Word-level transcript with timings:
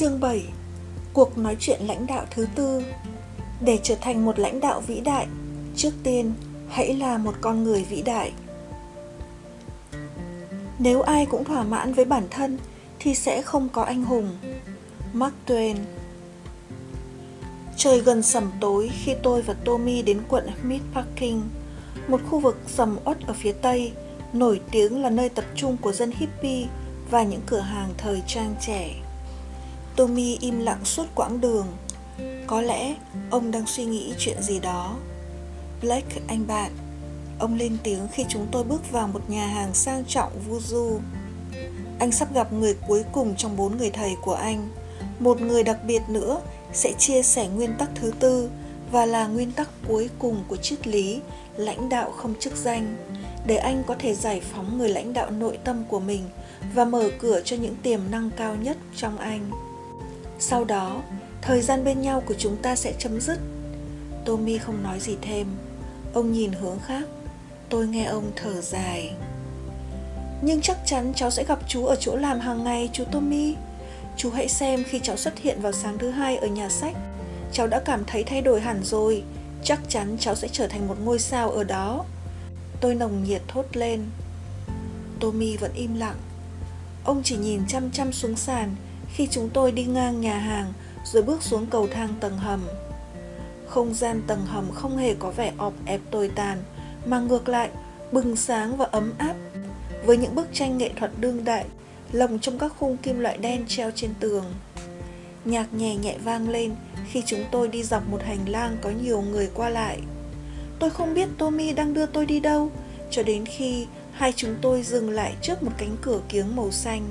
Chương 0.00 0.20
7 0.20 0.44
Cuộc 1.12 1.38
nói 1.38 1.56
chuyện 1.60 1.80
lãnh 1.86 2.06
đạo 2.06 2.24
thứ 2.30 2.46
tư 2.54 2.82
Để 3.60 3.78
trở 3.82 3.94
thành 3.94 4.24
một 4.24 4.38
lãnh 4.38 4.60
đạo 4.60 4.80
vĩ 4.80 5.00
đại, 5.00 5.26
trước 5.76 5.90
tiên 6.02 6.32
hãy 6.68 6.94
là 6.94 7.18
một 7.18 7.34
con 7.40 7.64
người 7.64 7.84
vĩ 7.84 8.02
đại. 8.02 8.32
Nếu 10.78 11.02
ai 11.02 11.26
cũng 11.26 11.44
thỏa 11.44 11.62
mãn 11.62 11.92
với 11.92 12.04
bản 12.04 12.22
thân 12.30 12.58
thì 12.98 13.14
sẽ 13.14 13.42
không 13.42 13.68
có 13.68 13.82
anh 13.82 14.04
hùng. 14.04 14.36
Mark 15.12 15.34
Twain 15.46 15.76
Trời 17.76 18.00
gần 18.00 18.22
sầm 18.22 18.50
tối 18.60 18.90
khi 19.04 19.14
tôi 19.22 19.42
và 19.42 19.54
Tommy 19.64 20.02
đến 20.02 20.20
quận 20.28 20.48
Meatpacking, 20.62 21.42
một 22.08 22.20
khu 22.30 22.38
vực 22.38 22.58
sầm 22.66 22.98
uất 23.04 23.26
ở 23.26 23.32
phía 23.32 23.52
tây, 23.52 23.92
nổi 24.32 24.60
tiếng 24.70 25.02
là 25.02 25.10
nơi 25.10 25.28
tập 25.28 25.44
trung 25.54 25.76
của 25.76 25.92
dân 25.92 26.10
hippie 26.10 26.66
và 27.10 27.22
những 27.22 27.42
cửa 27.46 27.60
hàng 27.60 27.88
thời 27.98 28.22
trang 28.26 28.54
trẻ. 28.60 28.94
Tommy 30.00 30.38
im 30.40 30.58
lặng 30.60 30.84
suốt 30.84 31.06
quãng 31.14 31.40
đường. 31.40 31.66
Có 32.46 32.60
lẽ 32.60 32.94
ông 33.30 33.50
đang 33.50 33.66
suy 33.66 33.84
nghĩ 33.84 34.14
chuyện 34.18 34.42
gì 34.42 34.60
đó. 34.60 34.96
Blake, 35.82 36.20
anh 36.28 36.46
bạn. 36.46 36.72
Ông 37.38 37.54
lên 37.54 37.76
tiếng 37.82 38.08
khi 38.12 38.24
chúng 38.28 38.46
tôi 38.52 38.64
bước 38.64 38.92
vào 38.92 39.08
một 39.08 39.20
nhà 39.30 39.46
hàng 39.46 39.74
sang 39.74 40.04
trọng 40.04 40.32
Vuzu. 40.48 40.98
Anh 41.98 42.12
sắp 42.12 42.34
gặp 42.34 42.52
người 42.52 42.76
cuối 42.88 43.04
cùng 43.12 43.34
trong 43.36 43.56
bốn 43.56 43.76
người 43.76 43.90
thầy 43.90 44.16
của 44.22 44.34
anh. 44.34 44.68
Một 45.18 45.40
người 45.40 45.62
đặc 45.62 45.78
biệt 45.86 46.02
nữa 46.08 46.40
sẽ 46.72 46.92
chia 46.98 47.22
sẻ 47.22 47.48
nguyên 47.48 47.74
tắc 47.78 47.90
thứ 47.94 48.12
tư 48.20 48.50
và 48.92 49.06
là 49.06 49.26
nguyên 49.26 49.52
tắc 49.52 49.68
cuối 49.88 50.10
cùng 50.18 50.44
của 50.48 50.56
triết 50.56 50.86
lý 50.86 51.20
lãnh 51.56 51.88
đạo 51.88 52.10
không 52.10 52.34
chức 52.40 52.56
danh 52.56 52.96
để 53.46 53.56
anh 53.56 53.82
có 53.86 53.94
thể 53.98 54.14
giải 54.14 54.40
phóng 54.40 54.78
người 54.78 54.88
lãnh 54.88 55.12
đạo 55.12 55.30
nội 55.30 55.58
tâm 55.64 55.84
của 55.88 56.00
mình 56.00 56.22
và 56.74 56.84
mở 56.84 57.10
cửa 57.18 57.40
cho 57.44 57.56
những 57.56 57.76
tiềm 57.82 58.00
năng 58.10 58.30
cao 58.36 58.56
nhất 58.56 58.76
trong 58.96 59.18
anh 59.18 59.50
sau 60.40 60.64
đó, 60.64 61.02
thời 61.42 61.62
gian 61.62 61.84
bên 61.84 62.00
nhau 62.00 62.22
của 62.26 62.34
chúng 62.38 62.56
ta 62.56 62.76
sẽ 62.76 62.92
chấm 62.98 63.20
dứt. 63.20 63.38
Tommy 64.24 64.58
không 64.58 64.82
nói 64.82 65.00
gì 65.00 65.16
thêm. 65.22 65.46
Ông 66.14 66.32
nhìn 66.32 66.52
hướng 66.52 66.78
khác. 66.86 67.04
Tôi 67.68 67.86
nghe 67.86 68.04
ông 68.04 68.30
thở 68.36 68.60
dài. 68.60 69.12
Nhưng 70.42 70.60
chắc 70.60 70.78
chắn 70.86 71.12
cháu 71.16 71.30
sẽ 71.30 71.44
gặp 71.44 71.58
chú 71.68 71.86
ở 71.86 71.96
chỗ 72.00 72.16
làm 72.16 72.40
hàng 72.40 72.64
ngày, 72.64 72.90
chú 72.92 73.04
tommy. 73.04 73.54
Chú 74.16 74.30
hãy 74.30 74.48
xem 74.48 74.84
khi 74.84 75.00
cháu 75.02 75.16
xuất 75.16 75.38
hiện 75.38 75.62
vào 75.62 75.72
sáng 75.72 75.98
thứ 75.98 76.10
hai 76.10 76.36
ở 76.36 76.46
nhà 76.46 76.68
sách. 76.68 76.96
Cháu 77.52 77.66
đã 77.66 77.80
cảm 77.84 78.04
thấy 78.06 78.24
thay 78.24 78.42
đổi 78.42 78.60
hẳn 78.60 78.80
rồi. 78.84 79.22
Chắc 79.64 79.80
chắn 79.88 80.16
cháu 80.20 80.34
sẽ 80.34 80.48
trở 80.52 80.66
thành 80.66 80.88
một 80.88 80.96
ngôi 81.04 81.18
sao 81.18 81.50
ở 81.50 81.64
đó. 81.64 82.04
Tôi 82.80 82.94
nồng 82.94 83.24
nhiệt 83.24 83.42
thốt 83.48 83.66
lên. 83.72 84.04
Tommy 85.20 85.56
vẫn 85.56 85.72
im 85.74 85.94
lặng. 85.94 86.16
Ông 87.04 87.22
chỉ 87.24 87.36
nhìn 87.36 87.60
chăm 87.68 87.90
chăm 87.90 88.12
xuống 88.12 88.36
sàn 88.36 88.76
khi 89.14 89.28
chúng 89.30 89.50
tôi 89.50 89.72
đi 89.72 89.84
ngang 89.84 90.20
nhà 90.20 90.38
hàng 90.38 90.72
rồi 91.04 91.22
bước 91.22 91.42
xuống 91.42 91.66
cầu 91.66 91.88
thang 91.92 92.14
tầng 92.20 92.38
hầm. 92.38 92.60
Không 93.68 93.94
gian 93.94 94.22
tầng 94.26 94.46
hầm 94.46 94.70
không 94.74 94.96
hề 94.96 95.14
có 95.14 95.30
vẻ 95.30 95.52
ọp 95.58 95.72
ẹp 95.86 96.00
tồi 96.10 96.30
tàn, 96.34 96.58
mà 97.06 97.20
ngược 97.20 97.48
lại, 97.48 97.70
bừng 98.12 98.36
sáng 98.36 98.76
và 98.76 98.84
ấm 98.90 99.12
áp. 99.18 99.34
Với 100.04 100.16
những 100.16 100.34
bức 100.34 100.48
tranh 100.52 100.78
nghệ 100.78 100.90
thuật 100.96 101.10
đương 101.20 101.44
đại, 101.44 101.64
lồng 102.12 102.38
trong 102.38 102.58
các 102.58 102.72
khung 102.78 102.96
kim 102.96 103.18
loại 103.18 103.38
đen 103.38 103.64
treo 103.68 103.90
trên 103.90 104.10
tường. 104.20 104.44
Nhạc 105.44 105.74
nhẹ 105.74 105.96
nhẹ 105.96 106.16
vang 106.24 106.48
lên 106.48 106.74
khi 107.10 107.22
chúng 107.26 107.44
tôi 107.50 107.68
đi 107.68 107.82
dọc 107.82 108.08
một 108.08 108.22
hành 108.22 108.48
lang 108.48 108.76
có 108.82 108.90
nhiều 108.90 109.22
người 109.22 109.50
qua 109.54 109.68
lại. 109.68 110.00
Tôi 110.78 110.90
không 110.90 111.14
biết 111.14 111.28
tommy 111.38 111.72
đang 111.72 111.94
đưa 111.94 112.06
tôi 112.06 112.26
đi 112.26 112.40
đâu, 112.40 112.70
cho 113.10 113.22
đến 113.22 113.46
khi 113.46 113.86
hai 114.12 114.32
chúng 114.36 114.54
tôi 114.62 114.82
dừng 114.82 115.10
lại 115.10 115.34
trước 115.42 115.62
một 115.62 115.72
cánh 115.78 115.96
cửa 116.02 116.20
kiếng 116.28 116.56
màu 116.56 116.70
xanh. 116.70 117.10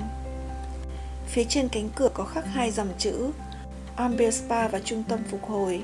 Phía 1.30 1.44
trên 1.44 1.68
cánh 1.68 1.88
cửa 1.96 2.08
có 2.14 2.24
khắc 2.24 2.46
hai 2.46 2.70
dòng 2.70 2.88
chữ 2.98 3.30
Amber 3.96 4.34
Spa 4.34 4.68
và 4.68 4.80
Trung 4.84 5.02
tâm 5.08 5.18
Phục 5.30 5.44
hồi. 5.48 5.82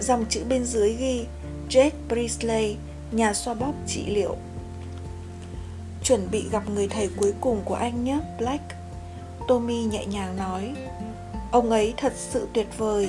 Dòng 0.00 0.24
chữ 0.28 0.44
bên 0.48 0.64
dưới 0.64 0.92
ghi 0.92 1.24
Jade 1.70 1.90
Priestley, 2.08 2.76
nhà 3.12 3.34
xoa 3.34 3.54
bóp 3.54 3.72
trị 3.86 4.06
liệu. 4.06 4.36
Chuẩn 6.04 6.30
bị 6.30 6.48
gặp 6.52 6.70
người 6.70 6.88
thầy 6.88 7.08
cuối 7.16 7.34
cùng 7.40 7.62
của 7.64 7.74
anh 7.74 8.04
nhé, 8.04 8.18
Black. 8.38 8.62
Tommy 9.48 9.84
nhẹ 9.84 10.06
nhàng 10.06 10.36
nói. 10.36 10.74
Ông 11.50 11.70
ấy 11.70 11.94
thật 11.96 12.12
sự 12.16 12.48
tuyệt 12.52 12.66
vời. 12.78 13.08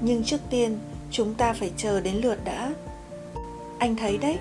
Nhưng 0.00 0.24
trước 0.24 0.40
tiên, 0.50 0.78
chúng 1.10 1.34
ta 1.34 1.52
phải 1.52 1.72
chờ 1.76 2.00
đến 2.00 2.14
lượt 2.14 2.44
đã. 2.44 2.74
Anh 3.78 3.96
thấy 3.96 4.18
đấy, 4.18 4.38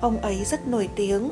ông 0.00 0.16
ấy 0.20 0.44
rất 0.44 0.66
nổi 0.66 0.88
tiếng. 0.96 1.30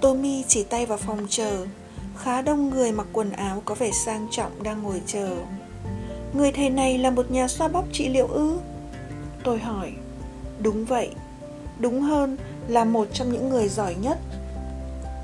Tommy 0.00 0.44
chỉ 0.48 0.62
tay 0.62 0.86
vào 0.86 0.98
phòng 0.98 1.26
chờ, 1.28 1.66
khá 2.16 2.42
đông 2.42 2.70
người 2.70 2.92
mặc 2.92 3.06
quần 3.12 3.32
áo 3.32 3.62
có 3.64 3.74
vẻ 3.74 3.90
sang 3.90 4.28
trọng 4.30 4.62
đang 4.62 4.82
ngồi 4.82 5.02
chờ. 5.06 5.36
Người 6.32 6.52
thầy 6.52 6.70
này 6.70 6.98
là 6.98 7.10
một 7.10 7.30
nhà 7.30 7.48
xoa 7.48 7.68
bóp 7.68 7.84
trị 7.92 8.08
liệu 8.08 8.26
ư? 8.26 8.58
Tôi 9.44 9.58
hỏi. 9.58 9.92
Đúng 10.62 10.84
vậy. 10.84 11.10
Đúng 11.78 12.00
hơn 12.00 12.36
là 12.68 12.84
một 12.84 13.08
trong 13.12 13.32
những 13.32 13.48
người 13.48 13.68
giỏi 13.68 13.94
nhất. 13.94 14.18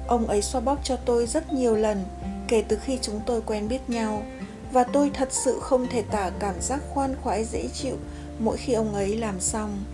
Ông 0.06 0.26
ấy 0.26 0.42
xoa 0.42 0.60
bóp 0.60 0.78
cho 0.84 0.96
tôi 0.96 1.26
rất 1.26 1.52
nhiều 1.52 1.76
lần 1.76 2.04
kể 2.48 2.64
từ 2.68 2.78
khi 2.84 2.98
chúng 3.02 3.20
tôi 3.26 3.42
quen 3.46 3.68
biết 3.68 3.90
nhau 3.90 4.22
và 4.72 4.84
tôi 4.84 5.10
thật 5.14 5.28
sự 5.32 5.58
không 5.60 5.86
thể 5.90 6.02
tả 6.02 6.30
cảm 6.38 6.54
giác 6.60 6.80
khoan 6.88 7.14
khoái 7.22 7.44
dễ 7.44 7.68
chịu 7.74 7.96
mỗi 8.38 8.56
khi 8.56 8.72
ông 8.72 8.94
ấy 8.94 9.16
làm 9.16 9.40
xong. 9.40 9.84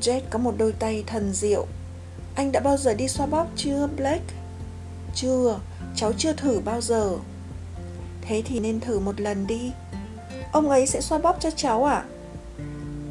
Jet 0.00 0.20
có 0.30 0.38
một 0.38 0.54
đôi 0.58 0.72
tay 0.72 1.04
thần 1.06 1.32
diệu. 1.32 1.66
Anh 2.34 2.52
đã 2.52 2.60
bao 2.60 2.76
giờ 2.76 2.94
đi 2.94 3.08
xoa 3.08 3.26
bóp 3.26 3.46
chưa, 3.56 3.88
Blake? 3.96 4.34
Chưa, 5.14 5.58
cháu 5.96 6.12
chưa 6.18 6.32
thử 6.32 6.60
bao 6.64 6.80
giờ. 6.80 7.16
Thế 8.22 8.42
thì 8.46 8.60
nên 8.60 8.80
thử 8.80 8.98
một 8.98 9.20
lần 9.20 9.46
đi. 9.46 9.72
Ông 10.52 10.70
ấy 10.70 10.86
sẽ 10.86 11.00
xoa 11.00 11.18
bóp 11.18 11.36
cho 11.40 11.50
cháu 11.50 11.84
à 11.84 12.04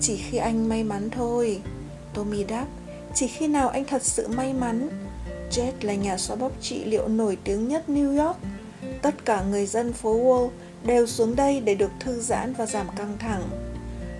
chỉ 0.04 0.18
khi 0.18 0.38
anh 0.38 0.70
may 0.70 0.84
mắn 0.84 1.10
thôi. 1.10 1.62
Tommy 2.14 2.44
đáp, 2.44 2.66
chỉ 3.16 3.28
khi 3.28 3.48
nào 3.48 3.70
anh 3.70 3.86
thật 3.86 4.04
sự 4.04 4.28
may 4.28 4.54
mắn. 4.54 4.90
Jet 5.52 5.72
là 5.82 5.94
nhà 5.94 6.18
xoa 6.18 6.36
bóp 6.36 6.52
trị 6.62 6.86
liệu 6.86 7.08
nổi 7.08 7.38
tiếng 7.44 7.68
nhất 7.68 7.84
new 7.88 8.26
york. 8.26 8.38
Tất 9.02 9.26
cả 9.26 9.44
người 9.44 9.66
dân 9.66 9.94
phố 9.94 10.18
wall 10.18 10.50
đều 10.86 11.08
xuống 11.08 11.36
đây 11.36 11.60
để 11.60 11.76
được 11.76 11.92
thư 12.00 12.20
giãn 12.20 12.54
và 12.54 12.66
giảm 12.66 12.88
căng 12.96 13.18
thẳng. 13.20 13.50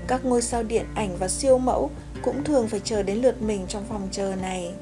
Các 0.08 0.26
ngôi 0.26 0.42
sao 0.42 0.64
điện 0.64 0.86
ảnh 0.96 1.18
và 1.20 1.28
siêu 1.28 1.58
mẫu 1.58 1.92
cũng 2.22 2.44
thường 2.44 2.68
phải 2.68 2.80
chờ 2.84 3.04
đến 3.04 3.18
lượt 3.18 3.42
mình 3.42 3.66
trong 3.68 3.86
phòng 3.90 4.08
chờ 4.12 4.36
này. 4.42 4.74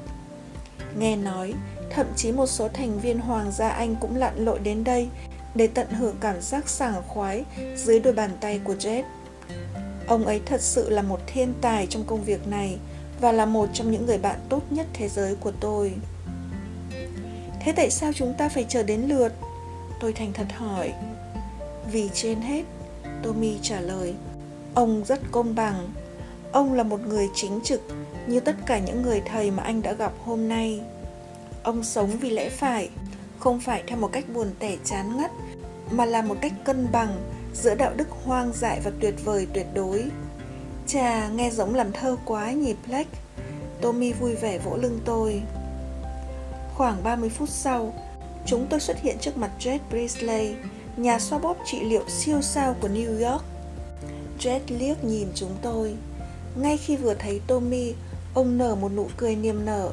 Nghe 0.98 1.16
nói 1.16 1.54
Thậm 1.94 2.06
chí 2.16 2.32
một 2.32 2.46
số 2.46 2.68
thành 2.68 3.00
viên 3.00 3.18
Hoàng 3.18 3.52
gia 3.52 3.68
Anh 3.68 3.96
cũng 4.00 4.16
lặn 4.16 4.44
lội 4.44 4.58
đến 4.58 4.84
đây 4.84 5.08
để 5.54 5.66
tận 5.66 5.90
hưởng 5.90 6.16
cảm 6.20 6.40
giác 6.40 6.68
sảng 6.68 7.02
khoái 7.08 7.44
dưới 7.76 8.00
đôi 8.00 8.12
bàn 8.12 8.30
tay 8.40 8.60
của 8.64 8.74
Jet. 8.74 9.02
Ông 10.06 10.26
ấy 10.26 10.40
thật 10.46 10.60
sự 10.60 10.90
là 10.90 11.02
một 11.02 11.20
thiên 11.26 11.54
tài 11.60 11.86
trong 11.86 12.04
công 12.04 12.24
việc 12.24 12.46
này 12.46 12.78
và 13.20 13.32
là 13.32 13.46
một 13.46 13.68
trong 13.72 13.90
những 13.90 14.06
người 14.06 14.18
bạn 14.18 14.38
tốt 14.48 14.62
nhất 14.70 14.86
thế 14.92 15.08
giới 15.08 15.34
của 15.34 15.52
tôi. 15.60 15.92
Thế 17.60 17.72
tại 17.72 17.90
sao 17.90 18.12
chúng 18.12 18.34
ta 18.38 18.48
phải 18.48 18.66
chờ 18.68 18.82
đến 18.82 19.00
lượt? 19.00 19.32
Tôi 20.00 20.12
thành 20.12 20.32
thật 20.32 20.46
hỏi. 20.56 20.92
Vì 21.92 22.10
trên 22.14 22.40
hết, 22.40 22.64
Tommy 23.22 23.58
trả 23.62 23.80
lời, 23.80 24.14
ông 24.74 25.04
rất 25.04 25.20
công 25.30 25.54
bằng. 25.54 25.88
Ông 26.52 26.72
là 26.72 26.82
một 26.82 27.00
người 27.06 27.28
chính 27.34 27.60
trực 27.64 27.82
như 28.26 28.40
tất 28.40 28.56
cả 28.66 28.78
những 28.78 29.02
người 29.02 29.22
thầy 29.26 29.50
mà 29.50 29.62
anh 29.62 29.82
đã 29.82 29.92
gặp 29.92 30.12
hôm 30.24 30.48
nay. 30.48 30.80
Ông 31.62 31.84
sống 31.84 32.10
vì 32.20 32.30
lẽ 32.30 32.48
phải, 32.48 32.90
không 33.38 33.60
phải 33.60 33.82
theo 33.86 33.98
một 33.98 34.12
cách 34.12 34.24
buồn 34.34 34.50
tẻ 34.58 34.76
chán 34.84 35.16
ngắt, 35.16 35.30
mà 35.90 36.04
là 36.04 36.22
một 36.22 36.36
cách 36.40 36.52
cân 36.64 36.86
bằng 36.92 37.16
giữa 37.54 37.74
đạo 37.74 37.92
đức 37.96 38.08
hoang 38.10 38.52
dại 38.52 38.80
và 38.84 38.90
tuyệt 39.00 39.14
vời 39.24 39.46
tuyệt 39.54 39.66
đối. 39.74 40.04
Chà, 40.86 41.28
nghe 41.28 41.50
giống 41.50 41.74
làm 41.74 41.92
thơ 41.92 42.16
quá 42.24 42.52
nhỉ 42.52 42.74
Black. 42.86 43.10
Tommy 43.80 44.12
vui 44.12 44.34
vẻ 44.34 44.58
vỗ 44.58 44.76
lưng 44.76 44.98
tôi. 45.04 45.42
Khoảng 46.74 47.02
30 47.02 47.28
phút 47.28 47.48
sau, 47.48 47.94
chúng 48.46 48.66
tôi 48.70 48.80
xuất 48.80 49.00
hiện 49.00 49.16
trước 49.20 49.36
mặt 49.36 49.50
Jet 49.60 49.78
Priestley, 49.90 50.54
nhà 50.96 51.18
xoa 51.18 51.38
bóp 51.38 51.56
trị 51.66 51.80
liệu 51.80 52.08
siêu 52.08 52.42
sao 52.42 52.74
của 52.80 52.88
New 52.88 53.30
York. 53.30 53.44
Jet 54.38 54.60
liếc 54.68 55.04
nhìn 55.04 55.28
chúng 55.34 55.56
tôi. 55.62 55.94
Ngay 56.56 56.76
khi 56.76 56.96
vừa 56.96 57.14
thấy 57.14 57.40
Tommy, 57.46 57.94
ông 58.34 58.58
nở 58.58 58.74
một 58.74 58.92
nụ 58.92 59.06
cười 59.16 59.36
niềm 59.36 59.64
nở. 59.64 59.90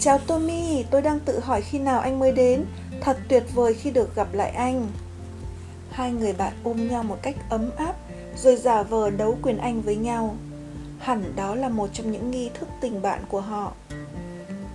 Chào 0.00 0.18
Tommy, 0.18 0.84
tôi 0.90 1.02
đang 1.02 1.20
tự 1.20 1.40
hỏi 1.40 1.62
khi 1.62 1.78
nào 1.78 2.00
anh 2.00 2.18
mới 2.18 2.32
đến. 2.32 2.64
Thật 3.00 3.18
tuyệt 3.28 3.44
vời 3.54 3.74
khi 3.74 3.90
được 3.90 4.14
gặp 4.14 4.28
lại 4.32 4.50
anh. 4.50 4.86
Hai 5.90 6.12
người 6.12 6.32
bạn 6.32 6.52
ôm 6.64 6.88
nhau 6.88 7.02
một 7.02 7.16
cách 7.22 7.36
ấm 7.50 7.70
áp, 7.76 7.94
rồi 8.36 8.56
giả 8.56 8.82
vờ 8.82 9.10
đấu 9.10 9.38
quyền 9.42 9.58
anh 9.58 9.82
với 9.82 9.96
nhau. 9.96 10.36
Hẳn 10.98 11.32
đó 11.36 11.54
là 11.54 11.68
một 11.68 11.88
trong 11.92 12.12
những 12.12 12.30
nghi 12.30 12.50
thức 12.54 12.68
tình 12.80 13.02
bạn 13.02 13.22
của 13.28 13.40
họ. 13.40 13.72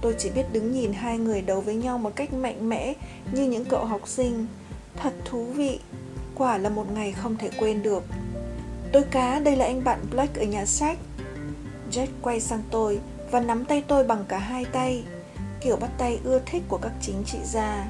Tôi 0.02 0.16
chỉ 0.20 0.30
biết 0.30 0.44
đứng 0.52 0.72
nhìn 0.72 0.94
hai 0.94 1.18
người 1.18 1.42
đấu 1.42 1.62
với 1.62 1.76
nhau 1.76 1.98
một 1.98 2.16
cách 2.16 2.34
mạnh 2.34 2.70
mẽ 2.70 2.94
như 3.32 3.44
những 3.44 3.66
cậu 3.66 3.86
học 3.86 4.08
sinh. 4.08 4.48
Thật 4.96 5.14
thú 5.26 5.46
vị, 5.46 5.80
quả 6.36 6.58
là 6.58 6.70
một 6.70 6.92
ngày 6.94 7.12
không 7.12 7.38
thể 7.38 7.50
quên 7.60 7.84
được. 7.84 8.04
Tôi 8.92 9.04
cá, 9.04 9.40
đây 9.40 9.56
là 9.56 9.66
anh 9.66 9.84
bạn 9.84 10.00
Black 10.12 10.36
ở 10.36 10.44
nhà 10.44 10.66
sách. 10.66 10.98
Jack 11.92 12.08
quay 12.22 12.40
sang 12.40 12.64
tôi 12.72 13.00
và 13.32 13.40
nắm 13.40 13.66
tay 13.66 13.84
tôi 13.88 14.04
bằng 14.04 14.26
cả 14.28 14.38
hai 14.38 14.66
tay 14.66 15.04
kiểu 15.64 15.76
bắt 15.76 15.90
tay 15.98 16.20
ưa 16.24 16.40
thích 16.46 16.64
của 16.68 16.78
các 16.78 16.92
chính 17.02 17.24
trị 17.26 17.38
gia 17.44 17.86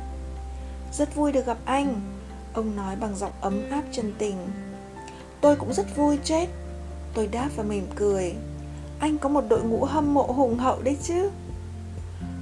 rất 0.92 1.16
vui 1.16 1.32
được 1.32 1.46
gặp 1.46 1.58
anh 1.66 2.02
Ông 2.54 2.76
nói 2.76 2.96
bằng 2.96 3.16
giọng 3.16 3.32
ấm 3.42 3.70
áp 3.70 3.84
chân 3.92 4.14
tình. 4.18 4.36
Tôi 5.42 5.56
cũng 5.56 5.74
rất 5.74 5.96
vui 5.96 6.20
chết. 6.24 6.48
Tôi 7.14 7.28
đáp 7.28 7.50
và 7.56 7.64
mỉm 7.64 7.88
cười. 7.96 8.34
Anh 9.00 9.18
có 9.18 9.30
một 9.30 9.44
đội 9.50 9.64
ngũ 9.64 9.86
hâm 9.86 10.14
mộ 10.14 10.24
hùng 10.24 10.58
hậu 10.58 10.82
đấy 10.82 10.98
chứ. 11.04 11.30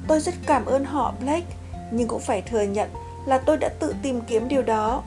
Tôi 0.08 0.20
rất 0.20 0.34
cảm 0.46 0.66
ơn 0.66 0.86
họ 0.86 1.14
Blake, 1.20 1.56
nhưng 1.92 2.08
cũng 2.08 2.20
phải 2.20 2.42
thừa 2.42 2.62
nhận 2.62 2.90
là 3.26 3.38
tôi 3.38 3.58
đã 3.58 3.70
tự 3.80 3.96
tìm 4.04 4.22
kiếm 4.22 4.48
điều 4.48 4.62
đó. 4.62 5.04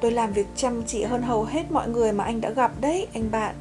Tôi 0.00 0.10
làm 0.10 0.32
việc 0.32 0.46
chăm 0.56 0.82
chỉ 0.86 1.02
hơn 1.02 1.22
hầu 1.22 1.44
hết 1.44 1.70
mọi 1.70 1.88
người 1.88 2.12
mà 2.12 2.24
anh 2.24 2.40
đã 2.40 2.50
gặp 2.50 2.72
đấy, 2.80 3.06
anh 3.14 3.30
bạn. 3.30 3.54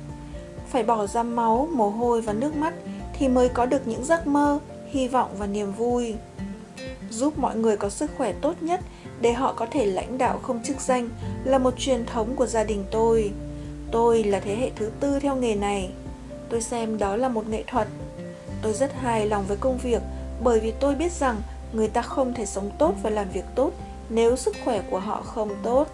Phải 0.69 0.83
bỏ 0.83 1.07
ra 1.07 1.23
máu, 1.23 1.67
mồ 1.73 1.89
hôi 1.89 2.21
và 2.21 2.33
nước 2.33 2.55
mắt 2.55 2.73
thì 3.13 3.27
mới 3.27 3.49
có 3.49 3.65
được 3.65 3.87
những 3.87 4.05
giấc 4.05 4.27
mơ, 4.27 4.59
hy 4.92 5.07
vọng 5.07 5.36
và 5.38 5.48
niềm 5.48 5.72
vui. 5.72 6.16
Giúp 7.10 7.39
mọi 7.39 7.56
người 7.56 7.78
có 7.78 7.89
sức 7.89 8.12
khỏe 8.18 8.34
tốt 8.42 8.54
nhất 8.62 8.80
để 9.22 9.34
họ 9.34 9.54
có 9.54 9.66
thể 9.72 9.86
lãnh 9.86 10.18
đạo 10.18 10.39
không 10.44 10.63
chức 10.63 10.81
danh 10.81 11.10
là 11.44 11.57
một 11.57 11.74
truyền 11.78 12.06
thống 12.06 12.36
của 12.36 12.45
gia 12.45 12.63
đình 12.63 12.86
tôi. 12.92 13.31
Tôi 13.92 14.24
là 14.24 14.39
thế 14.39 14.56
hệ 14.56 14.72
thứ 14.75 14.92
tư 15.00 15.19
theo 15.19 15.36
nghề 15.36 15.56
này. 15.56 15.89
Tôi 16.50 16.62
xem 16.62 16.98
đó 16.98 17.16
là 17.16 17.30
một 17.30 17.48
nghệ 17.48 17.63
thuật. 17.68 17.88
Tôi 18.62 18.74
rất 18.74 18.94
hài 18.94 19.28
lòng 19.28 19.45
với 19.48 19.57
công 19.57 19.78
việc 19.78 20.01
bởi 20.44 20.60
vì 20.60 20.74
tôi 20.80 20.95
biết 20.95 21.12
rằng 21.12 21.42
người 21.74 21.88
ta 21.88 22.01
không 22.01 22.34
thể 22.34 22.45
sống 22.45 22.72
tốt 22.80 22.94
và 23.04 23.10
làm 23.10 23.30
việc 23.30 23.45
tốt 23.56 23.72
nếu 24.10 24.36
sức 24.36 24.56
khỏe 24.66 24.81
của 24.92 25.00
họ 25.00 25.22
không 25.22 25.56
tốt. 25.63 25.88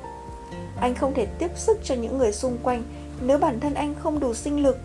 Anh 0.79 0.95
không 0.95 1.13
thể 1.13 1.25
tiếp 1.25 1.51
sức 1.55 1.77
cho 1.83 1.95
những 1.95 2.17
người 2.17 2.31
xung 2.31 2.57
quanh 2.63 2.83
nếu 3.21 3.37
bản 3.37 3.59
thân 3.59 3.73
anh 3.73 3.95
không 3.99 4.19
đủ 4.19 4.33
sinh 4.33 4.63
lực 4.63 4.77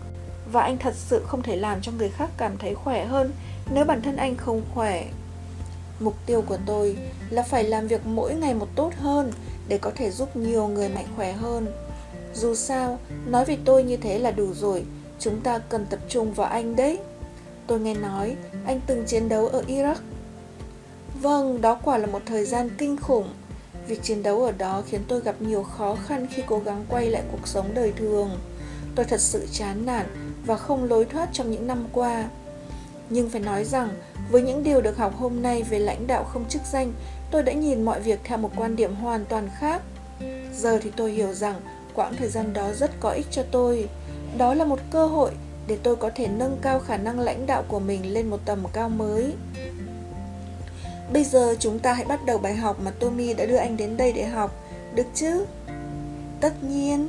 và 0.51 0.61
anh 0.61 0.77
thật 0.77 0.93
sự 0.95 1.23
không 1.27 1.41
thể 1.41 1.55
làm 1.55 1.81
cho 1.81 1.91
người 1.91 2.09
khác 2.09 2.29
cảm 2.37 2.57
thấy 2.57 2.75
khỏe 2.75 3.05
hơn 3.05 3.31
nếu 3.73 3.85
bản 3.85 4.01
thân 4.01 4.15
anh 4.15 4.37
không 4.37 4.61
khỏe. 4.73 5.05
Mục 5.99 6.15
tiêu 6.25 6.43
của 6.47 6.57
tôi 6.65 6.97
là 7.29 7.43
phải 7.43 7.63
làm 7.63 7.87
việc 7.87 8.05
mỗi 8.05 8.35
ngày 8.35 8.53
một 8.53 8.67
tốt 8.75 8.93
hơn 8.97 9.31
để 9.67 9.77
có 9.77 9.91
thể 9.95 10.11
giúp 10.11 10.35
nhiều 10.35 10.67
người 10.67 10.89
mạnh 10.89 11.07
khỏe 11.15 11.31
hơn. 11.31 11.67
Dù 12.33 12.55
sao, 12.55 12.99
nói 13.25 13.45
về 13.45 13.57
tôi 13.65 13.83
như 13.83 13.97
thế 13.97 14.19
là 14.19 14.31
đủ 14.31 14.53
rồi, 14.53 14.83
chúng 15.19 15.41
ta 15.41 15.59
cần 15.59 15.85
tập 15.85 15.99
trung 16.09 16.33
vào 16.33 16.47
anh 16.47 16.75
đấy. 16.75 16.99
Tôi 17.67 17.79
nghe 17.79 17.93
nói 17.93 18.35
anh 18.65 18.81
từng 18.87 19.05
chiến 19.05 19.29
đấu 19.29 19.47
ở 19.47 19.63
Iraq. 19.67 19.95
Vâng, 21.21 21.61
đó 21.61 21.79
quả 21.83 21.97
là 21.97 22.07
một 22.07 22.21
thời 22.25 22.45
gian 22.45 22.69
kinh 22.77 22.97
khủng. 22.97 23.29
Việc 23.87 24.03
chiến 24.03 24.23
đấu 24.23 24.43
ở 24.43 24.51
đó 24.51 24.83
khiến 24.87 25.01
tôi 25.07 25.21
gặp 25.21 25.35
nhiều 25.39 25.63
khó 25.63 25.95
khăn 26.05 26.27
khi 26.33 26.43
cố 26.47 26.59
gắng 26.59 26.85
quay 26.89 27.09
lại 27.09 27.23
cuộc 27.31 27.47
sống 27.47 27.73
đời 27.73 27.93
thường. 27.97 28.29
Tôi 28.95 29.05
thật 29.05 29.21
sự 29.21 29.47
chán 29.51 29.85
nản 29.85 30.05
và 30.45 30.57
không 30.57 30.83
lối 30.83 31.05
thoát 31.05 31.29
trong 31.33 31.51
những 31.51 31.67
năm 31.67 31.87
qua. 31.91 32.29
Nhưng 33.09 33.29
phải 33.29 33.41
nói 33.41 33.63
rằng, 33.63 33.89
với 34.31 34.41
những 34.41 34.63
điều 34.63 34.81
được 34.81 34.97
học 34.97 35.13
hôm 35.17 35.41
nay 35.41 35.63
về 35.63 35.79
lãnh 35.79 36.07
đạo 36.07 36.23
không 36.23 36.49
chức 36.49 36.61
danh, 36.71 36.93
tôi 37.31 37.43
đã 37.43 37.53
nhìn 37.53 37.81
mọi 37.81 37.99
việc 37.99 38.19
theo 38.23 38.37
một 38.37 38.51
quan 38.55 38.75
điểm 38.75 38.95
hoàn 38.95 39.25
toàn 39.25 39.49
khác. 39.59 39.81
Giờ 40.55 40.79
thì 40.83 40.91
tôi 40.95 41.11
hiểu 41.11 41.33
rằng 41.33 41.61
quãng 41.93 42.15
thời 42.15 42.27
gian 42.29 42.53
đó 42.53 42.71
rất 42.73 42.91
có 42.99 43.09
ích 43.09 43.27
cho 43.31 43.43
tôi. 43.51 43.89
Đó 44.37 44.53
là 44.53 44.65
một 44.65 44.79
cơ 44.91 45.05
hội 45.05 45.31
để 45.67 45.77
tôi 45.83 45.95
có 45.95 46.09
thể 46.15 46.27
nâng 46.27 46.57
cao 46.61 46.79
khả 46.79 46.97
năng 46.97 47.19
lãnh 47.19 47.45
đạo 47.45 47.63
của 47.67 47.79
mình 47.79 48.13
lên 48.13 48.29
một 48.29 48.39
tầm 48.45 48.63
cao 48.73 48.89
mới. 48.89 49.33
Bây 51.13 51.23
giờ 51.23 51.55
chúng 51.59 51.79
ta 51.79 51.93
hãy 51.93 52.05
bắt 52.05 52.25
đầu 52.25 52.37
bài 52.37 52.55
học 52.55 52.79
mà 52.79 52.91
Tommy 52.91 53.33
đã 53.33 53.45
đưa 53.45 53.55
anh 53.55 53.77
đến 53.77 53.97
đây 53.97 54.11
để 54.11 54.25
học, 54.25 54.51
được 54.95 55.07
chứ? 55.13 55.45
Tất 56.41 56.63
nhiên. 56.63 57.07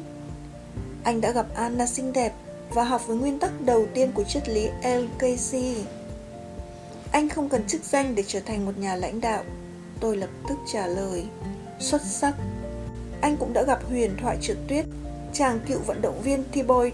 Anh 1.02 1.20
đã 1.20 1.31
gặp 1.31 1.47
Anna 1.55 1.87
xinh 1.87 2.12
đẹp 2.12 2.32
và 2.75 2.84
học 2.84 3.06
với 3.06 3.17
nguyên 3.17 3.38
tắc 3.38 3.61
đầu 3.61 3.87
tiên 3.94 4.12
của 4.14 4.25
triết 4.25 4.49
lý 4.49 4.69
LKC. 4.82 5.58
Anh 7.12 7.28
không 7.28 7.49
cần 7.49 7.67
chức 7.67 7.84
danh 7.84 8.14
để 8.14 8.25
trở 8.26 8.40
thành 8.40 8.67
một 8.67 8.78
nhà 8.78 8.96
lãnh 8.96 9.20
đạo. 9.20 9.44
Tôi 10.00 10.17
lập 10.17 10.31
tức 10.49 10.55
trả 10.72 10.87
lời. 10.87 11.25
Xuất 11.78 12.02
sắc. 12.02 12.34
Anh 13.20 13.37
cũng 13.37 13.52
đã 13.52 13.62
gặp 13.62 13.78
huyền 13.88 14.17
thoại 14.20 14.37
trượt 14.40 14.56
tuyết, 14.69 14.84
chàng 15.32 15.61
cựu 15.67 15.78
vận 15.87 16.02
động 16.02 16.22
viên 16.22 16.44
Thibaut 16.52 16.93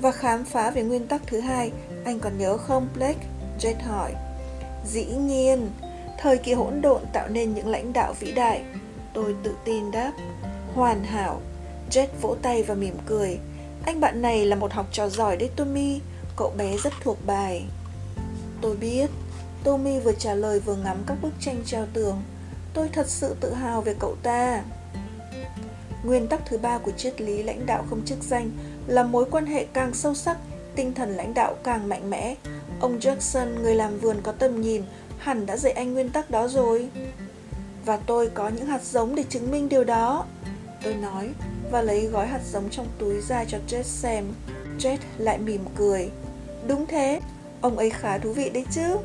và 0.00 0.12
khám 0.12 0.44
phá 0.44 0.70
về 0.70 0.82
nguyên 0.82 1.06
tắc 1.06 1.22
thứ 1.26 1.40
hai. 1.40 1.72
Anh 2.04 2.20
còn 2.20 2.38
nhớ 2.38 2.56
không, 2.56 2.88
Blake? 2.94 3.26
Jet 3.60 3.74
hỏi. 3.82 4.12
Dĩ 4.86 5.04
nhiên, 5.04 5.70
thời 6.18 6.38
kỳ 6.38 6.52
hỗn 6.52 6.80
độn 6.82 7.02
tạo 7.12 7.28
nên 7.28 7.54
những 7.54 7.68
lãnh 7.68 7.92
đạo 7.92 8.14
vĩ 8.20 8.32
đại. 8.32 8.62
Tôi 9.14 9.34
tự 9.42 9.54
tin 9.64 9.90
đáp. 9.90 10.12
Hoàn 10.74 11.04
hảo. 11.04 11.40
Jet 11.90 12.06
vỗ 12.20 12.36
tay 12.42 12.62
và 12.62 12.74
mỉm 12.74 12.94
cười. 13.06 13.38
Anh 13.86 14.00
bạn 14.00 14.22
này 14.22 14.46
là 14.46 14.56
một 14.56 14.72
học 14.72 14.86
trò 14.92 15.08
giỏi 15.08 15.36
đấy 15.36 15.50
Tommy, 15.56 16.00
cậu 16.36 16.52
bé 16.56 16.76
rất 16.76 16.92
thuộc 17.02 17.18
bài. 17.26 17.64
Tôi 18.60 18.76
biết. 18.76 19.10
Tommy 19.64 20.00
vừa 20.00 20.12
trả 20.12 20.34
lời 20.34 20.60
vừa 20.60 20.76
ngắm 20.76 20.96
các 21.06 21.16
bức 21.22 21.32
tranh 21.40 21.62
treo 21.66 21.86
tường. 21.92 22.22
Tôi 22.74 22.88
thật 22.92 23.06
sự 23.08 23.36
tự 23.40 23.54
hào 23.54 23.82
về 23.82 23.94
cậu 23.98 24.16
ta. 24.22 24.62
Nguyên 26.04 26.28
tắc 26.28 26.40
thứ 26.46 26.58
ba 26.58 26.78
của 26.78 26.90
triết 26.90 27.20
lý 27.20 27.42
lãnh 27.42 27.66
đạo 27.66 27.84
không 27.90 28.04
chức 28.04 28.18
danh 28.22 28.50
là 28.86 29.02
mối 29.02 29.24
quan 29.30 29.46
hệ 29.46 29.66
càng 29.72 29.94
sâu 29.94 30.14
sắc, 30.14 30.36
tinh 30.74 30.94
thần 30.94 31.16
lãnh 31.16 31.34
đạo 31.34 31.54
càng 31.64 31.88
mạnh 31.88 32.10
mẽ. 32.10 32.34
Ông 32.80 32.98
Jackson, 32.98 33.62
người 33.62 33.74
làm 33.74 33.98
vườn 33.98 34.16
có 34.22 34.32
tầm 34.32 34.60
nhìn, 34.60 34.82
hẳn 35.18 35.46
đã 35.46 35.56
dạy 35.56 35.72
anh 35.72 35.92
nguyên 35.92 36.10
tắc 36.10 36.30
đó 36.30 36.48
rồi. 36.48 36.88
Và 37.84 37.96
tôi 37.96 38.30
có 38.34 38.48
những 38.48 38.66
hạt 38.66 38.82
giống 38.82 39.14
để 39.14 39.24
chứng 39.28 39.50
minh 39.50 39.68
điều 39.68 39.84
đó. 39.84 40.26
Tôi 40.82 40.94
nói 40.94 41.28
và 41.70 41.82
lấy 41.82 42.06
gói 42.06 42.26
hạt 42.26 42.40
giống 42.52 42.70
trong 42.70 42.86
túi 42.98 43.20
ra 43.20 43.44
cho 43.44 43.58
Jet 43.68 43.82
xem. 43.82 44.24
Jet 44.78 44.96
lại 45.18 45.38
mỉm 45.38 45.64
cười. 45.76 46.10
Đúng 46.66 46.86
thế, 46.86 47.20
ông 47.60 47.78
ấy 47.78 47.90
khá 47.90 48.18
thú 48.18 48.32
vị 48.32 48.50
đấy 48.50 48.64
chứ. 48.70 48.96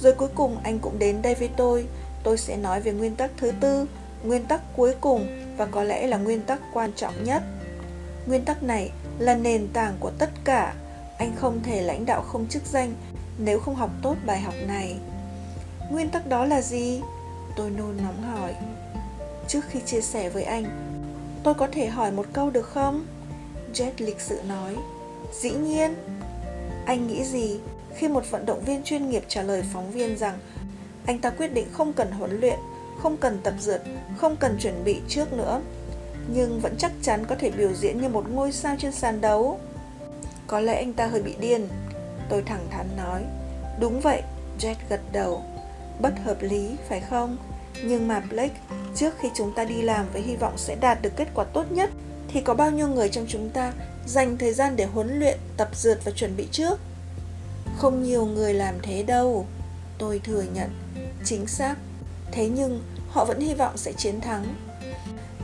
Rồi 0.00 0.12
cuối 0.12 0.28
cùng 0.34 0.58
anh 0.64 0.78
cũng 0.78 0.98
đến 0.98 1.22
đây 1.22 1.34
với 1.34 1.50
tôi. 1.56 1.86
Tôi 2.24 2.38
sẽ 2.38 2.56
nói 2.56 2.80
về 2.80 2.92
nguyên 2.92 3.16
tắc 3.16 3.30
thứ 3.36 3.52
tư, 3.60 3.86
nguyên 4.24 4.44
tắc 4.44 4.60
cuối 4.76 4.94
cùng 5.00 5.26
và 5.56 5.66
có 5.66 5.82
lẽ 5.82 6.06
là 6.06 6.16
nguyên 6.16 6.40
tắc 6.40 6.60
quan 6.72 6.92
trọng 6.96 7.24
nhất. 7.24 7.42
Nguyên 8.26 8.44
tắc 8.44 8.62
này 8.62 8.90
là 9.18 9.34
nền 9.34 9.68
tảng 9.72 9.96
của 10.00 10.10
tất 10.18 10.30
cả. 10.44 10.74
Anh 11.18 11.32
không 11.36 11.62
thể 11.62 11.82
lãnh 11.82 12.06
đạo 12.06 12.22
không 12.22 12.46
chức 12.48 12.62
danh 12.66 12.94
nếu 13.38 13.58
không 13.58 13.74
học 13.74 13.90
tốt 14.02 14.16
bài 14.26 14.40
học 14.40 14.54
này. 14.66 14.96
Nguyên 15.90 16.10
tắc 16.10 16.26
đó 16.26 16.44
là 16.44 16.60
gì? 16.60 17.00
Tôi 17.56 17.70
nôn 17.70 17.96
nóng 17.96 18.22
hỏi. 18.22 18.54
Trước 19.48 19.60
khi 19.70 19.80
chia 19.86 20.00
sẻ 20.00 20.28
với 20.28 20.42
anh, 20.42 20.64
tôi 21.44 21.54
có 21.54 21.68
thể 21.72 21.86
hỏi 21.86 22.12
một 22.12 22.26
câu 22.32 22.50
được 22.50 22.66
không? 22.66 23.06
Jet 23.74 23.92
lịch 23.98 24.20
sự 24.20 24.40
nói. 24.48 24.76
Dĩ 25.40 25.50
nhiên. 25.50 25.94
Anh 26.86 27.06
nghĩ 27.06 27.24
gì 27.24 27.60
khi 27.96 28.08
một 28.08 28.30
vận 28.30 28.46
động 28.46 28.60
viên 28.64 28.82
chuyên 28.82 29.10
nghiệp 29.10 29.24
trả 29.28 29.42
lời 29.42 29.62
phóng 29.72 29.90
viên 29.90 30.18
rằng 30.18 30.38
anh 31.06 31.18
ta 31.18 31.30
quyết 31.30 31.54
định 31.54 31.66
không 31.72 31.92
cần 31.92 32.10
huấn 32.10 32.40
luyện, 32.40 32.58
không 32.98 33.16
cần 33.16 33.38
tập 33.42 33.54
dượt, 33.60 33.82
không 34.16 34.36
cần 34.36 34.58
chuẩn 34.60 34.84
bị 34.84 35.00
trước 35.08 35.32
nữa, 35.32 35.60
nhưng 36.28 36.60
vẫn 36.60 36.74
chắc 36.78 36.92
chắn 37.02 37.24
có 37.26 37.34
thể 37.34 37.50
biểu 37.50 37.72
diễn 37.72 38.00
như 38.00 38.08
một 38.08 38.30
ngôi 38.30 38.52
sao 38.52 38.76
trên 38.78 38.92
sàn 38.92 39.20
đấu. 39.20 39.58
Có 40.46 40.60
lẽ 40.60 40.74
anh 40.74 40.92
ta 40.92 41.06
hơi 41.06 41.22
bị 41.22 41.34
điên, 41.40 41.68
tôi 42.28 42.42
thẳng 42.42 42.66
thắn 42.70 42.86
nói. 42.96 43.24
Đúng 43.80 44.00
vậy, 44.00 44.22
Jet 44.58 44.74
gật 44.88 45.00
đầu. 45.12 45.42
Bất 46.00 46.12
hợp 46.24 46.36
lý, 46.42 46.70
phải 46.88 47.00
không? 47.00 47.36
Nhưng 47.84 48.08
mà 48.08 48.22
Blake, 48.30 48.60
trước 48.96 49.14
khi 49.20 49.28
chúng 49.34 49.52
ta 49.52 49.64
đi 49.64 49.82
làm 49.82 50.06
với 50.12 50.22
hy 50.22 50.36
vọng 50.36 50.52
sẽ 50.56 50.76
đạt 50.80 51.02
được 51.02 51.12
kết 51.16 51.28
quả 51.34 51.44
tốt 51.44 51.64
nhất, 51.70 51.90
thì 52.28 52.40
có 52.40 52.54
bao 52.54 52.70
nhiêu 52.70 52.88
người 52.88 53.08
trong 53.08 53.26
chúng 53.28 53.50
ta 53.50 53.72
dành 54.06 54.36
thời 54.38 54.52
gian 54.52 54.76
để 54.76 54.84
huấn 54.84 55.18
luyện, 55.18 55.38
tập 55.56 55.68
dượt 55.74 55.98
và 56.04 56.12
chuẩn 56.12 56.36
bị 56.36 56.48
trước? 56.52 56.78
Không 57.76 58.02
nhiều 58.02 58.26
người 58.26 58.54
làm 58.54 58.74
thế 58.82 59.02
đâu. 59.02 59.46
Tôi 59.98 60.18
thừa 60.24 60.44
nhận, 60.54 60.70
chính 61.24 61.46
xác. 61.46 61.76
Thế 62.32 62.48
nhưng 62.48 62.82
họ 63.08 63.24
vẫn 63.24 63.40
hy 63.40 63.54
vọng 63.54 63.76
sẽ 63.76 63.92
chiến 63.92 64.20
thắng. 64.20 64.44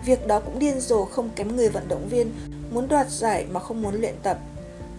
Việc 0.05 0.27
đó 0.27 0.41
cũng 0.41 0.59
điên 0.59 0.81
rồ 0.81 1.05
không 1.05 1.31
kém 1.37 1.57
người 1.57 1.69
vận 1.69 1.89
động 1.89 2.09
viên 2.09 2.33
muốn 2.71 2.89
đoạt 2.89 3.11
giải 3.11 3.47
mà 3.51 3.61
không 3.61 3.83
muốn 3.83 3.95
luyện 3.95 4.15
tập. 4.23 4.39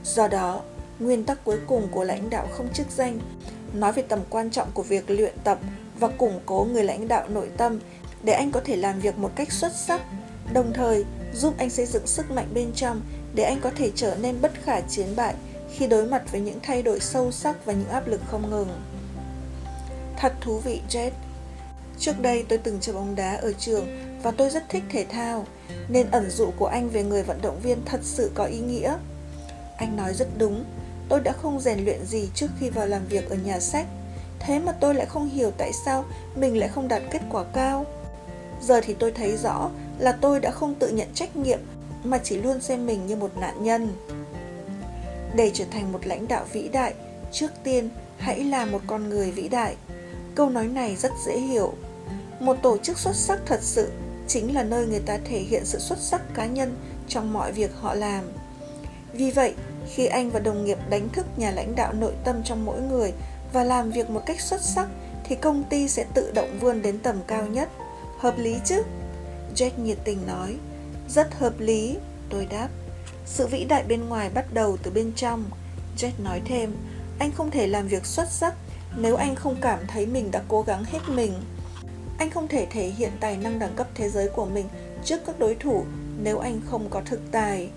Do 0.03 0.27
đó, 0.27 0.61
nguyên 0.99 1.23
tắc 1.23 1.43
cuối 1.43 1.57
cùng 1.67 1.87
của 1.91 2.03
lãnh 2.03 2.29
đạo 2.29 2.47
không 2.51 2.73
chức 2.73 2.87
danh 2.91 3.19
nói 3.73 3.93
về 3.93 4.01
tầm 4.01 4.19
quan 4.29 4.51
trọng 4.51 4.67
của 4.73 4.83
việc 4.83 5.09
luyện 5.09 5.33
tập 5.43 5.59
và 5.99 6.07
củng 6.07 6.39
cố 6.45 6.67
người 6.71 6.83
lãnh 6.83 7.07
đạo 7.07 7.29
nội 7.29 7.49
tâm 7.57 7.79
để 8.23 8.33
anh 8.33 8.51
có 8.51 8.61
thể 8.65 8.75
làm 8.75 8.99
việc 8.99 9.17
một 9.17 9.31
cách 9.35 9.51
xuất 9.51 9.71
sắc, 9.75 10.01
đồng 10.53 10.73
thời 10.73 11.05
giúp 11.33 11.53
anh 11.57 11.69
xây 11.69 11.85
dựng 11.85 12.07
sức 12.07 12.31
mạnh 12.31 12.47
bên 12.53 12.71
trong 12.75 13.01
để 13.33 13.43
anh 13.43 13.59
có 13.61 13.71
thể 13.75 13.91
trở 13.95 14.15
nên 14.21 14.41
bất 14.41 14.51
khả 14.63 14.81
chiến 14.81 15.15
bại 15.15 15.35
khi 15.71 15.87
đối 15.87 16.05
mặt 16.05 16.31
với 16.31 16.41
những 16.41 16.59
thay 16.63 16.83
đổi 16.83 16.99
sâu 16.99 17.31
sắc 17.31 17.65
và 17.65 17.73
những 17.73 17.89
áp 17.89 18.07
lực 18.07 18.21
không 18.27 18.49
ngừng. 18.49 18.81
Thật 20.17 20.33
thú 20.41 20.59
vị 20.59 20.81
Jet. 20.89 21.11
Trước 21.99 22.21
đây 22.21 22.45
tôi 22.49 22.57
từng 22.57 22.77
chơi 22.81 22.95
bóng 22.95 23.15
đá 23.15 23.35
ở 23.35 23.53
trường 23.53 23.87
và 24.23 24.31
tôi 24.31 24.49
rất 24.49 24.69
thích 24.69 24.83
thể 24.89 25.05
thao, 25.05 25.45
nên 25.89 26.11
ẩn 26.11 26.29
dụ 26.29 26.51
của 26.57 26.65
anh 26.65 26.89
về 26.89 27.03
người 27.03 27.23
vận 27.23 27.41
động 27.41 27.59
viên 27.63 27.85
thật 27.85 27.99
sự 28.03 28.31
có 28.33 28.45
ý 28.45 28.59
nghĩa. 28.59 28.95
Anh 29.77 29.97
nói 29.97 30.13
rất 30.13 30.27
đúng, 30.37 30.65
tôi 31.09 31.19
đã 31.19 31.31
không 31.31 31.59
rèn 31.59 31.85
luyện 31.85 32.05
gì 32.05 32.29
trước 32.35 32.47
khi 32.59 32.69
vào 32.69 32.87
làm 32.87 33.07
việc 33.07 33.29
ở 33.29 33.35
nhà 33.35 33.59
sách. 33.59 33.87
Thế 34.39 34.59
mà 34.59 34.71
tôi 34.71 34.95
lại 34.95 35.05
không 35.05 35.29
hiểu 35.29 35.51
tại 35.57 35.71
sao 35.85 36.05
mình 36.35 36.57
lại 36.57 36.69
không 36.69 36.87
đạt 36.87 37.01
kết 37.11 37.21
quả 37.31 37.43
cao. 37.53 37.85
Giờ 38.61 38.81
thì 38.83 38.93
tôi 38.93 39.11
thấy 39.11 39.37
rõ 39.37 39.69
là 39.99 40.11
tôi 40.11 40.39
đã 40.39 40.51
không 40.51 40.75
tự 40.75 40.87
nhận 40.89 41.07
trách 41.13 41.35
nhiệm 41.35 41.59
mà 42.03 42.17
chỉ 42.23 42.37
luôn 42.37 42.61
xem 42.61 42.85
mình 42.85 43.07
như 43.07 43.15
một 43.15 43.37
nạn 43.37 43.63
nhân. 43.63 43.93
Để 45.35 45.51
trở 45.53 45.65
thành 45.71 45.91
một 45.91 46.07
lãnh 46.07 46.27
đạo 46.27 46.45
vĩ 46.51 46.67
đại, 46.67 46.93
trước 47.31 47.51
tiên 47.63 47.89
hãy 48.17 48.43
là 48.43 48.65
một 48.65 48.81
con 48.87 49.09
người 49.09 49.31
vĩ 49.31 49.47
đại. 49.47 49.75
Câu 50.35 50.49
nói 50.49 50.67
này 50.67 50.95
rất 50.95 51.11
dễ 51.25 51.37
hiểu. 51.39 51.73
Một 52.39 52.57
tổ 52.61 52.77
chức 52.77 52.97
xuất 52.97 53.15
sắc 53.15 53.39
thật 53.45 53.59
sự 53.61 53.91
chính 54.27 54.55
là 54.55 54.63
nơi 54.63 54.85
người 54.85 54.99
ta 54.99 55.17
thể 55.25 55.39
hiện 55.39 55.65
sự 55.65 55.79
xuất 55.79 55.99
sắc 55.99 56.21
cá 56.33 56.45
nhân 56.45 56.75
trong 57.07 57.33
mọi 57.33 57.51
việc 57.51 57.71
họ 57.79 57.93
làm. 57.93 58.23
Vì 59.13 59.31
vậy, 59.31 59.53
khi 59.93 60.05
anh 60.05 60.29
và 60.29 60.39
đồng 60.39 60.65
nghiệp 60.65 60.77
đánh 60.89 61.09
thức 61.09 61.25
nhà 61.37 61.51
lãnh 61.51 61.75
đạo 61.75 61.93
nội 61.93 62.13
tâm 62.23 62.43
trong 62.43 62.65
mỗi 62.65 62.81
người 62.81 63.13
và 63.53 63.63
làm 63.63 63.91
việc 63.91 64.09
một 64.09 64.21
cách 64.25 64.41
xuất 64.41 64.61
sắc 64.61 64.87
thì 65.23 65.35
công 65.35 65.63
ty 65.63 65.87
sẽ 65.87 66.05
tự 66.13 66.31
động 66.31 66.59
vươn 66.59 66.81
đến 66.81 66.99
tầm 66.99 67.15
cao 67.27 67.47
nhất. 67.47 67.69
Hợp 68.19 68.37
lý 68.37 68.55
chứ? 68.65 68.83
Jack 69.55 69.71
nhiệt 69.77 69.97
tình 70.03 70.27
nói. 70.27 70.55
Rất 71.09 71.35
hợp 71.35 71.59
lý, 71.59 71.97
tôi 72.29 72.45
đáp. 72.45 72.69
Sự 73.25 73.47
vĩ 73.47 73.65
đại 73.65 73.83
bên 73.83 74.05
ngoài 74.05 74.29
bắt 74.29 74.53
đầu 74.53 74.77
từ 74.83 74.91
bên 74.91 75.11
trong. 75.15 75.43
Jack 75.97 76.11
nói 76.23 76.41
thêm, 76.45 76.75
anh 77.19 77.31
không 77.31 77.51
thể 77.51 77.67
làm 77.67 77.87
việc 77.87 78.05
xuất 78.05 78.29
sắc 78.29 78.53
nếu 78.97 79.15
anh 79.15 79.35
không 79.35 79.55
cảm 79.61 79.79
thấy 79.87 80.05
mình 80.05 80.31
đã 80.31 80.41
cố 80.47 80.61
gắng 80.61 80.83
hết 80.83 80.99
mình. 81.07 81.33
Anh 82.17 82.29
không 82.29 82.47
thể 82.47 82.67
thể 82.71 82.87
hiện 82.87 83.11
tài 83.19 83.37
năng 83.37 83.59
đẳng 83.59 83.75
cấp 83.75 83.87
thế 83.95 84.09
giới 84.09 84.27
của 84.29 84.45
mình 84.45 84.65
trước 85.03 85.19
các 85.25 85.39
đối 85.39 85.55
thủ 85.55 85.83
nếu 86.23 86.39
anh 86.39 86.61
không 86.65 86.89
có 86.89 87.01
thực 87.05 87.31
tài. 87.31 87.69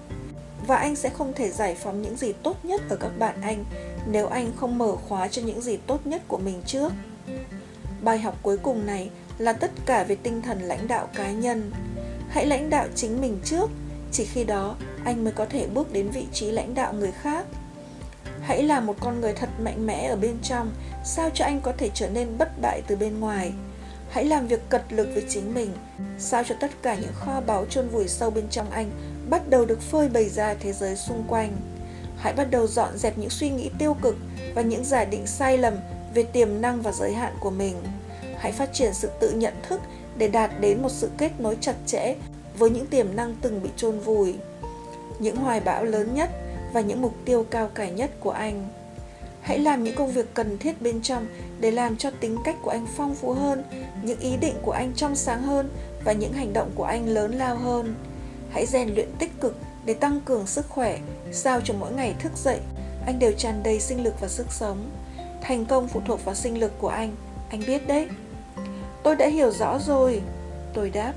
Và 0.66 0.76
anh 0.76 0.96
sẽ 0.96 1.08
không 1.08 1.32
thể 1.36 1.50
giải 1.50 1.74
phóng 1.74 2.02
những 2.02 2.16
gì 2.16 2.32
tốt 2.32 2.64
nhất 2.64 2.82
ở 2.88 2.96
các 2.96 3.18
bạn 3.18 3.40
anh 3.40 3.64
nếu 4.06 4.26
anh 4.26 4.52
không 4.56 4.78
mở 4.78 4.96
khóa 4.96 5.28
cho 5.28 5.42
những 5.42 5.60
gì 5.60 5.76
tốt 5.76 6.06
nhất 6.06 6.22
của 6.28 6.38
mình 6.38 6.62
trước. 6.66 6.92
Bài 8.02 8.18
học 8.18 8.38
cuối 8.42 8.58
cùng 8.58 8.86
này 8.86 9.10
là 9.42 9.52
tất 9.52 9.70
cả 9.86 10.04
về 10.04 10.16
tinh 10.22 10.42
thần 10.42 10.60
lãnh 10.60 10.88
đạo 10.88 11.08
cá 11.14 11.30
nhân. 11.30 11.72
Hãy 12.28 12.46
lãnh 12.46 12.70
đạo 12.70 12.86
chính 12.94 13.20
mình 13.20 13.40
trước, 13.44 13.70
chỉ 14.12 14.24
khi 14.24 14.44
đó 14.44 14.76
anh 15.04 15.24
mới 15.24 15.32
có 15.32 15.44
thể 15.44 15.66
bước 15.66 15.92
đến 15.92 16.08
vị 16.10 16.26
trí 16.32 16.50
lãnh 16.50 16.74
đạo 16.74 16.92
người 16.92 17.12
khác. 17.12 17.46
Hãy 18.42 18.62
là 18.62 18.80
một 18.80 18.96
con 19.00 19.20
người 19.20 19.32
thật 19.32 19.48
mạnh 19.60 19.86
mẽ 19.86 20.06
ở 20.06 20.16
bên 20.16 20.36
trong, 20.42 20.70
sao 21.04 21.30
cho 21.34 21.44
anh 21.44 21.60
có 21.60 21.72
thể 21.78 21.90
trở 21.94 22.08
nên 22.08 22.38
bất 22.38 22.60
bại 22.60 22.82
từ 22.86 22.96
bên 22.96 23.20
ngoài. 23.20 23.52
Hãy 24.10 24.24
làm 24.24 24.46
việc 24.46 24.68
cật 24.68 24.92
lực 24.92 25.08
với 25.14 25.24
chính 25.28 25.54
mình, 25.54 25.72
sao 26.18 26.42
cho 26.48 26.54
tất 26.60 26.70
cả 26.82 26.94
những 26.94 27.12
kho 27.14 27.40
báu 27.40 27.66
chôn 27.66 27.88
vùi 27.88 28.08
sâu 28.08 28.30
bên 28.30 28.48
trong 28.50 28.70
anh 28.70 28.90
bắt 29.30 29.48
đầu 29.48 29.64
được 29.64 29.80
phơi 29.80 30.08
bày 30.08 30.28
ra 30.28 30.54
thế 30.54 30.72
giới 30.72 30.96
xung 30.96 31.24
quanh. 31.28 31.56
Hãy 32.18 32.32
bắt 32.32 32.50
đầu 32.50 32.66
dọn 32.66 32.98
dẹp 32.98 33.18
những 33.18 33.30
suy 33.30 33.50
nghĩ 33.50 33.70
tiêu 33.78 33.96
cực 34.02 34.16
và 34.54 34.62
những 34.62 34.84
giả 34.84 35.04
định 35.04 35.26
sai 35.26 35.58
lầm 35.58 35.74
về 36.14 36.22
tiềm 36.22 36.60
năng 36.60 36.82
và 36.82 36.92
giới 36.92 37.12
hạn 37.12 37.32
của 37.40 37.50
mình. 37.50 37.76
Hãy 38.42 38.52
phát 38.52 38.72
triển 38.72 38.94
sự 38.94 39.10
tự 39.20 39.30
nhận 39.30 39.54
thức 39.68 39.80
để 40.16 40.28
đạt 40.28 40.50
đến 40.60 40.82
một 40.82 40.88
sự 40.88 41.10
kết 41.18 41.30
nối 41.38 41.56
chặt 41.60 41.74
chẽ 41.86 42.14
với 42.58 42.70
những 42.70 42.86
tiềm 42.86 43.16
năng 43.16 43.36
từng 43.40 43.62
bị 43.62 43.70
chôn 43.76 44.00
vùi. 44.00 44.34
Những 45.18 45.36
hoài 45.36 45.60
bão 45.60 45.84
lớn 45.84 46.14
nhất 46.14 46.30
và 46.72 46.80
những 46.80 47.02
mục 47.02 47.14
tiêu 47.24 47.46
cao 47.50 47.70
cả 47.74 47.88
nhất 47.88 48.10
của 48.20 48.30
anh. 48.30 48.68
Hãy 49.40 49.58
làm 49.58 49.84
những 49.84 49.94
công 49.94 50.12
việc 50.12 50.34
cần 50.34 50.58
thiết 50.58 50.82
bên 50.82 51.02
trong 51.02 51.26
để 51.60 51.70
làm 51.70 51.96
cho 51.96 52.10
tính 52.10 52.36
cách 52.44 52.56
của 52.62 52.70
anh 52.70 52.86
phong 52.96 53.14
phú 53.14 53.32
hơn, 53.32 53.64
những 54.02 54.20
ý 54.20 54.36
định 54.36 54.54
của 54.62 54.72
anh 54.72 54.92
trong 54.96 55.16
sáng 55.16 55.42
hơn 55.42 55.70
và 56.04 56.12
những 56.12 56.32
hành 56.32 56.52
động 56.52 56.70
của 56.74 56.84
anh 56.84 57.08
lớn 57.08 57.32
lao 57.32 57.56
hơn. 57.56 57.94
Hãy 58.50 58.66
rèn 58.66 58.94
luyện 58.94 59.08
tích 59.18 59.40
cực 59.40 59.56
để 59.84 59.94
tăng 59.94 60.20
cường 60.20 60.46
sức 60.46 60.68
khỏe, 60.68 60.98
sao 61.32 61.60
cho 61.60 61.74
mỗi 61.74 61.92
ngày 61.92 62.14
thức 62.20 62.32
dậy, 62.36 62.58
anh 63.06 63.18
đều 63.18 63.32
tràn 63.32 63.62
đầy 63.62 63.80
sinh 63.80 64.04
lực 64.04 64.14
và 64.20 64.28
sức 64.28 64.46
sống. 64.50 64.90
Thành 65.42 65.66
công 65.66 65.88
phụ 65.88 66.00
thuộc 66.06 66.24
vào 66.24 66.34
sinh 66.34 66.60
lực 66.60 66.72
của 66.78 66.88
anh, 66.88 67.14
anh 67.50 67.62
biết 67.66 67.86
đấy. 67.86 68.08
Tôi 69.02 69.16
đã 69.16 69.26
hiểu 69.26 69.50
rõ 69.50 69.78
rồi, 69.78 70.22
tôi 70.74 70.90
đáp. 70.90 71.12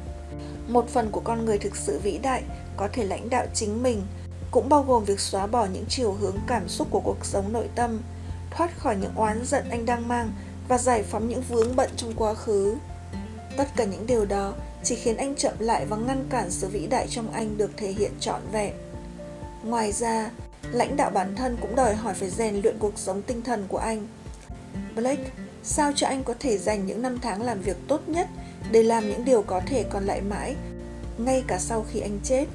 Một 0.67 0.89
phần 0.89 1.11
của 1.11 1.21
con 1.23 1.45
người 1.45 1.57
thực 1.57 1.75
sự 1.75 1.99
vĩ 1.99 2.17
đại 2.17 2.43
có 2.77 2.87
thể 2.93 3.03
lãnh 3.03 3.29
đạo 3.29 3.45
chính 3.53 3.83
mình, 3.83 4.01
cũng 4.51 4.69
bao 4.69 4.83
gồm 4.83 5.03
việc 5.03 5.19
xóa 5.19 5.47
bỏ 5.47 5.67
những 5.73 5.85
chiều 5.89 6.11
hướng 6.13 6.37
cảm 6.47 6.67
xúc 6.67 6.87
của 6.91 6.99
cuộc 6.99 7.25
sống 7.25 7.53
nội 7.53 7.69
tâm, 7.75 8.01
thoát 8.51 8.77
khỏi 8.77 8.95
những 8.95 9.15
oán 9.15 9.45
giận 9.45 9.69
anh 9.69 9.85
đang 9.85 10.07
mang 10.07 10.31
và 10.67 10.77
giải 10.77 11.03
phóng 11.03 11.27
những 11.27 11.41
vướng 11.49 11.75
bận 11.75 11.89
trong 11.97 12.13
quá 12.15 12.33
khứ. 12.33 12.75
Tất 13.57 13.67
cả 13.75 13.83
những 13.83 14.07
điều 14.07 14.25
đó 14.25 14.53
chỉ 14.83 14.95
khiến 14.95 15.17
anh 15.17 15.35
chậm 15.35 15.53
lại 15.59 15.85
và 15.85 15.97
ngăn 15.97 16.25
cản 16.29 16.51
sự 16.51 16.67
vĩ 16.67 16.87
đại 16.87 17.07
trong 17.09 17.31
anh 17.31 17.57
được 17.57 17.71
thể 17.77 17.91
hiện 17.91 18.11
trọn 18.19 18.41
vẹn. 18.51 18.73
Ngoài 19.63 19.91
ra, 19.91 20.31
lãnh 20.71 20.97
đạo 20.97 21.09
bản 21.09 21.35
thân 21.35 21.57
cũng 21.61 21.75
đòi 21.75 21.95
hỏi 21.95 22.13
phải 22.13 22.29
rèn 22.29 22.61
luyện 22.61 22.79
cuộc 22.79 22.93
sống 22.95 23.21
tinh 23.21 23.41
thần 23.41 23.65
của 23.67 23.77
anh. 23.77 24.07
Blake, 24.95 25.29
sao 25.65 25.91
cho 25.95 26.07
anh 26.07 26.23
có 26.23 26.33
thể 26.39 26.57
dành 26.57 26.85
những 26.85 27.01
năm 27.01 27.17
tháng 27.21 27.41
làm 27.41 27.61
việc 27.61 27.77
tốt 27.87 28.01
nhất 28.07 28.27
để 28.71 28.83
làm 28.83 29.09
những 29.09 29.25
điều 29.25 29.41
có 29.41 29.61
thể 29.67 29.83
còn 29.89 30.05
lại 30.05 30.21
mãi, 30.21 30.55
ngay 31.17 31.43
cả 31.47 31.57
sau 31.59 31.85
khi 31.91 31.99
anh 31.99 32.19
chết? 32.23 32.45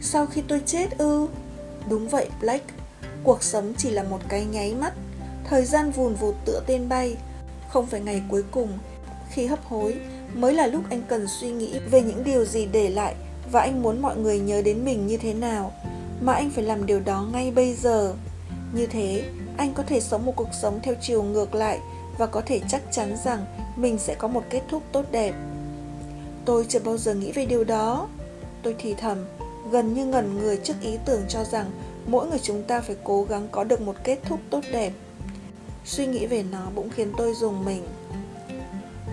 Sau 0.00 0.26
khi 0.26 0.42
tôi 0.48 0.60
chết 0.66 0.98
ư? 0.98 1.26
Đúng 1.88 2.08
vậy, 2.08 2.28
Blake. 2.40 2.74
Cuộc 3.24 3.42
sống 3.42 3.74
chỉ 3.76 3.90
là 3.90 4.02
một 4.02 4.20
cái 4.28 4.44
nháy 4.44 4.74
mắt, 4.74 4.92
thời 5.44 5.64
gian 5.64 5.90
vùn 5.90 6.14
vụt 6.14 6.34
tựa 6.44 6.62
tên 6.66 6.88
bay. 6.88 7.16
Không 7.68 7.86
phải 7.86 8.00
ngày 8.00 8.22
cuối 8.28 8.42
cùng, 8.50 8.78
khi 9.30 9.46
hấp 9.46 9.64
hối, 9.64 9.94
mới 10.34 10.54
là 10.54 10.66
lúc 10.66 10.82
anh 10.90 11.02
cần 11.08 11.26
suy 11.40 11.50
nghĩ 11.50 11.78
về 11.90 12.02
những 12.02 12.24
điều 12.24 12.44
gì 12.44 12.66
để 12.72 12.90
lại 12.90 13.14
và 13.52 13.60
anh 13.60 13.82
muốn 13.82 14.02
mọi 14.02 14.16
người 14.16 14.38
nhớ 14.38 14.62
đến 14.62 14.84
mình 14.84 15.06
như 15.06 15.16
thế 15.16 15.34
nào 15.34 15.72
mà 16.20 16.32
anh 16.32 16.50
phải 16.50 16.64
làm 16.64 16.86
điều 16.86 17.00
đó 17.00 17.26
ngay 17.32 17.50
bây 17.50 17.74
giờ 17.74 18.14
như 18.72 18.86
thế 18.86 19.24
anh 19.56 19.74
có 19.74 19.82
thể 19.82 20.00
sống 20.00 20.26
một 20.26 20.32
cuộc 20.36 20.48
sống 20.62 20.80
theo 20.82 20.94
chiều 21.00 21.22
ngược 21.22 21.54
lại 21.54 21.80
và 22.18 22.26
có 22.26 22.42
thể 22.46 22.60
chắc 22.68 22.82
chắn 22.90 23.16
rằng 23.24 23.44
mình 23.76 23.98
sẽ 23.98 24.14
có 24.14 24.28
một 24.28 24.44
kết 24.50 24.62
thúc 24.68 24.82
tốt 24.92 25.04
đẹp. 25.10 25.34
Tôi 26.44 26.66
chưa 26.68 26.80
bao 26.80 26.96
giờ 26.96 27.14
nghĩ 27.14 27.32
về 27.32 27.46
điều 27.46 27.64
đó. 27.64 28.08
Tôi 28.62 28.76
thì 28.78 28.94
thầm 28.94 29.26
gần 29.70 29.94
như 29.94 30.06
ngẩn 30.06 30.38
người 30.38 30.56
trước 30.56 30.74
ý 30.80 30.98
tưởng 31.04 31.22
cho 31.28 31.44
rằng 31.44 31.70
mỗi 32.06 32.28
người 32.28 32.38
chúng 32.42 32.62
ta 32.62 32.80
phải 32.80 32.96
cố 33.04 33.24
gắng 33.24 33.48
có 33.50 33.64
được 33.64 33.80
một 33.80 33.96
kết 34.04 34.18
thúc 34.24 34.40
tốt 34.50 34.60
đẹp. 34.72 34.92
Suy 35.84 36.06
nghĩ 36.06 36.26
về 36.26 36.42
nó 36.42 36.66
bỗng 36.74 36.90
khiến 36.90 37.12
tôi 37.16 37.34
dùng 37.34 37.64
mình. 37.64 37.86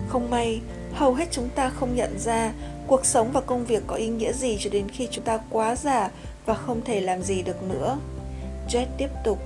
Không 0.08 0.30
may 0.30 0.60
hầu 0.94 1.14
hết 1.14 1.28
chúng 1.30 1.48
ta 1.48 1.70
không 1.70 1.96
nhận 1.96 2.18
ra 2.18 2.52
cuộc 2.86 3.06
sống 3.06 3.32
và 3.32 3.40
công 3.40 3.64
việc 3.64 3.82
có 3.86 3.96
ý 3.96 4.08
nghĩa 4.08 4.32
gì 4.32 4.56
cho 4.60 4.70
đến 4.70 4.88
khi 4.88 5.08
chúng 5.10 5.24
ta 5.24 5.38
quá 5.50 5.76
già 5.76 6.10
và 6.46 6.54
không 6.54 6.84
thể 6.84 7.00
làm 7.00 7.22
gì 7.22 7.42
được 7.42 7.62
nữa. 7.62 7.98
Jet 8.68 8.86
tiếp 8.98 9.08
tục, 9.24 9.38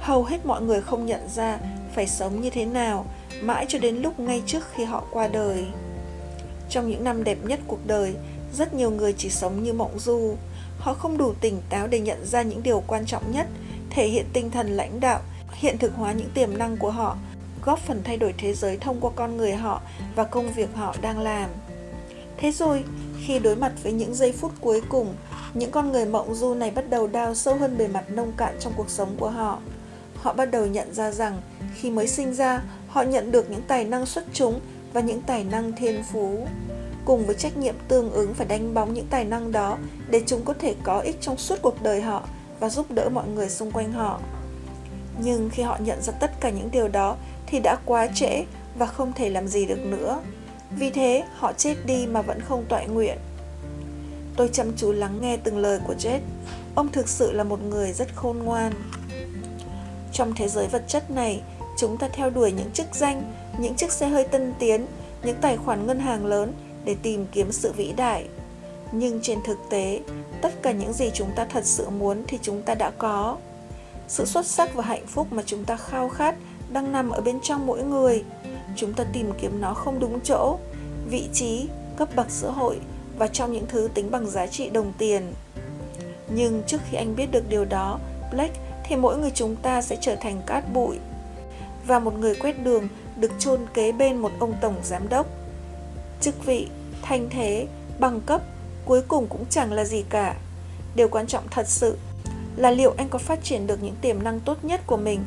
hầu 0.00 0.24
hết 0.24 0.46
mọi 0.46 0.62
người 0.62 0.82
không 0.82 1.06
nhận 1.06 1.28
ra 1.34 1.58
phải 1.94 2.06
sống 2.06 2.40
như 2.40 2.50
thế 2.50 2.64
nào 2.64 3.06
mãi 3.40 3.66
cho 3.68 3.78
đến 3.78 3.96
lúc 3.96 4.20
ngay 4.20 4.42
trước 4.46 4.62
khi 4.74 4.84
họ 4.84 5.04
qua 5.10 5.28
đời. 5.28 5.66
Trong 6.70 6.90
những 6.90 7.04
năm 7.04 7.24
đẹp 7.24 7.38
nhất 7.44 7.60
cuộc 7.66 7.86
đời, 7.86 8.14
rất 8.52 8.74
nhiều 8.74 8.90
người 8.90 9.12
chỉ 9.12 9.30
sống 9.30 9.62
như 9.62 9.72
mộng 9.72 9.98
du. 9.98 10.34
Họ 10.78 10.94
không 10.94 11.18
đủ 11.18 11.34
tỉnh 11.40 11.62
táo 11.70 11.86
để 11.86 12.00
nhận 12.00 12.26
ra 12.26 12.42
những 12.42 12.62
điều 12.62 12.82
quan 12.86 13.06
trọng 13.06 13.32
nhất, 13.32 13.46
thể 13.90 14.08
hiện 14.08 14.26
tinh 14.32 14.50
thần 14.50 14.76
lãnh 14.76 15.00
đạo, 15.00 15.20
hiện 15.52 15.78
thực 15.78 15.94
hóa 15.94 16.12
những 16.12 16.30
tiềm 16.34 16.58
năng 16.58 16.76
của 16.76 16.90
họ 16.90 17.16
góp 17.64 17.78
phần 17.78 18.02
thay 18.04 18.16
đổi 18.16 18.34
thế 18.38 18.54
giới 18.54 18.76
thông 18.76 19.00
qua 19.00 19.10
con 19.16 19.36
người 19.36 19.52
họ 19.52 19.80
và 20.14 20.24
công 20.24 20.52
việc 20.52 20.68
họ 20.74 20.94
đang 21.00 21.18
làm. 21.18 21.50
Thế 22.36 22.52
rồi, 22.52 22.84
khi 23.26 23.38
đối 23.38 23.56
mặt 23.56 23.72
với 23.82 23.92
những 23.92 24.14
giây 24.14 24.32
phút 24.32 24.52
cuối 24.60 24.82
cùng, 24.88 25.14
những 25.54 25.70
con 25.70 25.92
người 25.92 26.06
mộng 26.06 26.34
du 26.34 26.54
này 26.54 26.70
bắt 26.70 26.90
đầu 26.90 27.06
đào 27.06 27.34
sâu 27.34 27.56
hơn 27.56 27.78
bề 27.78 27.88
mặt 27.88 28.10
nông 28.10 28.32
cạn 28.36 28.54
trong 28.60 28.72
cuộc 28.76 28.90
sống 28.90 29.16
của 29.18 29.30
họ. 29.30 29.58
Họ 30.22 30.32
bắt 30.32 30.44
đầu 30.44 30.66
nhận 30.66 30.94
ra 30.94 31.10
rằng 31.10 31.40
khi 31.74 31.90
mới 31.90 32.08
sinh 32.08 32.34
ra, 32.34 32.62
họ 32.88 33.02
nhận 33.02 33.32
được 33.32 33.50
những 33.50 33.62
tài 33.68 33.84
năng 33.84 34.06
xuất 34.06 34.24
chúng 34.32 34.60
và 34.92 35.00
những 35.00 35.22
tài 35.22 35.44
năng 35.44 35.72
thiên 35.72 36.02
phú. 36.12 36.46
Cùng 37.04 37.26
với 37.26 37.34
trách 37.34 37.56
nhiệm 37.56 37.74
tương 37.88 38.10
ứng 38.10 38.34
phải 38.34 38.46
đánh 38.46 38.74
bóng 38.74 38.94
những 38.94 39.06
tài 39.10 39.24
năng 39.24 39.52
đó 39.52 39.78
để 40.10 40.22
chúng 40.26 40.44
có 40.44 40.54
thể 40.58 40.74
có 40.82 41.00
ích 41.00 41.16
trong 41.20 41.36
suốt 41.36 41.56
cuộc 41.62 41.82
đời 41.82 42.00
họ 42.00 42.22
và 42.60 42.68
giúp 42.68 42.90
đỡ 42.90 43.08
mọi 43.08 43.28
người 43.28 43.48
xung 43.48 43.70
quanh 43.70 43.92
họ. 43.92 44.20
Nhưng 45.22 45.50
khi 45.52 45.62
họ 45.62 45.78
nhận 45.80 46.02
ra 46.02 46.12
tất 46.12 46.40
cả 46.40 46.50
những 46.50 46.70
điều 46.72 46.88
đó 46.88 47.16
thì 47.46 47.60
đã 47.60 47.76
quá 47.84 48.08
trễ 48.14 48.44
và 48.78 48.86
không 48.86 49.12
thể 49.12 49.30
làm 49.30 49.48
gì 49.48 49.66
được 49.66 49.78
nữa. 49.78 50.20
Vì 50.70 50.90
thế, 50.90 51.24
họ 51.34 51.52
chết 51.52 51.76
đi 51.86 52.06
mà 52.06 52.22
vẫn 52.22 52.40
không 52.40 52.64
tọa 52.68 52.82
nguyện. 52.82 53.18
Tôi 54.36 54.50
chăm 54.52 54.72
chú 54.76 54.92
lắng 54.92 55.18
nghe 55.20 55.36
từng 55.36 55.58
lời 55.58 55.80
của 55.86 55.94
Jet. 55.98 56.18
Ông 56.74 56.88
thực 56.92 57.08
sự 57.08 57.32
là 57.32 57.44
một 57.44 57.62
người 57.62 57.92
rất 57.92 58.16
khôn 58.16 58.38
ngoan. 58.38 58.72
Trong 60.12 60.34
thế 60.34 60.48
giới 60.48 60.66
vật 60.66 60.82
chất 60.88 61.10
này, 61.10 61.42
chúng 61.78 61.96
ta 61.96 62.08
theo 62.12 62.30
đuổi 62.30 62.52
những 62.52 62.70
chức 62.70 62.86
danh, 62.94 63.32
những 63.58 63.74
chiếc 63.74 63.92
xe 63.92 64.08
hơi 64.08 64.24
tân 64.24 64.54
tiến, 64.58 64.86
những 65.22 65.36
tài 65.40 65.56
khoản 65.56 65.86
ngân 65.86 66.00
hàng 66.00 66.26
lớn 66.26 66.52
để 66.84 66.96
tìm 67.02 67.26
kiếm 67.32 67.52
sự 67.52 67.72
vĩ 67.72 67.92
đại. 67.96 68.24
Nhưng 68.92 69.20
trên 69.22 69.38
thực 69.44 69.58
tế, 69.70 70.00
tất 70.42 70.62
cả 70.62 70.72
những 70.72 70.92
gì 70.92 71.10
chúng 71.14 71.30
ta 71.36 71.44
thật 71.44 71.64
sự 71.64 71.90
muốn 71.90 72.24
thì 72.28 72.38
chúng 72.42 72.62
ta 72.62 72.74
đã 72.74 72.90
có. 72.90 73.36
Sự 74.08 74.24
xuất 74.24 74.46
sắc 74.46 74.74
và 74.74 74.82
hạnh 74.82 75.06
phúc 75.06 75.26
mà 75.30 75.42
chúng 75.46 75.64
ta 75.64 75.76
khao 75.76 76.08
khát 76.08 76.34
đang 76.72 76.92
nằm 76.92 77.10
ở 77.10 77.20
bên 77.20 77.40
trong 77.42 77.66
mỗi 77.66 77.82
người 77.82 78.24
chúng 78.76 78.92
ta 78.92 79.04
tìm 79.12 79.32
kiếm 79.40 79.60
nó 79.60 79.74
không 79.74 80.00
đúng 80.00 80.20
chỗ 80.20 80.58
vị 81.10 81.28
trí 81.32 81.68
cấp 81.96 82.08
bậc 82.16 82.26
xã 82.30 82.50
hội 82.50 82.76
và 83.18 83.26
trong 83.26 83.52
những 83.52 83.66
thứ 83.68 83.88
tính 83.94 84.10
bằng 84.10 84.30
giá 84.30 84.46
trị 84.46 84.70
đồng 84.70 84.92
tiền 84.98 85.32
nhưng 86.28 86.62
trước 86.66 86.78
khi 86.90 86.96
anh 86.96 87.16
biết 87.16 87.30
được 87.30 87.48
điều 87.48 87.64
đó 87.64 87.98
Black 88.32 88.56
thì 88.88 88.96
mỗi 88.96 89.18
người 89.18 89.30
chúng 89.34 89.56
ta 89.56 89.82
sẽ 89.82 89.96
trở 90.00 90.16
thành 90.16 90.42
cát 90.46 90.72
bụi. 90.72 90.98
Và 91.86 91.98
một 91.98 92.18
người 92.18 92.34
quét 92.34 92.64
đường 92.64 92.88
được 93.16 93.32
chôn 93.38 93.60
kế 93.74 93.92
bên 93.92 94.16
một 94.16 94.32
ông 94.38 94.54
tổng 94.60 94.74
giám 94.84 95.08
đốc. 95.08 95.26
Chức 96.20 96.46
vị, 96.46 96.68
thanh 97.02 97.30
thế, 97.30 97.66
bằng 97.98 98.20
cấp 98.20 98.42
cuối 98.84 99.02
cùng 99.08 99.26
cũng 99.26 99.44
chẳng 99.50 99.72
là 99.72 99.84
gì 99.84 100.04
cả. 100.10 100.34
Điều 100.94 101.08
quan 101.08 101.26
trọng 101.26 101.48
thật 101.50 101.68
sự 101.68 101.98
là 102.56 102.70
liệu 102.70 102.94
anh 102.96 103.08
có 103.08 103.18
phát 103.18 103.44
triển 103.44 103.66
được 103.66 103.82
những 103.82 103.94
tiềm 104.00 104.22
năng 104.22 104.40
tốt 104.40 104.64
nhất 104.64 104.80
của 104.86 104.96
mình 104.96 105.24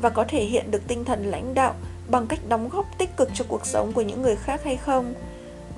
và 0.00 0.10
có 0.10 0.24
thể 0.28 0.44
hiện 0.44 0.70
được 0.70 0.82
tinh 0.88 1.04
thần 1.04 1.30
lãnh 1.30 1.54
đạo 1.54 1.74
bằng 2.10 2.26
cách 2.26 2.40
đóng 2.48 2.68
góp 2.68 2.86
tích 2.98 3.16
cực 3.16 3.30
cho 3.34 3.44
cuộc 3.48 3.66
sống 3.66 3.92
của 3.92 4.02
những 4.02 4.22
người 4.22 4.36
khác 4.36 4.60
hay 4.64 4.76
không? 4.76 5.14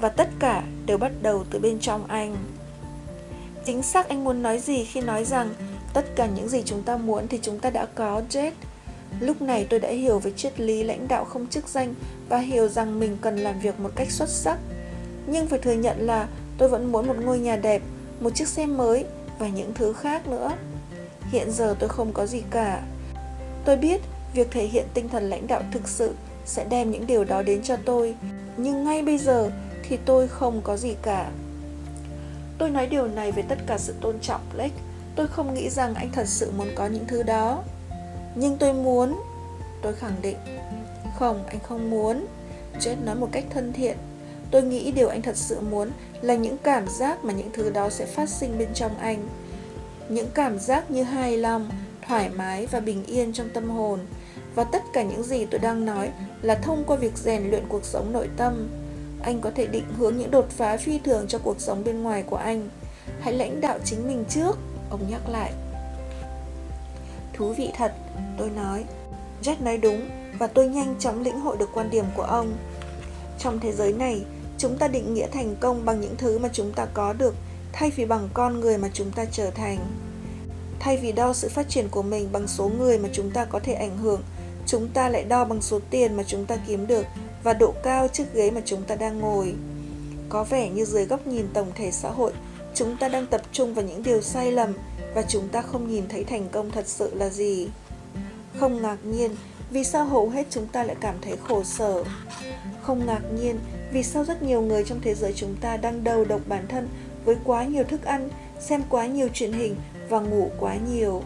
Và 0.01 0.09
tất 0.09 0.29
cả 0.39 0.63
đều 0.87 0.99
bắt 0.99 1.13
đầu 1.23 1.45
từ 1.51 1.59
bên 1.59 1.81
trong 1.81 2.07
anh. 2.07 2.37
Chính 3.65 3.83
xác 3.83 4.09
anh 4.09 4.25
muốn 4.25 4.43
nói 4.43 4.59
gì 4.59 4.85
khi 4.85 5.01
nói 5.01 5.25
rằng 5.25 5.55
tất 5.97 6.17
cả 6.17 6.27
những 6.27 6.49
gì 6.49 6.63
chúng 6.65 6.83
ta 6.83 6.97
muốn 6.97 7.29
thì 7.29 7.39
chúng 7.43 7.59
ta 7.59 7.71
đã 7.71 7.87
có, 7.95 8.23
Jet. 8.31 8.51
Lúc 9.21 9.43
này 9.43 9.67
tôi 9.71 9.81
đã 9.81 9.89
hiểu 9.89 10.19
về 10.19 10.31
triết 10.37 10.61
lý 10.61 10.83
lãnh 10.83 11.09
đạo 11.09 11.25
không 11.25 11.47
chức 11.47 11.69
danh 11.69 11.95
và 12.29 12.39
hiểu 12.39 12.69
rằng 12.69 13.01
mình 13.01 13.17
cần 13.21 13.37
làm 13.37 13.61
việc 13.61 13.81
một 13.81 13.91
cách 13.97 14.11
xuất 14.11 14.29
sắc. 14.29 14.59
Nhưng 15.27 15.47
phải 15.47 15.59
thừa 15.59 15.73
nhận 15.73 16.07
là 16.07 16.29
tôi 16.59 16.69
vẫn 16.69 16.93
muốn 16.93 17.07
một 17.07 17.17
ngôi 17.25 17.39
nhà 17.39 17.57
đẹp, 17.57 17.83
một 18.21 18.31
chiếc 18.35 18.49
xe 18.49 18.67
mới 18.67 19.05
và 19.39 19.49
những 19.49 19.75
thứ 19.75 19.93
khác 19.93 20.27
nữa. 20.29 20.53
Hiện 21.31 21.51
giờ 21.51 21.77
tôi 21.79 21.89
không 21.89 22.13
có 22.13 22.27
gì 22.27 22.43
cả. 22.51 22.83
Tôi 23.65 23.77
biết 23.77 24.01
việc 24.35 24.51
thể 24.51 24.65
hiện 24.65 24.85
tinh 24.95 25.09
thần 25.09 25.31
lãnh 25.31 25.47
đạo 25.47 25.63
thực 25.73 25.89
sự 25.89 26.15
sẽ 26.45 26.65
đem 26.65 26.91
những 26.91 27.07
điều 27.07 27.25
đó 27.25 27.43
đến 27.43 27.63
cho 27.63 27.77
tôi, 27.77 28.15
nhưng 28.57 28.85
ngay 28.85 29.03
bây 29.03 29.19
giờ 29.19 29.51
thì 29.89 29.99
tôi 30.05 30.29
không 30.29 30.61
có 30.65 30.77
gì 30.77 30.95
cả. 31.03 31.31
Tôi 32.59 32.71
nói 32.71 32.87
điều 32.87 33.07
này 33.07 33.33
với 33.33 33.43
tất 33.43 33.59
cả 33.67 33.79
sự 33.79 33.95
tôn 34.01 34.21
trọng, 34.21 34.41
Blake. 34.55 34.75
Tôi 35.17 35.27
không 35.29 35.55
nghĩ 35.55 35.71
rằng 35.71 35.95
anh 35.95 36.11
thật 36.13 36.29
sự 36.29 36.51
muốn 36.57 36.69
có 36.75 36.87
những 36.87 37.07
thứ 37.07 37.23
đó. 37.23 37.63
Nhưng 38.35 38.57
tôi 38.57 38.73
muốn. 38.73 39.21
Tôi 39.83 39.95
khẳng 39.95 40.17
định. 40.23 40.37
Không, 41.19 41.45
anh 41.47 41.61
không 41.61 41.91
muốn. 41.91 42.27
Jet 42.81 43.05
nói 43.05 43.15
một 43.15 43.29
cách 43.33 43.45
thân 43.51 43.73
thiện. 43.73 43.97
Tôi 44.51 44.63
nghĩ 44.63 44.93
điều 44.93 45.09
anh 45.09 45.23
thật 45.23 45.37
sự 45.37 45.61
muốn 45.61 45.91
là 46.23 46.35
những 46.35 46.57
cảm 46.63 46.89
giác 46.89 47.25
mà 47.25 47.33
những 47.33 47.51
thứ 47.53 47.71
đó 47.71 47.91
sẽ 47.91 48.07
phát 48.07 48.29
sinh 48.29 48.59
bên 48.59 48.69
trong 48.75 48.99
anh. 48.99 49.29
Những 50.09 50.29
cảm 50.35 50.59
giác 50.59 50.91
như 50.91 51.03
hài 51.03 51.37
lòng, 51.37 51.71
thoải 52.09 52.29
mái 52.29 52.67
và 52.67 52.81
bình 52.81 53.05
yên 53.05 53.33
trong 53.33 53.49
tâm 53.55 53.71
hồn. 53.71 54.01
Và 54.55 54.65
tất 54.65 54.83
cả 54.93 55.03
những 55.03 55.23
gì 55.23 55.47
tôi 55.47 55.59
đang 55.61 55.85
nói 55.85 56.11
là 56.43 56.55
thông 56.55 56.85
qua 56.87 56.97
việc 56.97 57.19
rèn 57.19 57.51
luyện 57.51 57.65
cuộc 57.69 57.85
sống 57.85 58.13
nội 58.13 58.29
tâm. 58.37 58.69
Anh 59.23 59.41
có 59.41 59.51
thể 59.55 59.67
định 59.67 59.87
hướng 59.99 60.17
những 60.17 60.31
đột 60.31 60.51
phá 60.51 60.77
phi 60.77 60.99
thường 60.99 61.27
cho 61.29 61.39
cuộc 61.39 61.61
sống 61.61 61.85
bên 61.85 62.03
ngoài 62.03 62.23
của 62.23 62.37
anh. 62.37 62.69
Hãy 63.21 63.33
lãnh 63.33 63.61
đạo 63.61 63.79
chính 63.85 64.07
mình 64.09 64.25
trước, 64.29 64.59
ông 64.91 65.11
nhắc 65.11 65.29
lại. 65.29 65.53
Thú 67.35 67.53
vị 67.53 67.71
thật, 67.77 67.93
tôi 68.39 68.51
nói. 68.51 68.85
Jack 69.43 69.57
nói 69.61 69.79
đúng 69.79 70.09
và 70.39 70.47
tôi 70.47 70.69
nhanh 70.69 70.95
chóng 70.99 71.23
lĩnh 71.23 71.41
hội 71.41 71.57
được 71.57 71.71
quan 71.75 71.91
điểm 71.91 72.05
của 72.17 72.23
ông. 72.23 72.57
Trong 73.39 73.61
thế 73.61 73.73
giới 73.73 73.93
này, 73.93 74.25
chúng 74.59 74.79
ta 74.79 74.89
định 74.89 75.15
nghĩa 75.15 75.27
thành 75.27 75.57
công 75.61 75.85
bằng 75.85 76.01
những 76.01 76.17
thứ 76.19 76.39
mà 76.39 76.49
chúng 76.53 76.73
ta 76.73 76.87
có 76.95 77.13
được 77.13 77.35
thay 77.73 77.91
vì 77.97 78.05
bằng 78.05 78.29
con 78.35 78.61
người 78.61 78.79
mà 78.79 78.91
chúng 78.93 79.11
ta 79.11 79.25
trở 79.25 79.51
thành. 79.51 79.79
Thay 80.79 80.97
vì 80.97 81.13
đo 81.13 81.33
sự 81.33 81.49
phát 81.49 81.69
triển 81.69 81.89
của 81.89 82.03
mình 82.03 82.29
bằng 82.33 82.49
số 82.49 82.71
người 82.79 82.99
mà 82.99 83.09
chúng 83.13 83.31
ta 83.31 83.45
có 83.45 83.61
thể 83.61 83.73
ảnh 83.73 83.99
hưởng, 83.99 84.23
chúng 84.67 84.89
ta 84.89 85.09
lại 85.09 85.25
đo 85.25 85.45
bằng 85.45 85.63
số 85.63 85.81
tiền 85.91 86.17
mà 86.17 86.23
chúng 86.27 86.47
ta 86.47 86.57
kiếm 86.67 86.87
được 86.87 87.07
và 87.43 87.53
độ 87.53 87.75
cao 87.83 88.09
chiếc 88.09 88.35
ghế 88.35 88.51
mà 88.51 88.61
chúng 88.65 88.83
ta 88.83 88.95
đang 88.95 89.21
ngồi. 89.21 89.55
Có 90.29 90.45
vẻ 90.45 90.69
như 90.69 90.85
dưới 90.85 91.05
góc 91.05 91.27
nhìn 91.27 91.47
tổng 91.55 91.73
thể 91.75 91.91
xã 91.91 92.11
hội, 92.11 92.33
chúng 92.77 92.97
ta 92.97 93.09
đang 93.09 93.27
tập 93.27 93.41
trung 93.53 93.75
vào 93.75 93.85
những 93.85 94.03
điều 94.03 94.23
sai 94.23 94.53
lầm 94.53 94.73
và 95.15 95.23
chúng 95.29 95.49
ta 95.49 95.63
không 95.63 95.89
nhìn 95.89 96.09
thấy 96.09 96.25
thành 96.25 96.49
công 96.53 96.71
thật 96.71 96.87
sự 96.87 97.15
là 97.15 97.29
gì. 97.29 97.69
Không 98.59 98.83
ngạc 98.83 98.97
nhiên 99.05 99.31
vì 99.71 99.85
sao 99.85 100.05
hầu 100.05 100.29
hết 100.29 100.47
chúng 100.51 100.67
ta 100.67 100.85
lại 100.85 100.97
cảm 101.01 101.15
thấy 101.23 101.37
khổ 101.49 101.65
sở. 101.65 102.05
Không 102.83 103.07
ngạc 103.07 103.23
nhiên 103.41 103.59
vì 103.93 104.03
sao 104.03 104.25
rất 104.25 104.43
nhiều 104.43 104.61
người 104.61 104.85
trong 104.85 105.01
thế 105.01 105.15
giới 105.15 105.33
chúng 105.37 105.57
ta 105.61 105.77
đang 105.77 106.05
đầu 106.05 106.25
độc 106.25 106.41
bản 106.47 106.67
thân 106.69 106.89
với 107.25 107.37
quá 107.45 107.65
nhiều 107.65 107.85
thức 107.85 108.05
ăn, 108.05 108.29
xem 108.61 108.83
quá 108.89 109.07
nhiều 109.07 109.29
truyền 109.29 109.53
hình 109.53 109.77
và 110.09 110.21
ngủ 110.21 110.51
quá 110.59 110.77
nhiều. 110.93 111.23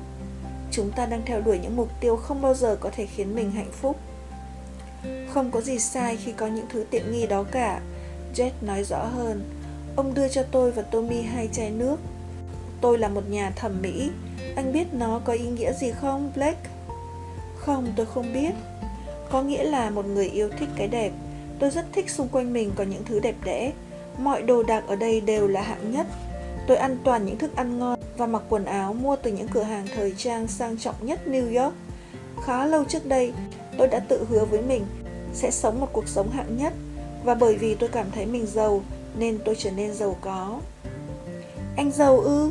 Chúng 0.71 0.91
ta 0.97 1.07
đang 1.07 1.23
theo 1.27 1.41
đuổi 1.41 1.59
những 1.63 1.77
mục 1.77 1.89
tiêu 2.01 2.17
không 2.17 2.43
bao 2.43 2.55
giờ 2.55 2.77
có 2.81 2.91
thể 2.97 3.07
khiến 3.07 3.35
mình 3.35 3.51
hạnh 3.51 3.73
phúc. 3.73 3.97
Không 5.35 5.51
có 5.51 5.61
gì 5.61 5.79
sai 5.79 6.17
khi 6.17 6.33
có 6.33 6.47
những 6.47 6.67
thứ 6.69 6.85
tiện 6.91 7.13
nghi 7.13 7.27
đó 7.27 7.45
cả, 7.51 7.81
Jet 8.35 8.51
nói 8.61 8.85
rõ 8.85 9.05
hơn. 9.05 9.60
Ông 9.97 10.15
đưa 10.15 10.29
cho 10.29 10.43
tôi 10.43 10.73
và 10.73 10.83
Tommy 10.83 11.23
hai 11.23 11.49
chai 11.53 11.71
nước. 11.71 11.97
Tôi 12.81 12.99
là 12.99 13.09
một 13.09 13.31
nhà 13.31 13.53
thẩm 13.57 13.83
mỹ. 13.83 14.11
Anh 14.57 14.73
biết 14.73 14.95
nó 14.95 15.21
có 15.25 15.33
ý 15.33 15.47
nghĩa 15.47 15.73
gì 15.73 15.93
không, 15.93 16.33
Blake? 16.35 16.71
Không, 17.57 17.93
tôi 17.97 18.07
không 18.07 18.33
biết. 18.33 18.51
Có 19.31 19.43
nghĩa 19.43 19.65
là 19.65 19.91
một 19.91 20.07
người 20.07 20.29
yêu 20.29 20.49
thích 20.59 20.69
cái 20.77 20.89
đẹp. 20.89 21.13
Tôi 21.59 21.71
rất 21.71 21.85
thích 21.93 22.11
xung 22.11 22.29
quanh 22.29 22.53
mình 22.53 22.71
có 22.75 22.85
những 22.85 23.05
thứ 23.05 23.21
đẹp 23.21 23.35
đẽ. 23.45 23.73
Mọi 24.19 24.43
đồ 24.43 24.63
đạc 24.63 24.85
ở 24.87 24.97
đây 24.97 25.21
đều 25.21 25.49
là 25.49 25.63
hạng 25.63 25.93
nhất. 25.93 26.07
Tôi 26.67 26.77
ăn 26.77 26.97
toàn 27.05 27.27
những 27.27 27.39
thức 27.39 27.57
ăn 27.57 27.79
ngon 27.79 27.99
và 28.17 28.27
mặc 28.27 28.43
quần 28.49 28.65
áo 28.65 28.93
mua 28.93 29.17
từ 29.17 29.33
những 29.33 29.49
cửa 29.49 29.63
hàng 29.63 29.87
thời 29.95 30.15
trang 30.17 30.49
sang 30.49 30.79
trọng 30.79 30.95
nhất 31.01 31.21
New 31.27 31.63
York. 31.63 31.75
Khá 32.45 32.67
lâu 32.67 32.85
trước 32.85 33.07
đây, 33.07 33.33
tôi 33.79 33.89
đã 33.89 34.01
tự 34.01 34.27
hứa 34.31 34.45
với 34.45 34.63
mình 34.63 34.87
sẽ 35.35 35.51
sống 35.51 35.81
một 35.81 35.89
cuộc 35.93 36.09
sống 36.09 36.31
hạng 36.31 36.57
nhất 36.57 36.73
và 37.25 37.35
bởi 37.35 37.55
vì 37.55 37.75
tôi 37.75 37.89
cảm 37.89 38.07
thấy 38.15 38.27
mình 38.27 38.47
giàu 38.47 38.83
nên 39.19 39.39
tôi 39.45 39.55
trở 39.59 39.71
nên 39.71 39.95
giàu 39.95 40.17
có. 40.21 40.61
Anh 41.77 41.91
giàu 41.91 42.21
ư? 42.21 42.51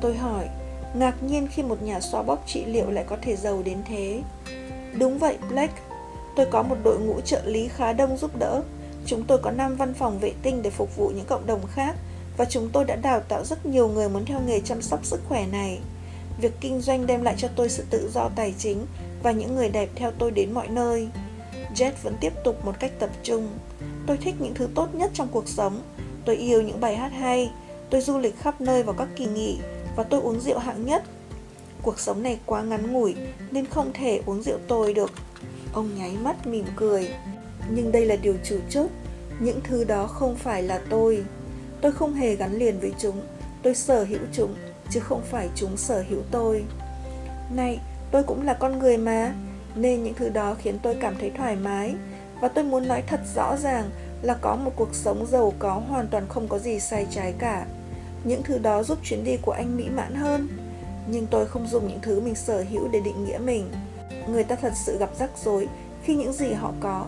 Tôi 0.00 0.16
hỏi, 0.16 0.48
ngạc 0.94 1.22
nhiên 1.22 1.48
khi 1.50 1.62
một 1.62 1.82
nhà 1.82 2.00
xoa 2.00 2.22
bóp 2.22 2.42
trị 2.46 2.64
liệu 2.64 2.90
lại 2.90 3.04
có 3.08 3.16
thể 3.22 3.36
giàu 3.36 3.62
đến 3.64 3.78
thế. 3.88 4.22
Đúng 4.98 5.18
vậy, 5.18 5.36
Blake. 5.50 5.82
Tôi 6.36 6.46
có 6.50 6.62
một 6.62 6.76
đội 6.84 6.98
ngũ 7.00 7.20
trợ 7.20 7.42
lý 7.44 7.68
khá 7.68 7.92
đông 7.92 8.16
giúp 8.16 8.38
đỡ. 8.38 8.62
Chúng 9.06 9.22
tôi 9.22 9.38
có 9.38 9.50
5 9.50 9.76
văn 9.76 9.94
phòng 9.94 10.18
vệ 10.18 10.32
tinh 10.42 10.62
để 10.62 10.70
phục 10.70 10.96
vụ 10.96 11.08
những 11.08 11.26
cộng 11.26 11.46
đồng 11.46 11.60
khác 11.74 11.96
và 12.36 12.44
chúng 12.44 12.68
tôi 12.72 12.84
đã 12.84 12.96
đào 12.96 13.20
tạo 13.20 13.44
rất 13.44 13.66
nhiều 13.66 13.88
người 13.88 14.08
muốn 14.08 14.24
theo 14.24 14.40
nghề 14.46 14.60
chăm 14.60 14.82
sóc 14.82 15.04
sức 15.04 15.20
khỏe 15.28 15.46
này. 15.46 15.80
Việc 16.40 16.52
kinh 16.60 16.80
doanh 16.80 17.06
đem 17.06 17.22
lại 17.22 17.34
cho 17.38 17.48
tôi 17.56 17.68
sự 17.68 17.84
tự 17.90 18.10
do 18.14 18.30
tài 18.36 18.54
chính 18.58 18.86
và 19.22 19.32
những 19.32 19.56
người 19.56 19.68
đẹp 19.68 19.88
theo 19.94 20.10
tôi 20.18 20.30
đến 20.30 20.52
mọi 20.52 20.68
nơi. 20.68 21.08
Jet 21.74 21.92
vẫn 22.02 22.14
tiếp 22.20 22.32
tục 22.44 22.64
một 22.64 22.74
cách 22.80 22.92
tập 22.98 23.10
trung. 23.22 23.48
Tôi 24.06 24.16
thích 24.16 24.34
những 24.38 24.54
thứ 24.54 24.68
tốt 24.74 24.94
nhất 24.94 25.10
trong 25.14 25.28
cuộc 25.30 25.48
sống. 25.48 25.82
Tôi 26.24 26.36
yêu 26.36 26.62
những 26.62 26.80
bài 26.80 26.96
hát 26.96 27.12
hay. 27.12 27.50
Tôi 27.90 28.00
du 28.00 28.18
lịch 28.18 28.38
khắp 28.38 28.60
nơi 28.60 28.82
vào 28.82 28.94
các 28.98 29.08
kỳ 29.16 29.26
nghỉ 29.26 29.58
và 29.96 30.02
tôi 30.02 30.20
uống 30.20 30.40
rượu 30.40 30.58
hạng 30.58 30.86
nhất. 30.86 31.04
Cuộc 31.82 32.00
sống 32.00 32.22
này 32.22 32.38
quá 32.46 32.62
ngắn 32.62 32.92
ngủi 32.92 33.14
nên 33.50 33.66
không 33.66 33.92
thể 33.94 34.20
uống 34.26 34.42
rượu 34.42 34.58
tôi 34.68 34.94
được. 34.94 35.12
Ông 35.72 35.90
nháy 35.98 36.16
mắt 36.22 36.46
mỉm 36.46 36.64
cười. 36.76 37.08
Nhưng 37.70 37.92
đây 37.92 38.06
là 38.06 38.16
điều 38.16 38.34
chủ 38.44 38.56
chốt. 38.70 38.86
Những 39.40 39.60
thứ 39.64 39.84
đó 39.84 40.06
không 40.06 40.36
phải 40.36 40.62
là 40.62 40.80
tôi. 40.90 41.24
Tôi 41.80 41.92
không 41.92 42.14
hề 42.14 42.36
gắn 42.36 42.52
liền 42.52 42.80
với 42.80 42.92
chúng. 42.98 43.20
Tôi 43.62 43.74
sở 43.74 44.04
hữu 44.04 44.20
chúng, 44.32 44.54
chứ 44.90 45.00
không 45.00 45.22
phải 45.30 45.48
chúng 45.54 45.76
sở 45.76 46.04
hữu 46.08 46.20
tôi. 46.30 46.64
Này, 47.54 47.80
tôi 48.10 48.22
cũng 48.22 48.42
là 48.42 48.54
con 48.54 48.78
người 48.78 48.96
mà 48.96 49.34
nên 49.74 50.02
những 50.02 50.14
thứ 50.14 50.28
đó 50.28 50.54
khiến 50.54 50.78
tôi 50.82 50.96
cảm 51.00 51.14
thấy 51.20 51.30
thoải 51.30 51.56
mái 51.56 51.94
và 52.44 52.48
tôi 52.48 52.64
muốn 52.64 52.88
nói 52.88 53.02
thật 53.06 53.20
rõ 53.34 53.56
ràng 53.56 53.90
là 54.22 54.34
có 54.34 54.56
một 54.56 54.70
cuộc 54.76 54.94
sống 54.94 55.26
giàu 55.26 55.52
có 55.58 55.82
hoàn 55.88 56.08
toàn 56.08 56.26
không 56.28 56.48
có 56.48 56.58
gì 56.58 56.80
sai 56.80 57.06
trái 57.10 57.34
cả. 57.38 57.66
Những 58.24 58.42
thứ 58.42 58.58
đó 58.58 58.82
giúp 58.82 58.98
chuyến 59.04 59.24
đi 59.24 59.36
của 59.42 59.52
anh 59.52 59.76
mỹ 59.76 59.88
mãn 59.88 60.14
hơn. 60.14 60.48
Nhưng 61.06 61.26
tôi 61.26 61.46
không 61.46 61.66
dùng 61.66 61.88
những 61.88 62.00
thứ 62.02 62.20
mình 62.20 62.34
sở 62.34 62.64
hữu 62.70 62.88
để 62.88 63.00
định 63.00 63.24
nghĩa 63.24 63.38
mình. 63.38 63.70
Người 64.28 64.44
ta 64.44 64.56
thật 64.56 64.72
sự 64.86 64.98
gặp 64.98 65.10
rắc 65.18 65.30
rối 65.44 65.68
khi 66.02 66.16
những 66.16 66.32
gì 66.32 66.52
họ 66.52 66.72
có. 66.80 67.06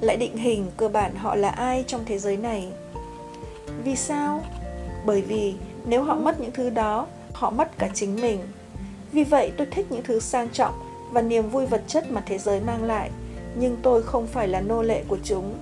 Lại 0.00 0.16
định 0.16 0.36
hình 0.36 0.70
cơ 0.76 0.88
bản 0.88 1.14
họ 1.14 1.34
là 1.34 1.48
ai 1.48 1.84
trong 1.86 2.04
thế 2.06 2.18
giới 2.18 2.36
này. 2.36 2.68
Vì 3.84 3.96
sao? 3.96 4.42
Bởi 5.06 5.22
vì 5.22 5.54
nếu 5.86 6.02
họ 6.02 6.14
mất 6.14 6.40
những 6.40 6.52
thứ 6.52 6.70
đó, 6.70 7.06
họ 7.32 7.50
mất 7.50 7.78
cả 7.78 7.88
chính 7.94 8.20
mình. 8.20 8.40
Vì 9.12 9.24
vậy 9.24 9.52
tôi 9.56 9.66
thích 9.70 9.86
những 9.90 10.02
thứ 10.04 10.20
sang 10.20 10.48
trọng 10.52 10.74
và 11.12 11.22
niềm 11.22 11.50
vui 11.50 11.66
vật 11.66 11.82
chất 11.86 12.10
mà 12.10 12.22
thế 12.26 12.38
giới 12.38 12.60
mang 12.60 12.84
lại 12.84 13.10
nhưng 13.58 13.76
tôi 13.82 14.02
không 14.02 14.26
phải 14.26 14.48
là 14.48 14.60
nô 14.60 14.82
lệ 14.82 15.02
của 15.08 15.18
chúng. 15.24 15.54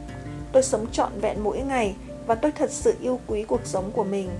Tôi 0.53 0.63
sống 0.63 0.87
trọn 0.93 1.21
vẹn 1.21 1.45
mỗi 1.45 1.59
ngày 1.59 1.95
và 2.27 2.35
tôi 2.35 2.53
thật 2.53 2.71
sự 2.71 2.95
yêu 3.01 3.21
quý 3.27 3.45
cuộc 3.45 3.61
sống 3.65 3.91
của 3.93 4.05
mình. 4.05 4.31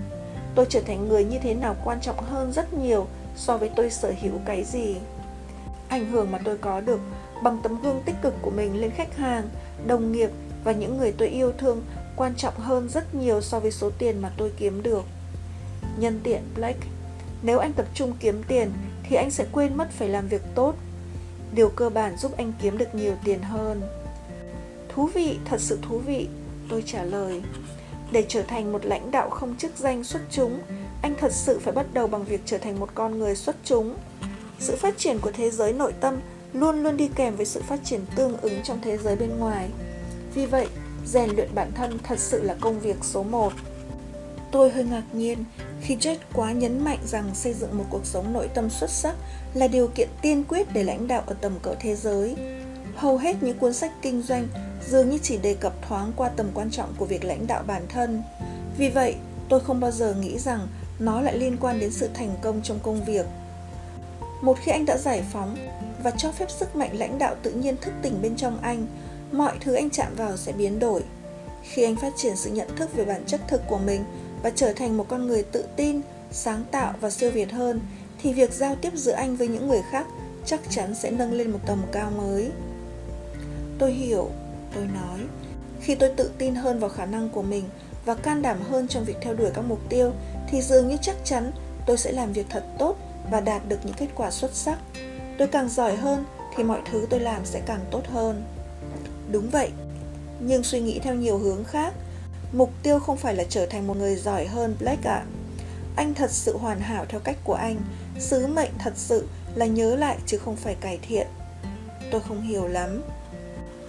Tôi 0.55 0.67
trở 0.69 0.81
thành 0.81 1.09
người 1.09 1.25
như 1.25 1.39
thế 1.43 1.55
nào 1.55 1.77
quan 1.85 2.01
trọng 2.01 2.19
hơn 2.19 2.53
rất 2.53 2.75
nhiều 2.75 3.07
so 3.37 3.57
với 3.57 3.71
tôi 3.77 3.91
sở 3.91 4.13
hữu 4.21 4.33
cái 4.47 4.65
gì. 4.65 4.97
Ảnh 5.89 6.11
hưởng 6.11 6.31
mà 6.33 6.39
tôi 6.45 6.59
có 6.59 6.81
được 6.81 7.01
bằng 7.43 7.61
tấm 7.63 7.83
gương 7.83 8.03
tích 8.05 8.17
cực 8.23 8.35
của 8.43 8.51
mình 8.51 8.81
lên 8.81 8.91
khách 8.91 9.17
hàng, 9.17 9.49
đồng 9.87 10.13
nghiệp 10.13 10.31
và 10.65 10.73
những 10.73 10.99
người 10.99 11.13
tôi 11.13 11.29
yêu 11.29 11.53
thương 11.59 11.83
quan 12.17 12.35
trọng 12.35 12.55
hơn 12.57 12.89
rất 12.89 13.15
nhiều 13.15 13.41
so 13.41 13.61
với 13.61 13.71
số 13.71 13.91
tiền 13.99 14.23
mà 14.23 14.31
tôi 14.37 14.53
kiếm 14.57 14.83
được. 14.83 15.05
Nhân 15.99 16.21
tiện, 16.23 16.43
blake, 16.55 16.87
nếu 17.43 17.59
anh 17.59 17.73
tập 17.73 17.87
trung 17.95 18.13
kiếm 18.21 18.43
tiền 18.49 18.73
thì 19.03 19.17
anh 19.17 19.31
sẽ 19.31 19.45
quên 19.53 19.77
mất 19.77 19.91
phải 19.91 20.09
làm 20.09 20.29
việc 20.29 20.43
tốt 20.55 20.75
điều 21.55 21.69
cơ 21.69 21.89
bản 21.89 22.17
giúp 22.17 22.33
anh 22.37 22.53
kiếm 22.63 22.79
được 22.79 22.95
nhiều 22.95 23.15
tiền 23.25 23.43
hơn. 23.43 23.83
Thú 24.89 25.07
vị, 25.07 25.39
thật 25.45 25.61
sự 25.61 25.79
thú 25.83 25.99
vị, 25.99 26.29
tôi 26.69 26.83
trả 26.87 27.03
lời. 27.03 27.43
Để 28.13 28.25
trở 28.29 28.43
thành 28.43 28.73
một 28.73 28.85
lãnh 28.85 29.11
đạo 29.11 29.31
không 29.31 29.57
chức 29.57 29.77
danh 29.77 30.05
xuất 30.05 30.21
chúng, 30.31 30.61
anh 31.03 31.15
thật 31.19 31.33
sự 31.33 31.59
phải 31.59 31.73
bắt 31.73 31.87
đầu 31.93 32.07
bằng 32.07 32.25
việc 32.25 32.41
trở 32.45 32.59
thành 32.59 32.81
một 32.81 32.89
con 32.95 33.19
người 33.19 33.35
xuất 33.35 33.57
chúng. 33.65 33.95
Sự 34.59 34.77
phát 34.77 34.99
triển 34.99 35.19
của 35.19 35.31
thế 35.31 35.51
giới 35.51 35.73
nội 35.73 35.93
tâm 36.01 36.21
luôn 36.53 36.83
luôn 36.83 36.97
đi 36.97 37.09
kèm 37.15 37.37
với 37.37 37.47
sự 37.47 37.63
phát 37.63 37.81
triển 37.85 38.01
tương 38.17 38.37
ứng 38.37 38.63
trong 38.63 38.79
thế 38.83 38.99
giới 38.99 39.17
bên 39.17 39.39
ngoài. 39.39 39.69
Vì 40.35 40.47
vậy, 40.47 40.69
rèn 41.07 41.31
luyện 41.31 41.55
bản 41.55 41.73
thân 41.75 41.99
thật 42.03 42.19
sự 42.19 42.43
là 42.43 42.57
công 42.61 42.81
việc 42.81 42.97
số 43.03 43.23
1 43.23 43.53
Tôi 44.51 44.71
hơi 44.71 44.85
ngạc 44.85 45.03
nhiên 45.13 45.45
khi 45.81 45.97
Jet 45.97 46.17
quá 46.33 46.53
nhấn 46.53 46.85
mạnh 46.85 46.99
rằng 47.07 47.31
xây 47.35 47.55
dựng 47.55 47.79
một 47.79 47.85
cuộc 47.91 48.07
sống 48.07 48.33
nội 48.33 48.49
tâm 48.55 48.71
xuất 48.71 48.91
sắc 48.91 49.15
là 49.55 49.69
điều 49.69 49.89
kiện 49.89 50.09
tiên 50.23 50.45
quyết 50.49 50.73
để 50.73 50.85
lãnh 50.85 51.09
đạo 51.09 51.23
ở 51.27 51.35
tầm 51.41 51.53
cỡ 51.63 51.75
thế 51.81 51.97
giới. 51.97 52.37
Hầu 52.97 53.19
hết 53.19 53.37
những 53.41 53.59
cuốn 53.59 53.75
sách 53.75 53.93
kinh 54.03 54.23
doanh 54.23 54.49
dường 54.89 55.11
như 55.11 55.19
chỉ 55.23 55.39
đề 55.39 55.55
cập 55.55 55.73
thoáng 55.89 56.13
qua 56.17 56.29
tầm 56.29 56.47
quan 56.55 56.71
trọng 56.71 56.95
của 56.99 57.05
việc 57.05 57.25
lãnh 57.25 57.47
đạo 57.47 57.63
bản 57.67 57.83
thân. 57.89 58.23
Vì 58.79 58.89
vậy, 58.89 59.15
tôi 59.49 59.61
không 59.61 59.81
bao 59.81 59.91
giờ 59.91 60.15
nghĩ 60.15 60.39
rằng 60.39 60.69
nó 60.99 61.21
lại 61.21 61.39
liên 61.39 61.57
quan 61.61 61.81
đến 61.81 61.91
sự 61.91 62.09
thành 62.15 62.35
công 62.43 62.63
trong 62.63 62.79
công 62.83 63.05
việc. 63.05 63.27
Một 64.43 64.59
khi 64.63 64.73
anh 64.73 64.87
đã 64.87 64.97
giải 64.97 65.25
phóng 65.33 65.57
và 66.03 66.11
cho 66.11 66.33
phép 66.33 66.51
sức 66.51 66.77
mạnh 66.77 66.91
lãnh 66.99 67.19
đạo 67.19 67.35
tự 67.43 67.51
nhiên 67.51 67.77
thức 67.77 67.93
tỉnh 68.03 68.23
bên 68.23 68.37
trong 68.37 68.59
anh, 68.63 68.87
mọi 69.33 69.53
thứ 69.61 69.75
anh 69.75 69.91
chạm 69.91 70.15
vào 70.17 70.37
sẽ 70.37 70.53
biến 70.53 70.79
đổi. 70.79 71.03
Khi 71.63 71.85
anh 71.85 71.97
phát 71.97 72.13
triển 72.17 72.37
sự 72.37 72.51
nhận 72.51 72.77
thức 72.77 72.97
về 72.97 73.05
bản 73.05 73.25
chất 73.27 73.41
thực 73.49 73.63
của 73.69 73.79
mình 73.79 74.05
và 74.43 74.51
trở 74.51 74.73
thành 74.73 74.97
một 74.97 75.07
con 75.09 75.27
người 75.27 75.43
tự 75.43 75.65
tin, 75.77 76.01
sáng 76.31 76.65
tạo 76.71 76.95
và 77.01 77.11
siêu 77.11 77.31
việt 77.31 77.53
hơn, 77.53 77.81
thì 78.23 78.33
việc 78.33 78.53
giao 78.53 78.75
tiếp 78.75 78.93
giữa 78.95 79.13
anh 79.13 79.37
với 79.37 79.49
những 79.49 79.69
người 79.69 79.83
khác 79.91 80.07
chắc 80.47 80.61
chắn 80.71 80.95
sẽ 80.95 81.11
nâng 81.11 81.33
lên 81.33 81.51
một 81.51 81.59
tầm 81.67 81.83
cao 81.93 82.11
mới. 82.11 82.51
Tôi 83.79 83.93
hiểu, 83.93 84.31
tôi 84.75 84.85
nói, 84.85 85.21
khi 85.81 85.95
tôi 85.95 86.11
tự 86.17 86.31
tin 86.39 86.55
hơn 86.55 86.79
vào 86.79 86.91
khả 86.91 87.07
năng 87.07 87.29
của 87.29 87.43
mình 87.43 87.65
và 88.05 88.15
can 88.15 88.43
đảm 88.43 88.59
hơn 88.71 88.89
trong 88.89 89.05
việc 89.05 89.17
theo 89.21 89.35
đuổi 89.35 89.51
các 89.55 89.65
mục 89.69 89.81
tiêu 89.89 90.13
thì 90.51 90.63
dường 90.63 90.89
như 90.89 90.97
chắc 91.03 91.17
chắn 91.25 91.53
tôi 91.87 91.97
sẽ 91.97 92.13
làm 92.13 92.33
việc 92.33 92.47
thật 92.51 92.65
tốt 92.79 92.97
và 93.31 93.41
đạt 93.41 93.69
được 93.69 93.79
những 93.85 93.95
kết 93.95 94.09
quả 94.15 94.31
xuất 94.31 94.55
sắc. 94.55 94.79
Tôi 95.39 95.49
càng 95.49 95.69
giỏi 95.69 95.97
hơn 95.97 96.25
thì 96.57 96.65
mọi 96.65 96.81
thứ 96.91 97.07
tôi 97.11 97.21
làm 97.21 97.45
sẽ 97.45 97.61
càng 97.67 97.81
tốt 97.91 98.03
hơn. 98.07 98.43
Đúng 99.33 99.51
vậy, 99.51 99.71
nhưng 100.41 100.63
suy 100.63 100.81
nghĩ 100.81 100.99
theo 100.99 101.15
nhiều 101.15 101.39
hướng 101.39 101.65
khác. 101.65 101.95
Mục 102.53 102.71
tiêu 102.83 102.99
không 102.99 103.17
phải 103.17 103.35
là 103.35 103.45
trở 103.49 103.67
thành 103.67 103.87
một 103.87 103.97
người 103.97 104.17
giỏi 104.17 104.47
hơn 104.47 104.77
Black 104.81 105.05
ạ. 105.05 105.15
À. 105.15 105.27
Anh 105.97 106.15
thật 106.15 106.31
sự 106.31 106.57
hoàn 106.57 106.81
hảo 106.81 107.05
theo 107.09 107.21
cách 107.21 107.37
của 107.45 107.55
anh. 107.55 107.77
Sứ 108.19 108.47
mệnh 108.47 108.71
thật 108.79 108.93
sự 108.97 109.29
là 109.55 109.67
nhớ 109.67 109.97
lại 109.97 110.19
chứ 110.27 110.39
không 110.39 110.57
phải 110.57 110.77
cải 110.81 110.99
thiện. 111.03 111.27
Tôi 112.11 112.21
không 112.21 112.43
hiểu 112.43 112.69
lắm. 112.69 113.03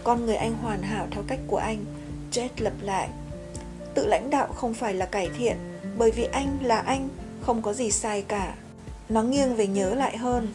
Con 0.04 0.26
người 0.26 0.36
anh 0.36 0.54
hoàn 0.54 0.82
hảo 0.82 1.08
theo 1.12 1.24
cách 1.28 1.40
của 1.48 1.58
anh. 1.58 1.86
Jet 2.32 2.50
lặp 2.58 2.74
lại. 2.82 3.10
Tự 3.94 4.06
lãnh 4.06 4.30
đạo 4.30 4.48
không 4.48 4.74
phải 4.74 4.94
là 4.94 5.06
cải 5.06 5.30
thiện, 5.38 5.58
bởi 5.98 6.12
vì 6.12 6.24
anh 6.24 6.58
là 6.62 6.78
anh, 6.78 7.10
không 7.42 7.62
có 7.62 7.74
gì 7.74 7.92
sai 7.92 8.22
cả. 8.22 8.56
Nó 9.10 9.24
nghiêng 9.24 9.56
về 9.56 9.68
nhớ 9.68 9.96
lại 9.96 10.18
hơn, 10.18 10.48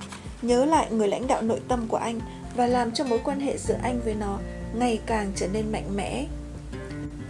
nhớ 0.43 0.65
lại 0.65 0.87
người 0.91 1.09
lãnh 1.09 1.27
đạo 1.27 1.43
nội 1.43 1.61
tâm 1.69 1.89
của 1.89 1.97
anh 1.97 2.21
và 2.57 2.67
làm 2.67 2.93
cho 2.93 3.05
mối 3.05 3.21
quan 3.25 3.41
hệ 3.41 3.59
giữa 3.59 3.79
anh 3.83 4.01
với 4.05 4.15
nó 4.15 4.39
ngày 4.75 5.01
càng 5.07 5.33
trở 5.37 5.49
nên 5.49 5.73
mạnh 5.73 5.97
mẽ. 5.97 6.27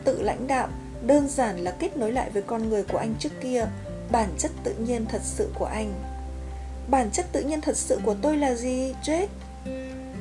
Tự 0.04 0.22
lãnh 0.22 0.46
đạo 0.46 0.68
đơn 1.06 1.28
giản 1.28 1.56
là 1.56 1.70
kết 1.70 1.96
nối 1.96 2.12
lại 2.12 2.30
với 2.30 2.42
con 2.42 2.68
người 2.68 2.82
của 2.82 2.98
anh 2.98 3.14
trước 3.18 3.32
kia, 3.40 3.66
bản 4.10 4.28
chất 4.38 4.50
tự 4.64 4.74
nhiên 4.74 5.06
thật 5.06 5.20
sự 5.24 5.48
của 5.58 5.64
anh. 5.64 5.92
Bản 6.88 7.10
chất 7.10 7.26
tự 7.32 7.42
nhiên 7.42 7.60
thật 7.60 7.76
sự 7.76 7.98
của 8.04 8.14
tôi 8.22 8.36
là 8.36 8.54
gì, 8.54 8.94
jake 9.02 9.26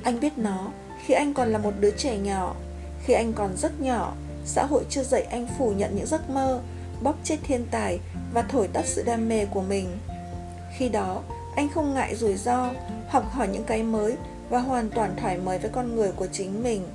Anh 0.04 0.20
biết 0.20 0.38
nó 0.38 0.72
khi 1.06 1.13
anh 1.13 1.34
còn 1.34 1.52
là 1.52 1.58
một 1.58 1.74
đứa 1.80 1.91
trẻ 1.91 2.17
nhỏ, 2.17 2.56
khi 3.04 3.13
anh 3.13 3.34
còn 3.34 3.58
rất 3.58 3.82
nhỏ, 3.82 4.13
xã 4.46 4.65
hội 4.65 4.84
chưa 4.89 5.04
dạy 5.04 5.22
anh 5.22 5.48
phủ 5.58 5.72
nhận 5.72 5.96
những 5.96 6.06
giấc 6.06 6.30
mơ, 6.30 6.62
bóp 7.04 7.15
chết 7.24 7.38
thiên 7.44 7.65
tài 7.72 8.00
và 8.34 8.41
thổi 8.41 8.67
tắt 8.67 8.86
sự 8.86 9.04
đam 9.04 9.30
mê 9.30 9.46
của 9.46 9.62
mình. 9.62 9.98
Khi 10.78 10.89
đó, 10.89 11.22
anh 11.56 11.70
không 11.70 11.94
ngại 11.94 12.15
rủi 12.15 12.36
ro, 12.36 12.70
học 13.08 13.32
hỏi 13.32 13.48
những 13.48 13.63
cái 13.63 13.84
mới 13.84 14.15
và 14.50 14.60
hoàn 14.60 14.89
toàn 14.89 15.15
thoải 15.17 15.38
mái 15.38 15.60
với 15.60 15.72
con 15.74 15.96
người 15.96 16.12
của 16.12 16.28
chính 16.32 16.63
mình. 16.63 16.88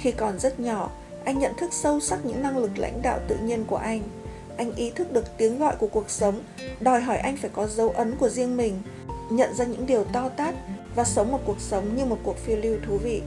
Khi 0.00 0.12
còn 0.12 0.38
rất 0.38 0.60
nhỏ, 0.60 0.90
anh 1.24 1.38
nhận 1.38 1.54
thức 1.56 1.72
sâu 1.72 2.00
sắc 2.00 2.24
những 2.24 2.42
năng 2.42 2.58
lực 2.58 2.78
lãnh 2.78 3.02
đạo 3.02 3.18
tự 3.28 3.36
nhiên 3.36 3.64
của 3.64 3.76
anh. 3.76 4.02
Anh 4.56 4.74
ý 4.74 4.90
thức 4.90 5.12
được 5.12 5.36
tiếng 5.36 5.58
gọi 5.58 5.76
của 5.76 5.86
cuộc 5.86 6.10
sống, 6.10 6.42
đòi 6.80 7.00
hỏi 7.00 7.18
anh 7.18 7.36
phải 7.36 7.50
có 7.54 7.66
dấu 7.66 7.90
ấn 7.90 8.16
của 8.16 8.28
riêng 8.28 8.56
mình, 8.56 8.82
nhận 9.30 9.54
ra 9.54 9.64
những 9.64 9.86
điều 9.86 10.04
to 10.04 10.28
tát 10.28 10.54
và 10.94 11.04
sống 11.04 11.32
một 11.32 11.40
cuộc 11.44 11.60
sống 11.60 11.96
như 11.96 12.04
một 12.04 12.18
cuộc 12.22 12.36
phiêu 12.38 12.56
lưu 12.56 12.76
thú 12.86 12.98
vị. 12.98 13.22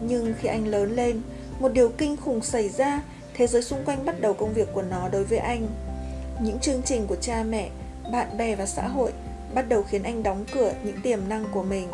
Nhưng 0.00 0.34
khi 0.40 0.48
anh 0.48 0.66
lớn 0.66 0.96
lên, 0.96 1.20
một 1.60 1.72
điều 1.72 1.88
kinh 1.88 2.16
khủng 2.16 2.40
xảy 2.42 2.68
ra, 2.68 3.02
thế 3.34 3.46
giới 3.46 3.62
xung 3.62 3.84
quanh 3.84 4.04
bắt 4.04 4.20
đầu 4.20 4.34
công 4.34 4.54
việc 4.54 4.68
của 4.72 4.82
nó 4.82 5.08
đối 5.08 5.24
với 5.24 5.38
anh. 5.38 5.66
Những 6.42 6.58
chương 6.58 6.82
trình 6.82 7.06
của 7.06 7.16
cha 7.16 7.42
mẹ, 7.42 7.70
bạn 8.12 8.36
bè 8.36 8.56
và 8.56 8.66
xã 8.66 8.88
hội 8.88 9.12
bắt 9.54 9.68
đầu 9.68 9.82
khiến 9.82 10.02
anh 10.02 10.22
đóng 10.22 10.44
cửa 10.54 10.72
những 10.84 11.00
tiềm 11.02 11.28
năng 11.28 11.44
của 11.52 11.62
mình. 11.62 11.88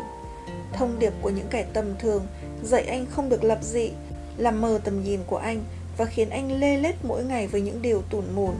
Thông 0.73 0.99
điệp 0.99 1.13
của 1.21 1.29
những 1.29 1.47
kẻ 1.49 1.65
tầm 1.73 1.85
thường 1.99 2.27
dạy 2.63 2.83
anh 2.83 3.05
không 3.05 3.29
được 3.29 3.43
lập 3.43 3.59
dị, 3.61 3.91
làm 4.37 4.61
mờ 4.61 4.79
tầm 4.83 5.03
nhìn 5.03 5.19
của 5.27 5.37
anh 5.37 5.63
và 5.97 6.05
khiến 6.05 6.29
anh 6.29 6.59
lê 6.59 6.77
lết 6.77 6.95
mỗi 7.03 7.23
ngày 7.23 7.47
với 7.47 7.61
những 7.61 7.81
điều 7.81 8.01
tủn 8.01 8.23
mủn. 8.35 8.53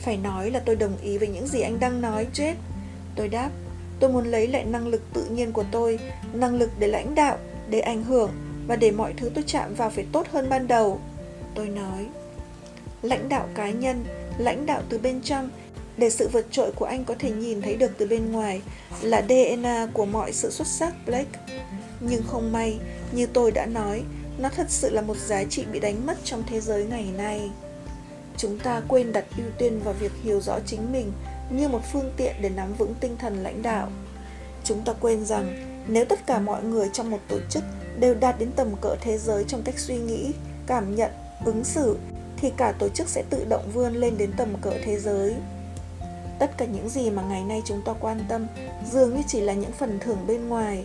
Phải 0.00 0.16
nói 0.16 0.50
là 0.50 0.60
tôi 0.60 0.76
đồng 0.76 0.96
ý 1.02 1.18
với 1.18 1.28
những 1.28 1.46
gì 1.46 1.60
anh 1.60 1.80
đang 1.80 2.00
nói, 2.00 2.26
chết. 2.32 2.54
Tôi 3.16 3.28
đáp, 3.28 3.50
tôi 4.00 4.12
muốn 4.12 4.26
lấy 4.26 4.46
lại 4.48 4.64
năng 4.64 4.86
lực 4.86 5.02
tự 5.12 5.24
nhiên 5.24 5.52
của 5.52 5.64
tôi, 5.70 5.98
năng 6.32 6.58
lực 6.58 6.70
để 6.78 6.86
lãnh 6.86 7.14
đạo, 7.14 7.38
để 7.70 7.80
ảnh 7.80 8.04
hưởng 8.04 8.30
và 8.66 8.76
để 8.76 8.90
mọi 8.90 9.14
thứ 9.16 9.30
tôi 9.34 9.44
chạm 9.46 9.74
vào 9.74 9.90
phải 9.90 10.04
tốt 10.12 10.26
hơn 10.32 10.48
ban 10.48 10.66
đầu. 10.66 11.00
Tôi 11.54 11.68
nói, 11.68 12.06
lãnh 13.02 13.28
đạo 13.28 13.48
cá 13.54 13.70
nhân, 13.70 14.04
lãnh 14.38 14.66
đạo 14.66 14.82
từ 14.88 14.98
bên 14.98 15.20
trong 15.22 15.50
để 15.96 16.10
sự 16.10 16.28
vượt 16.28 16.46
trội 16.50 16.72
của 16.72 16.84
anh 16.84 17.04
có 17.04 17.14
thể 17.18 17.30
nhìn 17.30 17.62
thấy 17.62 17.76
được 17.76 17.90
từ 17.98 18.06
bên 18.06 18.32
ngoài 18.32 18.62
là 19.02 19.22
DNA 19.28 19.86
của 19.92 20.04
mọi 20.04 20.32
sự 20.32 20.50
xuất 20.50 20.66
sắc 20.66 20.94
Blake. 21.06 21.40
Nhưng 22.00 22.22
không 22.22 22.52
may, 22.52 22.78
như 23.12 23.26
tôi 23.26 23.50
đã 23.50 23.66
nói, 23.66 24.02
nó 24.40 24.48
thật 24.48 24.66
sự 24.68 24.90
là 24.90 25.02
một 25.02 25.16
giá 25.16 25.44
trị 25.44 25.64
bị 25.72 25.80
đánh 25.80 26.06
mất 26.06 26.18
trong 26.24 26.42
thế 26.46 26.60
giới 26.60 26.84
ngày 26.84 27.06
nay. 27.16 27.50
Chúng 28.36 28.58
ta 28.58 28.82
quên 28.88 29.12
đặt 29.12 29.24
ưu 29.36 29.46
tiên 29.58 29.80
vào 29.84 29.94
việc 29.94 30.12
hiểu 30.22 30.40
rõ 30.40 30.58
chính 30.66 30.92
mình 30.92 31.12
như 31.50 31.68
một 31.68 31.80
phương 31.92 32.12
tiện 32.16 32.34
để 32.40 32.48
nắm 32.48 32.74
vững 32.74 32.94
tinh 33.00 33.16
thần 33.16 33.42
lãnh 33.42 33.62
đạo. 33.62 33.88
Chúng 34.64 34.82
ta 34.84 34.92
quên 34.92 35.24
rằng 35.24 35.66
nếu 35.88 36.04
tất 36.04 36.26
cả 36.26 36.38
mọi 36.38 36.64
người 36.64 36.88
trong 36.92 37.10
một 37.10 37.18
tổ 37.28 37.38
chức 37.50 37.64
đều 37.98 38.14
đạt 38.14 38.38
đến 38.38 38.50
tầm 38.56 38.68
cỡ 38.80 38.96
thế 39.00 39.18
giới 39.18 39.44
trong 39.48 39.62
cách 39.62 39.78
suy 39.78 39.96
nghĩ, 39.98 40.30
cảm 40.66 40.96
nhận, 40.96 41.10
ứng 41.44 41.64
xử 41.64 41.96
thì 42.36 42.50
cả 42.56 42.72
tổ 42.78 42.88
chức 42.88 43.08
sẽ 43.08 43.22
tự 43.30 43.44
động 43.48 43.70
vươn 43.74 43.94
lên 43.94 44.18
đến 44.18 44.30
tầm 44.36 44.56
cỡ 44.60 44.72
thế 44.84 44.98
giới. 44.98 45.34
Tất 46.38 46.58
cả 46.58 46.64
những 46.64 46.88
gì 46.88 47.10
mà 47.10 47.22
ngày 47.22 47.44
nay 47.44 47.62
chúng 47.64 47.82
ta 47.84 47.92
quan 48.00 48.20
tâm 48.28 48.46
dường 48.92 49.16
như 49.16 49.22
chỉ 49.26 49.40
là 49.40 49.52
những 49.52 49.72
phần 49.72 49.98
thưởng 50.00 50.26
bên 50.26 50.48
ngoài. 50.48 50.84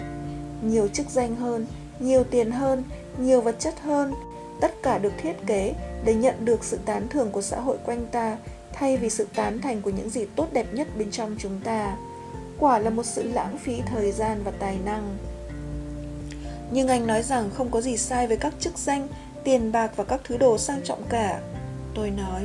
Nhiều 0.62 0.88
chức 0.88 1.10
danh 1.10 1.36
hơn, 1.36 1.66
nhiều 2.00 2.24
tiền 2.24 2.52
hơn, 2.52 2.84
nhiều 3.20 3.42
vật 3.42 3.56
chất 3.60 3.74
hơn, 3.80 4.14
tất 4.62 4.72
cả 4.84 4.98
được 4.98 5.14
thiết 5.18 5.36
kế 5.48 5.74
để 6.04 6.14
nhận 6.14 6.46
được 6.46 6.64
sự 6.64 6.80
tán 6.86 7.08
thưởng 7.10 7.32
của 7.32 7.42
xã 7.42 7.60
hội 7.60 7.78
quanh 7.86 8.06
ta 8.12 8.38
thay 8.74 8.98
vì 8.98 9.10
sự 9.10 9.28
tán 9.36 9.62
thành 9.62 9.82
của 9.82 9.90
những 9.90 10.10
gì 10.10 10.26
tốt 10.36 10.48
đẹp 10.54 10.74
nhất 10.74 10.88
bên 10.98 11.12
trong 11.12 11.36
chúng 11.40 11.60
ta. 11.64 11.98
Quả 12.60 12.80
là 12.80 12.90
một 12.90 13.06
sự 13.06 13.24
lãng 13.24 13.58
phí 13.58 13.82
thời 13.86 14.12
gian 14.12 14.42
và 14.44 14.52
tài 14.60 14.78
năng. 14.86 15.18
Nhưng 16.72 16.88
anh 16.88 17.08
nói 17.08 17.24
rằng 17.24 17.50
không 17.54 17.72
có 17.72 17.82
gì 17.82 17.98
sai 17.98 18.28
với 18.28 18.38
các 18.38 18.54
chức 18.60 18.78
danh, 18.78 19.08
tiền 19.44 19.72
bạc 19.72 19.92
và 19.96 20.04
các 20.04 20.22
thứ 20.24 20.38
đồ 20.38 20.58
sang 20.58 20.82
trọng 20.84 21.04
cả. 21.10 21.42
Tôi 21.96 22.10
nói, 22.10 22.44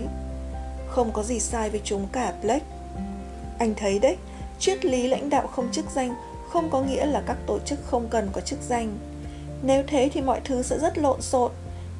không 0.88 1.12
có 1.12 1.22
gì 1.22 1.40
sai 1.40 1.70
với 1.70 1.80
chúng 1.84 2.06
cả, 2.12 2.34
Blake. 2.42 2.66
Anh 3.58 3.74
thấy 3.76 3.98
đấy, 3.98 4.16
triết 4.58 4.84
lý 4.84 5.08
lãnh 5.08 5.30
đạo 5.30 5.46
không 5.46 5.72
chức 5.72 5.84
danh 5.94 6.14
không 6.50 6.70
có 6.70 6.82
nghĩa 6.82 7.06
là 7.06 7.22
các 7.26 7.36
tổ 7.46 7.58
chức 7.58 7.78
không 7.86 8.08
cần 8.08 8.28
có 8.32 8.40
chức 8.40 8.58
danh. 8.68 8.98
Nếu 9.62 9.84
thế 9.86 10.10
thì 10.12 10.20
mọi 10.20 10.40
thứ 10.44 10.62
sẽ 10.62 10.78
rất 10.78 10.98
lộn 10.98 11.22
xộn 11.22 11.52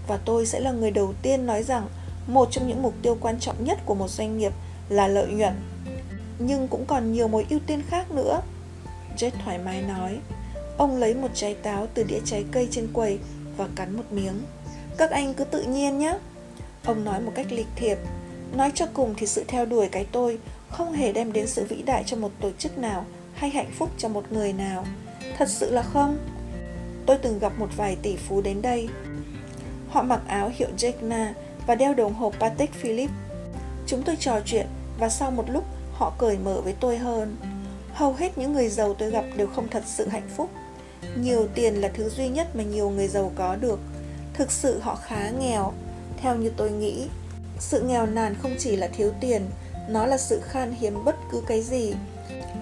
và 0.07 0.19
tôi 0.25 0.47
sẽ 0.47 0.61
là 0.61 0.73
người 0.73 0.91
đầu 0.91 1.15
tiên 1.23 1.47
nói 1.47 1.63
rằng 1.63 1.89
một 2.27 2.49
trong 2.51 2.69
những 2.69 2.83
mục 2.83 2.95
tiêu 3.03 3.17
quan 3.21 3.41
trọng 3.41 3.65
nhất 3.65 3.79
của 3.85 3.95
một 3.95 4.11
doanh 4.11 4.39
nghiệp 4.39 4.53
là 4.89 5.09
lợi 5.09 5.27
nhuận. 5.27 5.53
Nhưng 6.39 6.69
cũng 6.69 6.85
còn 6.87 7.13
nhiều 7.13 7.29
mối 7.29 7.47
ưu 7.51 7.61
tiên 7.67 7.83
khác 7.89 8.11
nữa. 8.11 8.43
Jet 9.17 9.31
thoải 9.45 9.59
mái 9.59 9.83
nói. 9.83 10.19
Ông 10.77 10.97
lấy 10.97 11.15
một 11.15 11.29
trái 11.35 11.55
táo 11.55 11.87
từ 11.95 12.03
đĩa 12.03 12.21
trái 12.25 12.45
cây 12.53 12.69
trên 12.71 12.89
quầy 12.93 13.19
và 13.57 13.69
cắn 13.77 13.97
một 13.97 14.05
miếng. 14.11 14.35
Các 14.97 15.11
anh 15.11 15.35
cứ 15.35 15.45
tự 15.45 15.63
nhiên 15.63 15.99
nhé. 15.99 16.19
Ông 16.85 17.05
nói 17.05 17.21
một 17.21 17.33
cách 17.35 17.47
lịch 17.53 17.67
thiệp. 17.77 17.99
Nói 18.57 18.73
cho 18.75 18.87
cùng 18.95 19.15
thì 19.17 19.27
sự 19.27 19.45
theo 19.49 19.67
đuổi 19.67 19.89
cái 19.93 20.07
tôi 20.13 20.39
không 20.69 20.93
hề 20.93 21.13
đem 21.13 21.33
đến 21.33 21.47
sự 21.47 21.65
vĩ 21.65 21.83
đại 21.83 22.03
cho 22.07 22.17
một 22.17 22.31
tổ 22.41 22.51
chức 22.59 22.79
nào 22.79 23.05
hay 23.35 23.51
hạnh 23.51 23.71
phúc 23.79 23.91
cho 23.99 24.09
một 24.09 24.33
người 24.33 24.53
nào. 24.53 24.87
Thật 25.37 25.49
sự 25.49 25.71
là 25.71 25.83
không. 25.83 26.19
Tôi 27.11 27.19
từng 27.23 27.39
gặp 27.39 27.53
một 27.59 27.69
vài 27.77 27.97
tỷ 28.03 28.17
phú 28.17 28.41
đến 28.41 28.63
đây. 28.63 28.89
Họ 29.89 30.03
mặc 30.03 30.21
áo 30.27 30.51
hiệu 30.55 30.69
Jekna 30.77 31.33
và 31.67 31.75
đeo 31.75 31.95
đồng 31.95 32.15
hồ 32.15 32.33
Patek 32.41 32.73
Philippe. 32.73 33.15
Chúng 33.87 34.03
tôi 34.03 34.17
trò 34.17 34.41
chuyện 34.45 34.67
và 34.99 35.09
sau 35.09 35.31
một 35.31 35.45
lúc 35.51 35.65
họ 35.93 36.13
cởi 36.19 36.39
mở 36.39 36.61
với 36.61 36.75
tôi 36.81 36.99
hơn. 36.99 37.37
Hầu 37.93 38.13
hết 38.13 38.39
những 38.39 38.53
người 38.53 38.69
giàu 38.69 38.95
tôi 38.95 39.11
gặp 39.11 39.25
đều 39.37 39.47
không 39.47 39.69
thật 39.69 39.83
sự 39.87 40.09
hạnh 40.09 40.29
phúc. 40.37 40.51
Nhiều 41.17 41.49
tiền 41.55 41.75
là 41.75 41.89
thứ 41.95 42.09
duy 42.09 42.29
nhất 42.29 42.57
mà 42.57 42.63
nhiều 42.63 42.91
người 42.91 43.09
giàu 43.09 43.33
có 43.35 43.57
được. 43.57 43.79
Thực 44.35 44.51
sự 44.51 44.79
họ 44.79 44.95
khá 44.95 45.31
nghèo, 45.31 45.73
theo 46.17 46.37
như 46.37 46.51
tôi 46.57 46.71
nghĩ. 46.71 47.09
Sự 47.59 47.81
nghèo 47.81 48.07
nàn 48.07 48.35
không 48.43 48.55
chỉ 48.59 48.77
là 48.77 48.89
thiếu 48.89 49.13
tiền, 49.21 49.43
nó 49.89 50.07
là 50.07 50.19
sự 50.19 50.41
khan 50.45 50.75
hiếm 50.81 51.05
bất 51.05 51.17
cứ 51.33 51.43
cái 51.47 51.63
gì. 51.63 51.95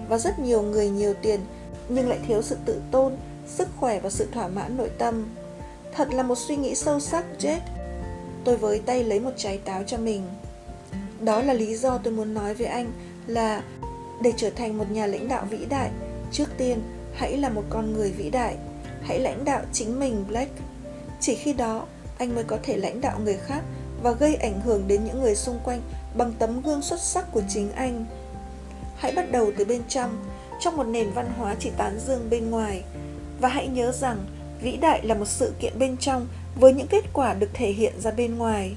Và 0.07 0.17
rất 0.17 0.39
nhiều 0.39 0.61
người 0.61 0.89
nhiều 0.89 1.13
tiền 1.21 1.39
nhưng 1.89 2.09
lại 2.09 2.19
thiếu 2.27 2.41
sự 2.41 2.57
tự 2.65 2.81
tôn, 2.91 3.15
sức 3.49 3.67
khỏe 3.77 3.99
và 3.99 4.09
sự 4.09 4.27
thỏa 4.31 4.47
mãn 4.47 4.77
nội 4.77 4.89
tâm. 4.97 5.27
Thật 5.93 6.13
là 6.13 6.23
một 6.23 6.37
suy 6.37 6.55
nghĩ 6.55 6.75
sâu 6.75 6.99
sắc, 6.99 7.25
Jet. 7.39 7.59
Tôi 8.43 8.57
với 8.57 8.79
tay 8.79 9.03
lấy 9.03 9.19
một 9.19 9.31
trái 9.37 9.57
táo 9.57 9.83
cho 9.83 9.97
mình. 9.97 10.23
Đó 11.19 11.41
là 11.41 11.53
lý 11.53 11.75
do 11.75 11.97
tôi 11.97 12.13
muốn 12.13 12.33
nói 12.33 12.53
với 12.53 12.67
anh 12.67 12.91
là 13.27 13.63
để 14.21 14.33
trở 14.37 14.49
thành 14.49 14.77
một 14.77 14.91
nhà 14.91 15.05
lãnh 15.05 15.27
đạo 15.27 15.45
vĩ 15.49 15.65
đại, 15.65 15.89
trước 16.31 16.49
tiên 16.57 16.81
hãy 17.13 17.37
là 17.37 17.49
một 17.49 17.63
con 17.69 17.93
người 17.93 18.11
vĩ 18.11 18.29
đại. 18.29 18.55
Hãy 19.01 19.19
lãnh 19.19 19.45
đạo 19.45 19.61
chính 19.73 19.99
mình, 19.99 20.25
Black. 20.27 20.51
Chỉ 21.19 21.35
khi 21.35 21.53
đó, 21.53 21.85
anh 22.17 22.35
mới 22.35 22.43
có 22.43 22.57
thể 22.63 22.77
lãnh 22.77 23.01
đạo 23.01 23.19
người 23.23 23.37
khác 23.37 23.61
và 24.03 24.11
gây 24.11 24.35
ảnh 24.35 24.61
hưởng 24.61 24.87
đến 24.87 25.03
những 25.05 25.21
người 25.21 25.35
xung 25.35 25.59
quanh 25.63 25.81
bằng 26.17 26.33
tấm 26.39 26.61
gương 26.61 26.81
xuất 26.81 26.99
sắc 27.01 27.31
của 27.31 27.41
chính 27.49 27.71
anh. 27.71 28.05
Hãy 28.95 29.11
bắt 29.11 29.31
đầu 29.31 29.51
từ 29.57 29.65
bên 29.65 29.81
trong, 29.87 30.25
trong 30.59 30.77
một 30.77 30.83
nền 30.83 31.11
văn 31.11 31.31
hóa 31.37 31.55
chỉ 31.59 31.71
tán 31.77 31.99
dương 32.07 32.29
bên 32.29 32.49
ngoài. 32.49 32.83
Và 33.39 33.49
hãy 33.49 33.67
nhớ 33.67 33.91
rằng, 33.91 34.17
vĩ 34.61 34.77
đại 34.77 35.05
là 35.05 35.15
một 35.15 35.27
sự 35.27 35.53
kiện 35.59 35.79
bên 35.79 35.97
trong 35.97 36.27
với 36.55 36.73
những 36.73 36.87
kết 36.87 37.03
quả 37.13 37.33
được 37.33 37.49
thể 37.53 37.71
hiện 37.71 37.93
ra 38.01 38.11
bên 38.11 38.37
ngoài. 38.37 38.75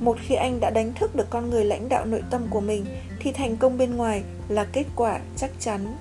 Một 0.00 0.16
khi 0.26 0.34
anh 0.34 0.60
đã 0.60 0.70
đánh 0.70 0.92
thức 0.94 1.16
được 1.16 1.30
con 1.30 1.50
người 1.50 1.64
lãnh 1.64 1.88
đạo 1.88 2.06
nội 2.06 2.22
tâm 2.30 2.46
của 2.50 2.60
mình 2.60 2.84
thì 3.20 3.32
thành 3.32 3.56
công 3.56 3.78
bên 3.78 3.96
ngoài 3.96 4.22
là 4.48 4.64
kết 4.64 4.84
quả 4.96 5.20
chắc 5.36 5.50
chắn. 5.60 5.96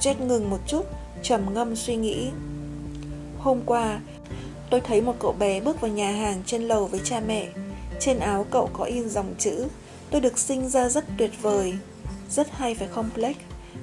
Jet 0.00 0.14
ngừng 0.26 0.50
một 0.50 0.60
chút, 0.66 0.86
trầm 1.22 1.54
ngâm 1.54 1.76
suy 1.76 1.96
nghĩ. 1.96 2.30
Hôm 3.38 3.60
qua, 3.66 4.00
tôi 4.70 4.80
thấy 4.80 5.00
một 5.00 5.14
cậu 5.18 5.32
bé 5.32 5.60
bước 5.60 5.80
vào 5.80 5.90
nhà 5.90 6.12
hàng 6.12 6.42
trên 6.46 6.62
lầu 6.62 6.86
với 6.86 7.00
cha 7.04 7.20
mẹ. 7.26 7.48
Trên 8.00 8.18
áo 8.18 8.46
cậu 8.50 8.70
có 8.72 8.84
in 8.84 9.08
dòng 9.08 9.34
chữ 9.38 9.68
Tôi 10.10 10.20
được 10.20 10.38
sinh 10.38 10.68
ra 10.68 10.88
rất 10.88 11.04
tuyệt 11.18 11.30
vời. 11.42 11.74
Rất 12.30 12.50
hay 12.50 12.74
phải 12.74 12.88
không 12.88 13.10
Blake? 13.14 13.40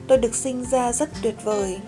Tôi 0.08 0.18
được 0.18 0.36
sinh 0.36 0.66
ra 0.66 0.92
rất 0.94 1.10
tuyệt 1.22 1.36
vời. 1.44 1.80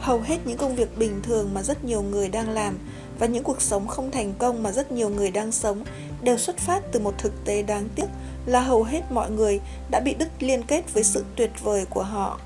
Hầu 0.00 0.20
hết 0.20 0.38
những 0.44 0.58
công 0.58 0.76
việc 0.76 0.98
bình 0.98 1.20
thường 1.22 1.50
mà 1.54 1.62
rất 1.62 1.84
nhiều 1.84 2.02
người 2.02 2.28
đang 2.28 2.50
làm 2.50 2.78
và 3.18 3.26
những 3.26 3.44
cuộc 3.44 3.62
sống 3.62 3.88
không 3.88 4.10
thành 4.10 4.34
công 4.38 4.62
mà 4.62 4.72
rất 4.72 4.92
nhiều 4.92 5.08
người 5.08 5.30
đang 5.30 5.52
sống 5.52 5.84
đều 6.22 6.38
xuất 6.38 6.58
phát 6.58 6.82
từ 6.92 7.00
một 7.00 7.14
thực 7.18 7.44
tế 7.44 7.62
đáng 7.62 7.88
tiếc 7.94 8.06
là 8.46 8.60
hầu 8.60 8.82
hết 8.82 9.00
mọi 9.10 9.30
người 9.30 9.60
đã 9.90 10.00
bị 10.00 10.14
đứt 10.14 10.28
liên 10.40 10.62
kết 10.62 10.94
với 10.94 11.04
sự 11.04 11.24
tuyệt 11.36 11.50
vời 11.62 11.84
của 11.90 12.02
họ. 12.02 12.40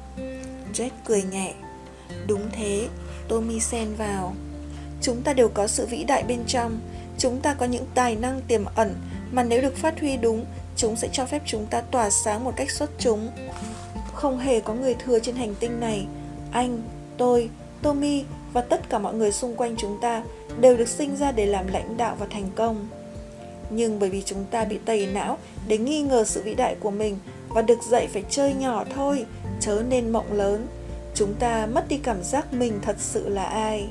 Jack 0.75 0.91
cười 1.05 1.23
nhẹ. 1.23 1.55
Đúng 2.27 2.51
thế, 2.53 2.89
Tommy 3.29 3.61
xen 3.61 3.95
vào. 3.95 4.35
Chúng 5.03 5.23
ta 5.23 5.33
đều 5.33 5.49
có 5.49 5.67
sự 5.67 5.87
vĩ 5.87 6.05
đại 6.05 6.23
bên 6.23 6.45
trong. 6.47 6.81
Chúng 7.19 7.41
ta 7.41 7.55
có 7.55 7.67
những 7.67 7.87
tài 7.95 8.17
năng 8.17 8.41
tiềm 8.41 8.65
ẩn 8.75 8.95
mà 9.33 9.43
nếu 9.43 9.63
được 9.63 9.77
phát 9.77 10.01
huy 10.01 10.17
đúng, 10.17 10.45
chúng 10.77 10.97
sẽ 10.97 11.09
cho 11.13 11.27
phép 11.27 11.43
chúng 11.47 11.67
ta 11.67 11.81
tỏa 11.81 12.11
sáng 12.11 12.45
một 12.45 12.53
cách 12.57 12.71
xuất 12.71 12.91
chúng. 12.99 13.31
Không 14.15 14.39
hề 14.39 14.61
có 14.61 14.75
người 14.75 14.95
thừa 14.95 15.19
trên 15.19 15.37
hành 15.37 15.55
tinh 15.61 15.81
này. 15.81 16.07
Anh, 16.53 16.83
tôi, 17.19 17.51
Tommy 17.83 18.25
và 18.53 18.61
tất 18.61 18.91
cả 18.91 18.99
mọi 18.99 19.15
người 19.15 19.33
xung 19.33 19.57
quanh 19.57 19.75
chúng 19.77 19.99
ta 20.01 20.23
đều 20.61 20.77
được 20.77 20.89
sinh 20.89 21.17
ra 21.17 21.33
để 21.33 21.47
làm 21.47 21.67
lãnh 21.67 21.97
đạo 21.97 22.17
và 22.19 22.27
thành 22.31 22.51
công. 22.55 22.89
Nhưng 23.71 23.99
bởi 23.99 24.11
vì 24.11 24.23
chúng 24.23 24.45
ta 24.51 24.65
bị 24.65 24.79
tẩy 24.85 25.07
não 25.07 25.39
để 25.69 25.79
nghi 25.79 26.03
ngờ 26.03 26.25
sự 26.25 26.43
vĩ 26.43 26.55
đại 26.55 26.77
của 26.81 26.91
mình 26.91 27.19
và 27.49 27.63
được 27.63 27.83
dạy 27.83 28.07
phải 28.07 28.25
chơi 28.31 28.55
nhỏ 28.55 28.85
thôi 28.95 29.27
chớ 29.61 29.83
nên 29.89 30.13
mộng 30.13 30.33
lớn 30.33 30.67
chúng 31.15 31.35
ta 31.35 31.67
mất 31.67 31.89
đi 31.89 31.99
cảm 32.03 32.23
giác 32.23 32.53
mình 32.53 32.79
thật 32.83 32.97
sự 32.99 33.29
là 33.29 33.45
ai. 33.45 33.89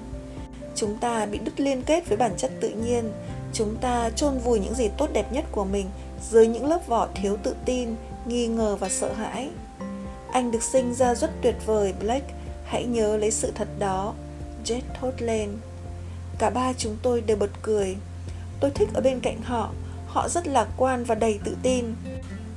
Chúng 0.75 0.97
ta 0.97 1.25
bị 1.25 1.37
đứt 1.37 1.59
liên 1.59 1.81
kết 1.81 2.07
với 2.07 2.17
bản 2.17 2.31
chất 2.37 2.51
tự 2.59 2.69
nhiên 2.69 3.11
chúng 3.53 3.75
ta 3.81 4.09
chôn 4.15 4.37
vùi 4.37 4.59
những 4.59 4.75
gì 4.75 4.89
tốt 4.97 5.09
đẹp 5.13 5.33
nhất 5.33 5.45
của 5.51 5.65
mình 5.65 5.85
dưới 6.31 6.47
những 6.47 6.65
lớp 6.65 6.87
vỏ 6.87 7.07
thiếu 7.15 7.37
tự 7.43 7.55
tin 7.65 7.95
nghi 8.27 8.47
ngờ 8.47 8.75
và 8.75 8.89
sợ 8.89 9.13
hãi. 9.13 9.49
Anh 10.31 10.51
được 10.51 10.63
sinh 10.63 10.93
ra 10.93 11.15
rất 11.15 11.31
tuyệt 11.41 11.55
vời 11.65 11.93
blake 11.99 12.33
hãy 12.65 12.85
nhớ 12.85 13.17
lấy 13.17 13.31
sự 13.31 13.51
thật 13.55 13.67
đó 13.79 14.13
jet 14.65 14.81
thốt 14.99 15.11
lên. 15.19 15.49
Cả 16.39 16.49
ba 16.49 16.73
chúng 16.73 16.97
tôi 17.01 17.21
đều 17.21 17.37
bật 17.37 17.51
cười. 17.61 17.95
Tôi 18.59 18.71
thích 18.71 18.89
ở 18.93 19.01
bên 19.01 19.19
cạnh 19.19 19.41
họ 19.41 19.71
họ 20.07 20.29
rất 20.29 20.47
lạc 20.47 20.67
quan 20.77 21.03
và 21.03 21.15
đầy 21.15 21.39
tự 21.43 21.55
tin. 21.63 21.85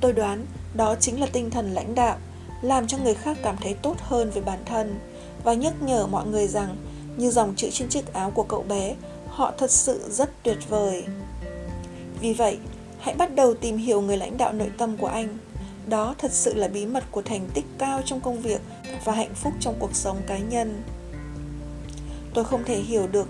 Tôi 0.01 0.13
đoán 0.13 0.45
đó 0.73 0.95
chính 0.99 1.19
là 1.19 1.27
tinh 1.33 1.49
thần 1.49 1.73
lãnh 1.73 1.95
đạo, 1.95 2.17
làm 2.61 2.87
cho 2.87 2.97
người 2.97 3.13
khác 3.13 3.37
cảm 3.43 3.55
thấy 3.61 3.73
tốt 3.73 3.95
hơn 3.99 4.31
về 4.31 4.41
bản 4.41 4.59
thân 4.65 4.99
và 5.43 5.53
nhắc 5.53 5.73
nhở 5.81 6.07
mọi 6.07 6.25
người 6.27 6.47
rằng 6.47 6.75
như 7.17 7.31
dòng 7.31 7.53
chữ 7.55 7.69
trên 7.71 7.89
chiếc 7.89 8.13
áo 8.13 8.31
của 8.31 8.43
cậu 8.43 8.63
bé, 8.63 8.95
họ 9.27 9.53
thật 9.57 9.71
sự 9.71 10.01
rất 10.09 10.29
tuyệt 10.43 10.57
vời. 10.69 11.03
Vì 12.19 12.33
vậy, 12.33 12.57
hãy 12.99 13.15
bắt 13.15 13.35
đầu 13.35 13.53
tìm 13.53 13.77
hiểu 13.77 14.01
người 14.01 14.17
lãnh 14.17 14.37
đạo 14.37 14.53
nội 14.53 14.71
tâm 14.77 14.97
của 14.97 15.07
anh 15.07 15.37
đó 15.87 16.15
thật 16.17 16.31
sự 16.31 16.53
là 16.53 16.67
bí 16.67 16.85
mật 16.85 17.03
của 17.11 17.21
thành 17.21 17.49
tích 17.53 17.65
cao 17.77 18.01
trong 18.05 18.21
công 18.21 18.41
việc 18.41 18.61
và 19.05 19.13
hạnh 19.13 19.33
phúc 19.35 19.53
trong 19.59 19.75
cuộc 19.79 19.95
sống 19.95 20.17
cá 20.27 20.37
nhân. 20.37 20.83
Tôi 22.33 22.45
không 22.45 22.63
thể 22.63 22.79
hiểu 22.79 23.07
được 23.07 23.27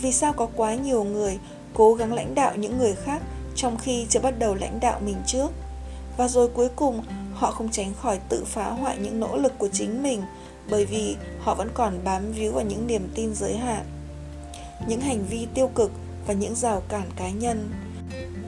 vì 0.00 0.12
sao 0.12 0.32
có 0.32 0.48
quá 0.56 0.74
nhiều 0.74 1.04
người 1.04 1.38
cố 1.74 1.94
gắng 1.94 2.12
lãnh 2.12 2.34
đạo 2.34 2.56
những 2.56 2.78
người 2.78 2.94
khác 2.94 3.22
trong 3.54 3.78
khi 3.78 4.06
chưa 4.08 4.20
bắt 4.20 4.38
đầu 4.38 4.54
lãnh 4.54 4.80
đạo 4.80 5.00
mình 5.04 5.16
trước. 5.26 5.48
Và 6.16 6.28
rồi 6.28 6.48
cuối 6.48 6.68
cùng, 6.76 7.02
họ 7.34 7.50
không 7.50 7.68
tránh 7.70 7.94
khỏi 7.94 8.18
tự 8.28 8.44
phá 8.44 8.70
hoại 8.70 8.98
những 8.98 9.20
nỗ 9.20 9.36
lực 9.36 9.58
của 9.58 9.68
chính 9.72 10.02
mình 10.02 10.22
bởi 10.70 10.86
vì 10.86 11.16
họ 11.40 11.54
vẫn 11.54 11.68
còn 11.74 11.98
bám 12.04 12.32
víu 12.32 12.52
vào 12.52 12.64
những 12.64 12.86
niềm 12.86 13.08
tin 13.14 13.34
giới 13.34 13.56
hạn, 13.56 13.84
những 14.86 15.00
hành 15.00 15.24
vi 15.30 15.46
tiêu 15.54 15.70
cực 15.74 15.92
và 16.26 16.34
những 16.34 16.54
rào 16.54 16.82
cản 16.88 17.10
cá 17.16 17.30
nhân. 17.30 17.70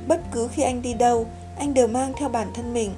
Bất 0.08 0.20
cứ 0.32 0.48
khi 0.52 0.62
anh 0.62 0.82
đi 0.82 0.94
đâu, 0.94 1.26
anh 1.58 1.74
đều 1.74 1.86
mang 1.86 2.12
theo 2.18 2.28
bản 2.28 2.48
thân 2.54 2.74
mình 2.74 2.90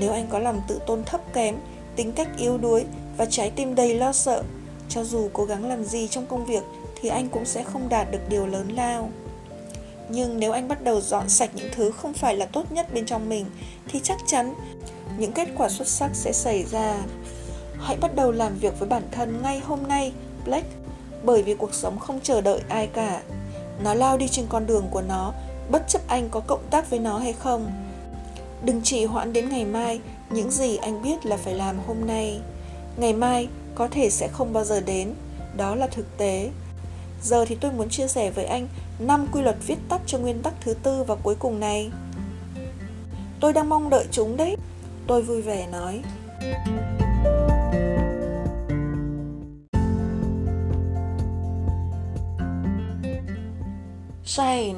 nếu 0.00 0.12
anh 0.12 0.26
có 0.30 0.38
lòng 0.38 0.62
tự 0.68 0.80
tôn 0.86 1.04
thấp 1.04 1.20
kém, 1.32 1.56
tính 1.96 2.12
cách 2.12 2.28
yếu 2.38 2.58
đuối 2.58 2.84
và 3.16 3.24
trái 3.24 3.50
tim 3.50 3.74
đầy 3.74 3.94
lo 3.94 4.12
sợ, 4.12 4.42
cho 4.88 5.04
dù 5.04 5.30
cố 5.32 5.44
gắng 5.44 5.68
làm 5.68 5.84
gì 5.84 6.08
trong 6.08 6.26
công 6.26 6.46
việc 6.46 6.62
thì 7.00 7.08
anh 7.08 7.28
cũng 7.28 7.44
sẽ 7.44 7.62
không 7.62 7.88
đạt 7.88 8.10
được 8.10 8.28
điều 8.28 8.46
lớn 8.46 8.68
lao. 8.68 9.10
Nhưng 10.08 10.40
nếu 10.40 10.52
anh 10.52 10.68
bắt 10.68 10.84
đầu 10.84 11.00
dọn 11.00 11.28
sạch 11.28 11.50
những 11.54 11.68
thứ 11.74 11.90
không 11.90 12.12
phải 12.12 12.36
là 12.36 12.46
tốt 12.46 12.72
nhất 12.72 12.94
bên 12.94 13.06
trong 13.06 13.28
mình, 13.28 13.46
thì 13.88 14.00
chắc 14.02 14.18
chắn 14.26 14.54
những 15.18 15.32
kết 15.32 15.48
quả 15.56 15.68
xuất 15.68 15.88
sắc 15.88 16.10
sẽ 16.14 16.32
xảy 16.32 16.64
ra. 16.64 16.96
Hãy 17.80 17.96
bắt 17.96 18.14
đầu 18.14 18.32
làm 18.32 18.58
việc 18.58 18.78
với 18.78 18.88
bản 18.88 19.02
thân 19.10 19.42
ngay 19.42 19.60
hôm 19.60 19.88
nay 19.88 20.12
Black 20.44 20.66
bởi 21.22 21.42
vì 21.42 21.54
cuộc 21.54 21.74
sống 21.74 21.98
không 21.98 22.20
chờ 22.22 22.40
đợi 22.40 22.60
ai 22.68 22.86
cả. 22.86 23.22
Nó 23.84 23.94
lao 23.94 24.16
đi 24.16 24.28
trên 24.28 24.46
con 24.48 24.66
đường 24.66 24.86
của 24.90 25.02
nó, 25.02 25.32
bất 25.70 25.88
chấp 25.88 26.02
anh 26.08 26.28
có 26.30 26.40
cộng 26.40 26.66
tác 26.70 26.90
với 26.90 26.98
nó 26.98 27.18
hay 27.18 27.32
không 27.32 27.89
đừng 28.64 28.80
chỉ 28.84 29.04
hoãn 29.04 29.32
đến 29.32 29.48
ngày 29.48 29.64
mai 29.64 30.00
những 30.30 30.50
gì 30.50 30.76
anh 30.76 31.02
biết 31.02 31.26
là 31.26 31.36
phải 31.36 31.54
làm 31.54 31.78
hôm 31.86 32.06
nay 32.06 32.40
ngày 32.96 33.12
mai 33.12 33.48
có 33.74 33.88
thể 33.88 34.10
sẽ 34.10 34.28
không 34.28 34.52
bao 34.52 34.64
giờ 34.64 34.80
đến 34.80 35.14
đó 35.56 35.74
là 35.74 35.86
thực 35.86 36.16
tế 36.18 36.50
giờ 37.22 37.44
thì 37.44 37.54
tôi 37.60 37.72
muốn 37.72 37.88
chia 37.88 38.08
sẻ 38.08 38.30
với 38.30 38.44
anh 38.44 38.68
5 38.98 39.26
quy 39.32 39.42
luật 39.42 39.56
viết 39.66 39.78
tắt 39.88 40.00
cho 40.06 40.18
nguyên 40.18 40.42
tắc 40.42 40.54
thứ 40.60 40.74
tư 40.74 41.04
và 41.04 41.14
cuối 41.14 41.34
cùng 41.38 41.60
này. 41.60 41.90
Tôi 43.40 43.52
đang 43.52 43.68
mong 43.68 43.90
đợi 43.90 44.06
chúng 44.10 44.36
đấy. 44.36 44.56
Tôi 45.06 45.22
vui 45.22 45.42
vẻ 45.42 45.66
nói. 45.66 46.02
Shane, 54.24 54.74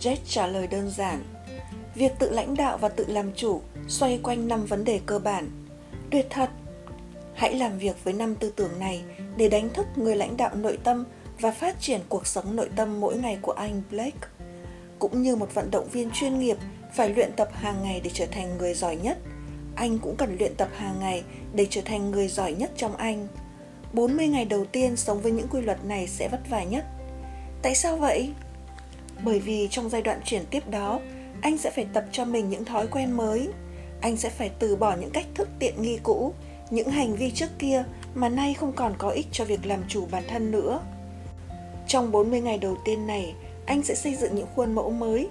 jack 0.00 0.16
trả 0.28 0.46
lời 0.46 0.66
đơn 0.66 0.90
giản. 0.90 1.22
Việc 1.98 2.12
tự 2.18 2.30
lãnh 2.30 2.56
đạo 2.56 2.78
và 2.78 2.88
tự 2.88 3.04
làm 3.08 3.32
chủ 3.36 3.60
xoay 3.88 4.20
quanh 4.22 4.48
năm 4.48 4.66
vấn 4.66 4.84
đề 4.84 5.00
cơ 5.06 5.18
bản. 5.18 5.50
Tuyệt 6.10 6.26
thật! 6.30 6.50
Hãy 7.34 7.54
làm 7.54 7.78
việc 7.78 8.04
với 8.04 8.14
năm 8.14 8.34
tư 8.34 8.52
tưởng 8.56 8.78
này 8.78 9.02
để 9.36 9.48
đánh 9.48 9.68
thức 9.68 9.86
người 9.96 10.16
lãnh 10.16 10.36
đạo 10.36 10.54
nội 10.54 10.78
tâm 10.84 11.04
và 11.40 11.50
phát 11.50 11.80
triển 11.80 12.00
cuộc 12.08 12.26
sống 12.26 12.56
nội 12.56 12.68
tâm 12.76 13.00
mỗi 13.00 13.16
ngày 13.16 13.38
của 13.42 13.52
anh 13.52 13.82
Blake. 13.90 14.28
Cũng 14.98 15.22
như 15.22 15.36
một 15.36 15.54
vận 15.54 15.70
động 15.70 15.88
viên 15.88 16.10
chuyên 16.10 16.38
nghiệp 16.38 16.56
phải 16.94 17.08
luyện 17.08 17.32
tập 17.32 17.48
hàng 17.52 17.82
ngày 17.82 18.00
để 18.04 18.10
trở 18.14 18.26
thành 18.26 18.58
người 18.58 18.74
giỏi 18.74 18.96
nhất, 18.96 19.18
anh 19.74 19.98
cũng 19.98 20.16
cần 20.16 20.36
luyện 20.38 20.54
tập 20.54 20.68
hàng 20.76 21.00
ngày 21.00 21.22
để 21.54 21.66
trở 21.70 21.80
thành 21.84 22.10
người 22.10 22.28
giỏi 22.28 22.52
nhất 22.52 22.70
trong 22.76 22.96
anh. 22.96 23.28
40 23.92 24.28
ngày 24.28 24.44
đầu 24.44 24.64
tiên 24.64 24.96
sống 24.96 25.22
với 25.22 25.32
những 25.32 25.48
quy 25.48 25.60
luật 25.60 25.84
này 25.84 26.06
sẽ 26.06 26.28
vất 26.28 26.40
vả 26.50 26.64
nhất. 26.64 26.84
Tại 27.62 27.74
sao 27.74 27.96
vậy? 27.96 28.32
Bởi 29.24 29.40
vì 29.40 29.68
trong 29.70 29.88
giai 29.88 30.02
đoạn 30.02 30.20
chuyển 30.24 30.42
tiếp 30.50 30.70
đó, 30.70 31.00
anh 31.42 31.58
sẽ 31.58 31.70
phải 31.70 31.86
tập 31.92 32.04
cho 32.12 32.24
mình 32.24 32.50
những 32.50 32.64
thói 32.64 32.86
quen 32.86 33.12
mới. 33.12 33.48
Anh 34.00 34.16
sẽ 34.16 34.30
phải 34.30 34.50
từ 34.58 34.76
bỏ 34.76 34.96
những 35.00 35.10
cách 35.10 35.26
thức 35.34 35.48
tiện 35.58 35.82
nghi 35.82 35.98
cũ, 36.02 36.32
những 36.70 36.90
hành 36.90 37.16
vi 37.16 37.30
trước 37.30 37.50
kia 37.58 37.84
mà 38.14 38.28
nay 38.28 38.54
không 38.54 38.72
còn 38.72 38.94
có 38.98 39.10
ích 39.10 39.26
cho 39.32 39.44
việc 39.44 39.66
làm 39.66 39.80
chủ 39.88 40.06
bản 40.10 40.22
thân 40.28 40.50
nữa. 40.50 40.80
Trong 41.86 42.12
40 42.12 42.40
ngày 42.40 42.58
đầu 42.58 42.76
tiên 42.84 43.06
này, 43.06 43.34
anh 43.66 43.82
sẽ 43.82 43.94
xây 43.94 44.14
dựng 44.14 44.34
những 44.34 44.46
khuôn 44.56 44.74
mẫu 44.74 44.90
mới 44.90 45.28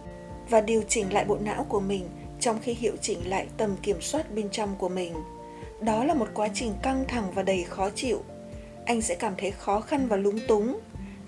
và 0.49 0.61
điều 0.61 0.83
chỉnh 0.87 1.13
lại 1.13 1.25
bộ 1.25 1.37
não 1.41 1.65
của 1.69 1.79
mình 1.79 2.09
trong 2.39 2.59
khi 2.61 2.73
hiệu 2.73 2.93
chỉnh 3.01 3.29
lại 3.29 3.47
tầm 3.57 3.75
kiểm 3.81 4.01
soát 4.01 4.35
bên 4.35 4.49
trong 4.51 4.75
của 4.77 4.89
mình. 4.89 5.13
Đó 5.81 6.03
là 6.03 6.13
một 6.13 6.27
quá 6.33 6.47
trình 6.53 6.73
căng 6.81 7.05
thẳng 7.07 7.31
và 7.33 7.43
đầy 7.43 7.63
khó 7.63 7.89
chịu. 7.89 8.23
Anh 8.85 9.01
sẽ 9.01 9.15
cảm 9.15 9.33
thấy 9.37 9.51
khó 9.51 9.81
khăn 9.81 10.07
và 10.07 10.15
lúng 10.15 10.39
túng. 10.47 10.79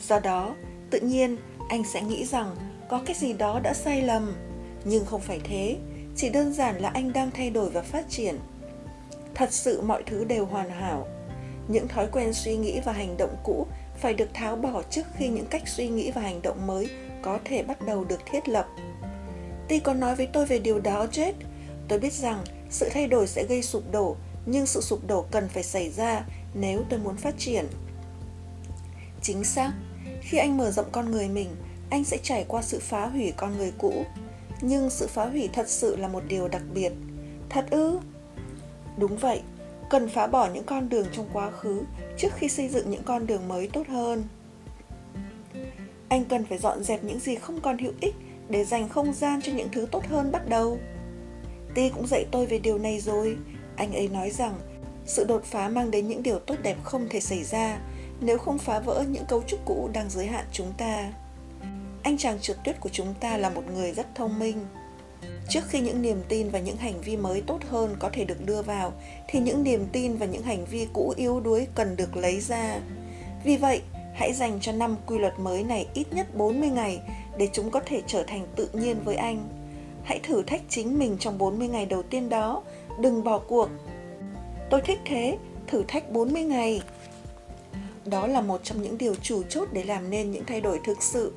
Do 0.07 0.19
đó, 0.19 0.55
tự 0.89 0.99
nhiên 0.99 1.37
anh 1.69 1.83
sẽ 1.83 2.01
nghĩ 2.01 2.25
rằng 2.25 2.55
có 2.89 3.01
cái 3.05 3.15
gì 3.15 3.33
đó 3.33 3.59
đã 3.63 3.73
sai 3.73 4.01
lầm. 4.01 4.35
Nhưng 4.85 5.05
không 5.05 5.21
phải 5.21 5.39
thế, 5.43 5.77
chỉ 6.15 6.29
đơn 6.29 6.53
giản 6.53 6.81
là 6.81 6.89
anh 6.89 7.13
đang 7.13 7.31
thay 7.31 7.49
đổi 7.49 7.69
và 7.69 7.81
phát 7.81 8.05
triển. 8.09 8.39
Thật 9.35 9.51
sự 9.51 9.81
mọi 9.81 10.03
thứ 10.05 10.23
đều 10.23 10.45
hoàn 10.45 10.69
hảo. 10.69 11.07
Những 11.67 11.87
thói 11.87 12.07
quen 12.11 12.33
suy 12.33 12.57
nghĩ 12.57 12.79
và 12.85 12.91
hành 12.91 13.17
động 13.17 13.35
cũ 13.43 13.67
phải 13.97 14.13
được 14.13 14.29
tháo 14.33 14.55
bỏ 14.55 14.81
trước 14.89 15.05
khi 15.17 15.27
những 15.27 15.45
cách 15.45 15.67
suy 15.67 15.87
nghĩ 15.87 16.11
và 16.11 16.21
hành 16.21 16.41
động 16.41 16.67
mới 16.67 16.89
có 17.21 17.39
thể 17.45 17.63
bắt 17.63 17.85
đầu 17.85 18.03
được 18.03 18.19
thiết 18.25 18.49
lập. 18.49 18.67
ty 19.67 19.79
có 19.79 19.93
nói 19.93 20.15
với 20.15 20.27
tôi 20.33 20.45
về 20.45 20.59
điều 20.59 20.79
đó, 20.79 21.07
Jet. 21.11 21.33
Tôi 21.87 21.99
biết 21.99 22.13
rằng 22.13 22.43
sự 22.69 22.89
thay 22.93 23.07
đổi 23.07 23.27
sẽ 23.27 23.45
gây 23.49 23.61
sụp 23.61 23.83
đổ, 23.91 24.15
nhưng 24.45 24.65
sự 24.65 24.81
sụp 24.81 25.07
đổ 25.07 25.25
cần 25.31 25.49
phải 25.49 25.63
xảy 25.63 25.89
ra 25.89 26.25
nếu 26.53 26.83
tôi 26.89 26.99
muốn 26.99 27.15
phát 27.15 27.35
triển. 27.37 27.65
Chính 29.21 29.43
xác, 29.43 29.71
khi 30.21 30.37
anh 30.37 30.57
mở 30.57 30.71
rộng 30.71 30.89
con 30.91 31.11
người 31.11 31.27
mình 31.27 31.55
anh 31.89 32.03
sẽ 32.03 32.17
trải 32.23 32.45
qua 32.47 32.61
sự 32.61 32.79
phá 32.79 33.05
hủy 33.05 33.33
con 33.37 33.57
người 33.57 33.71
cũ 33.77 34.05
nhưng 34.61 34.89
sự 34.89 35.07
phá 35.07 35.25
hủy 35.25 35.49
thật 35.53 35.69
sự 35.69 35.95
là 35.95 36.07
một 36.07 36.23
điều 36.27 36.47
đặc 36.47 36.61
biệt. 36.73 36.91
Thật 37.49 37.65
ư? 37.69 37.99
Đúng 38.97 39.17
vậy, 39.17 39.41
cần 39.89 40.09
phá 40.09 40.27
bỏ 40.27 40.49
những 40.53 40.63
con 40.63 40.89
đường 40.89 41.07
trong 41.11 41.29
quá 41.33 41.51
khứ 41.51 41.81
trước 42.17 42.29
khi 42.35 42.49
xây 42.49 42.67
dựng 42.67 42.89
những 42.89 43.03
con 43.03 43.27
đường 43.27 43.47
mới 43.47 43.67
tốt 43.73 43.87
hơn. 43.87 44.23
Anh 46.09 46.25
cần 46.25 46.45
phải 46.45 46.57
dọn 46.57 46.83
dẹp 46.83 47.03
những 47.03 47.19
gì 47.19 47.35
không 47.35 47.61
còn 47.61 47.77
hữu 47.77 47.93
ích 48.01 48.15
để 48.49 48.65
dành 48.65 48.89
không 48.89 49.13
gian 49.13 49.41
cho 49.41 49.51
những 49.51 49.69
thứ 49.71 49.87
tốt 49.91 50.05
hơn 50.07 50.31
bắt 50.31 50.49
đầu. 50.49 50.79
Ti 51.75 51.89
cũng 51.89 52.07
dạy 52.07 52.25
tôi 52.31 52.45
về 52.45 52.59
điều 52.59 52.77
này 52.77 52.99
rồi. 52.99 53.37
Anh 53.75 53.93
ấy 53.93 54.07
nói 54.07 54.31
rằng, 54.31 54.59
sự 55.05 55.25
đột 55.25 55.43
phá 55.43 55.69
mang 55.69 55.91
đến 55.91 56.07
những 56.07 56.23
điều 56.23 56.39
tốt 56.39 56.55
đẹp 56.63 56.77
không 56.83 57.07
thể 57.09 57.19
xảy 57.19 57.43
ra 57.43 57.79
nếu 58.21 58.37
không 58.37 58.57
phá 58.57 58.79
vỡ 58.79 59.05
những 59.09 59.25
cấu 59.25 59.43
trúc 59.47 59.59
cũ 59.65 59.89
đang 59.93 60.09
giới 60.09 60.27
hạn 60.27 60.45
chúng 60.51 60.73
ta 60.77 61.13
anh 62.03 62.17
chàng 62.17 62.39
trượt 62.41 62.57
tuyết 62.63 62.79
của 62.79 62.89
chúng 62.89 63.13
ta 63.19 63.37
là 63.37 63.49
một 63.49 63.63
người 63.75 63.91
rất 63.91 64.15
thông 64.15 64.39
minh 64.39 64.65
trước 65.49 65.61
khi 65.67 65.79
những 65.79 66.01
niềm 66.01 66.21
tin 66.29 66.49
và 66.49 66.59
những 66.59 66.77
hành 66.77 67.01
vi 67.01 67.17
mới 67.17 67.41
tốt 67.41 67.59
hơn 67.69 67.95
có 67.99 68.09
thể 68.13 68.25
được 68.25 68.45
đưa 68.45 68.61
vào 68.61 68.93
thì 69.27 69.39
những 69.39 69.63
niềm 69.63 69.85
tin 69.91 70.17
và 70.17 70.25
những 70.25 70.43
hành 70.43 70.65
vi 70.65 70.87
cũ 70.93 71.13
yếu 71.17 71.39
đuối 71.39 71.67
cần 71.75 71.95
được 71.95 72.17
lấy 72.17 72.39
ra 72.39 72.79
vì 73.43 73.57
vậy 73.57 73.81
hãy 74.19 74.33
dành 74.33 74.59
cho 74.61 74.71
năm 74.71 74.95
quy 75.05 75.17
luật 75.17 75.39
mới 75.39 75.63
này 75.63 75.87
ít 75.93 76.13
nhất 76.13 76.35
40 76.35 76.69
ngày 76.69 77.01
để 77.37 77.49
chúng 77.53 77.71
có 77.71 77.79
thể 77.85 78.01
trở 78.07 78.23
thành 78.23 78.47
tự 78.55 78.69
nhiên 78.73 78.97
với 79.05 79.15
anh. 79.15 79.49
Hãy 80.03 80.19
thử 80.23 80.43
thách 80.43 80.61
chính 80.69 80.99
mình 80.99 81.17
trong 81.19 81.37
40 81.37 81.67
ngày 81.67 81.85
đầu 81.85 82.03
tiên 82.03 82.29
đó, 82.29 82.63
đừng 82.99 83.23
bỏ 83.23 83.39
cuộc. 83.39 83.69
Tôi 84.69 84.81
thích 84.81 84.99
thế, 85.05 85.37
thử 85.67 85.83
thách 85.87 86.11
40 86.11 86.43
ngày. 86.43 86.81
Đó 88.05 88.27
là 88.27 88.41
một 88.41 88.63
trong 88.63 88.81
những 88.81 88.97
điều 88.97 89.15
chủ 89.15 89.43
chốt 89.43 89.69
để 89.73 89.83
làm 89.83 90.09
nên 90.09 90.31
những 90.31 90.45
thay 90.45 90.61
đổi 90.61 90.79
thực 90.85 91.03
sự. 91.03 91.33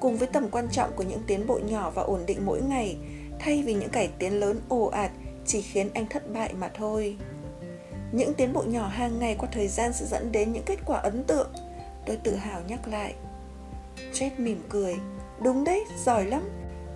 Cùng 0.00 0.16
với 0.16 0.28
tầm 0.28 0.48
quan 0.50 0.68
trọng 0.72 0.92
của 0.96 1.02
những 1.02 1.22
tiến 1.26 1.46
bộ 1.46 1.58
nhỏ 1.58 1.90
và 1.90 2.02
ổn 2.02 2.20
định 2.26 2.46
mỗi 2.46 2.62
ngày, 2.62 2.96
thay 3.38 3.62
vì 3.62 3.74
những 3.74 3.90
cải 3.90 4.08
tiến 4.18 4.40
lớn 4.40 4.60
ồ 4.68 4.86
ạt 4.86 5.10
chỉ 5.46 5.62
khiến 5.62 5.90
anh 5.94 6.06
thất 6.06 6.32
bại 6.32 6.52
mà 6.52 6.70
thôi. 6.74 7.16
Những 8.12 8.34
tiến 8.34 8.52
bộ 8.52 8.62
nhỏ 8.62 8.88
hàng 8.88 9.18
ngày 9.18 9.36
qua 9.38 9.48
thời 9.52 9.68
gian 9.68 9.92
sẽ 9.92 10.06
dẫn 10.06 10.32
đến 10.32 10.52
những 10.52 10.64
kết 10.66 10.78
quả 10.86 10.98
ấn 10.98 11.24
tượng. 11.24 11.50
Tôi 12.06 12.16
tự 12.16 12.34
hào 12.34 12.60
nhắc 12.68 12.88
lại. 12.88 13.14
Jet 14.12 14.30
mỉm 14.38 14.62
cười. 14.68 14.96
Đúng 15.42 15.64
đấy, 15.64 15.84
giỏi 16.04 16.24
lắm. 16.24 16.50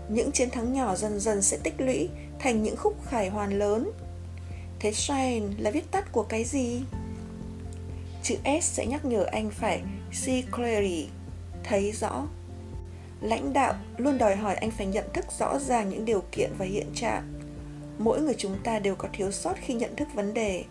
Những 0.09 0.33
chiến 0.33 0.51
thắng 0.51 0.73
nhỏ 0.73 0.97
dần 0.97 1.21
dần 1.21 1.43
sẽ 1.43 1.59
tích 1.63 1.75
lũy 1.79 2.09
thành 2.39 2.63
những 2.63 2.77
khúc 2.77 3.05
khải 3.05 3.29
hoàn 3.29 3.59
lớn. 3.59 3.91
Thế 4.81 4.93
shine 4.93 5.47
là 5.59 5.71
viết 5.71 5.91
tắt 5.91 6.13
của 6.13 6.23
cái 6.23 6.45
gì? 6.45 6.83
Chữ 8.23 8.37
S 8.63 8.65
sẽ 8.65 8.87
nhắc 8.87 9.05
nhở 9.05 9.25
anh 9.33 9.51
phải 9.51 9.83
see 10.13 10.43
clearly, 10.57 11.09
thấy 11.65 11.93
rõ. 11.93 12.27
Lãnh 13.23 13.53
đạo 13.53 13.75
luôn 13.97 14.19
đòi 14.19 14.37
hỏi 14.37 14.55
anh 14.55 14.71
phải 14.71 14.87
nhận 14.87 15.05
thức 15.15 15.25
rõ 15.39 15.59
ràng 15.59 15.89
những 15.89 16.05
điều 16.05 16.23
kiện 16.33 16.51
và 16.59 16.65
hiện 16.65 16.87
trạng. 16.95 17.33
Mỗi 17.99 18.21
người 18.21 18.35
chúng 18.39 18.57
ta 18.65 18.79
đều 18.79 18.95
có 18.95 19.09
thiếu 19.13 19.31
sót 19.31 19.55
khi 19.61 19.75
nhận 19.75 19.97
thức 19.97 20.09
vấn 20.15 20.35
đề. 20.35 20.65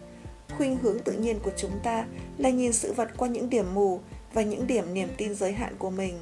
Khuynh 0.58 0.78
hướng 0.78 1.00
tự 1.00 1.12
nhiên 1.12 1.40
của 1.40 1.52
chúng 1.58 1.72
ta 1.84 2.06
là 2.38 2.50
nhìn 2.50 2.74
sự 2.74 2.94
vật 2.94 3.10
qua 3.18 3.28
những 3.28 3.50
điểm 3.50 3.74
mù 3.74 4.00
và 4.34 4.42
những 4.42 4.68
điểm 4.68 4.94
niềm 4.94 5.10
tin 5.18 5.36
giới 5.36 5.54
hạn 5.54 5.76
của 5.78 5.90
mình. 5.90 6.20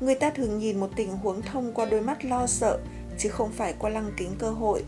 Người 0.00 0.14
ta 0.14 0.30
thường 0.30 0.58
nhìn 0.58 0.80
một 0.80 0.90
tình 0.96 1.10
huống 1.10 1.42
thông 1.42 1.72
qua 1.72 1.86
đôi 1.86 2.00
mắt 2.00 2.24
lo 2.24 2.46
sợ 2.46 2.78
chứ 3.18 3.28
không 3.28 3.50
phải 3.52 3.74
qua 3.78 3.90
lăng 3.90 4.10
kính 4.16 4.30
cơ 4.38 4.50
hội. 4.50 4.84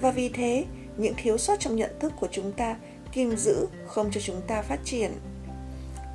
Và 0.00 0.10
vì 0.10 0.28
thế, 0.28 0.64
những 0.96 1.14
thiếu 1.16 1.38
sót 1.38 1.60
trong 1.60 1.76
nhận 1.76 1.90
thức 2.00 2.12
của 2.20 2.28
chúng 2.30 2.52
ta 2.52 2.76
kìm 3.12 3.36
giữ 3.36 3.66
không 3.86 4.10
cho 4.10 4.20
chúng 4.20 4.40
ta 4.46 4.62
phát 4.62 4.78
triển. 4.84 5.12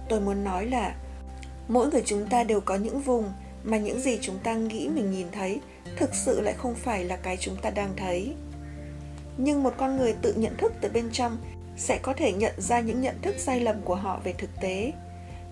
Tôi 0.10 0.20
muốn 0.22 0.44
nói 0.44 0.66
là 0.66 0.96
mỗi 1.68 1.92
người 1.92 2.02
chúng 2.06 2.28
ta 2.30 2.44
đều 2.44 2.62
có 2.62 2.76
những 2.76 3.02
vùng 3.02 3.32
mà 3.70 3.78
những 3.78 4.02
gì 4.02 4.18
chúng 4.22 4.40
ta 4.44 4.54
nghĩ 4.54 4.90
mình 4.90 5.12
nhìn 5.12 5.28
thấy 5.32 5.60
thực 5.98 6.16
sự 6.16 6.42
lại 6.42 6.54
không 6.58 6.76
phải 6.76 7.04
là 7.04 7.16
cái 7.16 7.38
chúng 7.38 7.56
ta 7.62 7.70
đang 7.70 7.94
thấy. 7.98 8.34
Nhưng 9.38 9.64
một 9.64 9.74
con 9.78 9.98
người 9.98 10.14
tự 10.22 10.34
nhận 10.34 10.58
thức 10.58 10.74
từ 10.82 10.90
bên 10.90 11.10
trong 11.12 11.38
sẽ 11.78 12.00
có 12.02 12.14
thể 12.14 12.34
nhận 12.34 12.54
ra 12.58 12.80
những 12.80 13.02
nhận 13.02 13.16
thức 13.22 13.36
sai 13.38 13.60
lầm 13.60 13.82
của 13.82 13.96
họ 13.96 14.20
về 14.24 14.34
thực 14.34 14.50
tế. 14.62 14.92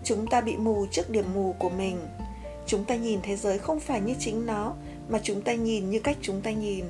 Chúng 0.03 0.27
ta 0.27 0.41
bị 0.41 0.56
mù 0.58 0.86
trước 0.91 1.10
điểm 1.10 1.25
mù 1.34 1.56
của 1.60 1.69
mình. 1.69 1.97
Chúng 2.65 2.86
ta 2.86 2.95
nhìn 2.95 3.19
thế 3.23 3.36
giới 3.36 3.60
không 3.60 3.80
phải 3.80 4.01
như 4.01 4.13
chính 4.19 4.45
nó, 4.45 4.73
mà 5.10 5.19
chúng 5.23 5.41
ta 5.41 5.53
nhìn 5.53 5.89
như 5.89 5.99
cách 5.99 6.17
chúng 6.21 6.41
ta 6.41 6.51
nhìn. 6.51 6.86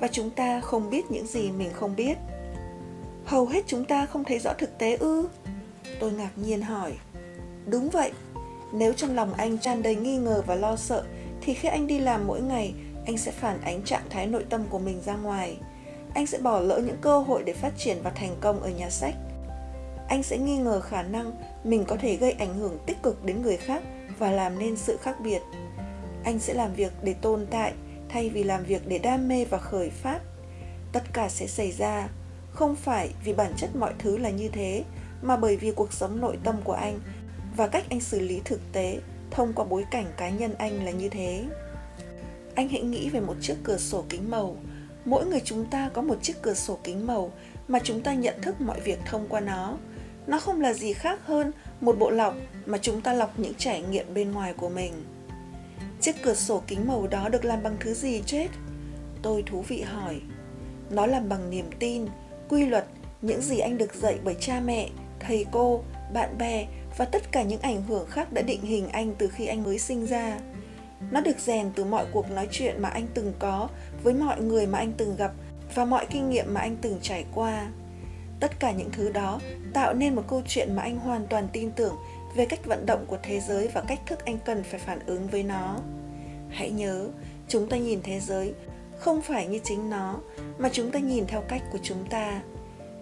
Và 0.00 0.08
chúng 0.08 0.30
ta 0.30 0.60
không 0.60 0.90
biết 0.90 1.10
những 1.10 1.26
gì 1.26 1.50
mình 1.50 1.70
không 1.72 1.96
biết. 1.96 2.18
Hầu 3.24 3.46
hết 3.46 3.64
chúng 3.66 3.84
ta 3.84 4.06
không 4.06 4.24
thấy 4.24 4.38
rõ 4.38 4.52
thực 4.58 4.78
tế 4.78 4.96
ư? 4.96 5.28
Tôi 6.00 6.12
ngạc 6.12 6.30
nhiên 6.36 6.62
hỏi. 6.62 6.92
Đúng 7.66 7.90
vậy 7.90 8.12
nếu 8.72 8.92
trong 8.92 9.14
lòng 9.14 9.34
anh 9.34 9.58
tràn 9.58 9.82
đầy 9.82 9.96
nghi 9.96 10.16
ngờ 10.16 10.42
và 10.46 10.54
lo 10.54 10.76
sợ, 10.76 11.04
thì 11.40 11.54
khi 11.54 11.68
anh 11.68 11.86
đi 11.86 11.98
làm 11.98 12.26
mỗi 12.26 12.40
ngày, 12.40 12.74
anh 13.06 13.18
sẽ 13.18 13.30
phản 13.30 13.60
ánh 13.60 13.82
trạng 13.82 14.02
thái 14.10 14.26
nội 14.26 14.44
tâm 14.50 14.64
của 14.70 14.78
mình 14.78 15.00
ra 15.04 15.16
ngoài. 15.16 15.56
Anh 16.14 16.26
sẽ 16.26 16.38
bỏ 16.38 16.60
lỡ 16.60 16.78
những 16.78 16.96
cơ 17.00 17.18
hội 17.18 17.42
để 17.46 17.52
phát 17.52 17.72
triển 17.78 17.96
và 18.02 18.10
thành 18.10 18.36
công 18.40 18.60
ở 18.60 18.70
nhà 18.70 18.90
sách. 18.90 19.14
Anh 20.08 20.22
sẽ 20.22 20.38
nghi 20.38 20.56
ngờ 20.56 20.80
khả 20.80 21.02
năng 21.02 21.32
mình 21.64 21.84
có 21.84 21.96
thể 21.96 22.16
gây 22.16 22.32
ảnh 22.32 22.54
hưởng 22.54 22.78
tích 22.86 23.02
cực 23.02 23.24
đến 23.24 23.42
người 23.42 23.56
khác 23.56 23.82
và 24.18 24.30
làm 24.30 24.58
nên 24.58 24.76
sự 24.76 24.96
khác 24.96 25.20
biệt. 25.20 25.40
Anh 26.24 26.38
sẽ 26.38 26.54
làm 26.54 26.74
việc 26.74 26.92
để 27.02 27.14
tồn 27.14 27.46
tại 27.50 27.72
thay 28.08 28.28
vì 28.28 28.44
làm 28.44 28.64
việc 28.64 28.88
để 28.88 28.98
đam 28.98 29.28
mê 29.28 29.44
và 29.44 29.58
khởi 29.58 29.90
phát. 29.90 30.20
Tất 30.92 31.02
cả 31.12 31.28
sẽ 31.28 31.46
xảy 31.46 31.72
ra 31.72 32.08
không 32.52 32.76
phải 32.76 33.10
vì 33.24 33.32
bản 33.32 33.52
chất 33.56 33.76
mọi 33.76 33.92
thứ 33.98 34.16
là 34.16 34.30
như 34.30 34.48
thế, 34.48 34.84
mà 35.22 35.36
bởi 35.36 35.56
vì 35.56 35.72
cuộc 35.72 35.92
sống 35.92 36.20
nội 36.20 36.38
tâm 36.44 36.56
của 36.64 36.72
anh 36.72 37.00
và 37.58 37.66
cách 37.66 37.84
anh 37.90 38.00
xử 38.00 38.20
lý 38.20 38.40
thực 38.44 38.60
tế 38.72 38.98
thông 39.30 39.52
qua 39.52 39.64
bối 39.64 39.84
cảnh 39.90 40.06
cá 40.16 40.28
nhân 40.28 40.54
anh 40.58 40.84
là 40.84 40.90
như 40.90 41.08
thế. 41.08 41.44
Anh 42.54 42.68
hãy 42.68 42.82
nghĩ 42.82 43.08
về 43.08 43.20
một 43.20 43.34
chiếc 43.40 43.56
cửa 43.64 43.76
sổ 43.76 44.04
kính 44.08 44.30
màu. 44.30 44.56
Mỗi 45.04 45.26
người 45.26 45.40
chúng 45.44 45.64
ta 45.64 45.90
có 45.94 46.02
một 46.02 46.22
chiếc 46.22 46.42
cửa 46.42 46.54
sổ 46.54 46.78
kính 46.84 47.06
màu 47.06 47.32
mà 47.68 47.78
chúng 47.84 48.02
ta 48.02 48.14
nhận 48.14 48.34
thức 48.42 48.60
mọi 48.60 48.80
việc 48.80 48.98
thông 49.06 49.26
qua 49.28 49.40
nó. 49.40 49.78
Nó 50.26 50.40
không 50.40 50.60
là 50.60 50.72
gì 50.72 50.92
khác 50.92 51.20
hơn 51.24 51.52
một 51.80 51.98
bộ 51.98 52.10
lọc 52.10 52.34
mà 52.66 52.78
chúng 52.78 53.00
ta 53.00 53.12
lọc 53.12 53.38
những 53.38 53.54
trải 53.54 53.82
nghiệm 53.82 54.14
bên 54.14 54.32
ngoài 54.32 54.52
của 54.52 54.68
mình. 54.68 54.92
Chiếc 56.00 56.22
cửa 56.22 56.34
sổ 56.34 56.62
kính 56.66 56.88
màu 56.88 57.06
đó 57.06 57.28
được 57.28 57.44
làm 57.44 57.62
bằng 57.62 57.76
thứ 57.80 57.94
gì 57.94 58.22
chết 58.26 58.48
tôi 59.22 59.42
thú 59.46 59.64
vị 59.68 59.82
hỏi. 59.82 60.20
Nó 60.90 61.06
làm 61.06 61.28
bằng 61.28 61.50
niềm 61.50 61.70
tin, 61.78 62.06
quy 62.48 62.66
luật 62.66 62.86
những 63.22 63.42
gì 63.42 63.58
anh 63.58 63.78
được 63.78 63.94
dạy 63.94 64.18
bởi 64.24 64.36
cha 64.40 64.60
mẹ, 64.60 64.88
thầy 65.20 65.46
cô, 65.52 65.82
bạn 66.12 66.38
bè 66.38 66.66
và 66.98 67.04
tất 67.04 67.32
cả 67.32 67.42
những 67.42 67.60
ảnh 67.60 67.82
hưởng 67.82 68.06
khác 68.06 68.32
đã 68.32 68.42
định 68.42 68.62
hình 68.62 68.88
anh 68.88 69.14
từ 69.18 69.28
khi 69.28 69.46
anh 69.46 69.64
mới 69.64 69.78
sinh 69.78 70.06
ra. 70.06 70.38
Nó 71.10 71.20
được 71.20 71.38
rèn 71.38 71.70
từ 71.74 71.84
mọi 71.84 72.06
cuộc 72.12 72.30
nói 72.30 72.48
chuyện 72.50 72.82
mà 72.82 72.88
anh 72.88 73.06
từng 73.14 73.32
có 73.38 73.68
với 74.02 74.14
mọi 74.14 74.40
người 74.40 74.66
mà 74.66 74.78
anh 74.78 74.92
từng 74.96 75.16
gặp 75.16 75.32
và 75.74 75.84
mọi 75.84 76.06
kinh 76.10 76.30
nghiệm 76.30 76.54
mà 76.54 76.60
anh 76.60 76.76
từng 76.82 76.98
trải 77.02 77.24
qua. 77.34 77.70
Tất 78.40 78.60
cả 78.60 78.72
những 78.72 78.90
thứ 78.92 79.12
đó 79.12 79.40
tạo 79.74 79.94
nên 79.94 80.14
một 80.14 80.22
câu 80.28 80.42
chuyện 80.46 80.76
mà 80.76 80.82
anh 80.82 80.98
hoàn 80.98 81.26
toàn 81.26 81.48
tin 81.52 81.70
tưởng 81.70 81.94
về 82.36 82.46
cách 82.46 82.66
vận 82.66 82.86
động 82.86 83.04
của 83.06 83.18
thế 83.22 83.40
giới 83.40 83.68
và 83.68 83.80
cách 83.80 84.00
thức 84.06 84.24
anh 84.24 84.38
cần 84.44 84.62
phải 84.62 84.80
phản 84.80 84.98
ứng 85.06 85.26
với 85.26 85.42
nó. 85.42 85.76
Hãy 86.50 86.70
nhớ, 86.70 87.08
chúng 87.48 87.68
ta 87.68 87.76
nhìn 87.76 88.00
thế 88.02 88.20
giới 88.20 88.54
không 88.98 89.22
phải 89.22 89.46
như 89.46 89.60
chính 89.64 89.90
nó, 89.90 90.20
mà 90.58 90.68
chúng 90.72 90.90
ta 90.90 90.98
nhìn 90.98 91.26
theo 91.26 91.40
cách 91.40 91.62
của 91.72 91.78
chúng 91.82 92.04
ta. 92.10 92.42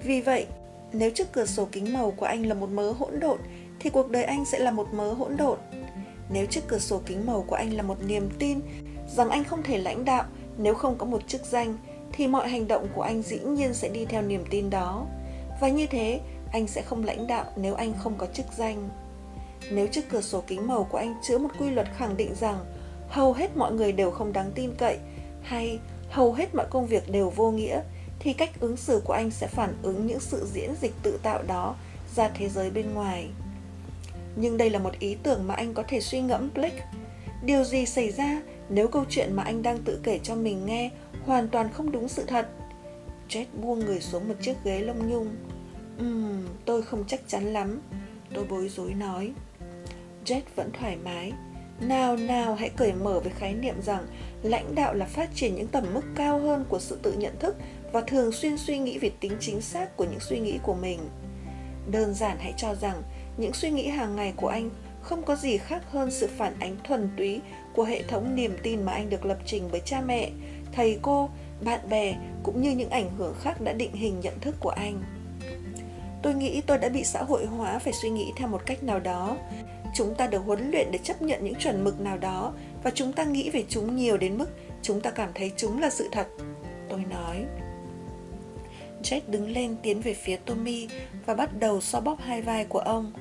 Vì 0.03 0.21
vậy, 0.21 0.47
nếu 0.93 1.11
trước 1.15 1.33
cửa 1.33 1.47
sổ 1.47 1.69
kính 1.73 1.93
màu 1.93 2.11
của 2.11 2.27
anh 2.27 2.47
là 2.47 2.55
một 2.55 2.71
mớ 2.71 2.93
hỗn 2.93 3.21
độn 3.21 3.39
thì 3.81 3.91
cuộc 3.91 4.11
đời 4.11 4.25
anh 4.25 4.45
sẽ 4.45 4.59
là 4.59 4.71
một 4.71 4.95
mớ 4.95 5.13
hỗn 5.13 5.37
độn. 5.37 5.59
Nếu 6.31 6.47
chiếc 6.47 6.61
cửa 6.69 6.79
sổ 6.79 7.01
kính 7.07 7.27
màu 7.27 7.45
của 7.47 7.57
anh 7.57 7.73
là 7.73 7.83
một 7.83 7.97
niềm 8.07 8.29
tin 8.39 8.61
rằng 9.17 9.31
anh 9.31 9.45
không 9.45 9.63
thể 9.63 9.79
lãnh 9.79 10.05
đạo, 10.05 10.25
nếu 10.59 10.75
không 10.75 10.99
có 10.99 11.07
một 11.07 11.29
chức 11.29 11.45
danh, 11.45 11.77
thì 12.13 12.27
mọi 12.27 12.49
hành 12.49 12.69
động 12.69 12.87
của 12.95 13.03
anh 13.03 13.23
dĩ 13.23 13.39
nhiên 13.39 13.75
sẽ 13.75 13.89
đi 13.89 14.05
theo 14.05 14.23
niềm 14.23 14.45
tin 14.51 14.71
đó. 14.71 15.07
Và 15.61 15.69
như 15.69 15.87
thế, 15.87 16.21
anh 16.53 16.67
sẽ 16.67 16.83
không 16.83 17.05
lãnh 17.05 17.27
đạo 17.27 17.45
nếu 17.57 17.75
anh 17.75 17.93
không 17.99 18.15
có 18.19 18.27
chức 18.27 18.47
danh. 18.57 18.89
Nếu 19.71 19.87
chiếc 19.87 20.09
cửa 20.09 20.21
sổ 20.21 20.43
kính 20.47 20.67
màu 20.67 20.85
của 20.85 20.99
anh 20.99 21.15
chứa 21.23 21.39
một 21.39 21.49
quy 21.59 21.71
luật 21.71 21.87
khẳng 21.97 22.17
định 22.17 22.35
rằng 22.41 22.65
hầu 23.09 23.33
hết 23.33 23.57
mọi 23.57 23.73
người 23.73 23.93
đều 23.93 24.11
không 24.11 24.33
đáng 24.33 24.51
tin 24.55 24.75
cậy 24.79 24.99
hay 25.43 25.79
hầu 26.11 26.33
hết 26.33 26.55
mọi 26.55 26.67
công 26.71 26.87
việc 26.87 27.11
đều 27.11 27.31
vô 27.31 27.51
nghĩa, 27.51 27.81
thì 28.19 28.33
cách 28.33 28.61
ứng 28.61 28.77
xử 28.77 29.03
của 29.05 29.13
anh 29.13 29.31
sẽ 29.31 29.47
phản 29.47 29.75
ứng 29.83 30.07
những 30.07 30.21
sự 30.21 30.47
diễn 30.53 30.75
dịch 30.81 30.95
tự 31.03 31.19
tạo 31.23 31.43
đó 31.43 31.75
ra 32.17 32.29
thế 32.29 32.49
giới 32.49 32.71
bên 32.71 32.95
ngoài 32.95 33.29
nhưng 34.37 34.57
đây 34.57 34.71
là 34.71 34.79
một 34.79 34.99
ý 34.99 35.17
tưởng 35.23 35.47
mà 35.47 35.55
anh 35.55 35.75
có 35.75 35.83
thể 35.89 36.01
suy 36.01 36.21
ngẫm 36.21 36.51
Blake. 36.55 36.85
Điều 37.45 37.65
gì 37.65 37.87
xảy 37.87 38.11
ra 38.11 38.43
nếu 38.69 38.89
câu 38.89 39.05
chuyện 39.09 39.33
mà 39.33 39.43
anh 39.43 39.63
đang 39.63 39.79
tự 39.79 40.01
kể 40.03 40.21
cho 40.23 40.35
mình 40.35 40.67
nghe 40.67 40.91
hoàn 41.25 41.49
toàn 41.49 41.69
không 41.73 41.93
đúng 41.93 42.09
sự 42.09 42.25
thật? 42.27 42.49
Jet 43.29 43.45
buông 43.63 43.79
người 43.79 44.01
xuống 44.01 44.29
một 44.29 44.35
chiếc 44.41 44.55
ghế 44.65 44.81
lông 44.81 45.11
nhung. 45.11 45.37
Ừm, 45.99 46.47
tôi 46.65 46.83
không 46.83 47.05
chắc 47.07 47.21
chắn 47.29 47.53
lắm. 47.53 47.81
Tôi 48.35 48.45
bối 48.45 48.69
rối 48.69 48.95
nói. 48.95 49.33
Jet 50.25 50.41
vẫn 50.57 50.71
thoải 50.73 50.97
mái. 51.05 51.33
Nào 51.81 52.17
nào 52.17 52.55
hãy 52.55 52.69
cởi 52.69 52.93
mở 52.93 53.21
với 53.21 53.33
khái 53.39 53.55
niệm 53.55 53.83
rằng 53.83 54.07
lãnh 54.43 54.75
đạo 54.75 54.95
là 54.95 55.07
phát 55.07 55.31
triển 55.35 55.55
những 55.55 55.67
tầm 55.67 55.85
mức 55.95 56.01
cao 56.15 56.39
hơn 56.39 56.65
của 56.69 56.79
sự 56.79 56.99
tự 57.03 57.13
nhận 57.13 57.39
thức 57.39 57.57
và 57.93 58.01
thường 58.01 58.33
xuyên 58.33 58.57
suy 58.59 58.79
nghĩ 58.79 58.99
về 58.99 59.11
tính 59.21 59.33
chính 59.41 59.61
xác 59.61 59.97
của 59.97 60.05
những 60.05 60.21
suy 60.21 60.39
nghĩ 60.39 60.59
của 60.63 60.75
mình. 60.75 61.01
Đơn 61.91 62.15
giản 62.15 62.37
hãy 62.41 62.55
cho 62.57 62.75
rằng 62.75 63.03
những 63.37 63.53
suy 63.53 63.71
nghĩ 63.71 63.89
hàng 63.89 64.17
ngày 64.17 64.33
của 64.37 64.49
anh 64.49 64.71
không 65.03 65.23
có 65.23 65.37
gì 65.37 65.59
khác 65.59 65.83
hơn 65.91 66.11
sự 66.11 66.29
phản 66.37 66.55
ánh 66.59 66.77
thuần 66.85 67.09
túy 67.17 67.41
của 67.75 67.85
hệ 67.85 68.03
thống 68.03 68.35
niềm 68.35 68.57
tin 68.63 68.83
mà 68.83 68.93
anh 68.93 69.11
được 69.11 69.25
lập 69.25 69.39
trình 69.47 69.69
bởi 69.73 69.81
cha 69.85 70.01
mẹ, 70.01 70.31
thầy 70.73 70.99
cô, 71.03 71.29
bạn 71.65 71.81
bè 71.89 72.17
cũng 72.43 72.63
như 72.63 72.71
những 72.71 72.91
ảnh 72.91 73.11
hưởng 73.17 73.35
khác 73.41 73.61
đã 73.61 73.73
định 73.73 73.93
hình 73.93 74.21
nhận 74.21 74.41
thức 74.41 74.55
của 74.61 74.71
anh. 74.71 75.03
Tôi 76.23 76.35
nghĩ 76.35 76.61
tôi 76.67 76.79
đã 76.79 76.89
bị 76.89 77.05
xã 77.05 77.23
hội 77.23 77.47
hóa 77.47 77.79
phải 77.79 77.93
suy 77.93 78.11
nghĩ 78.11 78.33
theo 78.37 78.49
một 78.49 78.67
cách 78.67 78.83
nào 78.83 79.01
đó. 79.01 79.37
Chúng 79.95 80.15
ta 80.15 80.27
được 80.27 80.43
huấn 80.47 80.71
luyện 80.71 80.93
để 80.93 80.99
chấp 80.99 81.23
nhận 81.23 81.45
những 81.45 81.55
chuẩn 81.55 81.85
mực 81.85 82.01
nào 82.01 82.19
đó 82.19 82.53
và 82.83 82.91
chúng 82.95 83.13
ta 83.13 83.25
nghĩ 83.25 83.51
về 83.51 83.65
chúng 83.69 83.97
nhiều 83.97 84.17
đến 84.17 84.39
mức 84.39 84.47
chúng 84.83 85.01
ta 85.01 85.11
cảm 85.11 85.31
thấy 85.35 85.53
chúng 85.57 85.81
là 85.81 85.91
sự 85.91 86.09
thật. 86.13 86.27
Tôi 86.89 87.05
nói. 87.11 87.45
Jack 89.03 89.21
đứng 89.27 89.51
lên 89.51 89.77
tiến 89.83 90.01
về 90.01 90.15
phía 90.15 90.37
Tommy 90.37 90.89
và 91.27 91.35
bắt 91.35 91.59
đầu 91.59 91.81
xoa 91.81 92.01
bóp 92.01 92.19
hai 92.21 92.43
vai 92.43 92.65
của 92.65 92.79
ông. 92.79 93.13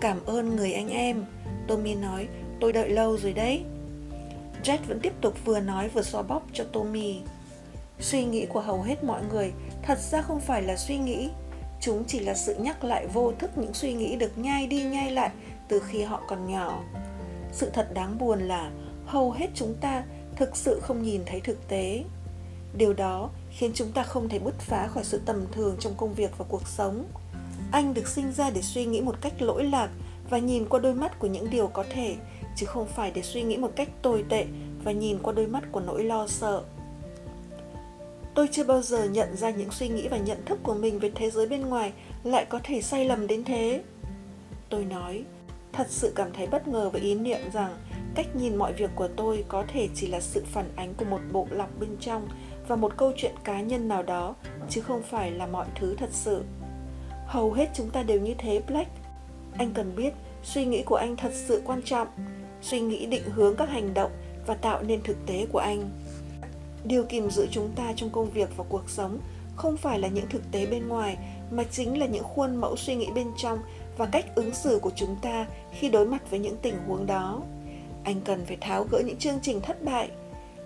Cảm 0.00 0.26
ơn 0.26 0.56
người 0.56 0.72
anh 0.72 0.88
em, 0.88 1.24
Tommy 1.68 1.94
nói, 1.94 2.28
tôi 2.60 2.72
đợi 2.72 2.88
lâu 2.88 3.16
rồi 3.16 3.32
đấy. 3.32 3.62
Jack 4.62 4.78
vẫn 4.88 5.00
tiếp 5.00 5.12
tục 5.20 5.34
vừa 5.44 5.60
nói 5.60 5.88
vừa 5.88 6.02
xoa 6.02 6.22
bóp 6.22 6.42
cho 6.52 6.64
Tommy. 6.64 7.20
Suy 8.00 8.24
nghĩ 8.24 8.46
của 8.46 8.60
hầu 8.60 8.82
hết 8.82 9.04
mọi 9.04 9.22
người 9.30 9.52
thật 9.82 9.98
ra 9.98 10.22
không 10.22 10.40
phải 10.40 10.62
là 10.62 10.76
suy 10.76 10.98
nghĩ, 10.98 11.30
chúng 11.80 12.04
chỉ 12.04 12.20
là 12.20 12.34
sự 12.34 12.54
nhắc 12.54 12.84
lại 12.84 13.06
vô 13.06 13.32
thức 13.38 13.50
những 13.58 13.74
suy 13.74 13.92
nghĩ 13.92 14.16
được 14.16 14.38
nhai 14.38 14.66
đi 14.66 14.82
nhai 14.82 15.10
lại 15.10 15.30
từ 15.68 15.82
khi 15.86 16.02
họ 16.02 16.22
còn 16.28 16.50
nhỏ. 16.50 16.84
Sự 17.52 17.70
thật 17.70 17.94
đáng 17.94 18.18
buồn 18.18 18.40
là 18.40 18.70
hầu 19.06 19.32
hết 19.32 19.46
chúng 19.54 19.74
ta 19.80 20.04
thực 20.36 20.56
sự 20.56 20.80
không 20.82 21.02
nhìn 21.02 21.22
thấy 21.26 21.40
thực 21.40 21.68
tế. 21.68 22.04
Điều 22.76 22.92
đó 22.92 23.30
khiến 23.50 23.70
chúng 23.74 23.92
ta 23.92 24.02
không 24.02 24.28
thể 24.28 24.38
bứt 24.38 24.58
phá 24.58 24.86
khỏi 24.86 25.04
sự 25.04 25.20
tầm 25.26 25.46
thường 25.52 25.76
trong 25.80 25.94
công 25.96 26.14
việc 26.14 26.38
và 26.38 26.44
cuộc 26.48 26.68
sống. 26.68 27.04
Anh 27.72 27.94
được 27.94 28.08
sinh 28.08 28.32
ra 28.32 28.50
để 28.50 28.62
suy 28.62 28.84
nghĩ 28.84 29.00
một 29.00 29.20
cách 29.20 29.42
lỗi 29.42 29.64
lạc 29.64 29.88
và 30.30 30.38
nhìn 30.38 30.68
qua 30.68 30.80
đôi 30.80 30.94
mắt 30.94 31.18
của 31.18 31.26
những 31.26 31.50
điều 31.50 31.66
có 31.66 31.84
thể, 31.90 32.16
chứ 32.56 32.66
không 32.66 32.86
phải 32.86 33.10
để 33.10 33.22
suy 33.22 33.42
nghĩ 33.42 33.56
một 33.56 33.72
cách 33.76 33.88
tồi 34.02 34.24
tệ 34.28 34.46
và 34.84 34.92
nhìn 34.92 35.18
qua 35.22 35.32
đôi 35.32 35.46
mắt 35.46 35.64
của 35.72 35.80
nỗi 35.80 36.04
lo 36.04 36.26
sợ. 36.26 36.62
Tôi 38.34 38.48
chưa 38.52 38.64
bao 38.64 38.82
giờ 38.82 39.04
nhận 39.04 39.36
ra 39.36 39.50
những 39.50 39.70
suy 39.70 39.88
nghĩ 39.88 40.08
và 40.08 40.16
nhận 40.16 40.44
thức 40.44 40.58
của 40.62 40.74
mình 40.74 40.98
về 40.98 41.10
thế 41.14 41.30
giới 41.30 41.46
bên 41.46 41.60
ngoài 41.60 41.92
lại 42.24 42.44
có 42.44 42.60
thể 42.62 42.82
sai 42.82 43.04
lầm 43.04 43.26
đến 43.26 43.44
thế. 43.44 43.82
Tôi 44.68 44.84
nói, 44.84 45.24
thật 45.72 45.86
sự 45.90 46.12
cảm 46.16 46.32
thấy 46.32 46.46
bất 46.46 46.68
ngờ 46.68 46.90
với 46.90 47.00
ý 47.00 47.14
niệm 47.14 47.40
rằng 47.52 47.76
cách 48.14 48.36
nhìn 48.36 48.56
mọi 48.56 48.72
việc 48.72 48.90
của 48.94 49.08
tôi 49.16 49.44
có 49.48 49.64
thể 49.68 49.88
chỉ 49.94 50.06
là 50.06 50.20
sự 50.20 50.44
phản 50.52 50.70
ánh 50.76 50.94
của 50.94 51.04
một 51.04 51.20
bộ 51.32 51.46
lọc 51.50 51.80
bên 51.80 51.96
trong 52.00 52.28
và 52.68 52.76
một 52.76 52.96
câu 52.96 53.12
chuyện 53.16 53.34
cá 53.44 53.60
nhân 53.60 53.88
nào 53.88 54.02
đó 54.02 54.34
chứ 54.68 54.80
không 54.80 55.02
phải 55.02 55.30
là 55.30 55.46
mọi 55.46 55.66
thứ 55.74 55.94
thật 55.94 56.10
sự 56.12 56.42
hầu 57.28 57.52
hết 57.52 57.68
chúng 57.74 57.90
ta 57.90 58.02
đều 58.02 58.20
như 58.20 58.34
thế, 58.38 58.62
black. 58.66 58.90
Anh 59.58 59.72
cần 59.74 59.96
biết, 59.96 60.12
suy 60.42 60.64
nghĩ 60.64 60.82
của 60.82 60.96
anh 60.96 61.16
thật 61.16 61.32
sự 61.34 61.62
quan 61.64 61.82
trọng. 61.82 62.08
Suy 62.62 62.80
nghĩ 62.80 63.06
định 63.06 63.22
hướng 63.34 63.56
các 63.56 63.68
hành 63.68 63.94
động 63.94 64.10
và 64.46 64.54
tạo 64.54 64.82
nên 64.82 65.02
thực 65.02 65.16
tế 65.26 65.46
của 65.52 65.58
anh. 65.58 65.90
Điều 66.84 67.04
kìm 67.04 67.30
giữ 67.30 67.46
chúng 67.50 67.70
ta 67.76 67.92
trong 67.96 68.10
công 68.10 68.30
việc 68.30 68.48
và 68.56 68.64
cuộc 68.68 68.90
sống 68.90 69.18
không 69.56 69.76
phải 69.76 69.98
là 69.98 70.08
những 70.08 70.28
thực 70.28 70.42
tế 70.52 70.66
bên 70.66 70.88
ngoài, 70.88 71.16
mà 71.50 71.64
chính 71.70 71.98
là 71.98 72.06
những 72.06 72.24
khuôn 72.24 72.56
mẫu 72.56 72.76
suy 72.76 72.94
nghĩ 72.94 73.08
bên 73.14 73.26
trong 73.36 73.58
và 73.96 74.06
cách 74.06 74.34
ứng 74.34 74.54
xử 74.54 74.78
của 74.78 74.92
chúng 74.96 75.16
ta 75.22 75.46
khi 75.72 75.88
đối 75.88 76.06
mặt 76.06 76.30
với 76.30 76.38
những 76.38 76.56
tình 76.62 76.74
huống 76.86 77.06
đó. 77.06 77.42
Anh 78.04 78.20
cần 78.24 78.44
phải 78.46 78.56
tháo 78.60 78.84
gỡ 78.90 79.02
những 79.06 79.18
chương 79.18 79.38
trình 79.42 79.60
thất 79.60 79.82
bại. 79.82 80.08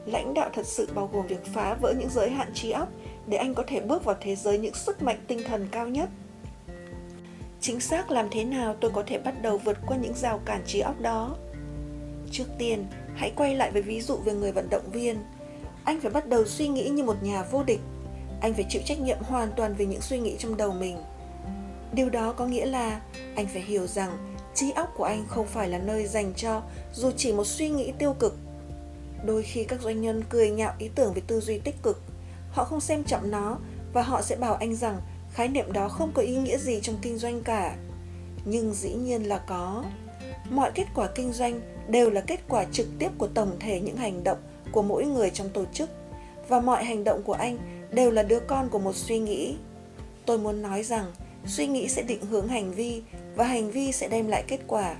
Lãnh 0.07 0.35
đạo 0.35 0.51
thật 0.55 0.67
sự 0.67 0.89
bao 0.95 1.11
gồm 1.13 1.27
việc 1.27 1.47
phá 1.47 1.75
vỡ 1.75 1.95
những 1.99 2.11
giới 2.11 2.31
hạn 2.31 2.49
trí 2.55 2.71
óc 2.71 2.89
để 3.27 3.37
anh 3.37 3.55
có 3.55 3.65
thể 3.67 3.81
bước 3.81 4.05
vào 4.05 4.17
thế 4.21 4.37
giới 4.37 4.59
những 4.59 4.75
sức 4.75 5.03
mạnh 5.03 5.19
tinh 5.27 5.43
thần 5.47 5.69
cao 5.71 5.89
nhất 5.89 6.09
chính 7.63 7.81
xác 7.81 8.11
làm 8.11 8.29
thế 8.31 8.45
nào 8.45 8.77
tôi 8.81 8.91
có 8.91 9.03
thể 9.07 9.19
bắt 9.19 9.43
đầu 9.43 9.59
vượt 9.59 9.79
qua 9.87 9.97
những 9.97 10.15
rào 10.15 10.41
cản 10.45 10.63
trí 10.67 10.81
óc 10.81 11.01
đó? 11.01 11.37
Trước 12.31 12.45
tiên, 12.59 12.87
hãy 13.15 13.33
quay 13.37 13.55
lại 13.55 13.71
với 13.71 13.83
ví 13.83 14.01
dụ 14.01 14.17
về 14.17 14.33
người 14.33 14.53
vận 14.53 14.71
động 14.71 14.91
viên. 14.93 15.17
Anh 15.85 16.01
phải 16.01 16.11
bắt 16.11 16.29
đầu 16.29 16.45
suy 16.45 16.69
nghĩ 16.69 16.89
như 16.89 17.05
một 17.05 17.23
nhà 17.23 17.43
vô 17.43 17.63
địch. 17.63 17.81
Anh 18.41 18.55
phải 18.55 18.67
chịu 18.69 18.83
trách 18.85 19.01
nhiệm 19.01 19.19
hoàn 19.19 19.53
toàn 19.57 19.75
về 19.75 19.87
những 19.87 20.01
suy 20.01 20.19
nghĩ 20.19 20.37
trong 20.39 20.57
đầu 20.57 20.73
mình. 20.73 20.97
Điều 21.93 22.11
đó 22.11 22.33
có 22.33 22.47
nghĩa 22.47 22.67
là 22.67 23.01
anh 23.37 23.47
phải 23.47 23.63
hiểu 23.63 23.87
rằng 23.87 24.35
trí 24.55 24.71
óc 24.71 24.93
của 24.97 25.05
anh 25.05 25.25
không 25.29 25.47
phải 25.47 25.69
là 25.69 25.79
nơi 25.79 26.07
dành 26.07 26.33
cho 26.37 26.63
dù 26.93 27.11
chỉ 27.17 27.33
một 27.33 27.47
suy 27.47 27.69
nghĩ 27.69 27.93
tiêu 27.99 28.15
cực. 28.19 28.37
Đôi 29.25 29.43
khi 29.43 29.65
các 29.65 29.81
doanh 29.81 30.01
nhân 30.01 30.25
cười 30.29 30.51
nhạo 30.51 30.75
ý 30.79 30.91
tưởng 30.95 31.13
về 31.15 31.23
tư 31.27 31.41
duy 31.41 31.59
tích 31.59 31.83
cực. 31.83 32.03
Họ 32.51 32.65
không 32.65 32.81
xem 32.81 33.05
trọng 33.05 33.31
nó 33.31 33.59
và 33.93 34.03
họ 34.03 34.23
sẽ 34.23 34.37
bảo 34.37 34.55
anh 34.55 34.75
rằng 34.75 35.01
khái 35.33 35.49
niệm 35.49 35.72
đó 35.72 35.89
không 35.89 36.12
có 36.14 36.22
ý 36.22 36.37
nghĩa 36.37 36.59
gì 36.59 36.80
trong 36.80 36.97
kinh 37.03 37.18
doanh 37.18 37.43
cả. 37.43 37.76
Nhưng 38.45 38.74
dĩ 38.74 38.93
nhiên 38.93 39.22
là 39.22 39.39
có. 39.39 39.85
Mọi 40.51 40.70
kết 40.74 40.87
quả 40.95 41.09
kinh 41.14 41.33
doanh 41.33 41.61
đều 41.89 42.11
là 42.11 42.20
kết 42.20 42.41
quả 42.49 42.64
trực 42.72 42.87
tiếp 42.99 43.09
của 43.18 43.26
tổng 43.26 43.57
thể 43.61 43.80
những 43.80 43.97
hành 43.97 44.24
động 44.24 44.39
của 44.72 44.83
mỗi 44.83 45.05
người 45.05 45.30
trong 45.30 45.49
tổ 45.49 45.64
chức. 45.72 45.91
Và 46.49 46.61
mọi 46.61 46.85
hành 46.85 47.05
động 47.05 47.22
của 47.22 47.33
anh 47.33 47.59
đều 47.91 48.11
là 48.11 48.22
đứa 48.22 48.41
con 48.41 48.68
của 48.68 48.78
một 48.78 48.97
suy 48.97 49.18
nghĩ. 49.18 49.57
Tôi 50.26 50.39
muốn 50.39 50.62
nói 50.62 50.83
rằng, 50.83 51.12
suy 51.47 51.66
nghĩ 51.66 51.89
sẽ 51.89 52.03
định 52.03 52.20
hướng 52.30 52.49
hành 52.49 52.72
vi 52.72 53.03
và 53.35 53.45
hành 53.45 53.70
vi 53.70 53.93
sẽ 53.93 54.09
đem 54.09 54.28
lại 54.28 54.45
kết 54.49 54.61
quả. 54.66 54.97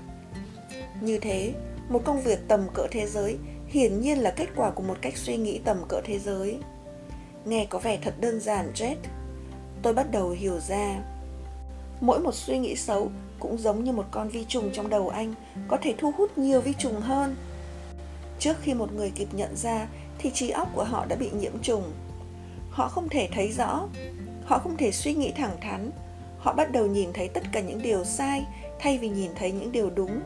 Như 1.01 1.19
thế, 1.19 1.53
một 1.89 2.01
công 2.05 2.21
việc 2.21 2.39
tầm 2.47 2.67
cỡ 2.73 2.87
thế 2.91 3.07
giới 3.07 3.37
hiển 3.67 4.01
nhiên 4.01 4.17
là 4.17 4.31
kết 4.31 4.47
quả 4.55 4.71
của 4.71 4.83
một 4.83 4.97
cách 5.01 5.17
suy 5.17 5.37
nghĩ 5.37 5.59
tầm 5.65 5.77
cỡ 5.89 6.01
thế 6.03 6.19
giới. 6.19 6.57
Nghe 7.45 7.65
có 7.69 7.79
vẻ 7.79 7.99
thật 8.01 8.13
đơn 8.19 8.39
giản 8.39 8.71
jet 8.75 8.95
tôi 9.83 9.93
bắt 9.93 10.11
đầu 10.11 10.29
hiểu 10.29 10.59
ra. 10.59 11.03
Mỗi 12.01 12.19
một 12.19 12.35
suy 12.35 12.57
nghĩ 12.57 12.75
xấu 12.75 13.11
cũng 13.39 13.57
giống 13.57 13.83
như 13.83 13.91
một 13.91 14.05
con 14.11 14.29
vi 14.29 14.45
trùng 14.45 14.69
trong 14.73 14.89
đầu 14.89 15.09
anh, 15.09 15.33
có 15.67 15.77
thể 15.81 15.95
thu 15.97 16.11
hút 16.17 16.37
nhiều 16.37 16.61
vi 16.61 16.73
trùng 16.73 17.01
hơn. 17.01 17.35
Trước 18.39 18.53
khi 18.61 18.73
một 18.73 18.93
người 18.93 19.11
kịp 19.15 19.27
nhận 19.31 19.55
ra 19.55 19.87
thì 20.17 20.31
trí 20.31 20.49
óc 20.49 20.69
của 20.73 20.83
họ 20.83 21.05
đã 21.05 21.15
bị 21.15 21.29
nhiễm 21.39 21.59
trùng. 21.61 21.83
Họ 22.69 22.87
không 22.87 23.09
thể 23.09 23.29
thấy 23.33 23.51
rõ, 23.51 23.87
họ 24.45 24.59
không 24.59 24.77
thể 24.77 24.91
suy 24.91 25.13
nghĩ 25.13 25.31
thẳng 25.31 25.57
thắn. 25.61 25.91
Họ 26.37 26.53
bắt 26.53 26.71
đầu 26.71 26.87
nhìn 26.87 27.13
thấy 27.13 27.27
tất 27.27 27.43
cả 27.51 27.59
những 27.59 27.81
điều 27.81 28.05
sai 28.05 28.45
thay 28.79 28.97
vì 28.97 29.09
nhìn 29.09 29.31
thấy 29.35 29.51
những 29.51 29.71
điều 29.71 29.89
đúng. 29.89 30.19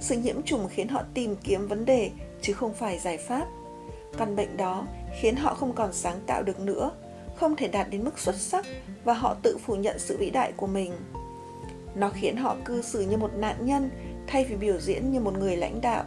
Sự 0.00 0.16
nhiễm 0.16 0.42
trùng 0.42 0.68
khiến 0.68 0.88
họ 0.88 1.02
tìm 1.14 1.36
kiếm 1.36 1.68
vấn 1.68 1.84
đề, 1.84 2.10
chứ 2.42 2.52
không 2.52 2.74
phải 2.74 2.98
giải 2.98 3.18
pháp. 3.18 3.46
Căn 4.18 4.36
bệnh 4.36 4.56
đó 4.56 4.86
khiến 5.20 5.36
họ 5.36 5.54
không 5.54 5.72
còn 5.72 5.92
sáng 5.92 6.20
tạo 6.26 6.42
được 6.42 6.60
nữa 6.60 6.90
không 7.36 7.56
thể 7.56 7.68
đạt 7.68 7.90
đến 7.90 8.04
mức 8.04 8.18
xuất 8.18 8.34
sắc 8.36 8.66
và 9.04 9.14
họ 9.14 9.34
tự 9.42 9.58
phủ 9.58 9.74
nhận 9.74 9.98
sự 9.98 10.16
vĩ 10.16 10.30
đại 10.30 10.52
của 10.56 10.66
mình. 10.66 10.92
Nó 11.94 12.10
khiến 12.10 12.36
họ 12.36 12.56
cư 12.64 12.82
xử 12.82 13.00
như 13.00 13.16
một 13.16 13.30
nạn 13.34 13.56
nhân 13.60 13.90
thay 14.26 14.44
vì 14.44 14.56
biểu 14.56 14.78
diễn 14.78 15.12
như 15.12 15.20
một 15.20 15.38
người 15.38 15.56
lãnh 15.56 15.80
đạo. 15.80 16.04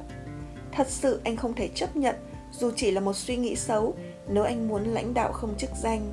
Thật 0.71 0.87
sự 0.89 1.21
anh 1.23 1.37
không 1.37 1.53
thể 1.53 1.69
chấp 1.75 1.95
nhận, 1.95 2.15
dù 2.51 2.71
chỉ 2.75 2.91
là 2.91 3.01
một 3.01 3.15
suy 3.15 3.35
nghĩ 3.35 3.55
xấu, 3.55 3.95
nếu 4.29 4.43
anh 4.43 4.67
muốn 4.67 4.83
lãnh 4.83 5.13
đạo 5.13 5.31
không 5.31 5.57
chức 5.57 5.69
danh. 5.81 6.11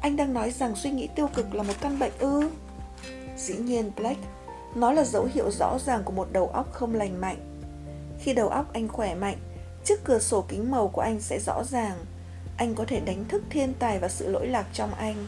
Anh 0.00 0.16
đang 0.16 0.34
nói 0.34 0.50
rằng 0.50 0.76
suy 0.76 0.90
nghĩ 0.90 1.08
tiêu 1.14 1.28
cực 1.34 1.54
là 1.54 1.62
một 1.62 1.74
căn 1.80 1.98
bệnh 1.98 2.12
ư? 2.18 2.50
Dĩ 3.36 3.56
nhiên 3.56 3.90
black 3.96 4.20
nó 4.74 4.92
là 4.92 5.04
dấu 5.04 5.28
hiệu 5.34 5.50
rõ 5.50 5.78
ràng 5.86 6.02
của 6.04 6.12
một 6.12 6.32
đầu 6.32 6.46
óc 6.46 6.72
không 6.72 6.94
lành 6.94 7.20
mạnh. 7.20 7.36
Khi 8.18 8.32
đầu 8.32 8.48
óc 8.48 8.72
anh 8.72 8.88
khỏe 8.88 9.14
mạnh 9.14 9.36
chiếc 9.84 10.04
cửa 10.04 10.18
sổ 10.18 10.44
kính 10.48 10.70
màu 10.70 10.88
của 10.88 11.00
anh 11.00 11.20
sẽ 11.20 11.38
rõ 11.46 11.64
ràng 11.64 11.96
anh 12.58 12.74
có 12.74 12.84
thể 12.84 13.00
đánh 13.00 13.24
thức 13.28 13.42
thiên 13.50 13.72
tài 13.78 13.98
và 13.98 14.08
sự 14.08 14.28
lỗi 14.28 14.46
lạc 14.46 14.66
trong 14.72 14.94
anh. 14.94 15.26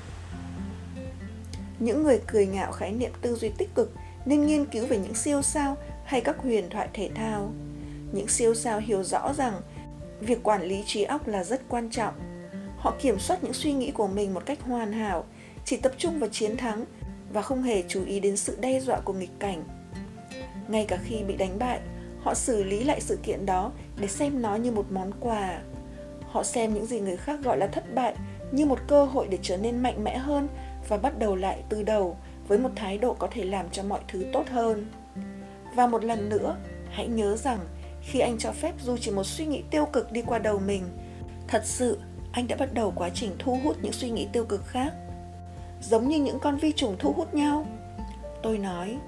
Những 1.78 2.02
người 2.02 2.20
cười 2.26 2.46
ngạo 2.46 2.72
khái 2.72 2.92
niệm 2.92 3.12
tư 3.20 3.34
duy 3.34 3.50
tích 3.58 3.74
cực 3.74 3.92
nên 4.24 4.46
nghiên 4.46 4.64
cứu 4.64 4.86
về 4.86 4.98
những 4.98 5.14
siêu 5.14 5.42
sao 5.42 5.76
hay 6.04 6.20
các 6.20 6.38
huyền 6.38 6.70
thoại 6.70 6.88
thể 6.92 7.10
thao. 7.14 7.52
Những 8.12 8.28
siêu 8.28 8.54
sao 8.54 8.80
hiểu 8.80 9.02
rõ 9.04 9.32
rằng 9.32 9.60
việc 10.20 10.42
quản 10.42 10.62
lý 10.62 10.82
trí 10.86 11.02
óc 11.02 11.28
là 11.28 11.44
rất 11.44 11.60
quan 11.68 11.90
trọng. 11.90 12.14
Họ 12.76 12.94
kiểm 13.00 13.18
soát 13.18 13.44
những 13.44 13.52
suy 13.52 13.72
nghĩ 13.72 13.90
của 13.90 14.06
mình 14.06 14.34
một 14.34 14.46
cách 14.46 14.58
hoàn 14.62 14.92
hảo, 14.92 15.24
chỉ 15.64 15.76
tập 15.76 15.92
trung 15.98 16.18
vào 16.18 16.28
chiến 16.32 16.56
thắng 16.56 16.84
và 17.32 17.42
không 17.42 17.62
hề 17.62 17.82
chú 17.88 18.04
ý 18.04 18.20
đến 18.20 18.36
sự 18.36 18.56
đe 18.60 18.80
dọa 18.80 19.00
của 19.00 19.12
nghịch 19.12 19.38
cảnh. 19.38 19.64
Ngay 20.68 20.84
cả 20.88 20.98
khi 21.04 21.22
bị 21.22 21.36
đánh 21.36 21.58
bại, 21.58 21.80
họ 22.22 22.34
xử 22.34 22.62
lý 22.62 22.84
lại 22.84 23.00
sự 23.00 23.18
kiện 23.22 23.46
đó 23.46 23.72
để 24.00 24.08
xem 24.08 24.42
nó 24.42 24.56
như 24.56 24.70
một 24.70 24.86
món 24.90 25.12
quà 25.20 25.60
họ 26.30 26.42
xem 26.42 26.74
những 26.74 26.86
gì 26.86 27.00
người 27.00 27.16
khác 27.16 27.40
gọi 27.42 27.58
là 27.58 27.66
thất 27.66 27.94
bại 27.94 28.14
như 28.52 28.66
một 28.66 28.78
cơ 28.88 29.04
hội 29.04 29.26
để 29.30 29.38
trở 29.42 29.56
nên 29.56 29.82
mạnh 29.82 30.04
mẽ 30.04 30.18
hơn 30.18 30.48
và 30.88 30.96
bắt 30.96 31.18
đầu 31.18 31.36
lại 31.36 31.62
từ 31.68 31.82
đầu 31.82 32.16
với 32.48 32.58
một 32.58 32.70
thái 32.76 32.98
độ 32.98 33.14
có 33.14 33.28
thể 33.30 33.44
làm 33.44 33.70
cho 33.70 33.82
mọi 33.82 34.00
thứ 34.08 34.24
tốt 34.32 34.44
hơn. 34.50 34.86
Và 35.74 35.86
một 35.86 36.04
lần 36.04 36.28
nữa, 36.28 36.56
hãy 36.90 37.08
nhớ 37.08 37.36
rằng 37.36 37.58
khi 38.02 38.20
anh 38.20 38.38
cho 38.38 38.52
phép 38.52 38.74
dù 38.80 38.96
chỉ 38.96 39.10
một 39.10 39.24
suy 39.24 39.46
nghĩ 39.46 39.62
tiêu 39.70 39.86
cực 39.86 40.12
đi 40.12 40.22
qua 40.22 40.38
đầu 40.38 40.58
mình, 40.58 40.82
thật 41.48 41.62
sự 41.64 41.98
anh 42.32 42.48
đã 42.48 42.56
bắt 42.56 42.74
đầu 42.74 42.92
quá 42.96 43.10
trình 43.14 43.30
thu 43.38 43.58
hút 43.64 43.76
những 43.82 43.92
suy 43.92 44.10
nghĩ 44.10 44.28
tiêu 44.32 44.44
cực 44.44 44.66
khác, 44.66 44.92
giống 45.82 46.08
như 46.08 46.18
những 46.18 46.38
con 46.38 46.56
vi 46.56 46.72
trùng 46.72 46.96
thu 46.98 47.12
hút 47.12 47.34
nhau. 47.34 47.66
Tôi 48.42 48.58
nói, 48.58 48.98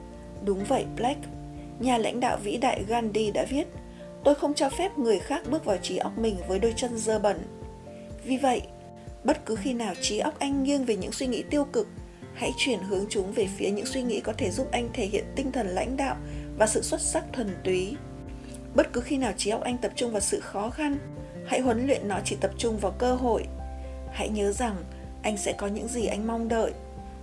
đúng 0.44 0.64
vậy, 0.64 0.84
black. 0.96 1.20
Nhà 1.78 1.98
lãnh 1.98 2.20
đạo 2.20 2.38
vĩ 2.42 2.56
đại 2.56 2.84
Gandhi 2.88 3.30
đã 3.30 3.44
viết 3.48 3.64
Tôi 4.24 4.34
không 4.34 4.54
cho 4.54 4.68
phép 4.68 4.98
người 4.98 5.18
khác 5.18 5.42
bước 5.50 5.64
vào 5.64 5.76
trí 5.76 5.96
óc 5.96 6.18
mình 6.18 6.36
với 6.48 6.58
đôi 6.58 6.74
chân 6.76 6.98
dơ 6.98 7.18
bẩn. 7.18 7.42
Vì 8.24 8.36
vậy, 8.36 8.62
bất 9.24 9.46
cứ 9.46 9.56
khi 9.56 9.72
nào 9.72 9.94
trí 10.00 10.18
óc 10.18 10.38
anh 10.38 10.62
nghiêng 10.62 10.84
về 10.84 10.96
những 10.96 11.12
suy 11.12 11.26
nghĩ 11.26 11.42
tiêu 11.50 11.64
cực, 11.64 11.88
hãy 12.34 12.50
chuyển 12.56 12.78
hướng 12.82 13.04
chúng 13.08 13.32
về 13.32 13.48
phía 13.56 13.70
những 13.70 13.86
suy 13.86 14.02
nghĩ 14.02 14.20
có 14.20 14.32
thể 14.32 14.50
giúp 14.50 14.68
anh 14.72 14.88
thể 14.92 15.06
hiện 15.06 15.24
tinh 15.36 15.52
thần 15.52 15.66
lãnh 15.66 15.96
đạo 15.96 16.16
và 16.58 16.66
sự 16.66 16.82
xuất 16.82 17.00
sắc 17.00 17.24
thuần 17.32 17.56
túy. 17.64 17.96
Bất 18.74 18.92
cứ 18.92 19.00
khi 19.00 19.18
nào 19.18 19.32
trí 19.36 19.50
óc 19.50 19.60
anh 19.60 19.78
tập 19.78 19.92
trung 19.96 20.12
vào 20.12 20.20
sự 20.20 20.40
khó 20.40 20.70
khăn, 20.70 20.98
hãy 21.46 21.60
huấn 21.60 21.86
luyện 21.86 22.08
nó 22.08 22.18
chỉ 22.24 22.36
tập 22.40 22.50
trung 22.58 22.78
vào 22.78 22.92
cơ 22.98 23.14
hội. 23.14 23.44
Hãy 24.12 24.28
nhớ 24.28 24.52
rằng 24.52 24.76
anh 25.22 25.36
sẽ 25.36 25.52
có 25.52 25.66
những 25.66 25.88
gì 25.88 26.06
anh 26.06 26.26
mong 26.26 26.48
đợi. 26.48 26.72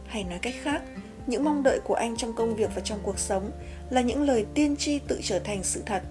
Hay 0.06 0.24
nói 0.24 0.40
cách 0.42 0.56
khác, 0.62 0.82
những 1.28 1.44
mong 1.44 1.64
đợi 1.64 1.80
của 1.84 1.94
anh 1.94 2.18
trong 2.18 2.34
công 2.34 2.56
việc 2.56 2.70
và 2.76 2.82
trong 2.82 3.00
cuộc 3.04 3.20
sống 3.20 3.52
là 3.90 4.02
những 4.02 4.22
lời 4.22 4.46
tiên 4.54 4.76
tri 4.76 5.00
tự 5.00 5.20
trở 5.24 5.40
thành 5.40 5.64
sự 5.64 5.84
thật. 5.86 6.02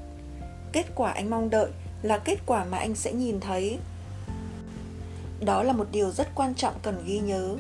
Kết 0.73 0.87
quả 0.95 1.11
anh 1.13 1.31
mong 1.31 1.51
đợi 1.51 1.71
là 2.03 2.19
kết 2.19 2.39
quả 2.47 2.65
mà 2.65 2.79
anh 2.79 2.95
sẽ 2.95 3.13
nhìn 3.13 3.41
thấy. 3.41 3.79
Đó 5.41 5.63
là 5.63 5.73
một 5.73 5.87
điều 5.93 6.11
rất 6.11 6.29
quan 6.35 6.55
trọng 6.55 6.75
cần 6.83 7.05
ghi 7.07 7.19
nhớ. 7.19 7.57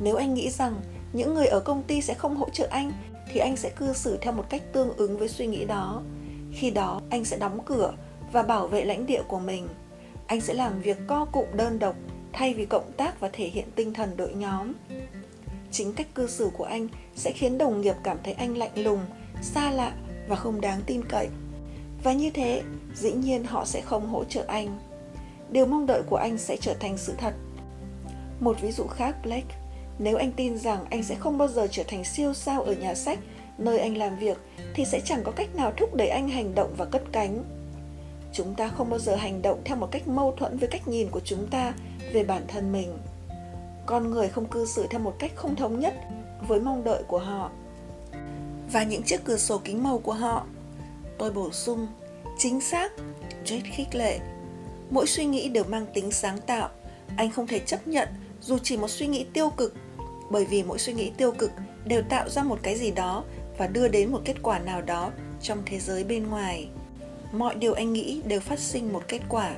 Nếu 0.00 0.16
anh 0.16 0.34
nghĩ 0.34 0.50
rằng 0.50 0.80
những 1.12 1.34
người 1.34 1.46
ở 1.46 1.60
công 1.60 1.82
ty 1.82 2.02
sẽ 2.02 2.14
không 2.14 2.36
hỗ 2.36 2.50
trợ 2.50 2.68
anh 2.70 2.92
thì 3.32 3.40
anh 3.40 3.56
sẽ 3.56 3.70
cư 3.70 3.92
xử 3.92 4.18
theo 4.20 4.32
một 4.32 4.44
cách 4.50 4.62
tương 4.72 4.96
ứng 4.96 5.18
với 5.18 5.28
suy 5.28 5.46
nghĩ 5.46 5.64
đó. 5.64 6.02
Khi 6.52 6.70
đó, 6.70 7.00
anh 7.10 7.24
sẽ 7.24 7.38
đóng 7.38 7.58
cửa 7.66 7.92
và 8.32 8.42
bảo 8.42 8.68
vệ 8.68 8.84
lãnh 8.84 9.06
địa 9.06 9.22
của 9.28 9.38
mình. 9.38 9.68
Anh 10.26 10.40
sẽ 10.40 10.54
làm 10.54 10.80
việc 10.80 10.98
co 11.06 11.24
cụm 11.24 11.46
đơn 11.54 11.78
độc 11.78 11.96
thay 12.32 12.54
vì 12.54 12.66
cộng 12.66 12.92
tác 12.92 13.20
và 13.20 13.30
thể 13.32 13.46
hiện 13.46 13.70
tinh 13.74 13.94
thần 13.94 14.16
đội 14.16 14.34
nhóm. 14.34 14.72
Chính 15.70 15.92
cách 15.92 16.14
cư 16.14 16.26
xử 16.26 16.50
của 16.56 16.64
anh 16.64 16.88
sẽ 17.16 17.32
khiến 17.32 17.58
đồng 17.58 17.80
nghiệp 17.80 17.94
cảm 18.04 18.18
thấy 18.24 18.32
anh 18.32 18.56
lạnh 18.56 18.72
lùng, 18.74 19.00
xa 19.42 19.70
lạ 19.70 19.92
và 20.28 20.36
không 20.36 20.60
đáng 20.60 20.80
tin 20.86 21.04
cậy. 21.08 21.28
Và 22.02 22.12
như 22.12 22.30
thế, 22.30 22.62
dĩ 22.94 23.12
nhiên 23.12 23.44
họ 23.44 23.64
sẽ 23.64 23.80
không 23.80 24.08
hỗ 24.08 24.24
trợ 24.24 24.44
anh. 24.48 24.78
Điều 25.50 25.66
mong 25.66 25.86
đợi 25.86 26.02
của 26.02 26.16
anh 26.16 26.38
sẽ 26.38 26.56
trở 26.56 26.74
thành 26.74 26.98
sự 26.98 27.12
thật. 27.18 27.34
Một 28.40 28.60
ví 28.60 28.72
dụ 28.72 28.86
khác, 28.86 29.16
Blake, 29.22 29.56
nếu 29.98 30.16
anh 30.16 30.32
tin 30.32 30.58
rằng 30.58 30.84
anh 30.90 31.02
sẽ 31.02 31.14
không 31.14 31.38
bao 31.38 31.48
giờ 31.48 31.66
trở 31.70 31.82
thành 31.88 32.04
siêu 32.04 32.34
sao 32.34 32.62
ở 32.62 32.72
nhà 32.72 32.94
sách, 32.94 33.18
nơi 33.58 33.78
anh 33.78 33.96
làm 33.96 34.18
việc, 34.18 34.38
thì 34.74 34.84
sẽ 34.84 35.00
chẳng 35.04 35.22
có 35.24 35.32
cách 35.32 35.54
nào 35.54 35.72
thúc 35.76 35.94
đẩy 35.94 36.08
anh 36.08 36.28
hành 36.28 36.54
động 36.54 36.74
và 36.76 36.84
cất 36.84 37.02
cánh. 37.12 37.44
Chúng 38.32 38.54
ta 38.54 38.68
không 38.68 38.90
bao 38.90 38.98
giờ 38.98 39.16
hành 39.16 39.42
động 39.42 39.60
theo 39.64 39.76
một 39.76 39.88
cách 39.90 40.08
mâu 40.08 40.34
thuẫn 40.36 40.58
với 40.58 40.68
cách 40.68 40.88
nhìn 40.88 41.08
của 41.10 41.20
chúng 41.24 41.46
ta 41.46 41.74
về 42.12 42.24
bản 42.24 42.42
thân 42.48 42.72
mình. 42.72 42.98
Con 43.86 44.10
người 44.10 44.28
không 44.28 44.46
cư 44.46 44.66
xử 44.66 44.86
theo 44.90 45.00
một 45.00 45.14
cách 45.18 45.32
không 45.34 45.56
thống 45.56 45.80
nhất 45.80 45.94
với 46.48 46.60
mong 46.60 46.84
đợi 46.84 47.02
của 47.06 47.18
họ 47.18 47.50
và 48.72 48.82
những 48.82 49.02
chiếc 49.02 49.24
cửa 49.24 49.36
sổ 49.36 49.60
kính 49.64 49.82
màu 49.82 49.98
của 49.98 50.12
họ. 50.12 50.46
Tôi 51.18 51.30
bổ 51.30 51.50
sung, 51.52 51.86
chính 52.38 52.60
xác, 52.60 52.92
Jade 53.44 53.70
khích 53.72 53.94
lệ. 53.94 54.18
Mỗi 54.90 55.06
suy 55.06 55.24
nghĩ 55.24 55.48
đều 55.48 55.64
mang 55.64 55.86
tính 55.94 56.12
sáng 56.12 56.38
tạo. 56.40 56.68
Anh 57.16 57.30
không 57.30 57.46
thể 57.46 57.58
chấp 57.58 57.88
nhận 57.88 58.08
dù 58.40 58.58
chỉ 58.62 58.76
một 58.76 58.88
suy 58.90 59.06
nghĩ 59.06 59.26
tiêu 59.32 59.50
cực 59.50 59.74
bởi 60.32 60.44
vì 60.44 60.62
mỗi 60.62 60.78
suy 60.78 60.92
nghĩ 60.92 61.12
tiêu 61.16 61.32
cực 61.32 61.50
đều 61.84 62.02
tạo 62.02 62.28
ra 62.28 62.42
một 62.42 62.58
cái 62.62 62.76
gì 62.76 62.90
đó 62.90 63.24
và 63.58 63.66
đưa 63.66 63.88
đến 63.88 64.12
một 64.12 64.20
kết 64.24 64.36
quả 64.42 64.58
nào 64.58 64.82
đó 64.82 65.10
trong 65.42 65.62
thế 65.66 65.78
giới 65.78 66.04
bên 66.04 66.26
ngoài. 66.26 66.68
Mọi 67.32 67.54
điều 67.54 67.72
anh 67.74 67.92
nghĩ 67.92 68.22
đều 68.24 68.40
phát 68.40 68.58
sinh 68.58 68.92
một 68.92 69.02
kết 69.08 69.20
quả. 69.28 69.54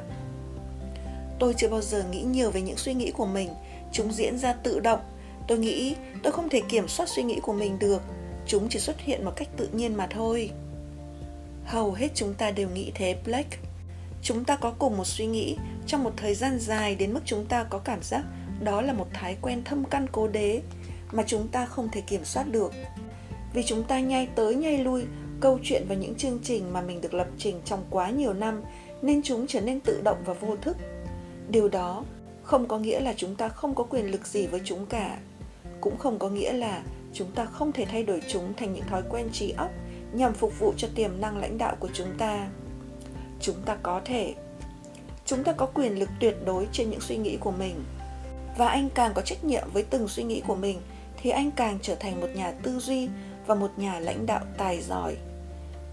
Tôi 1.39 1.55
chưa 1.57 1.69
bao 1.69 1.81
giờ 1.81 2.05
nghĩ 2.11 2.23
nhiều 2.23 2.51
về 2.51 2.61
những 2.61 2.77
suy 2.77 2.95
nghĩ 2.95 3.11
của 3.11 3.27
mình. 3.27 3.49
Chúng 3.93 4.13
diễn 4.13 4.39
ra 4.39 4.53
tự 4.53 4.81
động. 4.81 5.01
Tôi 5.49 5.59
nghĩ 5.59 5.95
tôi 6.23 6.33
không 6.33 6.49
thể 6.49 6.63
kiểm 6.69 6.89
soát 6.89 7.09
suy 7.09 7.23
nghĩ 7.23 7.41
của 7.43 7.53
mình 7.53 7.79
được. 7.79 8.03
Chúng 8.47 8.69
chỉ 8.69 8.79
xuất 8.79 9.01
hiện 9.01 9.25
một 9.25 9.33
cách 9.37 9.49
tự 9.57 9.69
nhiên 9.73 9.95
mà 9.95 10.07
thôi 10.07 10.51
hầu 11.67 11.93
hết 11.93 12.09
chúng 12.15 12.35
ta 12.35 12.51
đều 12.51 12.69
nghĩ 12.69 12.93
thế, 12.95 13.17
blake. 13.25 13.59
Chúng 14.23 14.45
ta 14.45 14.57
có 14.57 14.71
cùng 14.79 14.97
một 14.97 15.07
suy 15.07 15.27
nghĩ. 15.27 15.57
Trong 15.87 16.05
một 16.05 16.12
thời 16.17 16.35
gian 16.35 16.59
dài, 16.59 16.95
đến 16.95 17.12
mức 17.12 17.21
chúng 17.25 17.47
ta 17.47 17.65
có 17.65 17.79
cảm 17.79 18.03
giác 18.03 18.25
đó 18.61 18.81
là 18.83 18.93
một 18.93 19.07
thói 19.15 19.37
quen 19.43 19.65
thâm 19.65 19.85
căn 19.85 20.07
cố 20.12 20.29
đế 20.29 20.61
mà 21.12 21.23
chúng 21.27 21.49
ta 21.49 21.67
không 21.67 21.89
thể 21.93 22.01
kiểm 22.01 22.25
soát 22.25 22.45
được. 22.51 22.73
Vì 23.55 23.62
chúng 23.62 23.85
ta 23.85 24.01
nhai 24.01 24.29
tới 24.35 24.55
nhai 24.55 24.79
lui, 24.79 25.05
câu 25.41 25.59
chuyện 25.62 25.85
và 25.89 25.95
những 25.95 26.15
chương 26.15 26.39
trình 26.43 26.73
mà 26.73 26.81
mình 26.81 27.01
được 27.01 27.15
lập 27.15 27.27
trình 27.39 27.61
trong 27.65 27.85
quá 27.91 28.11
nhiều 28.11 28.33
năm 28.33 28.62
nên 29.03 29.23
chúng 29.23 29.47
trở 29.47 29.61
nên 29.61 29.81
tự 29.81 30.01
động 30.05 30.23
và 30.25 30.33
vô 30.33 30.57
thức. 30.57 30.77
Điều 31.49 31.69
đó 31.69 32.05
không 32.43 32.69
có 32.69 32.79
nghĩa 32.79 33.01
là 33.01 33.15
chúng 33.17 33.37
ta 33.37 33.49
không 33.49 33.75
có 33.75 33.85
quyền 33.85 34.11
lực 34.11 34.27
gì 34.27 34.47
với 34.47 34.61
chúng 34.65 34.87
cả. 34.87 35.19
Cũng 35.81 35.99
không 35.99 36.19
có 36.19 36.29
nghĩa 36.29 36.53
là 36.53 36.83
chúng 37.12 37.31
ta 37.31 37.45
không 37.45 37.73
thể 37.73 37.85
thay 37.85 38.03
đổi 38.03 38.23
chúng 38.29 38.55
thành 38.57 38.73
những 38.73 38.85
thói 38.85 39.03
quen 39.11 39.29
trí 39.33 39.51
óc 39.51 39.71
nhằm 40.15 40.35
phục 40.35 40.59
vụ 40.59 40.73
cho 40.77 40.89
tiềm 40.95 41.21
năng 41.21 41.39
lãnh 41.39 41.59
đạo 41.59 41.77
của 41.81 41.89
chúng 41.95 42.19
ta. 42.19 42.49
Chúng 43.41 43.62
ta 43.65 43.77
có 43.83 44.01
thể, 44.05 44.35
chúng 45.27 45.45
ta 45.45 45.53
có 45.53 45.67
quyền 45.67 45.99
lực 45.99 46.09
tuyệt 46.21 46.37
đối 46.45 46.69
trên 46.73 46.91
những 46.91 47.01
suy 47.01 47.17
nghĩ 47.17 47.37
của 47.41 47.51
mình. 47.51 47.85
Và 48.59 48.69
anh 48.69 48.89
càng 48.95 49.12
có 49.15 49.23
trách 49.23 49.45
nhiệm 49.45 49.69
với 49.73 49.83
từng 49.83 50.09
suy 50.09 50.23
nghĩ 50.23 50.43
của 50.47 50.55
mình, 50.55 50.81
thì 51.23 51.31
anh 51.31 51.51
càng 51.51 51.79
trở 51.83 51.95
thành 51.95 52.21
một 52.21 52.29
nhà 52.35 52.53
tư 52.62 52.79
duy 52.79 53.09
và 53.47 53.55
một 53.55 53.71
nhà 53.77 54.01
lãnh 54.01 54.27
đạo 54.27 54.41
tài 54.59 54.83
giỏi. 54.83 55.17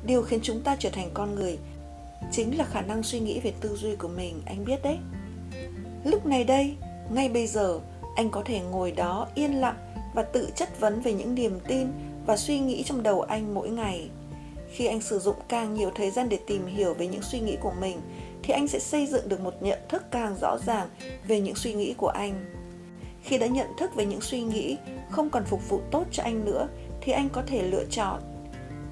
Điều 0.06 0.24
khiến 0.24 0.40
chúng 0.44 0.62
ta 0.62 0.76
trở 0.80 0.90
thành 0.90 1.10
con 1.14 1.36
người 1.36 1.58
chính 2.32 2.58
là 2.58 2.66
khả 2.66 2.82
năng 2.82 3.04
suy 3.04 3.20
nghĩ 3.20 3.40
về 3.40 3.54
tư 3.62 3.76
duy 3.76 3.96
của 3.96 4.08
mình, 4.08 4.42
anh 4.46 4.66
biết 4.66 4.84
đấy. 4.84 4.98
Lúc 6.04 6.26
này 6.26 6.44
đây, 6.44 6.76
ngay 7.10 7.30
bây 7.30 7.48
giờ, 7.48 7.80
anh 8.16 8.30
có 8.30 8.42
thể 8.46 8.60
ngồi 8.60 8.92
đó 8.92 9.28
yên 9.36 9.62
lặng 9.62 9.76
và 10.14 10.24
tự 10.24 10.50
chất 10.56 10.80
vấn 10.80 11.02
về 11.02 11.14
những 11.14 11.36
niềm 11.36 11.60
tin 11.68 11.88
và 12.26 12.38
suy 12.38 12.60
nghĩ 12.60 12.84
trong 12.84 13.04
đầu 13.04 13.22
anh 13.22 13.54
mỗi 13.54 13.70
ngày. 13.70 14.10
Khi 14.72 14.86
anh 14.86 15.02
sử 15.02 15.20
dụng 15.20 15.36
càng 15.48 15.74
nhiều 15.74 15.92
thời 15.96 16.12
gian 16.12 16.30
để 16.30 16.40
tìm 16.48 16.66
hiểu 16.66 16.94
về 16.94 17.08
những 17.08 17.22
suy 17.22 17.40
nghĩ 17.40 17.58
của 17.62 17.74
mình, 17.82 18.02
thì 18.44 18.54
anh 18.54 18.68
sẽ 18.68 18.80
xây 18.80 19.08
dựng 19.08 19.30
được 19.30 19.40
một 19.40 19.54
nhận 19.62 19.80
thức 19.90 20.04
càng 20.12 20.36
rõ 20.42 20.58
ràng 20.66 20.90
về 21.28 21.40
những 21.40 21.56
suy 21.56 21.74
nghĩ 21.74 21.94
của 21.94 22.08
anh. 22.08 22.46
Khi 23.24 23.38
đã 23.38 23.48
nhận 23.48 23.68
thức 23.78 23.96
về 23.96 24.06
những 24.06 24.22
suy 24.22 24.42
nghĩ 24.42 24.78
không 25.10 25.30
còn 25.30 25.46
phục 25.46 25.70
vụ 25.70 25.82
tốt 25.92 26.04
cho 26.12 26.24
anh 26.24 26.46
nữa, 26.46 26.68
thì 27.02 27.12
anh 27.12 27.30
có 27.30 27.44
thể 27.48 27.62
lựa 27.62 27.86
chọn. 27.90 28.22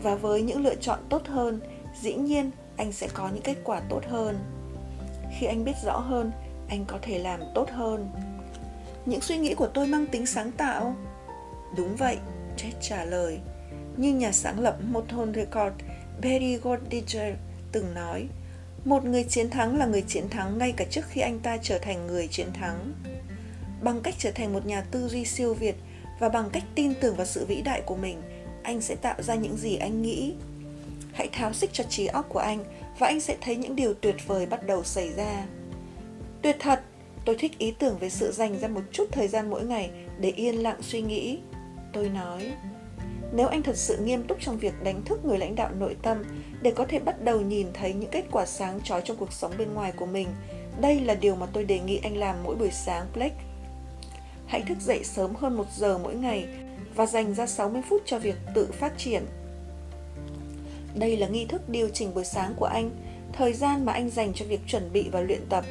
Và 0.03 0.15
với 0.15 0.41
những 0.41 0.63
lựa 0.63 0.75
chọn 0.75 0.99
tốt 1.09 1.27
hơn, 1.27 1.59
dĩ 2.01 2.13
nhiên 2.13 2.51
anh 2.77 2.91
sẽ 2.91 3.07
có 3.13 3.29
những 3.33 3.43
kết 3.43 3.55
quả 3.63 3.81
tốt 3.89 4.01
hơn. 4.09 4.39
Khi 5.39 5.47
anh 5.47 5.63
biết 5.63 5.75
rõ 5.85 5.97
hơn, 5.97 6.31
anh 6.69 6.85
có 6.87 6.97
thể 7.01 7.19
làm 7.19 7.39
tốt 7.55 7.69
hơn. 7.69 8.11
Những 9.05 9.21
suy 9.21 9.37
nghĩ 9.37 9.53
của 9.53 9.67
tôi 9.67 9.87
mang 9.87 10.05
tính 10.07 10.25
sáng 10.25 10.51
tạo. 10.51 10.95
Đúng 11.77 11.95
vậy. 11.95 12.17
Jet 12.59 12.71
trả 12.81 13.05
lời. 13.05 13.39
Như 13.97 14.13
nhà 14.13 14.31
sáng 14.31 14.59
lập 14.59 14.77
Motown 14.91 15.33
Record, 15.33 15.75
Barry 16.21 16.55
Gordiger 16.55 17.35
từng 17.71 17.93
nói, 17.93 18.27
một 18.85 19.05
người 19.05 19.23
chiến 19.23 19.49
thắng 19.49 19.77
là 19.77 19.85
người 19.85 20.03
chiến 20.07 20.29
thắng 20.29 20.57
ngay 20.57 20.73
cả 20.77 20.85
trước 20.89 21.05
khi 21.09 21.21
anh 21.21 21.39
ta 21.39 21.57
trở 21.57 21.77
thành 21.77 22.07
người 22.07 22.27
chiến 22.27 22.47
thắng. 22.53 22.93
Bằng 23.81 24.01
cách 24.01 24.15
trở 24.17 24.31
thành 24.31 24.53
một 24.53 24.65
nhà 24.65 24.81
tư 24.81 25.07
duy 25.07 25.25
siêu 25.25 25.53
việt 25.53 25.75
và 26.19 26.29
bằng 26.29 26.49
cách 26.49 26.63
tin 26.75 26.93
tưởng 27.01 27.15
vào 27.15 27.25
sự 27.25 27.45
vĩ 27.45 27.61
đại 27.61 27.81
của 27.81 27.95
mình, 27.95 28.21
anh 28.63 28.81
sẽ 28.81 28.95
tạo 28.95 29.21
ra 29.21 29.35
những 29.35 29.57
gì 29.57 29.75
anh 29.75 30.01
nghĩ. 30.01 30.33
Hãy 31.13 31.29
tháo 31.31 31.53
xích 31.53 31.69
cho 31.73 31.83
trí 31.83 32.05
óc 32.05 32.25
của 32.29 32.39
anh 32.39 32.63
và 32.99 33.07
anh 33.07 33.19
sẽ 33.19 33.37
thấy 33.41 33.55
những 33.55 33.75
điều 33.75 33.93
tuyệt 33.93 34.15
vời 34.27 34.45
bắt 34.45 34.67
đầu 34.67 34.83
xảy 34.83 35.13
ra. 35.13 35.45
Tuyệt 36.41 36.55
thật, 36.59 36.81
tôi 37.25 37.35
thích 37.39 37.57
ý 37.57 37.71
tưởng 37.71 37.97
về 37.97 38.09
sự 38.09 38.31
dành 38.31 38.59
ra 38.59 38.67
một 38.67 38.81
chút 38.91 39.05
thời 39.11 39.27
gian 39.27 39.49
mỗi 39.49 39.63
ngày 39.65 39.89
để 40.19 40.29
yên 40.29 40.55
lặng 40.55 40.77
suy 40.81 41.01
nghĩ 41.01 41.39
tôi 41.93 42.09
nói 42.09 42.51
nếu 43.33 43.47
anh 43.47 43.63
thật 43.63 43.77
sự 43.77 43.97
nghiêm 43.97 44.23
túc 44.23 44.37
trong 44.41 44.57
việc 44.57 44.83
đánh 44.83 45.01
thức 45.05 45.25
người 45.25 45.37
lãnh 45.37 45.55
đạo 45.55 45.69
nội 45.79 45.95
tâm 46.01 46.23
để 46.61 46.71
có 46.71 46.85
thể 46.85 46.99
bắt 46.99 47.23
đầu 47.23 47.41
nhìn 47.41 47.67
thấy 47.73 47.93
những 47.93 48.11
kết 48.11 48.25
quả 48.31 48.45
sáng 48.45 48.81
chói 48.83 49.01
trong 49.01 49.17
cuộc 49.17 49.33
sống 49.33 49.51
bên 49.57 49.73
ngoài 49.73 49.91
của 49.91 50.05
mình 50.05 50.27
đây 50.81 50.99
là 50.99 51.13
điều 51.13 51.35
mà 51.35 51.45
tôi 51.53 51.63
đề 51.63 51.79
nghị 51.79 51.99
anh 52.03 52.17
làm 52.17 52.35
mỗi 52.43 52.55
buổi 52.55 52.71
sáng 52.71 53.05
Blake 53.13 53.43
hãy 54.49 54.61
thức 54.61 54.77
dậy 54.81 55.03
sớm 55.03 55.35
hơn 55.35 55.57
một 55.57 55.65
giờ 55.77 55.97
mỗi 55.97 56.15
ngày 56.15 56.47
và 56.95 57.05
dành 57.05 57.33
ra 57.33 57.47
60 57.47 57.81
phút 57.89 58.01
cho 58.05 58.19
việc 58.19 58.35
tự 58.55 58.71
phát 58.71 58.97
triển. 58.97 59.25
Đây 60.95 61.17
là 61.17 61.27
nghi 61.27 61.45
thức 61.45 61.69
điều 61.69 61.89
chỉnh 61.89 62.13
buổi 62.13 62.25
sáng 62.25 62.53
của 62.55 62.65
anh, 62.65 62.91
thời 63.33 63.53
gian 63.53 63.85
mà 63.85 63.93
anh 63.93 64.09
dành 64.09 64.33
cho 64.33 64.45
việc 64.45 64.59
chuẩn 64.67 64.93
bị 64.93 65.09
và 65.11 65.21
luyện 65.21 65.41
tập. 65.49 65.63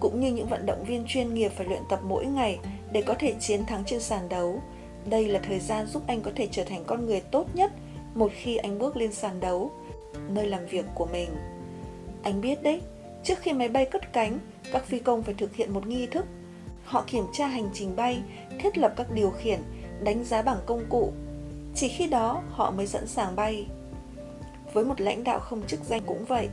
Cũng 0.00 0.20
như 0.20 0.32
những 0.32 0.48
vận 0.48 0.66
động 0.66 0.84
viên 0.84 1.04
chuyên 1.06 1.34
nghiệp 1.34 1.52
phải 1.56 1.66
luyện 1.66 1.82
tập 1.90 2.00
mỗi 2.02 2.26
ngày 2.26 2.58
để 2.92 3.02
có 3.02 3.14
thể 3.18 3.34
chiến 3.40 3.64
thắng 3.66 3.84
trên 3.84 4.00
sàn 4.00 4.28
đấu. 4.28 4.62
Đây 5.06 5.28
là 5.28 5.40
thời 5.42 5.60
gian 5.60 5.86
giúp 5.86 6.02
anh 6.06 6.20
có 6.20 6.30
thể 6.36 6.48
trở 6.50 6.64
thành 6.64 6.84
con 6.86 7.06
người 7.06 7.20
tốt 7.20 7.46
nhất 7.54 7.72
một 8.14 8.32
khi 8.34 8.56
anh 8.56 8.78
bước 8.78 8.96
lên 8.96 9.12
sàn 9.12 9.40
đấu, 9.40 9.70
nơi 10.28 10.46
làm 10.46 10.66
việc 10.66 10.84
của 10.94 11.06
mình. 11.06 11.30
Anh 12.22 12.40
biết 12.40 12.62
đấy, 12.62 12.80
trước 13.24 13.38
khi 13.38 13.52
máy 13.52 13.68
bay 13.68 13.84
cất 13.84 14.12
cánh, 14.12 14.38
các 14.72 14.84
phi 14.86 14.98
công 14.98 15.22
phải 15.22 15.34
thực 15.34 15.54
hiện 15.54 15.74
một 15.74 15.86
nghi 15.86 16.06
thức 16.06 16.26
Họ 16.84 17.04
kiểm 17.06 17.24
tra 17.32 17.46
hành 17.46 17.70
trình 17.74 17.96
bay, 17.96 18.22
thiết 18.58 18.78
lập 18.78 18.92
các 18.96 19.06
điều 19.14 19.30
khiển, 19.30 19.60
đánh 20.02 20.24
giá 20.24 20.42
bằng 20.42 20.58
công 20.66 20.84
cụ. 20.88 21.12
Chỉ 21.74 21.88
khi 21.88 22.06
đó 22.06 22.42
họ 22.50 22.70
mới 22.70 22.86
sẵn 22.86 23.06
sàng 23.06 23.36
bay. 23.36 23.66
Với 24.72 24.84
một 24.84 25.00
lãnh 25.00 25.24
đạo 25.24 25.40
không 25.40 25.62
chức 25.66 25.80
danh 25.84 26.02
cũng 26.06 26.24
vậy, 26.24 26.48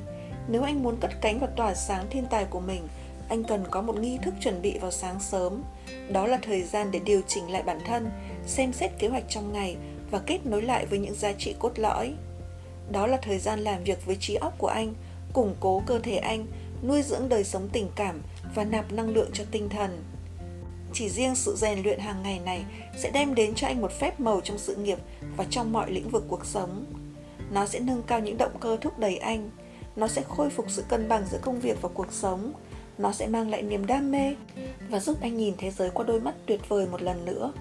nếu 0.47 0.63
anh 0.63 0.83
muốn 0.83 0.97
cất 1.01 1.11
cánh 1.21 1.39
và 1.39 1.47
tỏa 1.47 1.73
sáng 1.73 2.05
thiên 2.09 2.25
tài 2.29 2.45
của 2.45 2.59
mình, 2.59 2.87
anh 3.29 3.43
cần 3.43 3.63
có 3.71 3.81
một 3.81 3.99
nghi 3.99 4.17
thức 4.21 4.33
chuẩn 4.41 4.61
bị 4.61 4.77
vào 4.77 4.91
sáng 4.91 5.19
sớm. 5.19 5.63
Đó 6.11 6.27
là 6.27 6.39
thời 6.41 6.63
gian 6.63 6.91
để 6.91 6.99
điều 6.99 7.21
chỉnh 7.27 7.51
lại 7.51 7.63
bản 7.63 7.79
thân, 7.85 8.09
xem 8.47 8.73
xét 8.73 8.91
kế 8.99 9.07
hoạch 9.07 9.23
trong 9.29 9.53
ngày 9.53 9.75
và 10.11 10.19
kết 10.19 10.45
nối 10.45 10.61
lại 10.61 10.85
với 10.85 10.99
những 10.99 11.15
giá 11.15 11.31
trị 11.33 11.55
cốt 11.59 11.79
lõi. 11.79 12.13
Đó 12.91 13.07
là 13.07 13.17
thời 13.17 13.39
gian 13.39 13.59
làm 13.59 13.83
việc 13.83 14.05
với 14.05 14.17
trí 14.19 14.35
óc 14.35 14.53
của 14.57 14.67
anh, 14.67 14.93
củng 15.33 15.55
cố 15.59 15.81
cơ 15.85 15.99
thể 15.99 16.17
anh, 16.17 16.45
nuôi 16.83 17.01
dưỡng 17.01 17.29
đời 17.29 17.43
sống 17.43 17.69
tình 17.73 17.87
cảm 17.95 18.21
và 18.55 18.63
nạp 18.63 18.91
năng 18.91 19.09
lượng 19.09 19.29
cho 19.33 19.43
tinh 19.51 19.69
thần. 19.69 20.03
Chỉ 20.93 21.09
riêng 21.09 21.35
sự 21.35 21.55
rèn 21.55 21.83
luyện 21.83 21.99
hàng 21.99 22.23
ngày 22.23 22.39
này 22.45 22.63
sẽ 22.97 23.11
đem 23.11 23.35
đến 23.35 23.55
cho 23.55 23.67
anh 23.67 23.81
một 23.81 23.91
phép 23.91 24.19
màu 24.19 24.41
trong 24.43 24.57
sự 24.57 24.75
nghiệp 24.75 24.97
và 25.37 25.45
trong 25.49 25.71
mọi 25.71 25.91
lĩnh 25.91 26.09
vực 26.09 26.23
cuộc 26.27 26.45
sống. 26.45 26.85
Nó 27.51 27.65
sẽ 27.65 27.79
nâng 27.79 28.03
cao 28.03 28.19
những 28.19 28.37
động 28.37 28.59
cơ 28.59 28.77
thúc 28.81 28.99
đẩy 28.99 29.17
anh. 29.17 29.49
Nó 29.95 30.07
sẽ 30.07 30.21
khôi 30.27 30.49
phục 30.49 30.65
sự 30.69 30.83
cân 30.89 31.07
bằng 31.07 31.25
giữa 31.31 31.39
công 31.41 31.59
việc 31.59 31.81
và 31.81 31.89
cuộc 31.93 32.13
sống. 32.13 32.53
Nó 32.97 33.11
sẽ 33.11 33.27
mang 33.27 33.49
lại 33.49 33.61
niềm 33.61 33.85
đam 33.85 34.11
mê 34.11 34.35
và 34.89 34.99
giúp 34.99 35.17
anh 35.21 35.37
nhìn 35.37 35.53
thế 35.57 35.71
giới 35.71 35.89
qua 35.89 36.05
đôi 36.07 36.19
mắt 36.19 36.35
tuyệt 36.45 36.69
vời 36.69 36.87
một 36.91 37.01
lần 37.01 37.25
nữa. 37.25 37.53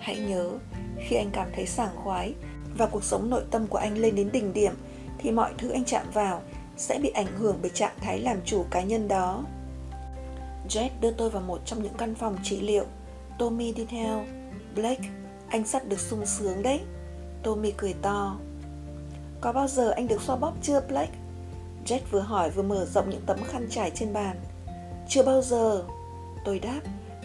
Hãy 0.00 0.18
nhớ, 0.18 0.50
khi 0.98 1.16
anh 1.16 1.30
cảm 1.32 1.48
thấy 1.54 1.66
sảng 1.66 1.96
khoái 1.96 2.34
và 2.76 2.86
cuộc 2.86 3.04
sống 3.04 3.30
nội 3.30 3.42
tâm 3.50 3.66
của 3.66 3.78
anh 3.78 3.98
lên 3.98 4.14
đến 4.14 4.32
đỉnh 4.32 4.52
điểm 4.52 4.72
thì 5.18 5.30
mọi 5.30 5.52
thứ 5.58 5.70
anh 5.70 5.84
chạm 5.84 6.06
vào 6.12 6.42
sẽ 6.76 6.98
bị 7.02 7.08
ảnh 7.08 7.26
hưởng 7.38 7.58
bởi 7.62 7.70
trạng 7.70 7.94
thái 8.00 8.20
làm 8.20 8.36
chủ 8.44 8.64
cá 8.70 8.82
nhân 8.82 9.08
đó. 9.08 9.44
Jet 10.68 10.88
đưa 11.00 11.10
tôi 11.10 11.30
vào 11.30 11.42
một 11.42 11.60
trong 11.64 11.82
những 11.82 11.94
căn 11.98 12.14
phòng 12.14 12.36
trị 12.42 12.60
liệu. 12.60 12.84
Tommy 13.38 13.72
đi 13.72 13.84
theo. 13.84 14.24
Blake, 14.74 15.08
anh 15.48 15.66
sắp 15.66 15.82
được 15.88 16.00
sung 16.00 16.26
sướng 16.26 16.62
đấy. 16.62 16.80
Tommy 17.42 17.72
cười 17.76 17.94
to. 18.02 18.38
Có 19.40 19.52
bao 19.52 19.68
giờ 19.68 19.90
anh 19.90 20.08
được 20.08 20.22
xoa 20.22 20.36
bóp 20.36 20.52
chưa 20.62 20.80
Blake? 20.88 21.12
Jet 21.86 22.00
vừa 22.10 22.20
hỏi 22.20 22.50
vừa 22.50 22.62
mở 22.62 22.84
rộng 22.84 23.10
những 23.10 23.22
tấm 23.26 23.38
khăn 23.44 23.66
trải 23.70 23.90
trên 23.94 24.12
bàn. 24.12 24.36
Chưa 25.08 25.22
bao 25.22 25.42
giờ. 25.42 25.84
Tôi 26.44 26.58
đáp, 26.58 26.80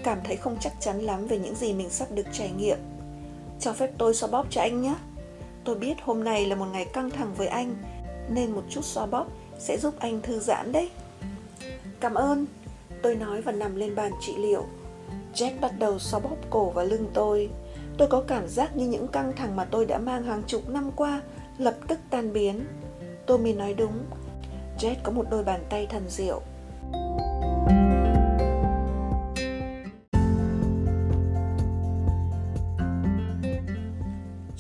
cảm 0.06 0.20
thấy 0.24 0.36
không 0.36 0.58
chắc 0.60 0.74
chắn 0.80 1.00
lắm 1.00 1.28
về 1.28 1.38
những 1.38 1.56
gì 1.56 1.74
mình 1.74 1.90
sắp 1.90 2.08
được 2.12 2.26
trải 2.32 2.52
nghiệm. 2.52 2.78
Cho 3.60 3.74
phép 3.74 3.92
tôi 3.98 4.14
xoa 4.14 4.30
bóp 4.30 4.46
cho 4.50 4.62
anh 4.62 4.82
nhé. 4.82 4.96
Tôi 5.64 5.76
biết 5.76 5.94
hôm 6.04 6.24
nay 6.24 6.46
là 6.46 6.56
một 6.56 6.66
ngày 6.66 6.86
căng 6.86 7.10
thẳng 7.10 7.34
với 7.34 7.48
anh, 7.48 7.76
nên 8.30 8.52
một 8.52 8.64
chút 8.70 8.86
xoa 8.86 9.06
bóp 9.06 9.26
sẽ 9.60 9.78
giúp 9.78 9.94
anh 10.00 10.22
thư 10.22 10.40
giãn 10.40 10.72
đấy. 10.72 10.90
Cảm 12.00 12.14
ơn, 12.14 12.46
tôi 13.02 13.16
nói 13.16 13.42
và 13.42 13.52
nằm 13.52 13.76
lên 13.76 13.96
bàn 13.96 14.12
trị 14.22 14.36
liệu. 14.38 14.66
Jack 15.34 15.60
bắt 15.62 15.72
đầu 15.80 16.00
xoa 16.00 16.20
bóp 16.20 16.38
cổ 16.50 16.70
và 16.70 16.84
lưng 16.84 17.10
tôi. 17.14 17.50
Tôi 17.98 18.08
có 18.08 18.24
cảm 18.28 18.48
giác 18.48 18.78
như 18.78 18.88
những 18.88 19.08
căng 19.08 19.34
thẳng 19.36 19.56
mà 19.56 19.66
tôi 19.66 19.86
đã 19.86 19.98
mang 19.98 20.24
hàng 20.24 20.44
chục 20.48 20.70
năm 20.70 20.92
qua 20.96 21.22
lập 21.58 21.76
tức 21.88 22.00
tan 22.10 22.34
biến. 22.34 22.66
Tommy 23.26 23.54
nói 23.54 23.74
đúng, 23.74 24.00
Jack 24.80 24.96
có 25.04 25.12
một 25.12 25.26
đôi 25.30 25.44
bàn 25.44 25.64
tay 25.70 25.88
thần 25.90 26.04
diệu. 26.10 26.42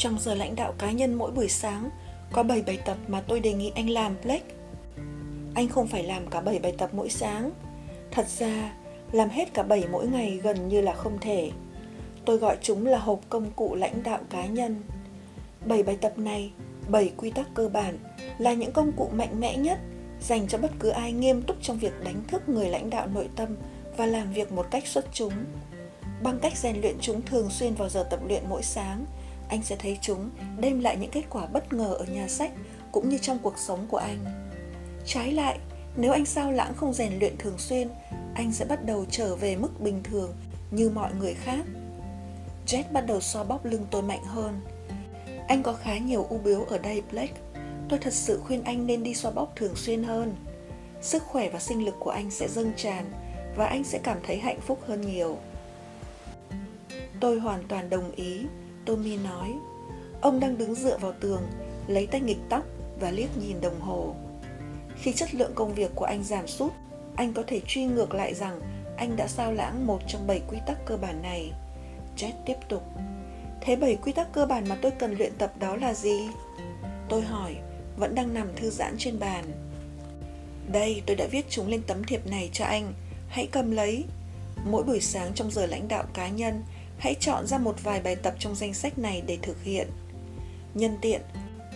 Trong 0.06 0.20
giờ 0.20 0.36
lãnh 0.36 0.56
đạo 0.56 0.74
cá 0.78 0.92
nhân 0.92 1.14
mỗi 1.14 1.32
buổi 1.32 1.50
sáng, 1.50 1.90
có 2.32 2.44
7 2.44 2.62
bài 2.62 2.80
tập 2.86 2.98
mà 3.08 3.22
tôi 3.22 3.40
đề 3.40 3.54
nghị 3.54 3.72
anh 3.76 3.90
làm 3.90 4.16
Blake. 4.24 4.56
Anh 5.56 5.68
không 5.68 5.88
phải 5.88 6.04
làm 6.04 6.28
cả 6.28 6.42
7 6.42 6.60
bài 6.60 6.74
tập 6.78 6.90
mỗi 6.94 7.10
sáng. 7.10 7.52
Thật 8.12 8.28
ra, 8.28 8.74
làm 9.12 9.30
hết 9.30 9.54
cả 9.54 9.64
7 9.64 9.84
mỗi 9.92 10.08
ngày 10.08 10.40
gần 10.44 10.70
như 10.70 10.82
là 10.82 10.94
không 10.94 11.18
thể. 11.22 11.52
Tôi 12.26 12.38
gọi 12.38 12.58
chúng 12.62 12.86
là 12.86 12.98
hộp 12.98 13.20
công 13.30 13.52
cụ 13.52 13.76
lãnh 13.76 14.04
đạo 14.04 14.20
cá 14.30 14.46
nhân. 14.46 14.82
7 15.66 15.84
bài 15.84 15.98
tập 16.02 16.18
này, 16.18 16.52
7 16.88 17.12
quy 17.18 17.32
tắc 17.32 17.48
cơ 17.54 17.70
bản 17.70 17.98
là 18.38 18.54
những 18.54 18.72
công 18.72 18.92
cụ 18.92 19.10
mạnh 19.14 19.40
mẽ 19.40 19.58
nhất 19.58 19.80
dành 20.22 20.48
cho 20.48 20.58
bất 20.58 20.72
cứ 20.80 20.90
ai 20.90 21.12
nghiêm 21.12 21.42
túc 21.42 21.58
trong 21.62 21.80
việc 21.80 22.04
đánh 22.04 22.24
thức 22.28 22.50
người 22.50 22.70
lãnh 22.70 22.90
đạo 22.90 23.08
nội 23.08 23.30
tâm 23.36 23.56
và 23.98 24.06
làm 24.06 24.34
việc 24.34 24.52
một 24.52 24.68
cách 24.72 24.88
xuất 24.88 25.06
chúng. 25.14 25.34
Bằng 26.24 26.40
cách 26.40 26.58
rèn 26.58 26.82
luyện 26.82 26.96
chúng 27.02 27.22
thường 27.22 27.50
xuyên 27.50 27.74
vào 27.74 27.90
giờ 27.90 28.08
tập 28.10 28.20
luyện 28.28 28.44
mỗi 28.50 28.64
sáng, 28.64 29.06
anh 29.50 29.64
sẽ 29.64 29.76
thấy 29.76 29.98
chúng 30.02 30.30
đem 30.60 30.80
lại 30.80 30.98
những 30.98 31.12
kết 31.12 31.24
quả 31.30 31.46
bất 31.46 31.74
ngờ 31.74 31.94
ở 31.94 32.06
nhà 32.06 32.28
sách 32.28 32.52
cũng 32.92 33.10
như 33.10 33.18
trong 33.18 33.40
cuộc 33.40 33.58
sống 33.58 33.88
của 33.90 33.98
anh. 33.98 34.26
Trái 35.06 35.32
lại, 35.32 35.60
nếu 35.98 36.12
anh 36.12 36.26
sao 36.26 36.52
lãng 36.52 36.74
không 36.76 36.94
rèn 36.94 37.20
luyện 37.20 37.38
thường 37.38 37.58
xuyên, 37.58 37.90
anh 38.34 38.52
sẽ 38.52 38.66
bắt 38.66 38.86
đầu 38.86 39.06
trở 39.10 39.36
về 39.36 39.56
mức 39.56 39.80
bình 39.80 40.04
thường 40.04 40.34
như 40.72 40.90
mọi 40.90 41.14
người 41.20 41.34
khác. 41.34 41.66
Jet 42.68 42.84
bắt 42.94 43.02
đầu 43.02 43.22
xoa 43.22 43.44
bóp 43.44 43.66
lưng 43.66 43.86
tôi 43.92 44.02
mạnh 44.02 44.24
hơn. 44.24 44.62
Anh 45.48 45.64
có 45.64 45.74
khá 45.74 45.98
nhiều 45.98 46.26
u 46.30 46.38
biếu 46.38 46.64
ở 46.64 46.78
đây, 46.78 47.02
Blake. 47.12 47.34
Tôi 47.90 48.00
thật 48.00 48.14
sự 48.14 48.42
khuyên 48.44 48.64
anh 48.64 48.88
nên 48.88 49.04
đi 49.04 49.14
xoa 49.14 49.32
bóp 49.32 49.56
thường 49.56 49.76
xuyên 49.76 50.04
hơn. 50.04 50.36
Sức 51.02 51.24
khỏe 51.24 51.50
và 51.50 51.60
sinh 51.60 51.86
lực 51.86 51.96
của 52.00 52.10
anh 52.10 52.32
sẽ 52.32 52.48
dâng 52.48 52.72
tràn 52.78 53.12
và 53.56 53.66
anh 53.66 53.84
sẽ 53.84 54.00
cảm 54.04 54.18
thấy 54.28 54.38
hạnh 54.38 54.60
phúc 54.62 54.80
hơn 54.88 55.02
nhiều. 55.02 55.38
Tôi 57.20 57.40
hoàn 57.40 57.64
toàn 57.68 57.90
đồng 57.90 58.12
ý 58.12 58.46
Tommy 58.86 59.18
nói. 59.18 59.54
Ông 60.22 60.40
đang 60.40 60.58
đứng 60.58 60.76
dựa 60.76 60.98
vào 60.98 61.14
tường, 61.20 61.42
lấy 61.88 62.08
tay 62.08 62.22
nghịch 62.22 62.40
tóc 62.50 62.64
và 63.00 63.12
liếc 63.12 63.38
nhìn 63.38 63.62
đồng 63.62 63.82
hồ. 63.82 64.16
Khi 64.96 65.14
chất 65.14 65.36
lượng 65.36 65.52
công 65.56 65.74
việc 65.74 65.92
của 65.96 66.06
anh 66.06 66.24
giảm 66.24 66.48
sút, 66.48 66.72
anh 67.16 67.34
có 67.34 67.44
thể 67.48 67.62
truy 67.68 67.86
ngược 67.86 68.14
lại 68.14 68.34
rằng 68.34 68.60
anh 68.98 69.16
đã 69.16 69.28
sao 69.28 69.54
lãng 69.54 69.88
một 69.88 70.00
trong 70.08 70.28
bảy 70.28 70.42
quy 70.48 70.58
tắc 70.68 70.86
cơ 70.86 70.98
bản 70.98 71.22
này. 71.22 71.52
Jet 72.18 72.32
tiếp 72.46 72.56
tục. 72.70 72.84
Thế 73.62 73.76
bảy 73.76 73.96
quy 73.96 74.12
tắc 74.12 74.34
cơ 74.34 74.46
bản 74.46 74.70
mà 74.70 74.78
tôi 74.82 74.92
cần 74.92 75.16
luyện 75.18 75.34
tập 75.38 75.54
đó 75.60 75.76
là 75.76 75.94
gì? 75.94 76.30
Tôi 77.10 77.22
hỏi, 77.22 77.56
vẫn 77.98 78.16
đang 78.16 78.34
nằm 78.34 78.48
thư 78.56 78.70
giãn 78.70 78.96
trên 78.98 79.20
bàn. 79.20 79.46
Đây, 80.72 81.02
tôi 81.06 81.16
đã 81.16 81.26
viết 81.32 81.46
chúng 81.50 81.68
lên 81.68 81.82
tấm 81.88 82.04
thiệp 82.04 82.28
này 82.28 82.50
cho 82.54 82.66
anh. 82.66 82.94
Hãy 83.28 83.48
cầm 83.52 83.72
lấy. 83.72 84.04
Mỗi 84.66 84.84
buổi 84.84 85.00
sáng 85.00 85.32
trong 85.34 85.52
giờ 85.52 85.66
lãnh 85.66 85.88
đạo 85.88 86.04
cá 86.14 86.28
nhân, 86.28 86.64
hãy 86.98 87.16
chọn 87.20 87.48
ra 87.48 87.58
một 87.58 87.84
vài 87.84 88.02
bài 88.02 88.16
tập 88.16 88.34
trong 88.40 88.56
danh 88.56 88.74
sách 88.74 89.00
này 89.00 89.24
để 89.28 89.38
thực 89.42 89.64
hiện. 89.64 89.88
Nhân 90.74 90.98
tiện, 91.02 91.22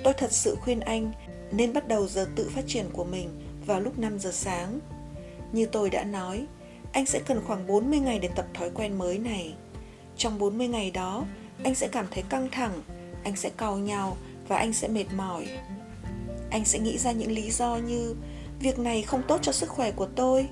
tôi 0.03 0.13
thật 0.13 0.31
sự 0.31 0.55
khuyên 0.61 0.79
anh 0.79 1.11
nên 1.51 1.73
bắt 1.73 1.87
đầu 1.87 2.07
giờ 2.07 2.27
tự 2.35 2.49
phát 2.55 2.63
triển 2.67 2.85
của 2.93 3.03
mình 3.03 3.29
vào 3.65 3.79
lúc 3.79 3.99
5 3.99 4.19
giờ 4.19 4.31
sáng. 4.31 4.79
Như 5.51 5.65
tôi 5.65 5.89
đã 5.89 6.03
nói, 6.03 6.45
anh 6.91 7.05
sẽ 7.05 7.19
cần 7.25 7.41
khoảng 7.47 7.67
40 7.67 7.99
ngày 7.99 8.19
để 8.19 8.29
tập 8.35 8.45
thói 8.53 8.69
quen 8.69 8.97
mới 8.97 9.17
này. 9.17 9.53
Trong 10.17 10.39
40 10.39 10.67
ngày 10.67 10.91
đó, 10.91 11.25
anh 11.63 11.75
sẽ 11.75 11.87
cảm 11.87 12.05
thấy 12.11 12.23
căng 12.29 12.49
thẳng, 12.51 12.81
anh 13.23 13.35
sẽ 13.35 13.49
cau 13.57 13.77
nhau 13.77 14.17
và 14.47 14.57
anh 14.57 14.73
sẽ 14.73 14.87
mệt 14.87 15.05
mỏi. 15.17 15.47
Anh 16.49 16.65
sẽ 16.65 16.79
nghĩ 16.79 16.97
ra 16.97 17.11
những 17.11 17.31
lý 17.31 17.51
do 17.51 17.75
như 17.75 18.15
việc 18.59 18.79
này 18.79 19.01
không 19.01 19.21
tốt 19.27 19.39
cho 19.41 19.51
sức 19.51 19.69
khỏe 19.69 19.91
của 19.91 20.07
tôi 20.15 20.47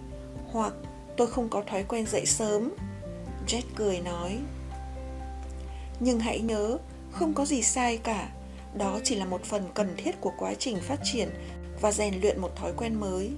hoặc 0.51 0.73
tôi 1.17 1.27
không 1.27 1.49
có 1.49 1.63
thói 1.67 1.83
quen 1.83 2.05
dậy 2.05 2.25
sớm. 2.25 2.73
Jet 3.47 3.61
cười 3.75 3.99
nói 3.99 4.37
nhưng 5.99 6.19
hãy 6.19 6.39
nhớ 6.39 6.77
không 7.11 7.33
có 7.33 7.45
gì 7.45 7.61
sai 7.61 7.97
cả 7.97 8.29
đó 8.77 8.99
chỉ 9.03 9.15
là 9.15 9.25
một 9.25 9.43
phần 9.43 9.63
cần 9.73 9.93
thiết 9.97 10.21
của 10.21 10.31
quá 10.37 10.53
trình 10.59 10.77
phát 10.81 10.99
triển 11.03 11.29
và 11.81 11.91
rèn 11.91 12.21
luyện 12.21 12.39
một 12.41 12.55
thói 12.55 12.73
quen 12.77 12.99
mới. 12.99 13.31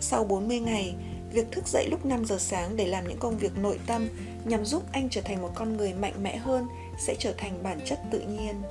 Sau 0.00 0.24
40 0.24 0.60
ngày, 0.60 0.94
việc 1.32 1.52
thức 1.52 1.66
dậy 1.66 1.88
lúc 1.90 2.06
5 2.06 2.24
giờ 2.24 2.36
sáng 2.38 2.76
để 2.76 2.86
làm 2.86 3.08
những 3.08 3.18
công 3.18 3.38
việc 3.38 3.58
nội 3.58 3.80
tâm 3.86 4.08
nhằm 4.44 4.64
giúp 4.64 4.82
anh 4.92 5.08
trở 5.10 5.20
thành 5.20 5.42
một 5.42 5.50
con 5.54 5.76
người 5.76 5.92
mạnh 5.92 6.22
mẽ 6.22 6.36
hơn 6.36 6.66
sẽ 6.98 7.14
trở 7.18 7.32
thành 7.38 7.62
bản 7.62 7.80
chất 7.84 7.98
tự 8.10 8.20
nhiên. 8.20 8.62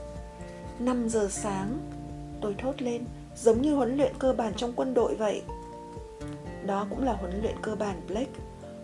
5 0.79 1.09
giờ 1.09 1.27
sáng, 1.31 1.79
tôi 2.41 2.55
thốt 2.57 2.81
lên, 2.81 3.05
giống 3.35 3.61
như 3.61 3.75
huấn 3.75 3.97
luyện 3.97 4.13
cơ 4.19 4.33
bản 4.33 4.53
trong 4.57 4.73
quân 4.75 4.93
đội 4.93 5.15
vậy. 5.15 5.41
Đó 6.65 6.87
cũng 6.89 7.03
là 7.03 7.13
huấn 7.13 7.41
luyện 7.41 7.55
cơ 7.61 7.75
bản 7.75 8.01
Blake, 8.07 8.31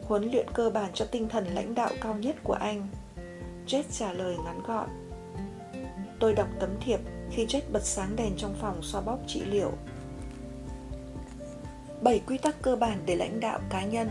huấn 0.10 0.32
luyện 0.32 0.47
cơ 0.53 0.70
bản 0.70 0.91
cho 0.93 1.05
tinh 1.05 1.30
thần 1.30 1.45
lãnh 1.45 1.76
đạo 1.76 1.89
cao 2.01 2.16
nhất 2.16 2.36
của 2.43 2.53
anh. 2.53 2.88
Jet 3.68 3.84
trả 3.91 4.14
lời 4.14 4.36
ngắn 4.45 4.62
gọn. 4.68 4.89
Tôi 6.20 6.34
đọc 6.34 6.47
tấm 6.60 6.70
thiệp 6.82 6.99
khi 7.32 7.45
Jet 7.45 7.62
bật 7.72 7.84
sáng 7.84 8.16
đèn 8.16 8.34
trong 8.38 8.55
phòng 8.62 8.82
xoa 8.82 9.01
bóp 9.01 9.20
trị 9.28 9.41
liệu. 9.45 9.72
7 12.01 12.22
quy 12.28 12.38
tắc 12.38 12.62
cơ 12.62 12.76
bản 12.76 12.99
để 13.05 13.16
lãnh 13.16 13.39
đạo 13.39 13.60
cá 13.70 13.86
nhân. 13.86 14.10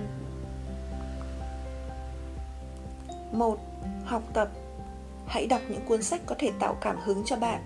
1. 3.33 3.59
Học 4.05 4.23
tập. 4.35 4.49
Hãy 5.27 5.47
đọc 5.47 5.61
những 5.69 5.85
cuốn 5.89 6.03
sách 6.03 6.21
có 6.27 6.35
thể 6.39 6.51
tạo 6.59 6.77
cảm 6.81 6.97
hứng 7.05 7.23
cho 7.25 7.37
bạn, 7.37 7.63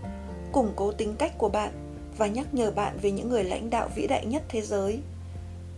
củng 0.53 0.73
cố 0.77 0.93
tính 0.93 1.15
cách 1.19 1.33
của 1.39 1.49
bạn 1.49 1.73
và 2.19 2.27
nhắc 2.27 2.47
nhở 2.53 2.71
bạn 2.71 2.99
về 3.03 3.11
những 3.11 3.29
người 3.29 3.45
lãnh 3.45 3.71
đạo 3.71 3.89
vĩ 3.95 4.07
đại 4.07 4.27
nhất 4.27 4.43
thế 4.49 4.63
giới. 4.63 5.03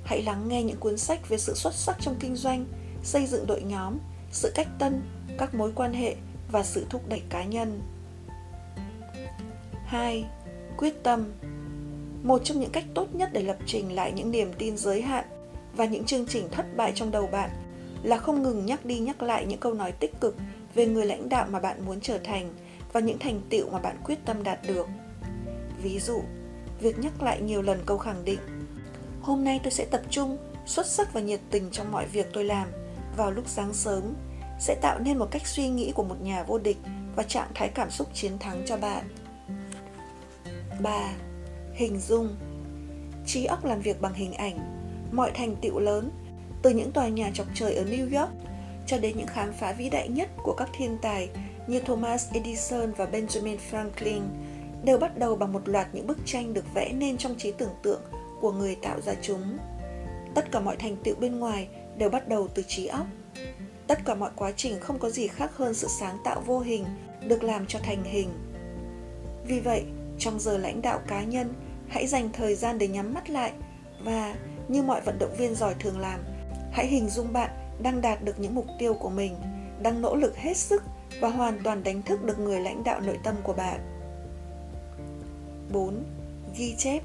Hãy 0.05 0.23
lắng 0.23 0.49
nghe 0.49 0.63
những 0.63 0.77
cuốn 0.77 0.99
sách 0.99 1.29
về 1.29 1.39
sự 1.39 1.55
xuất 1.55 1.75
sắc 1.75 1.97
trong 2.01 2.17
kinh 2.21 2.37
doanh, 2.37 2.67
xây 3.03 3.27
dựng 3.27 3.47
đội 3.47 3.63
nhóm, 3.63 3.99
sự 4.33 4.53
cách 4.55 4.69
tân, 4.79 5.03
các 5.39 5.55
mối 5.55 5.73
quan 5.75 5.93
hệ 5.93 6.17
và 6.53 6.63
sự 6.63 6.87
thúc 6.91 7.09
đẩy 7.09 7.23
cá 7.29 7.45
nhân. 7.45 7.81
2. 9.87 10.25
Quyết 10.77 11.03
tâm 11.03 11.33
Một 12.23 12.45
trong 12.45 12.61
những 12.61 12.71
cách 12.71 12.85
tốt 12.95 13.15
nhất 13.15 13.31
để 13.33 13.43
lập 13.43 13.57
trình 13.67 13.95
lại 13.95 14.13
những 14.13 14.31
niềm 14.31 14.53
tin 14.59 14.77
giới 14.77 15.03
hạn 15.03 15.25
và 15.77 15.85
những 15.85 16.05
chương 16.05 16.27
trình 16.27 16.49
thất 16.51 16.77
bại 16.77 16.93
trong 16.95 17.11
đầu 17.11 17.27
bạn 17.27 17.51
là 18.03 18.17
không 18.17 18.43
ngừng 18.43 18.67
nhắc 18.67 18.85
đi 18.85 18.99
nhắc 18.99 19.23
lại 19.23 19.47
những 19.47 19.61
câu 19.61 19.75
nói 19.75 19.93
tích 19.93 20.21
cực 20.21 20.37
về 20.75 20.87
người 20.87 21.07
lãnh 21.07 21.29
đạo 21.29 21.47
mà 21.51 21.61
bạn 21.61 21.87
muốn 21.87 22.01
trở 22.01 22.19
thành 22.19 22.55
và 22.93 23.01
những 23.01 23.19
thành 23.19 23.41
tựu 23.51 23.71
mà 23.71 23.79
bạn 23.79 23.97
quyết 24.05 24.19
tâm 24.25 24.43
đạt 24.43 24.59
được. 24.67 24.87
Ví 25.83 26.01
dụ, 26.01 26.23
việc 26.81 26.99
nhắc 26.99 27.23
lại 27.23 27.41
nhiều 27.41 27.63
lần 27.63 27.83
câu 27.87 27.99
khẳng 27.99 28.25
định 28.25 28.39
Hôm 29.25 29.45
nay 29.45 29.61
tôi 29.63 29.71
sẽ 29.71 29.85
tập 29.85 30.01
trung, 30.11 30.37
xuất 30.67 30.87
sắc 30.87 31.13
và 31.13 31.21
nhiệt 31.21 31.41
tình 31.51 31.71
trong 31.71 31.93
mọi 31.93 32.07
việc 32.07 32.27
tôi 32.33 32.45
làm 32.45 32.69
vào 33.17 33.31
lúc 33.31 33.45
sáng 33.49 33.75
sớm 33.75 34.15
sẽ 34.61 34.75
tạo 34.83 34.99
nên 34.99 35.19
một 35.19 35.29
cách 35.31 35.47
suy 35.47 35.69
nghĩ 35.69 35.93
của 35.93 36.03
một 36.03 36.21
nhà 36.23 36.43
vô 36.43 36.59
địch 36.59 36.77
và 37.17 37.23
trạng 37.23 37.49
thái 37.55 37.69
cảm 37.69 37.91
xúc 37.91 38.09
chiến 38.15 38.39
thắng 38.39 38.63
cho 38.67 38.77
bạn. 38.77 39.05
3. 40.83 41.13
Hình 41.75 42.01
dung 42.01 42.37
Trí 43.27 43.45
óc 43.45 43.65
làm 43.65 43.81
việc 43.81 44.01
bằng 44.01 44.15
hình 44.15 44.33
ảnh, 44.33 44.59
mọi 45.13 45.31
thành 45.35 45.57
tựu 45.57 45.79
lớn, 45.79 46.11
từ 46.63 46.71
những 46.71 46.93
tòa 46.93 47.09
nhà 47.09 47.31
chọc 47.35 47.47
trời 47.55 47.75
ở 47.75 47.85
New 47.85 48.21
York 48.21 48.33
cho 48.87 48.99
đến 48.99 49.17
những 49.17 49.27
khám 49.27 49.53
phá 49.53 49.73
vĩ 49.73 49.91
đại 49.91 50.09
nhất 50.09 50.29
của 50.43 50.55
các 50.55 50.69
thiên 50.77 50.99
tài 51.03 51.29
như 51.67 51.81
Thomas 51.81 52.33
Edison 52.33 52.93
và 52.93 53.05
Benjamin 53.13 53.57
Franklin 53.71 54.21
đều 54.85 54.99
bắt 54.99 55.19
đầu 55.19 55.37
bằng 55.37 55.53
một 55.53 55.69
loạt 55.69 55.87
những 55.93 56.07
bức 56.07 56.19
tranh 56.25 56.55
được 56.55 56.75
vẽ 56.75 56.93
nên 56.93 57.17
trong 57.17 57.35
trí 57.39 57.53
tưởng 57.53 57.75
tượng 57.83 58.01
của 58.45 58.53
người 58.53 58.75
tạo 58.75 59.01
ra 59.01 59.15
chúng. 59.23 59.59
Tất 60.35 60.53
cả 60.53 60.61
mọi 60.61 60.77
thành 60.77 60.97
tựu 61.05 61.15
bên 61.21 61.39
ngoài 61.39 61.69
đều 61.97 62.11
bắt 62.11 62.29
đầu 62.29 62.49
từ 62.49 62.63
trí 62.63 62.87
óc. 62.87 63.07
Tất 63.87 64.05
cả 64.05 64.15
mọi 64.15 64.31
quá 64.37 64.53
trình 64.57 64.81
không 64.81 64.99
có 64.99 65.11
gì 65.11 65.27
khác 65.27 65.51
hơn 65.57 65.75
sự 65.75 65.89
sáng 66.01 66.19
tạo 66.25 66.43
vô 66.47 66.61
hình 66.61 66.85
được 67.27 67.43
làm 67.43 67.67
cho 67.67 67.79
thành 67.79 68.05
hình. 68.05 68.29
Vì 69.47 69.61
vậy, 69.61 69.85
trong 70.19 70.41
giờ 70.41 70.59
lãnh 70.59 70.83
đạo 70.83 71.01
cá 71.09 71.23
nhân, 71.23 71.55
hãy 71.89 72.07
dành 72.07 72.29
thời 72.33 72.55
gian 72.55 72.79
để 72.79 72.89
nhắm 72.89 73.15
mắt 73.15 73.31
lại 73.31 73.53
và 74.05 74.35
như 74.69 74.83
mọi 74.83 75.01
vận 75.01 75.19
động 75.19 75.35
viên 75.39 75.55
giỏi 75.55 75.75
thường 75.79 75.99
làm, 75.99 76.21
hãy 76.73 76.87
hình 76.87 77.09
dung 77.09 77.33
bạn 77.33 77.51
đang 77.83 78.01
đạt 78.01 78.25
được 78.25 78.41
những 78.41 78.55
mục 78.55 78.67
tiêu 78.79 78.95
của 78.95 79.11
mình, 79.11 79.37
đang 79.83 80.03
nỗ 80.03 80.17
lực 80.17 80.37
hết 80.37 80.57
sức 80.57 80.83
và 81.21 81.29
hoàn 81.29 81.59
toàn 81.65 81.83
đánh 81.83 82.03
thức 82.03 82.25
được 82.25 82.39
người 82.39 82.61
lãnh 82.61 82.85
đạo 82.85 83.01
nội 83.01 83.19
tâm 83.25 83.35
của 83.43 83.53
bạn. 83.53 83.81
4. 85.73 86.05
Ghi 86.57 86.75
chép 86.79 87.03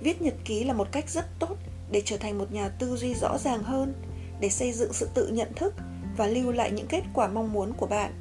Viết 0.00 0.22
nhật 0.22 0.34
ký 0.44 0.64
là 0.64 0.72
một 0.72 0.88
cách 0.92 1.10
rất 1.10 1.24
tốt 1.38 1.56
để 1.90 2.02
trở 2.04 2.16
thành 2.16 2.38
một 2.38 2.52
nhà 2.52 2.68
tư 2.68 2.96
duy 2.96 3.14
rõ 3.14 3.38
ràng 3.38 3.62
hơn, 3.62 3.94
để 4.40 4.48
xây 4.48 4.72
dựng 4.72 4.92
sự 4.92 5.08
tự 5.14 5.28
nhận 5.28 5.54
thức 5.56 5.74
và 6.16 6.26
lưu 6.26 6.52
lại 6.52 6.70
những 6.70 6.86
kết 6.86 7.02
quả 7.14 7.28
mong 7.28 7.52
muốn 7.52 7.72
của 7.72 7.86
bạn. 7.86 8.12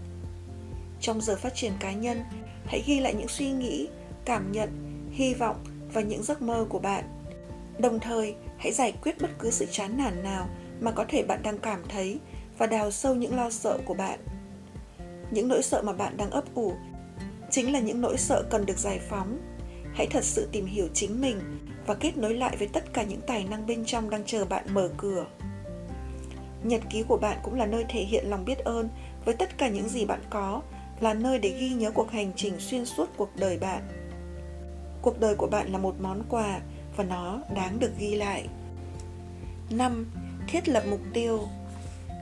Trong 1.01 1.21
giờ 1.21 1.35
phát 1.35 1.55
triển 1.55 1.73
cá 1.79 1.91
nhân, 1.91 2.23
hãy 2.65 2.83
ghi 2.85 2.99
lại 2.99 3.13
những 3.13 3.27
suy 3.27 3.51
nghĩ, 3.51 3.87
cảm 4.25 4.51
nhận, 4.51 4.69
hy 5.11 5.33
vọng 5.33 5.63
và 5.93 6.01
những 6.01 6.23
giấc 6.23 6.41
mơ 6.41 6.65
của 6.69 6.79
bạn. 6.79 7.03
Đồng 7.79 7.99
thời, 7.99 8.35
hãy 8.57 8.71
giải 8.71 8.93
quyết 9.03 9.21
bất 9.21 9.29
cứ 9.39 9.51
sự 9.51 9.65
chán 9.71 9.97
nản 9.97 10.23
nào 10.23 10.49
mà 10.81 10.91
có 10.91 11.05
thể 11.09 11.23
bạn 11.23 11.43
đang 11.43 11.57
cảm 11.57 11.83
thấy 11.89 12.19
và 12.57 12.67
đào 12.67 12.91
sâu 12.91 13.15
những 13.15 13.35
lo 13.35 13.49
sợ 13.49 13.77
của 13.85 13.93
bạn. 13.93 14.19
Những 15.31 15.47
nỗi 15.47 15.63
sợ 15.63 15.81
mà 15.81 15.93
bạn 15.93 16.17
đang 16.17 16.31
ấp 16.31 16.43
ủ 16.55 16.73
chính 17.51 17.73
là 17.73 17.79
những 17.79 18.01
nỗi 18.01 18.17
sợ 18.17 18.43
cần 18.49 18.65
được 18.65 18.77
giải 18.77 18.99
phóng. 19.09 19.39
Hãy 19.93 20.07
thật 20.07 20.23
sự 20.23 20.49
tìm 20.51 20.65
hiểu 20.65 20.87
chính 20.93 21.21
mình 21.21 21.39
và 21.85 21.93
kết 21.93 22.17
nối 22.17 22.33
lại 22.33 22.55
với 22.57 22.67
tất 22.67 22.93
cả 22.93 23.03
những 23.03 23.21
tài 23.27 23.43
năng 23.43 23.67
bên 23.67 23.85
trong 23.85 24.09
đang 24.09 24.23
chờ 24.25 24.45
bạn 24.45 24.65
mở 24.73 24.89
cửa. 24.97 25.25
Nhật 26.63 26.81
ký 26.89 27.03
của 27.07 27.17
bạn 27.17 27.37
cũng 27.43 27.53
là 27.53 27.65
nơi 27.65 27.85
thể 27.89 28.03
hiện 28.03 28.25
lòng 28.29 28.45
biết 28.45 28.57
ơn 28.57 28.89
với 29.25 29.35
tất 29.35 29.57
cả 29.57 29.69
những 29.69 29.89
gì 29.89 30.05
bạn 30.05 30.19
có, 30.29 30.61
là 30.99 31.13
nơi 31.13 31.39
để 31.39 31.57
ghi 31.59 31.69
nhớ 31.69 31.91
cuộc 31.91 32.11
hành 32.11 32.31
trình 32.35 32.59
xuyên 32.59 32.85
suốt 32.85 33.09
cuộc 33.17 33.29
đời 33.35 33.57
bạn. 33.57 33.81
Cuộc 35.01 35.19
đời 35.19 35.35
của 35.35 35.47
bạn 35.47 35.71
là 35.71 35.77
một 35.77 35.95
món 36.01 36.23
quà 36.29 36.59
và 36.95 37.03
nó 37.03 37.41
đáng 37.55 37.79
được 37.79 37.91
ghi 37.97 38.15
lại. 38.15 38.47
5. 39.69 40.11
Thiết 40.47 40.69
lập 40.69 40.83
mục 40.89 41.01
tiêu. 41.13 41.47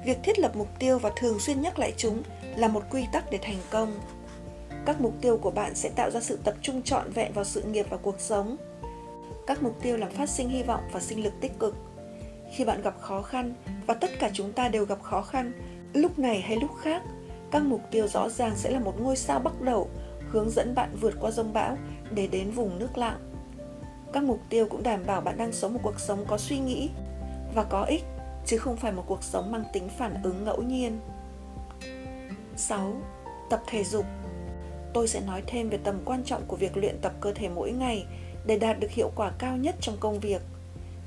Việc 0.05 0.17
thiết 0.23 0.39
lập 0.39 0.55
mục 0.55 0.79
tiêu 0.79 0.99
và 0.99 1.11
thường 1.15 1.39
xuyên 1.39 1.61
nhắc 1.61 1.79
lại 1.79 1.93
chúng 1.97 2.23
là 2.55 2.67
một 2.67 2.83
quy 2.91 3.05
tắc 3.13 3.31
để 3.31 3.39
thành 3.41 3.59
công. 3.69 3.99
Các 4.85 5.01
mục 5.01 5.13
tiêu 5.21 5.37
của 5.37 5.51
bạn 5.51 5.75
sẽ 5.75 5.89
tạo 5.89 6.11
ra 6.11 6.19
sự 6.19 6.39
tập 6.43 6.55
trung 6.61 6.81
trọn 6.81 7.11
vẹn 7.11 7.33
vào 7.33 7.45
sự 7.45 7.61
nghiệp 7.61 7.85
và 7.89 7.97
cuộc 7.97 8.19
sống. 8.19 8.57
Các 9.47 9.63
mục 9.63 9.81
tiêu 9.81 9.97
làm 9.97 10.11
phát 10.11 10.29
sinh 10.29 10.49
hy 10.49 10.63
vọng 10.63 10.81
và 10.91 10.99
sinh 10.99 11.23
lực 11.23 11.33
tích 11.41 11.59
cực. 11.59 11.75
Khi 12.51 12.65
bạn 12.65 12.81
gặp 12.81 12.95
khó 13.01 13.21
khăn 13.21 13.53
và 13.87 13.93
tất 13.93 14.09
cả 14.19 14.29
chúng 14.33 14.53
ta 14.53 14.69
đều 14.69 14.85
gặp 14.85 15.01
khó 15.01 15.21
khăn, 15.21 15.51
lúc 15.93 16.19
này 16.19 16.41
hay 16.41 16.57
lúc 16.57 16.71
khác, 16.81 17.01
các 17.51 17.63
mục 17.63 17.81
tiêu 17.91 18.07
rõ 18.07 18.29
ràng 18.29 18.53
sẽ 18.55 18.71
là 18.71 18.79
một 18.79 18.93
ngôi 18.99 19.15
sao 19.15 19.39
bắt 19.39 19.61
đầu 19.61 19.89
hướng 20.31 20.49
dẫn 20.49 20.75
bạn 20.75 20.95
vượt 21.01 21.13
qua 21.19 21.31
rông 21.31 21.53
bão 21.53 21.77
để 22.11 22.27
đến 22.27 22.51
vùng 22.51 22.79
nước 22.79 22.97
lặng. 22.97 23.17
Các 24.13 24.23
mục 24.23 24.39
tiêu 24.49 24.67
cũng 24.69 24.83
đảm 24.83 25.05
bảo 25.05 25.21
bạn 25.21 25.37
đang 25.37 25.51
sống 25.51 25.73
một 25.73 25.79
cuộc 25.83 25.99
sống 25.99 26.25
có 26.27 26.37
suy 26.37 26.59
nghĩ 26.59 26.89
và 27.55 27.63
có 27.63 27.83
ích, 27.83 28.03
chứ 28.45 28.57
không 28.57 28.77
phải 28.77 28.91
một 28.91 29.03
cuộc 29.07 29.23
sống 29.23 29.51
mang 29.51 29.63
tính 29.73 29.89
phản 29.97 30.23
ứng 30.23 30.43
ngẫu 30.43 30.61
nhiên. 30.61 30.99
6. 32.55 32.93
Tập 33.49 33.61
thể 33.67 33.83
dục 33.83 34.05
Tôi 34.93 35.07
sẽ 35.07 35.21
nói 35.21 35.43
thêm 35.47 35.69
về 35.69 35.77
tầm 35.83 35.99
quan 36.05 36.23
trọng 36.23 36.45
của 36.47 36.55
việc 36.55 36.77
luyện 36.77 36.97
tập 37.01 37.13
cơ 37.21 37.33
thể 37.33 37.49
mỗi 37.49 37.71
ngày 37.71 38.05
để 38.45 38.57
đạt 38.57 38.79
được 38.79 38.91
hiệu 38.91 39.11
quả 39.15 39.31
cao 39.37 39.57
nhất 39.57 39.75
trong 39.81 39.97
công 39.99 40.19
việc. 40.19 40.41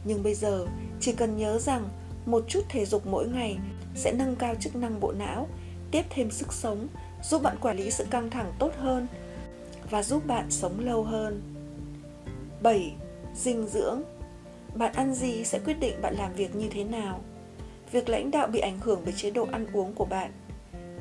Nhưng 0.05 0.23
bây 0.23 0.35
giờ, 0.35 0.67
chỉ 1.01 1.13
cần 1.13 1.37
nhớ 1.37 1.59
rằng 1.59 1.89
một 2.27 2.45
chút 2.49 2.61
thể 2.69 2.85
dục 2.85 3.07
mỗi 3.07 3.27
ngày 3.27 3.59
sẽ 3.95 4.13
nâng 4.13 4.37
cao 4.37 4.55
chức 4.61 4.77
năng 4.77 5.01
bộ 5.01 5.13
não, 5.13 5.49
tiếp 5.91 6.03
thêm 6.11 6.31
sức 6.31 6.53
sống, 6.53 6.89
giúp 7.23 7.43
bạn 7.43 7.57
quản 7.61 7.77
lý 7.77 7.91
sự 7.91 8.05
căng 8.11 8.31
thẳng 8.31 8.53
tốt 8.59 8.73
hơn 8.79 9.07
và 9.91 10.03
giúp 10.03 10.27
bạn 10.27 10.51
sống 10.51 10.81
lâu 10.81 11.03
hơn. 11.03 11.43
7. 12.63 12.93
Dinh 13.35 13.67
dưỡng 13.67 14.03
Bạn 14.75 14.93
ăn 14.95 15.15
gì 15.15 15.45
sẽ 15.45 15.59
quyết 15.59 15.81
định 15.81 16.03
bạn 16.03 16.15
làm 16.15 16.35
việc 16.35 16.55
như 16.55 16.69
thế 16.71 16.85
nào. 16.85 17.21
Việc 17.93 18.09
lãnh 18.09 18.31
đạo 18.31 18.47
bị 18.47 18.61
ảnh 18.61 18.79
hưởng 18.79 19.01
bởi 19.05 19.15
chế 19.17 19.31
độ 19.31 19.47
ăn 19.53 19.67
uống 19.73 19.93
của 19.93 20.05
bạn. 20.05 20.33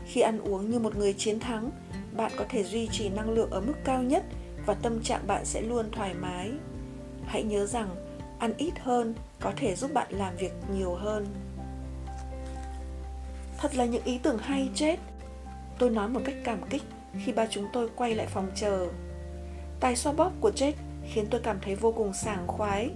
Khi 0.05 0.21
ăn 0.21 0.39
uống 0.39 0.69
như 0.69 0.79
một 0.79 0.95
người 0.95 1.13
chiến 1.13 1.39
thắng, 1.39 1.71
bạn 2.17 2.31
có 2.37 2.45
thể 2.49 2.63
duy 2.63 2.87
trì 2.91 3.09
năng 3.09 3.29
lượng 3.29 3.49
ở 3.49 3.61
mức 3.61 3.73
cao 3.83 4.03
nhất 4.03 4.23
và 4.65 4.73
tâm 4.73 5.03
trạng 5.03 5.27
bạn 5.27 5.45
sẽ 5.45 5.61
luôn 5.61 5.91
thoải 5.91 6.13
mái. 6.13 6.51
Hãy 7.25 7.43
nhớ 7.43 7.65
rằng, 7.65 7.89
ăn 8.39 8.53
ít 8.57 8.73
hơn 8.79 9.15
có 9.39 9.51
thể 9.55 9.75
giúp 9.75 9.93
bạn 9.93 10.07
làm 10.09 10.35
việc 10.37 10.53
nhiều 10.73 10.93
hơn. 10.93 11.27
Thật 13.57 13.75
là 13.75 13.85
những 13.85 14.03
ý 14.03 14.17
tưởng 14.17 14.37
hay 14.37 14.69
chết. 14.75 14.99
Tôi 15.79 15.89
nói 15.89 16.09
một 16.09 16.21
cách 16.25 16.35
cảm 16.43 16.61
kích 16.69 16.83
khi 17.25 17.31
ba 17.31 17.45
chúng 17.49 17.67
tôi 17.73 17.89
quay 17.95 18.15
lại 18.15 18.27
phòng 18.27 18.51
chờ. 18.55 18.87
Tài 19.79 19.95
xoa 19.95 20.13
bóp 20.13 20.31
của 20.41 20.51
chết 20.51 20.73
khiến 21.03 21.25
tôi 21.29 21.41
cảm 21.43 21.59
thấy 21.61 21.75
vô 21.75 21.91
cùng 21.91 22.13
sảng 22.13 22.47
khoái 22.47 22.89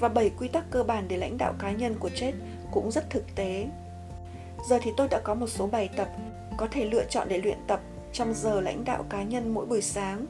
và 0.00 0.08
bảy 0.08 0.30
quy 0.30 0.48
tắc 0.48 0.70
cơ 0.70 0.82
bản 0.82 1.08
để 1.08 1.16
lãnh 1.16 1.38
đạo 1.38 1.54
cá 1.58 1.72
nhân 1.72 1.94
của 1.98 2.10
chết 2.14 2.32
cũng 2.70 2.90
rất 2.90 3.10
thực 3.10 3.34
tế. 3.34 3.66
Giờ 4.68 4.78
thì 4.82 4.90
tôi 4.96 5.08
đã 5.08 5.20
có 5.24 5.34
một 5.34 5.46
số 5.46 5.66
bài 5.66 5.88
tập 5.96 6.08
có 6.56 6.68
thể 6.70 6.84
lựa 6.84 7.04
chọn 7.04 7.28
để 7.28 7.38
luyện 7.38 7.58
tập 7.66 7.80
trong 8.12 8.34
giờ 8.34 8.60
lãnh 8.60 8.84
đạo 8.84 9.04
cá 9.10 9.22
nhân 9.22 9.54
mỗi 9.54 9.66
buổi 9.66 9.82
sáng. 9.82 10.26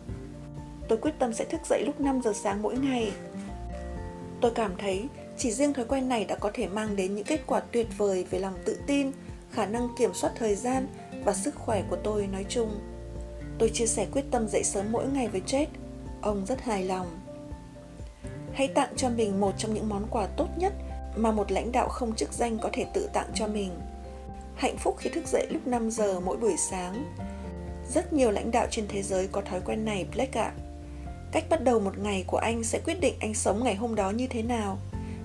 Tôi 0.88 0.98
quyết 0.98 1.14
tâm 1.18 1.32
sẽ 1.32 1.44
thức 1.44 1.60
dậy 1.68 1.82
lúc 1.86 2.00
5 2.00 2.20
giờ 2.24 2.32
sáng 2.32 2.62
mỗi 2.62 2.78
ngày. 2.78 3.12
Tôi 4.40 4.50
cảm 4.54 4.72
thấy 4.78 5.08
chỉ 5.36 5.52
riêng 5.52 5.72
thói 5.72 5.84
quen 5.84 6.08
này 6.08 6.24
đã 6.24 6.36
có 6.36 6.50
thể 6.54 6.68
mang 6.68 6.96
đến 6.96 7.14
những 7.14 7.24
kết 7.24 7.40
quả 7.46 7.60
tuyệt 7.60 7.86
vời 7.96 8.26
về 8.30 8.38
lòng 8.38 8.54
tự 8.64 8.78
tin, 8.86 9.12
khả 9.50 9.66
năng 9.66 9.88
kiểm 9.98 10.14
soát 10.14 10.30
thời 10.36 10.54
gian 10.54 10.86
và 11.24 11.34
sức 11.34 11.54
khỏe 11.54 11.82
của 11.90 11.96
tôi 11.96 12.26
nói 12.26 12.44
chung. 12.48 12.80
Tôi 13.58 13.70
chia 13.74 13.86
sẻ 13.86 14.06
quyết 14.12 14.24
tâm 14.30 14.48
dậy 14.48 14.64
sớm 14.64 14.86
mỗi 14.92 15.06
ngày 15.06 15.28
với 15.28 15.42
Jet. 15.46 15.66
Ông 16.22 16.46
rất 16.46 16.60
hài 16.60 16.84
lòng. 16.84 17.06
Hãy 18.52 18.68
tặng 18.68 18.92
cho 18.96 19.08
mình 19.08 19.40
một 19.40 19.52
trong 19.58 19.74
những 19.74 19.88
món 19.88 20.06
quà 20.10 20.26
tốt 20.26 20.48
nhất 20.56 20.72
mà 21.16 21.32
một 21.32 21.52
lãnh 21.52 21.72
đạo 21.72 21.88
không 21.88 22.14
chức 22.14 22.32
danh 22.32 22.58
có 22.58 22.68
thể 22.72 22.86
tự 22.94 23.08
tặng 23.12 23.30
cho 23.34 23.46
mình. 23.46 23.70
Hạnh 24.56 24.76
phúc 24.76 24.96
khi 24.98 25.10
thức 25.10 25.26
dậy 25.26 25.46
lúc 25.50 25.66
5 25.66 25.90
giờ 25.90 26.20
mỗi 26.20 26.36
buổi 26.36 26.56
sáng. 26.56 27.14
Rất 27.94 28.12
nhiều 28.12 28.30
lãnh 28.30 28.50
đạo 28.50 28.66
trên 28.70 28.84
thế 28.88 29.02
giới 29.02 29.28
có 29.32 29.40
thói 29.40 29.60
quen 29.60 29.84
này, 29.84 30.06
Blake 30.14 30.40
ạ. 30.40 30.52
Cách 31.32 31.44
bắt 31.50 31.64
đầu 31.64 31.80
một 31.80 31.98
ngày 31.98 32.24
của 32.26 32.36
anh 32.36 32.64
sẽ 32.64 32.80
quyết 32.84 33.00
định 33.00 33.14
anh 33.20 33.34
sống 33.34 33.64
ngày 33.64 33.74
hôm 33.74 33.94
đó 33.94 34.10
như 34.10 34.26
thế 34.26 34.42
nào 34.42 34.78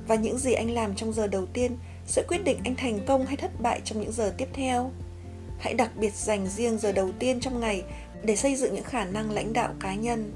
và 0.07 0.15
những 0.15 0.37
gì 0.37 0.53
anh 0.53 0.71
làm 0.71 0.95
trong 0.95 1.13
giờ 1.13 1.27
đầu 1.27 1.45
tiên 1.45 1.77
sẽ 2.05 2.23
quyết 2.27 2.43
định 2.43 2.57
anh 2.63 2.75
thành 2.75 2.99
công 3.05 3.25
hay 3.25 3.37
thất 3.37 3.61
bại 3.61 3.81
trong 3.83 4.01
những 4.01 4.11
giờ 4.11 4.33
tiếp 4.37 4.47
theo. 4.53 4.91
Hãy 5.59 5.73
đặc 5.73 5.91
biệt 5.95 6.13
dành 6.15 6.47
riêng 6.47 6.77
giờ 6.77 6.91
đầu 6.91 7.09
tiên 7.19 7.39
trong 7.39 7.59
ngày 7.59 7.83
để 8.23 8.35
xây 8.35 8.55
dựng 8.55 8.75
những 8.75 8.83
khả 8.83 9.05
năng 9.05 9.31
lãnh 9.31 9.53
đạo 9.53 9.73
cá 9.79 9.95
nhân. 9.95 10.31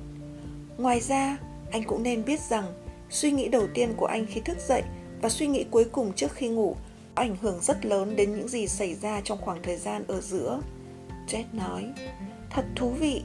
Ngoài 0.77 0.99
ra, 0.99 1.37
anh 1.71 1.83
cũng 1.83 2.03
nên 2.03 2.25
biết 2.25 2.39
rằng 2.49 2.73
suy 3.09 3.31
nghĩ 3.31 3.47
đầu 3.47 3.67
tiên 3.73 3.93
của 3.97 4.05
anh 4.05 4.25
khi 4.25 4.41
thức 4.41 4.57
dậy 4.67 4.83
và 5.21 5.29
suy 5.29 5.47
nghĩ 5.47 5.65
cuối 5.71 5.85
cùng 5.85 6.13
trước 6.13 6.31
khi 6.33 6.47
ngủ 6.47 6.75
ảnh 7.15 7.35
hưởng 7.41 7.59
rất 7.61 7.85
lớn 7.85 8.15
đến 8.15 8.35
những 8.35 8.47
gì 8.47 8.67
xảy 8.67 8.95
ra 8.95 9.21
trong 9.23 9.37
khoảng 9.41 9.61
thời 9.63 9.77
gian 9.77 10.03
ở 10.07 10.21
giữa. 10.21 10.61
Jet 11.27 11.43
nói, 11.53 11.85
thật 12.49 12.65
thú 12.75 12.89
vị. 12.89 13.23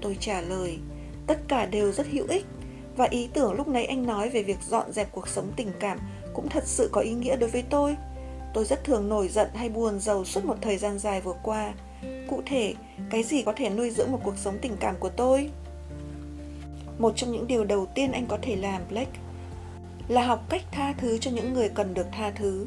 Tôi 0.00 0.16
trả 0.20 0.40
lời, 0.40 0.78
tất 1.26 1.38
cả 1.48 1.66
đều 1.66 1.92
rất 1.92 2.06
hữu 2.06 2.26
ích 2.28 2.46
và 2.96 3.04
ý 3.10 3.28
tưởng 3.32 3.52
lúc 3.52 3.68
nãy 3.68 3.84
anh 3.84 4.06
nói 4.06 4.28
về 4.28 4.42
việc 4.42 4.58
dọn 4.68 4.92
dẹp 4.92 5.12
cuộc 5.12 5.28
sống 5.28 5.52
tình 5.56 5.70
cảm 5.80 5.98
cũng 6.34 6.48
thật 6.48 6.64
sự 6.66 6.88
có 6.92 7.00
ý 7.00 7.12
nghĩa 7.12 7.36
đối 7.36 7.50
với 7.50 7.64
tôi. 7.70 7.96
Tôi 8.54 8.64
rất 8.64 8.84
thường 8.84 9.08
nổi 9.08 9.28
giận 9.28 9.48
hay 9.54 9.68
buồn 9.68 10.00
giàu 10.00 10.24
suốt 10.24 10.44
một 10.44 10.56
thời 10.60 10.76
gian 10.76 10.98
dài 10.98 11.20
vừa 11.20 11.34
qua. 11.42 11.72
Cụ 12.30 12.42
thể, 12.46 12.74
cái 13.10 13.22
gì 13.22 13.42
có 13.42 13.52
thể 13.56 13.70
nuôi 13.70 13.90
dưỡng 13.90 14.12
một 14.12 14.20
cuộc 14.24 14.36
sống 14.36 14.58
tình 14.62 14.76
cảm 14.80 14.94
của 14.98 15.08
tôi? 15.08 15.50
Một 16.98 17.12
trong 17.16 17.32
những 17.32 17.46
điều 17.46 17.64
đầu 17.64 17.86
tiên 17.86 18.12
anh 18.12 18.26
có 18.26 18.38
thể 18.42 18.56
làm, 18.56 18.82
Blake, 18.88 19.18
là 20.08 20.26
học 20.26 20.44
cách 20.48 20.62
tha 20.72 20.92
thứ 20.92 21.18
cho 21.18 21.30
những 21.30 21.54
người 21.54 21.68
cần 21.68 21.94
được 21.94 22.06
tha 22.12 22.30
thứ. 22.30 22.66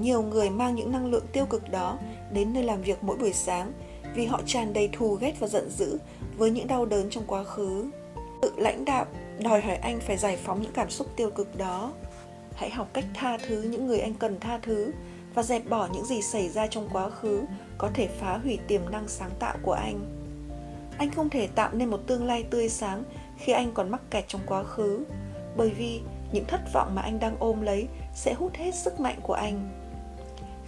Nhiều 0.00 0.22
người 0.22 0.50
mang 0.50 0.74
những 0.74 0.92
năng 0.92 1.06
lượng 1.06 1.26
tiêu 1.32 1.46
cực 1.46 1.70
đó 1.70 1.98
đến 2.32 2.52
nơi 2.52 2.62
làm 2.62 2.82
việc 2.82 3.04
mỗi 3.04 3.16
buổi 3.16 3.32
sáng 3.32 3.72
vì 4.14 4.26
họ 4.26 4.40
tràn 4.46 4.72
đầy 4.72 4.88
thù 4.92 5.14
ghét 5.14 5.40
và 5.40 5.46
giận 5.46 5.70
dữ 5.70 5.98
với 6.36 6.50
những 6.50 6.66
đau 6.66 6.86
đớn 6.86 7.10
trong 7.10 7.24
quá 7.26 7.44
khứ. 7.44 7.90
Tự 8.42 8.52
lãnh 8.56 8.84
đạo 8.84 9.06
đòi 9.38 9.60
hỏi 9.60 9.76
anh 9.76 10.00
phải 10.00 10.16
giải 10.16 10.36
phóng 10.36 10.62
những 10.62 10.72
cảm 10.72 10.90
xúc 10.90 11.06
tiêu 11.16 11.30
cực 11.30 11.56
đó. 11.56 11.92
Hãy 12.54 12.70
học 12.70 12.88
cách 12.92 13.04
tha 13.14 13.38
thứ 13.38 13.62
những 13.62 13.86
người 13.86 14.00
anh 14.00 14.14
cần 14.14 14.40
tha 14.40 14.58
thứ 14.62 14.92
và 15.34 15.42
dẹp 15.42 15.68
bỏ 15.68 15.88
những 15.92 16.04
gì 16.04 16.22
xảy 16.22 16.48
ra 16.48 16.66
trong 16.66 16.88
quá 16.92 17.10
khứ 17.10 17.42
có 17.78 17.90
thể 17.94 18.08
phá 18.20 18.38
hủy 18.38 18.58
tiềm 18.66 18.90
năng 18.90 19.08
sáng 19.08 19.30
tạo 19.38 19.56
của 19.62 19.72
anh. 19.72 20.00
Anh 20.98 21.10
không 21.10 21.30
thể 21.30 21.46
tạo 21.46 21.70
nên 21.72 21.90
một 21.90 22.00
tương 22.06 22.26
lai 22.26 22.42
tươi 22.42 22.68
sáng 22.68 23.04
khi 23.36 23.52
anh 23.52 23.72
còn 23.74 23.90
mắc 23.90 24.00
kẹt 24.10 24.24
trong 24.28 24.40
quá 24.46 24.64
khứ, 24.64 25.04
bởi 25.56 25.70
vì 25.70 26.00
những 26.32 26.44
thất 26.44 26.60
vọng 26.72 26.94
mà 26.94 27.02
anh 27.02 27.20
đang 27.20 27.36
ôm 27.38 27.60
lấy 27.60 27.88
sẽ 28.14 28.34
hút 28.34 28.54
hết 28.54 28.74
sức 28.74 29.00
mạnh 29.00 29.18
của 29.22 29.34
anh. 29.34 29.70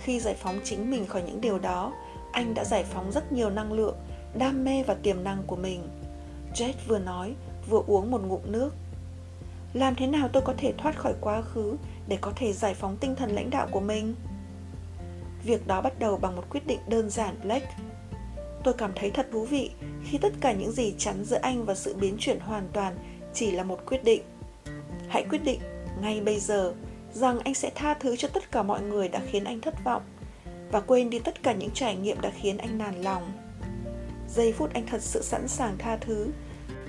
Khi 0.02 0.20
giải 0.20 0.34
phóng 0.34 0.60
chính 0.64 0.90
mình 0.90 1.06
khỏi 1.06 1.22
những 1.26 1.40
điều 1.40 1.58
đó, 1.58 1.92
anh 2.32 2.54
đã 2.54 2.64
giải 2.64 2.84
phóng 2.84 3.12
rất 3.12 3.32
nhiều 3.32 3.50
năng 3.50 3.72
lượng, 3.72 3.96
đam 4.34 4.64
mê 4.64 4.82
và 4.82 4.94
tiềm 4.94 5.24
năng 5.24 5.42
của 5.46 5.56
mình. 5.56 5.88
Jet 6.54 6.72
vừa 6.88 6.98
nói, 6.98 7.34
vừa 7.70 7.82
uống 7.86 8.10
một 8.10 8.22
ngụm 8.22 8.40
nước. 8.44 8.70
Làm 9.72 9.94
thế 9.94 10.06
nào 10.06 10.28
tôi 10.32 10.42
có 10.42 10.54
thể 10.58 10.72
thoát 10.78 10.98
khỏi 10.98 11.14
quá 11.20 11.42
khứ 11.42 11.76
để 12.08 12.18
có 12.20 12.32
thể 12.36 12.52
giải 12.52 12.74
phóng 12.74 12.96
tinh 12.96 13.16
thần 13.16 13.30
lãnh 13.30 13.50
đạo 13.50 13.68
của 13.70 13.80
mình? 13.80 14.14
Việc 15.44 15.66
đó 15.66 15.80
bắt 15.80 15.98
đầu 15.98 16.16
bằng 16.16 16.36
một 16.36 16.44
quyết 16.50 16.66
định 16.66 16.78
đơn 16.88 17.10
giản 17.10 17.34
Black. 17.42 17.66
Tôi 18.64 18.74
cảm 18.74 18.92
thấy 18.94 19.10
thật 19.10 19.26
thú 19.32 19.44
vị 19.44 19.70
khi 20.04 20.18
tất 20.18 20.32
cả 20.40 20.52
những 20.52 20.72
gì 20.72 20.94
chắn 20.98 21.24
giữa 21.24 21.38
anh 21.42 21.64
và 21.64 21.74
sự 21.74 21.94
biến 22.00 22.16
chuyển 22.18 22.40
hoàn 22.40 22.68
toàn 22.72 22.96
chỉ 23.34 23.50
là 23.50 23.64
một 23.64 23.78
quyết 23.86 24.04
định. 24.04 24.22
Hãy 25.08 25.24
quyết 25.30 25.44
định 25.44 25.60
ngay 26.00 26.20
bây 26.20 26.40
giờ 26.40 26.74
rằng 27.12 27.38
anh 27.38 27.54
sẽ 27.54 27.70
tha 27.74 27.94
thứ 27.94 28.16
cho 28.16 28.28
tất 28.28 28.50
cả 28.52 28.62
mọi 28.62 28.82
người 28.82 29.08
đã 29.08 29.20
khiến 29.26 29.44
anh 29.44 29.60
thất 29.60 29.84
vọng 29.84 30.02
và 30.70 30.80
quên 30.80 31.10
đi 31.10 31.18
tất 31.18 31.42
cả 31.42 31.52
những 31.52 31.70
trải 31.70 31.96
nghiệm 31.96 32.20
đã 32.20 32.30
khiến 32.30 32.58
anh 32.58 32.78
nản 32.78 33.02
lòng. 33.02 33.32
Giây 34.28 34.52
phút 34.52 34.72
anh 34.72 34.86
thật 34.86 35.02
sự 35.02 35.22
sẵn 35.22 35.48
sàng 35.48 35.78
tha 35.78 35.96
thứ 35.96 36.28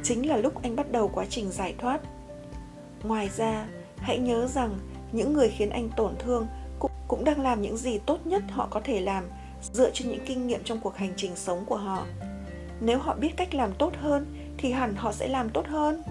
chính 0.04 0.30
là 0.30 0.38
lúc 0.38 0.64
anh 0.64 0.76
bắt 0.76 0.92
đầu 0.92 1.08
quá 1.14 1.26
trình 1.30 1.52
giải 1.52 1.76
thoát. 1.78 2.02
Ngoài 3.04 3.30
ra, 3.38 3.68
hãy 3.98 4.18
nhớ 4.18 4.48
rằng 4.48 4.80
những 5.12 5.34
người 5.34 5.50
khiến 5.50 5.70
anh 5.70 5.90
tổn 5.98 6.16
thương 6.20 6.48
cũng, 6.80 6.92
cũng 7.08 7.24
đang 7.24 7.42
làm 7.42 7.62
những 7.62 7.78
gì 7.78 8.00
tốt 8.06 8.20
nhất 8.26 8.44
họ 8.50 8.68
có 8.72 8.82
thể 8.84 9.02
làm 9.02 9.24
dựa 9.74 9.90
trên 9.94 10.10
những 10.10 10.26
kinh 10.26 10.48
nghiệm 10.48 10.64
trong 10.64 10.80
cuộc 10.80 10.96
hành 10.96 11.14
trình 11.18 11.36
sống 11.36 11.66
của 11.66 11.78
họ. 11.78 12.06
Nếu 12.82 13.00
họ 13.00 13.16
biết 13.16 13.38
cách 13.38 13.54
làm 13.54 13.74
tốt 13.74 13.94
hơn 14.02 14.26
thì 14.58 14.72
hẳn 14.72 14.96
họ 14.96 15.12
sẽ 15.12 15.28
làm 15.28 15.50
tốt 15.50 15.68
hơn. 15.68 16.04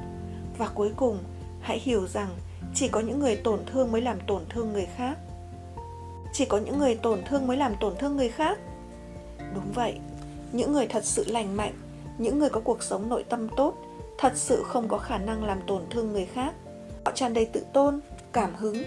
Và 0.58 0.68
cuối 0.74 0.92
cùng, 0.96 1.18
hãy 1.60 1.78
hiểu 1.78 2.06
rằng 2.06 2.28
chỉ 2.74 2.88
có 2.88 3.00
những 3.00 3.18
người 3.18 3.36
tổn 3.36 3.60
thương 3.66 3.92
mới 3.92 4.00
làm 4.00 4.18
tổn 4.26 4.42
thương 4.48 4.72
người 4.72 4.86
khác 4.96 5.18
chỉ 6.32 6.44
có 6.44 6.58
những 6.58 6.78
người 6.78 6.94
tổn 6.94 7.22
thương 7.28 7.46
mới 7.46 7.56
làm 7.56 7.74
tổn 7.80 7.96
thương 7.98 8.16
người 8.16 8.28
khác. 8.28 8.58
Đúng 9.54 9.72
vậy, 9.74 9.98
những 10.52 10.72
người 10.72 10.86
thật 10.86 11.04
sự 11.04 11.24
lành 11.28 11.56
mạnh, 11.56 11.74
những 12.18 12.38
người 12.38 12.48
có 12.48 12.60
cuộc 12.60 12.82
sống 12.82 13.08
nội 13.08 13.24
tâm 13.28 13.48
tốt, 13.56 13.74
thật 14.18 14.32
sự 14.34 14.62
không 14.66 14.88
có 14.88 14.98
khả 14.98 15.18
năng 15.18 15.44
làm 15.44 15.58
tổn 15.66 15.82
thương 15.90 16.12
người 16.12 16.26
khác. 16.26 16.54
Họ 17.04 17.12
tràn 17.14 17.34
đầy 17.34 17.44
tự 17.44 17.64
tôn, 17.72 18.00
cảm 18.32 18.54
hứng, 18.54 18.82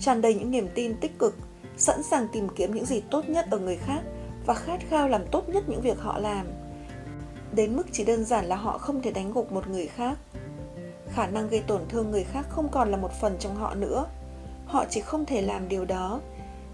tràn 0.00 0.20
đầy 0.20 0.34
những 0.34 0.50
niềm 0.50 0.68
tin 0.74 0.96
tích 1.00 1.18
cực, 1.18 1.36
sẵn 1.76 2.02
sàng 2.02 2.28
tìm 2.32 2.48
kiếm 2.56 2.74
những 2.74 2.84
gì 2.84 3.02
tốt 3.10 3.28
nhất 3.28 3.46
ở 3.50 3.58
người 3.58 3.76
khác 3.76 4.00
và 4.46 4.54
khát 4.54 4.80
khao 4.88 5.08
làm 5.08 5.26
tốt 5.26 5.48
nhất 5.48 5.64
những 5.66 5.80
việc 5.80 6.00
họ 6.00 6.18
làm. 6.18 6.46
Đến 7.52 7.76
mức 7.76 7.86
chỉ 7.92 8.04
đơn 8.04 8.24
giản 8.24 8.44
là 8.44 8.56
họ 8.56 8.78
không 8.78 9.02
thể 9.02 9.10
đánh 9.10 9.32
gục 9.32 9.52
một 9.52 9.68
người 9.68 9.86
khác. 9.86 10.18
Khả 11.14 11.26
năng 11.26 11.48
gây 11.48 11.60
tổn 11.60 11.80
thương 11.88 12.10
người 12.10 12.24
khác 12.24 12.46
không 12.48 12.68
còn 12.68 12.90
là 12.90 12.96
một 12.96 13.12
phần 13.20 13.36
trong 13.38 13.56
họ 13.56 13.74
nữa. 13.74 14.06
Họ 14.66 14.84
chỉ 14.90 15.00
không 15.00 15.24
thể 15.24 15.42
làm 15.42 15.68
điều 15.68 15.84
đó 15.84 16.20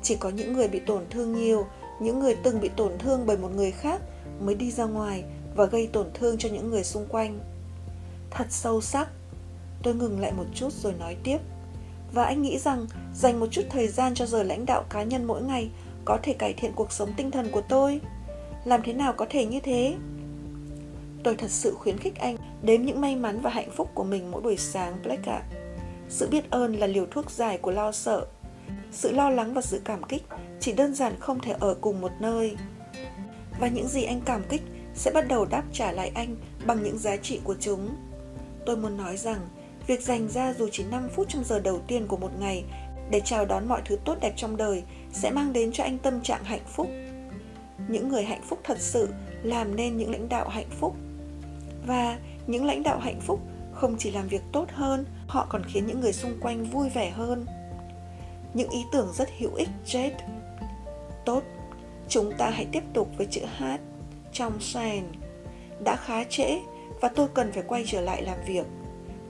chỉ 0.02 0.16
có 0.16 0.28
những 0.28 0.52
người 0.52 0.68
bị 0.68 0.78
tổn 0.78 1.02
thương 1.10 1.32
nhiều, 1.32 1.66
những 2.00 2.18
người 2.18 2.36
từng 2.42 2.60
bị 2.60 2.68
tổn 2.76 2.98
thương 2.98 3.26
bởi 3.26 3.36
một 3.36 3.50
người 3.56 3.70
khác 3.70 4.00
mới 4.40 4.54
đi 4.54 4.70
ra 4.70 4.84
ngoài 4.84 5.24
và 5.56 5.64
gây 5.64 5.86
tổn 5.92 6.06
thương 6.14 6.38
cho 6.38 6.48
những 6.48 6.70
người 6.70 6.84
xung 6.84 7.06
quanh. 7.08 7.38
Thật 8.30 8.46
sâu 8.50 8.80
sắc. 8.80 9.08
Tôi 9.82 9.94
ngừng 9.94 10.20
lại 10.20 10.32
một 10.32 10.44
chút 10.54 10.72
rồi 10.72 10.92
nói 10.98 11.16
tiếp. 11.24 11.38
Và 12.12 12.24
anh 12.24 12.42
nghĩ 12.42 12.58
rằng 12.58 12.86
dành 13.14 13.40
một 13.40 13.46
chút 13.50 13.62
thời 13.70 13.88
gian 13.88 14.14
cho 14.14 14.26
giờ 14.26 14.42
lãnh 14.42 14.66
đạo 14.66 14.84
cá 14.90 15.02
nhân 15.02 15.24
mỗi 15.24 15.42
ngày 15.42 15.70
có 16.04 16.18
thể 16.22 16.32
cải 16.32 16.52
thiện 16.52 16.72
cuộc 16.72 16.92
sống 16.92 17.12
tinh 17.16 17.30
thần 17.30 17.50
của 17.50 17.62
tôi. 17.68 18.00
Làm 18.64 18.82
thế 18.82 18.92
nào 18.92 19.12
có 19.12 19.26
thể 19.30 19.44
như 19.44 19.60
thế? 19.60 19.96
Tôi 21.24 21.34
thật 21.34 21.50
sự 21.50 21.74
khuyến 21.74 21.98
khích 21.98 22.16
anh 22.16 22.36
đếm 22.62 22.82
những 22.82 23.00
may 23.00 23.16
mắn 23.16 23.40
và 23.40 23.50
hạnh 23.50 23.70
phúc 23.76 23.90
của 23.94 24.04
mình 24.04 24.30
mỗi 24.30 24.40
buổi 24.40 24.56
sáng, 24.56 25.02
black 25.02 25.28
ạ. 25.28 25.42
Sự 26.08 26.28
biết 26.28 26.50
ơn 26.50 26.72
là 26.76 26.86
liều 26.86 27.06
thuốc 27.10 27.30
giải 27.30 27.58
của 27.58 27.70
lo 27.70 27.92
sợ 27.92 28.26
sự 28.92 29.12
lo 29.12 29.30
lắng 29.30 29.54
và 29.54 29.60
sự 29.60 29.80
cảm 29.84 30.02
kích 30.02 30.22
chỉ 30.60 30.72
đơn 30.72 30.94
giản 30.94 31.12
không 31.20 31.40
thể 31.40 31.54
ở 31.60 31.74
cùng 31.80 32.00
một 32.00 32.12
nơi. 32.20 32.56
Và 33.60 33.68
những 33.68 33.88
gì 33.88 34.04
anh 34.04 34.20
cảm 34.24 34.42
kích 34.48 34.62
sẽ 34.94 35.10
bắt 35.10 35.28
đầu 35.28 35.44
đáp 35.44 35.62
trả 35.72 35.92
lại 35.92 36.12
anh 36.14 36.36
bằng 36.66 36.82
những 36.82 36.98
giá 36.98 37.16
trị 37.16 37.40
của 37.44 37.54
chúng. 37.60 37.96
Tôi 38.66 38.76
muốn 38.76 38.96
nói 38.96 39.16
rằng, 39.16 39.48
việc 39.86 40.02
dành 40.02 40.28
ra 40.28 40.52
dù 40.52 40.68
chỉ 40.72 40.84
5 40.90 41.08
phút 41.14 41.28
trong 41.28 41.44
giờ 41.44 41.60
đầu 41.60 41.80
tiên 41.86 42.06
của 42.06 42.16
một 42.16 42.30
ngày 42.38 42.64
để 43.10 43.20
chào 43.24 43.44
đón 43.44 43.68
mọi 43.68 43.82
thứ 43.84 43.96
tốt 44.04 44.16
đẹp 44.20 44.32
trong 44.36 44.56
đời 44.56 44.82
sẽ 45.12 45.30
mang 45.30 45.52
đến 45.52 45.72
cho 45.72 45.84
anh 45.84 45.98
tâm 45.98 46.22
trạng 46.22 46.44
hạnh 46.44 46.64
phúc. 46.66 46.88
Những 47.88 48.08
người 48.08 48.24
hạnh 48.24 48.42
phúc 48.48 48.60
thật 48.64 48.78
sự 48.80 49.08
làm 49.42 49.76
nên 49.76 49.96
những 49.96 50.10
lãnh 50.10 50.28
đạo 50.28 50.48
hạnh 50.48 50.70
phúc. 50.80 50.96
Và 51.86 52.18
những 52.46 52.64
lãnh 52.64 52.82
đạo 52.82 52.98
hạnh 52.98 53.20
phúc 53.20 53.40
không 53.72 53.96
chỉ 53.98 54.10
làm 54.10 54.28
việc 54.28 54.42
tốt 54.52 54.66
hơn, 54.72 55.04
họ 55.26 55.46
còn 55.48 55.62
khiến 55.64 55.86
những 55.86 56.00
người 56.00 56.12
xung 56.12 56.40
quanh 56.40 56.64
vui 56.64 56.88
vẻ 56.88 57.10
hơn 57.10 57.46
những 58.54 58.70
ý 58.70 58.84
tưởng 58.92 59.12
rất 59.12 59.28
hữu 59.38 59.54
ích 59.54 59.68
Jade. 59.86 60.18
Tốt, 61.24 61.42
chúng 62.08 62.32
ta 62.38 62.50
hãy 62.50 62.66
tiếp 62.72 62.82
tục 62.94 63.08
với 63.16 63.26
chữ 63.30 63.40
H 63.58 63.64
trong 64.32 64.60
sàn. 64.60 65.12
Đã 65.84 65.96
khá 65.96 66.24
trễ 66.24 66.58
và 67.00 67.08
tôi 67.08 67.28
cần 67.34 67.52
phải 67.52 67.62
quay 67.66 67.84
trở 67.86 68.00
lại 68.00 68.22
làm 68.22 68.38
việc. 68.46 68.66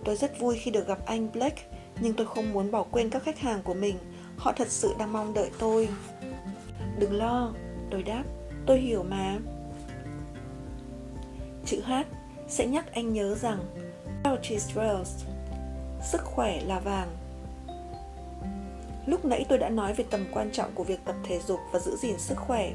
Tôi 0.05 0.17
rất 0.17 0.41
vui 0.41 0.59
khi 0.59 0.71
được 0.71 0.87
gặp 0.87 0.99
anh 1.07 1.33
Blake, 1.33 1.63
nhưng 2.01 2.15
tôi 2.15 2.27
không 2.27 2.53
muốn 2.53 2.71
bỏ 2.71 2.83
quên 2.83 3.11
các 3.11 3.23
khách 3.23 3.39
hàng 3.39 3.63
của 3.63 3.75
mình. 3.75 3.99
Họ 4.37 4.53
thật 4.53 4.69
sự 4.69 4.95
đang 4.99 5.13
mong 5.13 5.35
đợi 5.35 5.51
tôi. 5.59 5.89
Đừng 6.99 7.13
lo, 7.13 7.53
tôi 7.91 8.03
đáp, 8.03 8.25
tôi 8.67 8.79
hiểu 8.79 9.03
mà. 9.03 9.39
Chữ 11.65 11.81
H 11.85 11.93
sẽ 12.49 12.67
nhắc 12.67 12.93
anh 12.93 13.13
nhớ 13.13 13.35
rằng 13.35 13.59
Health 14.25 14.43
is 14.43 14.69
wealth. 14.75 15.27
Sức 16.13 16.25
khỏe 16.25 16.61
là 16.61 16.81
vàng 16.81 17.09
Lúc 19.09 19.25
nãy 19.25 19.47
tôi 19.49 19.59
đã 19.59 19.69
nói 19.69 19.93
về 19.95 20.05
tầm 20.11 20.25
quan 20.33 20.51
trọng 20.53 20.71
của 20.75 20.85
việc 20.85 21.01
tập 21.05 21.17
thể 21.25 21.39
dục 21.47 21.61
và 21.73 21.79
giữ 21.79 21.97
gìn 21.97 22.19
sức 22.19 22.39
khỏe. 22.39 22.73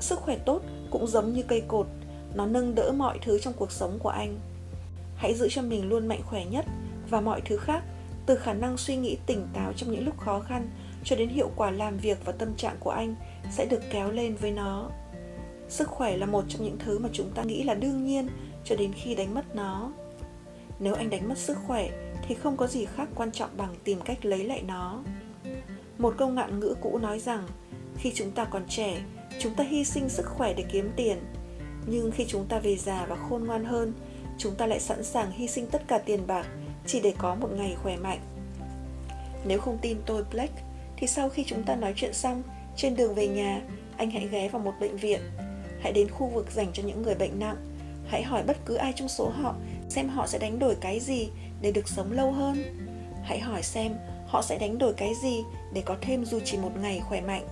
Sức 0.00 0.18
khỏe 0.18 0.38
tốt 0.46 0.62
cũng 0.90 1.06
giống 1.06 1.32
như 1.32 1.42
cây 1.42 1.62
cột, 1.68 1.86
nó 2.34 2.46
nâng 2.46 2.74
đỡ 2.74 2.92
mọi 2.96 3.18
thứ 3.22 3.38
trong 3.38 3.54
cuộc 3.56 3.72
sống 3.72 3.98
của 4.02 4.08
anh. 4.08 4.38
Hãy 5.16 5.34
giữ 5.34 5.48
cho 5.50 5.62
mình 5.62 5.88
luôn 5.88 6.06
mạnh 6.06 6.20
khỏe 6.24 6.44
nhất 6.44 6.64
và 7.10 7.20
mọi 7.20 7.40
thứ 7.40 7.56
khác, 7.56 7.82
từ 8.26 8.36
khả 8.36 8.52
năng 8.52 8.76
suy 8.76 8.96
nghĩ 8.96 9.16
tỉnh 9.26 9.48
táo 9.54 9.72
trong 9.72 9.90
những 9.90 10.04
lúc 10.04 10.20
khó 10.20 10.40
khăn 10.40 10.70
cho 11.04 11.16
đến 11.16 11.28
hiệu 11.28 11.50
quả 11.56 11.70
làm 11.70 11.98
việc 11.98 12.18
và 12.24 12.32
tâm 12.32 12.56
trạng 12.56 12.76
của 12.80 12.90
anh 12.90 13.14
sẽ 13.50 13.66
được 13.66 13.80
kéo 13.90 14.10
lên 14.10 14.34
với 14.34 14.50
nó. 14.50 14.90
Sức 15.68 15.88
khỏe 15.88 16.16
là 16.16 16.26
một 16.26 16.44
trong 16.48 16.64
những 16.64 16.78
thứ 16.78 16.98
mà 16.98 17.08
chúng 17.12 17.30
ta 17.30 17.42
nghĩ 17.42 17.62
là 17.62 17.74
đương 17.74 18.04
nhiên 18.04 18.28
cho 18.64 18.76
đến 18.76 18.92
khi 18.92 19.14
đánh 19.14 19.34
mất 19.34 19.54
nó. 19.54 19.92
Nếu 20.78 20.94
anh 20.94 21.10
đánh 21.10 21.28
mất 21.28 21.38
sức 21.38 21.58
khỏe 21.66 21.90
thì 22.28 22.34
không 22.34 22.56
có 22.56 22.66
gì 22.66 22.84
khác 22.84 23.08
quan 23.14 23.32
trọng 23.32 23.50
bằng 23.56 23.74
tìm 23.84 24.00
cách 24.00 24.24
lấy 24.24 24.44
lại 24.44 24.62
nó. 24.62 25.02
Một 26.02 26.14
câu 26.18 26.28
ngạn 26.28 26.60
ngữ 26.60 26.76
cũ 26.80 26.98
nói 26.98 27.18
rằng, 27.18 27.46
khi 27.98 28.12
chúng 28.14 28.30
ta 28.30 28.44
còn 28.44 28.62
trẻ, 28.68 29.02
chúng 29.38 29.54
ta 29.54 29.64
hy 29.64 29.84
sinh 29.84 30.08
sức 30.08 30.26
khỏe 30.26 30.54
để 30.54 30.64
kiếm 30.72 30.90
tiền. 30.96 31.18
Nhưng 31.86 32.10
khi 32.10 32.24
chúng 32.28 32.46
ta 32.46 32.58
về 32.58 32.76
già 32.76 33.06
và 33.08 33.16
khôn 33.16 33.44
ngoan 33.44 33.64
hơn, 33.64 33.92
chúng 34.38 34.54
ta 34.54 34.66
lại 34.66 34.80
sẵn 34.80 35.04
sàng 35.04 35.30
hy 35.30 35.48
sinh 35.48 35.66
tất 35.66 35.88
cả 35.88 35.98
tiền 35.98 36.26
bạc 36.26 36.46
chỉ 36.86 37.00
để 37.00 37.14
có 37.18 37.34
một 37.34 37.48
ngày 37.52 37.76
khỏe 37.82 37.96
mạnh. 37.96 38.20
Nếu 39.46 39.60
không 39.60 39.78
tin 39.82 39.96
tôi 40.06 40.24
Black, 40.32 40.52
thì 40.96 41.06
sau 41.06 41.28
khi 41.28 41.44
chúng 41.46 41.62
ta 41.62 41.76
nói 41.76 41.92
chuyện 41.96 42.14
xong, 42.14 42.42
trên 42.76 42.96
đường 42.96 43.14
về 43.14 43.28
nhà, 43.28 43.62
anh 43.96 44.10
hãy 44.10 44.28
ghé 44.28 44.48
vào 44.48 44.62
một 44.62 44.72
bệnh 44.80 44.96
viện. 44.96 45.20
Hãy 45.80 45.92
đến 45.92 46.10
khu 46.10 46.26
vực 46.26 46.50
dành 46.50 46.68
cho 46.72 46.82
những 46.82 47.02
người 47.02 47.14
bệnh 47.14 47.38
nặng. 47.38 47.56
Hãy 48.06 48.22
hỏi 48.22 48.42
bất 48.42 48.56
cứ 48.66 48.74
ai 48.74 48.92
trong 48.96 49.08
số 49.08 49.28
họ 49.28 49.54
xem 49.88 50.08
họ 50.08 50.26
sẽ 50.26 50.38
đánh 50.38 50.58
đổi 50.58 50.74
cái 50.80 51.00
gì 51.00 51.28
để 51.60 51.72
được 51.72 51.88
sống 51.88 52.12
lâu 52.12 52.32
hơn. 52.32 52.62
Hãy 53.24 53.40
hỏi 53.40 53.62
xem 53.62 53.92
họ 54.32 54.42
sẽ 54.42 54.58
đánh 54.58 54.78
đổi 54.78 54.94
cái 54.96 55.14
gì 55.14 55.44
để 55.72 55.82
có 55.86 55.96
thêm 56.00 56.24
dù 56.24 56.40
chỉ 56.44 56.58
một 56.58 56.70
ngày 56.80 57.00
khỏe 57.08 57.20
mạnh? 57.20 57.46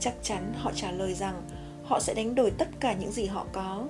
Chắc 0.00 0.14
chắn 0.22 0.52
họ 0.56 0.72
trả 0.74 0.90
lời 0.90 1.14
rằng 1.14 1.42
họ 1.84 2.00
sẽ 2.00 2.14
đánh 2.14 2.34
đổi 2.34 2.50
tất 2.50 2.68
cả 2.80 2.92
những 2.92 3.12
gì 3.12 3.26
họ 3.26 3.46
có. 3.52 3.86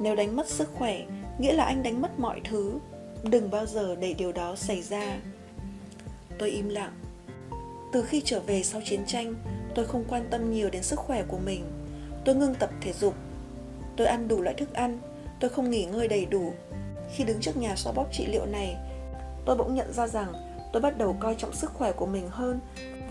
Nếu 0.00 0.16
đánh 0.16 0.36
mất 0.36 0.48
sức 0.48 0.68
khỏe, 0.74 1.00
nghĩa 1.38 1.52
là 1.52 1.64
anh 1.64 1.82
đánh 1.82 2.02
mất 2.02 2.20
mọi 2.20 2.40
thứ. 2.44 2.78
Đừng 3.22 3.50
bao 3.50 3.66
giờ 3.66 3.96
để 3.96 4.14
điều 4.14 4.32
đó 4.32 4.56
xảy 4.56 4.82
ra. 4.82 5.18
Tôi 6.38 6.50
im 6.50 6.68
lặng. 6.68 6.92
Từ 7.92 8.02
khi 8.02 8.22
trở 8.24 8.40
về 8.40 8.62
sau 8.62 8.80
chiến 8.84 9.00
tranh, 9.06 9.34
tôi 9.74 9.86
không 9.86 10.04
quan 10.08 10.26
tâm 10.30 10.50
nhiều 10.50 10.70
đến 10.70 10.82
sức 10.82 10.98
khỏe 10.98 11.22
của 11.22 11.38
mình. 11.38 11.64
Tôi 12.24 12.34
ngưng 12.34 12.54
tập 12.54 12.70
thể 12.80 12.92
dục. 12.92 13.14
Tôi 13.96 14.06
ăn 14.06 14.28
đủ 14.28 14.40
loại 14.40 14.54
thức 14.54 14.74
ăn. 14.74 14.98
Tôi 15.40 15.50
không 15.50 15.70
nghỉ 15.70 15.84
ngơi 15.84 16.08
đầy 16.08 16.26
đủ. 16.26 16.52
Khi 17.14 17.24
đứng 17.24 17.40
trước 17.40 17.56
nhà 17.56 17.76
xoa 17.76 17.92
bóp 17.92 18.06
trị 18.12 18.26
liệu 18.26 18.46
này, 18.46 18.76
tôi 19.44 19.56
bỗng 19.56 19.74
nhận 19.74 19.92
ra 19.92 20.06
rằng 20.06 20.32
tôi 20.72 20.82
bắt 20.82 20.98
đầu 20.98 21.16
coi 21.20 21.34
trọng 21.34 21.52
sức 21.52 21.70
khỏe 21.74 21.92
của 21.92 22.06
mình 22.06 22.28
hơn 22.30 22.60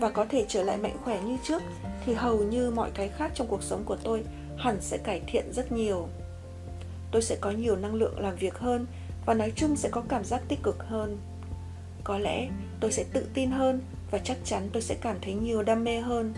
và 0.00 0.10
có 0.10 0.26
thể 0.28 0.44
trở 0.48 0.62
lại 0.62 0.76
mạnh 0.76 0.96
khỏe 1.04 1.20
như 1.22 1.36
trước, 1.44 1.62
thì 2.06 2.14
hầu 2.14 2.38
như 2.38 2.70
mọi 2.70 2.90
cái 2.94 3.08
khác 3.08 3.32
trong 3.34 3.46
cuộc 3.46 3.62
sống 3.62 3.82
của 3.84 3.96
tôi 4.04 4.24
hẳn 4.58 4.76
sẽ 4.80 4.98
cải 4.98 5.20
thiện 5.26 5.52
rất 5.52 5.72
nhiều. 5.72 6.08
Tôi 7.10 7.22
sẽ 7.22 7.36
có 7.40 7.50
nhiều 7.50 7.76
năng 7.76 7.94
lượng 7.94 8.20
làm 8.20 8.36
việc 8.36 8.58
hơn 8.58 8.86
và 9.26 9.34
nói 9.34 9.52
chung 9.56 9.76
sẽ 9.76 9.88
có 9.88 10.02
cảm 10.08 10.24
giác 10.24 10.42
tích 10.48 10.62
cực 10.62 10.82
hơn. 10.82 11.18
Có 12.04 12.18
lẽ 12.18 12.48
tôi 12.80 12.92
sẽ 12.92 13.04
tự 13.12 13.26
tin 13.34 13.50
hơn 13.50 13.80
và 14.10 14.18
chắc 14.18 14.36
chắn 14.44 14.68
tôi 14.72 14.82
sẽ 14.82 14.96
cảm 15.00 15.16
thấy 15.22 15.34
nhiều 15.34 15.62
đam 15.62 15.84
mê 15.84 16.00
hơn. 16.00 16.34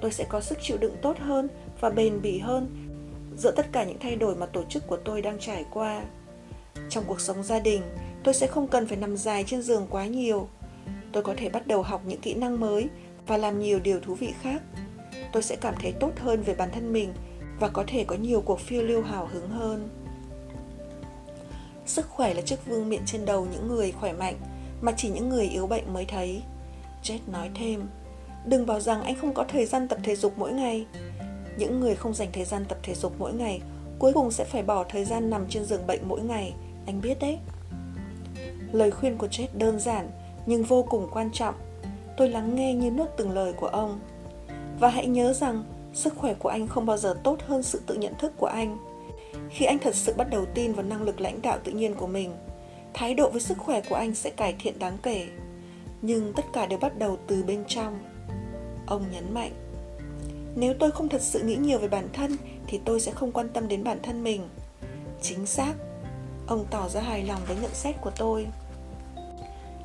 Tôi 0.00 0.12
sẽ 0.12 0.24
có 0.28 0.40
sức 0.40 0.58
chịu 0.62 0.76
đựng 0.78 0.96
tốt 1.02 1.18
hơn 1.18 1.48
và 1.80 1.90
bền 1.90 2.22
bỉ 2.22 2.38
hơn 2.38 2.86
giữa 3.36 3.50
tất 3.50 3.66
cả 3.72 3.84
những 3.84 3.98
thay 4.00 4.16
đổi 4.16 4.36
mà 4.36 4.46
tổ 4.46 4.62
chức 4.68 4.86
của 4.86 4.96
tôi 4.96 5.22
đang 5.22 5.38
trải 5.38 5.64
qua. 5.70 6.02
Trong 6.88 7.04
cuộc 7.06 7.20
sống 7.20 7.42
gia 7.42 7.58
đình 7.58 7.82
tôi 8.24 8.34
sẽ 8.34 8.46
không 8.46 8.68
cần 8.68 8.86
phải 8.86 8.96
nằm 8.96 9.16
dài 9.16 9.44
trên 9.46 9.62
giường 9.62 9.86
quá 9.90 10.06
nhiều 10.06 10.48
tôi 11.12 11.22
có 11.22 11.34
thể 11.36 11.48
bắt 11.48 11.66
đầu 11.66 11.82
học 11.82 12.02
những 12.06 12.20
kỹ 12.20 12.34
năng 12.34 12.60
mới 12.60 12.88
và 13.26 13.36
làm 13.36 13.58
nhiều 13.58 13.78
điều 13.78 14.00
thú 14.00 14.14
vị 14.14 14.32
khác 14.42 14.62
tôi 15.32 15.42
sẽ 15.42 15.56
cảm 15.56 15.74
thấy 15.80 15.92
tốt 15.92 16.12
hơn 16.18 16.42
về 16.42 16.54
bản 16.54 16.68
thân 16.72 16.92
mình 16.92 17.12
và 17.60 17.68
có 17.68 17.84
thể 17.86 18.04
có 18.04 18.16
nhiều 18.16 18.40
cuộc 18.40 18.60
phiêu 18.60 18.82
lưu 18.82 19.02
hào 19.02 19.26
hứng 19.26 19.48
hơn 19.48 19.88
Sức 21.90 22.08
khỏe 22.08 22.34
là 22.34 22.40
chiếc 22.40 22.66
vương 22.66 22.88
miện 22.88 23.00
trên 23.06 23.24
đầu 23.24 23.46
những 23.52 23.68
người 23.68 23.92
khỏe 23.92 24.12
mạnh, 24.12 24.34
mà 24.80 24.92
chỉ 24.96 25.08
những 25.08 25.28
người 25.28 25.46
yếu 25.48 25.66
bệnh 25.66 25.92
mới 25.92 26.04
thấy. 26.04 26.42
Jet 27.02 27.18
nói 27.26 27.50
thêm, 27.54 27.88
đừng 28.46 28.66
bảo 28.66 28.80
rằng 28.80 29.02
anh 29.02 29.14
không 29.14 29.34
có 29.34 29.44
thời 29.48 29.66
gian 29.66 29.88
tập 29.88 29.98
thể 30.02 30.16
dục 30.16 30.32
mỗi 30.36 30.52
ngày. 30.52 30.86
Những 31.58 31.80
người 31.80 31.94
không 31.94 32.14
dành 32.14 32.28
thời 32.32 32.44
gian 32.44 32.64
tập 32.68 32.78
thể 32.82 32.94
dục 32.94 33.12
mỗi 33.18 33.32
ngày 33.32 33.60
cuối 33.98 34.12
cùng 34.12 34.30
sẽ 34.30 34.44
phải 34.44 34.62
bỏ 34.62 34.84
thời 34.84 35.04
gian 35.04 35.30
nằm 35.30 35.46
trên 35.48 35.64
giường 35.64 35.86
bệnh 35.86 36.08
mỗi 36.08 36.20
ngày, 36.20 36.54
anh 36.86 37.00
biết 37.00 37.18
đấy. 37.20 37.38
Lời 38.72 38.90
khuyên 38.90 39.18
của 39.18 39.28
chết 39.28 39.46
đơn 39.54 39.80
giản 39.80 40.10
nhưng 40.46 40.62
vô 40.62 40.82
cùng 40.82 41.08
quan 41.12 41.30
trọng. 41.32 41.54
Tôi 42.16 42.28
lắng 42.28 42.54
nghe 42.54 42.74
như 42.74 42.90
nước 42.90 43.06
từng 43.16 43.30
lời 43.30 43.52
của 43.52 43.66
ông. 43.66 44.00
Và 44.80 44.88
hãy 44.88 45.06
nhớ 45.06 45.32
rằng 45.32 45.64
sức 45.94 46.14
khỏe 46.16 46.34
của 46.34 46.48
anh 46.48 46.68
không 46.68 46.86
bao 46.86 46.96
giờ 46.96 47.14
tốt 47.24 47.38
hơn 47.46 47.62
sự 47.62 47.80
tự 47.86 47.94
nhận 47.94 48.14
thức 48.18 48.32
của 48.36 48.46
anh. 48.46 48.78
Khi 49.50 49.64
anh 49.64 49.78
thật 49.78 49.94
sự 49.94 50.14
bắt 50.16 50.30
đầu 50.30 50.44
tin 50.54 50.72
vào 50.72 50.86
năng 50.86 51.02
lực 51.02 51.20
lãnh 51.20 51.42
đạo 51.42 51.58
tự 51.64 51.72
nhiên 51.72 51.94
của 51.94 52.06
mình, 52.06 52.34
thái 52.94 53.14
độ 53.14 53.30
với 53.30 53.40
sức 53.40 53.58
khỏe 53.58 53.80
của 53.88 53.94
anh 53.94 54.14
sẽ 54.14 54.30
cải 54.30 54.54
thiện 54.58 54.78
đáng 54.78 54.98
kể. 55.02 55.28
Nhưng 56.02 56.32
tất 56.32 56.44
cả 56.52 56.66
đều 56.66 56.78
bắt 56.78 56.98
đầu 56.98 57.18
từ 57.26 57.42
bên 57.42 57.64
trong. 57.68 57.98
Ông 58.86 59.04
nhấn 59.12 59.34
mạnh, 59.34 59.52
nếu 60.56 60.74
tôi 60.78 60.90
không 60.90 61.08
thật 61.08 61.22
sự 61.22 61.42
nghĩ 61.42 61.56
nhiều 61.56 61.78
về 61.78 61.88
bản 61.88 62.08
thân 62.12 62.36
thì 62.66 62.80
tôi 62.84 63.00
sẽ 63.00 63.12
không 63.12 63.32
quan 63.32 63.48
tâm 63.48 63.68
đến 63.68 63.84
bản 63.84 63.98
thân 64.02 64.24
mình. 64.24 64.48
Chính 65.22 65.46
xác. 65.46 65.72
Ông 66.46 66.64
tỏ 66.70 66.88
ra 66.88 67.00
hài 67.00 67.24
lòng 67.24 67.40
với 67.46 67.56
nhận 67.62 67.74
xét 67.74 68.00
của 68.00 68.10
tôi. 68.16 68.46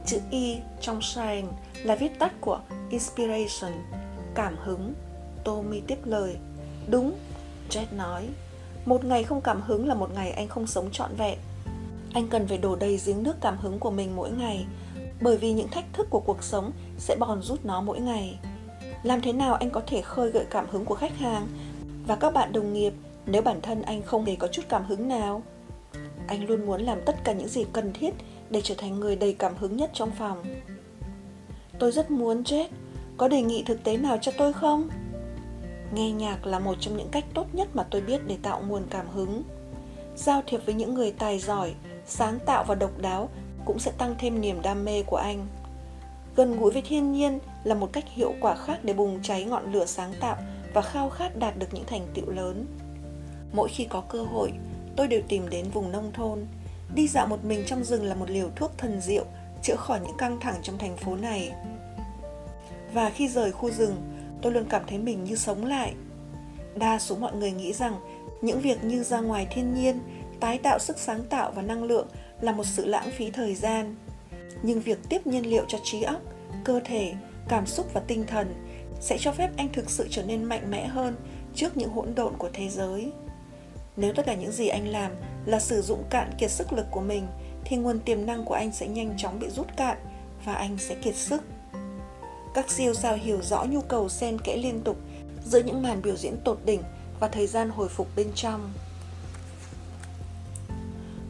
Chữ 0.06 0.20
Y 0.32 0.58
trong 0.82 1.02
Shine 1.02 1.48
là 1.84 1.96
viết 1.96 2.20
tắt 2.20 2.34
của 2.42 2.60
Inspiration, 2.90 3.72
cảm 4.36 4.56
hứng. 4.58 4.94
Tommy 5.44 5.82
tiếp 5.88 5.98
lời. 6.06 6.36
Đúng, 6.88 7.14
Jet 7.70 7.86
nói. 7.92 8.30
Một 8.86 9.06
ngày 9.06 9.24
không 9.24 9.42
cảm 9.42 9.62
hứng 9.62 9.88
là 9.88 9.96
một 9.96 10.10
ngày 10.14 10.32
anh 10.32 10.48
không 10.48 10.68
sống 10.68 10.90
trọn 10.92 11.16
vẹn. 11.18 11.38
Anh 12.14 12.28
cần 12.28 12.48
phải 12.48 12.58
đổ 12.58 12.76
đầy 12.76 13.00
giếng 13.06 13.24
nước 13.24 13.36
cảm 13.42 13.58
hứng 13.58 13.80
của 13.80 13.92
mình 13.92 14.16
mỗi 14.16 14.32
ngày, 14.32 14.66
bởi 15.22 15.38
vì 15.38 15.54
những 15.54 15.68
thách 15.68 15.86
thức 15.94 16.08
của 16.10 16.20
cuộc 16.20 16.44
sống 16.44 16.72
sẽ 16.98 17.16
bòn 17.16 17.42
rút 17.42 17.66
nó 17.66 17.82
mỗi 17.82 18.00
ngày. 18.00 18.40
Làm 19.04 19.22
thế 19.22 19.34
nào 19.34 19.54
anh 19.54 19.70
có 19.70 19.82
thể 19.88 20.02
khơi 20.02 20.32
gợi 20.32 20.46
cảm 20.50 20.66
hứng 20.72 20.86
của 20.86 20.96
khách 20.96 21.18
hàng 21.18 21.48
và 22.08 22.16
các 22.16 22.34
bạn 22.34 22.54
đồng 22.54 22.74
nghiệp 22.74 22.94
nếu 23.26 23.42
bản 23.42 23.62
thân 23.62 23.82
anh 23.82 24.02
không 24.02 24.26
hề 24.26 24.36
có 24.36 24.48
chút 24.48 24.62
cảm 24.70 24.86
hứng 24.86 25.08
nào? 25.08 25.44
Anh 26.28 26.46
luôn 26.46 26.66
muốn 26.66 26.82
làm 26.82 27.02
tất 27.06 27.16
cả 27.24 27.34
những 27.34 27.48
gì 27.48 27.66
cần 27.74 27.94
thiết 27.94 28.14
để 28.50 28.62
trở 28.62 28.76
thành 28.78 29.00
người 29.00 29.16
đầy 29.16 29.34
cảm 29.34 29.58
hứng 29.58 29.78
nhất 29.78 29.90
trong 29.94 30.12
phòng. 30.12 30.44
Tôi 31.80 31.92
rất 31.92 32.12
muốn 32.12 32.44
chết. 32.44 32.68
có 33.18 33.28
đề 33.28 33.42
nghị 33.42 33.64
thực 33.64 33.84
tế 33.84 33.98
nào 33.98 34.18
cho 34.22 34.32
tôi 34.38 34.54
không? 34.54 34.90
Nghe 35.94 36.12
nhạc 36.12 36.46
là 36.46 36.60
một 36.60 36.76
trong 36.80 36.98
những 36.98 37.10
cách 37.12 37.26
tốt 37.34 37.48
nhất 37.54 37.68
mà 37.74 37.84
tôi 37.84 38.02
biết 38.02 38.22
để 38.28 38.38
tạo 38.42 38.64
nguồn 38.68 38.84
cảm 38.90 39.08
hứng. 39.08 39.44
Giao 40.16 40.44
thiệp 40.48 40.66
với 40.66 40.76
những 40.76 40.94
người 40.94 41.12
tài 41.12 41.40
giỏi, 41.40 41.74
sáng 42.06 42.40
tạo 42.46 42.64
và 42.64 42.76
độc 42.76 43.02
đáo 43.02 43.30
cũng 43.66 43.80
sẽ 43.80 43.92
tăng 43.92 44.16
thêm 44.20 44.42
niềm 44.42 44.62
đam 44.62 44.86
mê 44.86 45.04
của 45.04 45.18
anh. 45.18 45.48
Gần 46.36 46.60
gũi 46.60 46.72
với 46.72 46.82
thiên 46.82 47.12
nhiên 47.12 47.40
là 47.64 47.76
một 47.76 47.94
cách 47.94 48.06
hiệu 48.08 48.34
quả 48.42 48.56
khác 48.56 48.80
để 48.84 48.94
bùng 48.94 49.20
cháy 49.24 49.44
ngọn 49.44 49.74
lửa 49.74 49.86
sáng 49.86 50.14
tạo 50.20 50.38
và 50.74 50.82
khao 50.82 51.10
khát 51.10 51.40
đạt 51.40 51.58
được 51.58 51.74
những 51.74 51.86
thành 51.86 52.08
tựu 52.14 52.30
lớn. 52.30 52.66
Mỗi 53.54 53.70
khi 53.70 53.86
có 53.90 54.02
cơ 54.02 54.24
hội, 54.24 54.52
tôi 54.96 55.08
đều 55.08 55.22
tìm 55.28 55.50
đến 55.50 55.66
vùng 55.74 55.92
nông 55.92 56.12
thôn. 56.14 56.46
Đi 56.96 57.08
dạo 57.08 57.28
một 57.28 57.46
mình 57.46 57.64
trong 57.66 57.84
rừng 57.84 58.04
là 58.04 58.16
một 58.16 58.30
liều 58.30 58.50
thuốc 58.56 58.72
thần 58.78 59.02
diệu 59.02 59.26
chữa 59.64 59.76
khỏi 59.76 60.00
những 60.00 60.18
căng 60.18 60.40
thẳng 60.40 60.56
trong 60.64 60.78
thành 60.78 60.98
phố 60.98 61.16
này. 61.16 61.52
Và 62.94 63.10
khi 63.10 63.28
rời 63.28 63.52
khu 63.52 63.72
rừng, 63.72 63.96
tôi 64.42 64.52
luôn 64.52 64.66
cảm 64.70 64.82
thấy 64.88 64.98
mình 64.98 65.24
như 65.24 65.36
sống 65.36 65.66
lại. 65.66 65.94
Đa 66.76 67.00
số 67.00 67.16
mọi 67.16 67.36
người 67.36 67.52
nghĩ 67.52 67.74
rằng 67.74 67.96
những 68.42 68.62
việc 68.62 68.84
như 68.84 69.04
ra 69.04 69.20
ngoài 69.20 69.48
thiên 69.52 69.74
nhiên, 69.74 70.00
tái 70.40 70.58
tạo 70.58 70.80
sức 70.80 70.98
sáng 70.98 71.24
tạo 71.24 71.52
và 71.52 71.62
năng 71.62 71.84
lượng 71.84 72.08
là 72.42 72.52
một 72.52 72.64
sự 72.64 72.86
lãng 72.86 73.12
phí 73.12 73.32
thời 73.32 73.56
gian. 73.56 73.96
Nhưng 74.64 74.82
việc 74.82 75.00
tiếp 75.10 75.28
nhiên 75.28 75.50
liệu 75.50 75.66
cho 75.68 75.78
trí 75.84 76.02
óc, 76.02 76.22
cơ 76.64 76.80
thể, 76.86 77.14
cảm 77.48 77.66
xúc 77.66 77.94
và 77.94 78.02
tinh 78.08 78.26
thần 78.28 78.54
sẽ 79.00 79.18
cho 79.20 79.32
phép 79.32 79.50
anh 79.58 79.70
thực 79.74 79.90
sự 79.90 80.08
trở 80.10 80.24
nên 80.24 80.44
mạnh 80.44 80.72
mẽ 80.72 80.88
hơn 80.88 81.16
trước 81.56 81.78
những 81.78 81.90
hỗn 81.90 82.16
độn 82.16 82.34
của 82.38 82.50
thế 82.54 82.70
giới. 82.70 83.12
Nếu 83.98 84.14
tất 84.14 84.26
cả 84.26 84.34
những 84.34 84.52
gì 84.52 84.68
anh 84.68 84.88
làm 84.88 85.12
là 85.46 85.60
sử 85.60 85.82
dụng 85.82 86.04
cạn 86.10 86.32
kiệt 86.38 86.52
sức 86.52 86.74
lực 86.74 86.86
của 86.92 87.02
mình 87.02 87.28
thì 87.66 87.78
nguồn 87.78 88.00
tiềm 88.00 88.26
năng 88.26 88.46
của 88.46 88.54
anh 88.54 88.72
sẽ 88.72 88.88
nhanh 88.88 89.14
chóng 89.18 89.40
bị 89.40 89.50
rút 89.50 89.68
cạn 89.78 89.98
và 90.46 90.54
anh 90.54 90.78
sẽ 90.78 90.96
kiệt 90.96 91.16
sức. 91.16 91.42
Các 92.54 92.72
siêu 92.72 92.94
sao 92.94 93.16
hiểu 93.16 93.42
rõ 93.42 93.64
nhu 93.64 93.82
cầu 93.82 94.10
xen 94.10 94.40
kẽ 94.40 94.58
liên 94.58 94.82
tục 94.82 94.98
giữa 95.46 95.60
những 95.60 95.82
màn 95.82 96.02
biểu 96.02 96.16
diễn 96.16 96.38
tột 96.44 96.60
đỉnh 96.66 96.82
và 97.20 97.28
thời 97.28 97.48
gian 97.48 97.70
hồi 97.70 97.90
phục 97.90 98.08
bên 98.16 98.28
trong. 98.36 98.74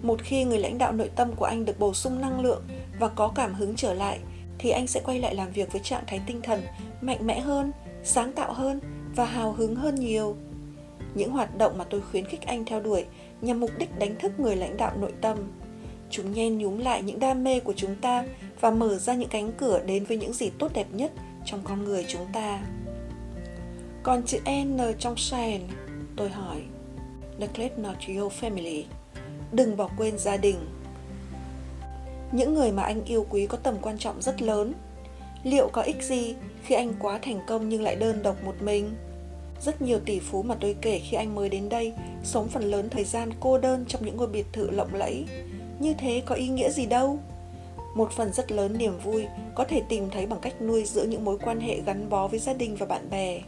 Một 0.02 0.20
khi 0.24 0.44
người 0.44 0.60
lãnh 0.60 0.78
đạo 0.78 0.92
nội 0.92 1.10
tâm 1.16 1.36
của 1.36 1.46
anh 1.46 1.66
được 1.66 1.80
bổ 1.80 1.94
sung 1.94 2.22
năng 2.22 2.40
lượng 2.40 2.64
và 3.00 3.08
có 3.08 3.28
cảm 3.36 3.54
hứng 3.54 3.76
trở 3.76 3.94
lại 3.94 4.20
thì 4.58 4.70
anh 4.70 4.88
sẽ 4.88 5.02
quay 5.06 5.20
lại 5.20 5.36
làm 5.36 5.52
việc 5.52 5.72
với 5.72 5.82
trạng 5.82 6.04
thái 6.08 6.22
tinh 6.28 6.42
thần 6.42 6.62
mạnh 7.02 7.28
mẽ 7.28 7.40
hơn, 7.40 7.72
sáng 8.04 8.34
tạo 8.34 8.54
hơn 8.54 8.80
và 9.16 9.26
hào 9.26 9.52
hứng 9.52 9.76
hơn 9.76 9.96
nhiều. 9.96 10.36
Những 11.16 11.32
hoạt 11.32 11.58
động 11.58 11.78
mà 11.78 11.84
tôi 11.84 12.02
khuyến 12.02 12.26
khích 12.26 12.42
anh 12.42 12.66
theo 12.66 12.82
đuổi 12.82 13.06
nhằm 13.42 13.60
mục 13.60 13.72
đích 13.78 14.00
đánh 14.00 14.16
thức 14.20 14.40
người 14.40 14.56
lãnh 14.56 14.78
đạo 14.78 14.92
nội 14.98 15.14
tâm. 15.22 15.38
Chúng 16.10 16.32
nhen 16.34 16.58
nhúm 16.58 16.78
lại 16.78 17.02
những 17.02 17.20
đam 17.20 17.44
mê 17.44 17.60
của 17.60 17.74
chúng 17.74 17.96
ta 17.96 18.26
và 18.60 18.72
mở 18.72 18.98
ra 18.98 19.14
những 19.14 19.30
cánh 19.30 19.52
cửa 19.58 19.82
đến 19.86 20.06
với 20.06 20.18
những 20.18 20.34
gì 20.34 20.50
tốt 20.60 20.72
đẹp 20.74 20.88
nhất 20.92 21.12
trong 21.46 21.62
con 21.64 21.84
người 21.84 22.06
chúng 22.08 22.26
ta. 22.34 22.64
Còn 24.04 24.24
chữ 24.24 24.40
N 24.66 24.80
trong 25.00 25.18
Shine, 25.18 25.64
tôi 26.16 26.30
hỏi, 26.30 26.62
Neglect 27.40 27.80
not 27.80 27.96
your 28.08 28.34
family. 28.34 28.84
Đừng 29.52 29.78
bỏ 29.78 29.90
quên 29.98 30.18
gia 30.18 30.38
đình. 30.38 30.56
Những 32.32 32.54
người 32.54 32.72
mà 32.72 32.84
anh 32.84 33.06
yêu 33.06 33.26
quý 33.30 33.48
có 33.48 33.58
tầm 33.58 33.76
quan 33.82 33.98
trọng 33.98 34.22
rất 34.22 34.42
lớn. 34.42 34.74
Liệu 35.44 35.70
có 35.74 35.82
ích 35.82 36.04
gì 36.04 36.36
khi 36.64 36.76
anh 36.76 36.94
quá 37.00 37.20
thành 37.22 37.40
công 37.48 37.70
nhưng 37.70 37.82
lại 37.82 37.96
đơn 37.96 38.24
độc 38.24 38.44
một 38.44 38.56
mình? 38.62 38.96
Rất 39.62 39.82
nhiều 39.82 40.00
tỷ 40.06 40.20
phú 40.20 40.44
mà 40.44 40.56
tôi 40.56 40.76
kể 40.82 41.00
khi 41.00 41.18
anh 41.18 41.36
mới 41.36 41.50
đến 41.50 41.70
đây 41.70 41.94
sống 42.24 42.48
phần 42.48 42.64
lớn 42.64 42.90
thời 42.90 43.04
gian 43.04 43.30
cô 43.40 43.58
đơn 43.58 43.86
trong 43.88 44.06
những 44.06 44.18
ngôi 44.18 44.28
biệt 44.28 44.46
thự 44.54 44.72
lộng 44.72 44.96
lẫy. 44.96 45.26
Như 45.80 45.94
thế 45.94 46.22
có 46.26 46.36
ý 46.36 46.48
nghĩa 46.48 46.70
gì 46.70 46.86
đâu? 46.86 47.20
Một 47.96 48.12
phần 48.12 48.34
rất 48.34 48.52
lớn 48.52 48.78
niềm 48.78 48.98
vui 49.04 49.26
có 49.56 49.64
thể 49.64 49.82
tìm 49.90 50.10
thấy 50.10 50.26
bằng 50.26 50.40
cách 50.42 50.62
nuôi 50.62 50.84
dưỡng 50.84 51.10
những 51.10 51.26
mối 51.26 51.38
quan 51.38 51.60
hệ 51.60 51.82
gắn 51.86 52.10
bó 52.10 52.28
với 52.28 52.40
gia 52.40 52.54
đình 52.54 52.76
và 52.76 52.86
bạn 52.86 53.10
bè. 53.10 53.42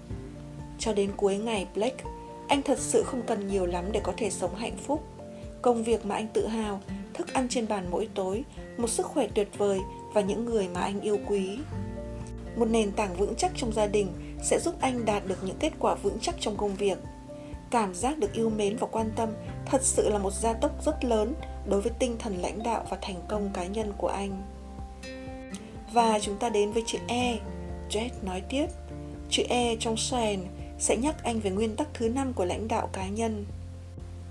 Cho 0.80 0.94
đến 0.94 1.12
cuối 1.18 1.38
ngày 1.38 1.68
Blake, 1.76 2.04
anh 2.48 2.62
thật 2.62 2.80
sự 2.80 3.04
không 3.04 3.22
cần 3.22 3.48
nhiều 3.48 3.66
lắm 3.66 3.86
để 3.92 4.00
có 4.04 4.14
thể 4.18 4.30
sống 4.30 4.56
hạnh 4.56 4.78
phúc. 4.78 5.04
Công 5.62 5.84
việc 5.84 6.06
mà 6.06 6.16
anh 6.16 6.28
tự 6.34 6.48
hào, 6.48 6.82
thức 7.14 7.34
ăn 7.34 7.48
trên 7.50 7.68
bàn 7.68 7.88
mỗi 7.92 8.10
tối, 8.16 8.44
một 8.78 8.90
sức 8.90 9.06
khỏe 9.06 9.28
tuyệt 9.36 9.48
vời 9.58 9.80
và 10.14 10.22
những 10.22 10.46
người 10.46 10.68
mà 10.68 10.82
anh 10.82 11.02
yêu 11.02 11.18
quý. 11.28 11.58
Một 12.56 12.66
nền 12.66 12.92
tảng 12.92 13.16
vững 13.16 13.36
chắc 13.36 13.52
trong 13.56 13.74
gia 13.74 13.88
đình 13.88 14.08
sẽ 14.44 14.60
giúp 14.60 14.76
anh 14.82 15.06
đạt 15.06 15.28
được 15.28 15.44
những 15.44 15.58
kết 15.60 15.74
quả 15.80 15.96
vững 15.96 16.18
chắc 16.22 16.36
trong 16.40 16.58
công 16.58 16.76
việc. 16.76 16.98
Cảm 17.72 17.96
giác 17.96 18.18
được 18.18 18.34
yêu 18.34 18.50
mến 18.50 18.78
và 18.78 18.88
quan 18.92 19.12
tâm 19.16 19.30
thật 19.66 19.82
sự 19.84 20.10
là 20.10 20.18
một 20.18 20.34
gia 20.34 20.54
tốc 20.54 20.86
rất 20.86 21.06
lớn 21.06 21.34
đối 21.66 21.82
với 21.82 21.92
tinh 22.00 22.18
thần 22.20 22.42
lãnh 22.42 22.64
đạo 22.64 22.86
và 22.90 22.98
thành 23.02 23.22
công 23.28 23.50
cá 23.54 23.66
nhân 23.66 23.94
của 23.98 24.08
anh. 24.08 24.44
Và 25.94 26.20
chúng 26.20 26.38
ta 26.38 26.50
đến 26.50 26.72
với 26.72 26.84
chữ 26.86 26.98
E. 27.08 27.38
Jet 27.90 28.10
nói 28.22 28.44
tiếp, 28.50 28.68
chữ 29.30 29.44
E 29.50 29.76
trong 29.80 29.98
Shine 29.98 30.44
sẽ 30.80 30.98
nhắc 30.98 31.24
anh 31.24 31.40
về 31.40 31.50
nguyên 31.50 31.76
tắc 31.76 31.88
thứ 31.94 32.10
năm 32.10 32.34
của 32.34 32.46
lãnh 32.46 32.68
đạo 32.68 32.90
cá 32.94 33.08
nhân. 33.08 33.46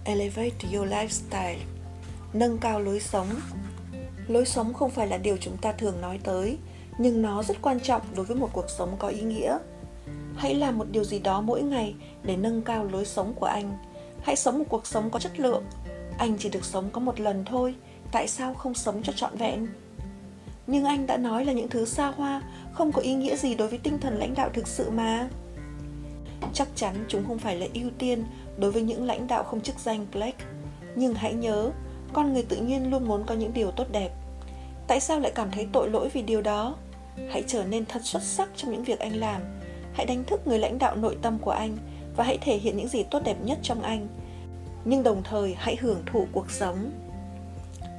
Elevate 0.05 0.69
your 0.73 0.89
lifestyle. 0.89 1.59
Nâng 2.33 2.59
cao 2.59 2.81
lối 2.81 3.01
sống. 3.01 3.27
Lối 4.29 4.47
sống 4.47 4.75
không 4.75 4.91
phải 4.91 5.07
là 5.07 5.17
điều 5.17 5.37
chúng 5.37 5.57
ta 5.57 5.73
thường 5.73 6.01
nói 6.01 6.21
tới, 6.25 6.59
nhưng 6.99 7.23
nó 7.23 7.43
rất 7.43 7.57
quan 7.63 7.81
trọng 7.81 8.03
đối 8.15 8.25
với 8.25 8.37
một 8.37 8.49
cuộc 8.53 8.71
sống 8.79 8.97
có 8.99 9.09
ý 9.09 9.21
nghĩa. 9.21 9.59
Hãy 10.37 10.55
làm 10.55 10.79
một 10.79 10.87
điều 10.91 11.05
gì 11.05 11.19
đó 11.19 11.41
mỗi 11.41 11.63
ngày 11.63 11.95
để 12.23 12.37
nâng 12.37 12.63
cao 12.63 12.85
lối 12.85 13.05
sống 13.05 13.33
của 13.35 13.47
anh. 13.47 13.79
Hãy 14.23 14.37
sống 14.37 14.59
một 14.59 14.65
cuộc 14.69 14.87
sống 14.87 15.11
có 15.11 15.19
chất 15.19 15.41
lượng. 15.41 15.65
Anh 16.19 16.37
chỉ 16.39 16.49
được 16.49 16.65
sống 16.65 16.91
có 16.93 17.01
một 17.01 17.21
lần 17.21 17.45
thôi, 17.45 17.75
tại 18.13 18.29
sao 18.29 18.55
không 18.55 18.75
sống 18.75 19.03
cho 19.03 19.13
trọn 19.13 19.37
vẹn? 19.37 19.67
Nhưng 20.67 20.85
anh 20.85 21.07
đã 21.07 21.17
nói 21.17 21.45
là 21.45 21.53
những 21.53 21.69
thứ 21.69 21.85
xa 21.85 22.07
hoa 22.07 22.43
không 22.73 22.93
có 22.93 23.03
ý 23.03 23.15
nghĩa 23.15 23.37
gì 23.37 23.55
đối 23.55 23.69
với 23.69 23.79
tinh 23.79 23.99
thần 23.99 24.19
lãnh 24.19 24.35
đạo 24.35 24.51
thực 24.55 24.69
sự 24.69 24.91
mà. 24.91 25.29
Chắc 26.53 26.69
chắn 26.77 26.95
chúng 27.09 27.27
không 27.27 27.39
phải 27.39 27.57
là 27.57 27.67
ưu 27.75 27.91
tiên 27.99 28.25
đối 28.59 28.73
với 28.73 28.83
những 28.83 29.05
lãnh 29.05 29.27
đạo 29.27 29.45
không 29.45 29.61
chức 29.61 29.79
danh 29.79 30.07
black 30.13 30.39
Nhưng 30.97 31.15
hãy 31.15 31.35
nhớ, 31.35 31.71
con 32.13 32.33
người 32.33 32.43
tự 32.43 32.57
nhiên 32.57 32.91
luôn 32.91 33.09
muốn 33.09 33.25
có 33.27 33.35
những 33.35 33.53
điều 33.53 33.71
tốt 33.71 33.87
đẹp. 33.93 34.11
Tại 34.89 35.01
sao 35.01 35.21
lại 35.21 35.33
cảm 35.35 35.51
thấy 35.51 35.69
tội 35.73 35.91
lỗi 35.91 36.09
vì 36.13 36.23
điều 36.23 36.43
đó? 36.43 36.77
Hãy 37.31 37.45
trở 37.47 37.65
nên 37.65 37.87
thật 37.87 38.03
xuất 38.05 38.23
sắc 38.23 38.49
trong 38.57 38.73
những 38.73 38.85
việc 38.85 38.99
anh 38.99 39.13
làm. 39.13 39.43
Hãy 39.97 40.07
đánh 40.07 40.25
thức 40.25 40.47
người 40.47 40.59
lãnh 40.59 40.79
đạo 40.79 40.97
nội 40.97 41.17
tâm 41.23 41.39
của 41.39 41.51
anh 41.51 41.77
và 42.17 42.25
hãy 42.25 42.39
thể 42.41 42.57
hiện 42.57 42.77
những 42.77 42.89
gì 42.89 43.03
tốt 43.03 43.21
đẹp 43.25 43.37
nhất 43.45 43.59
trong 43.63 43.83
anh. 43.83 44.09
Nhưng 44.85 45.03
đồng 45.03 45.23
thời 45.23 45.55
hãy 45.55 45.77
hưởng 45.81 46.03
thụ 46.13 46.27
cuộc 46.33 46.51
sống. 46.51 46.91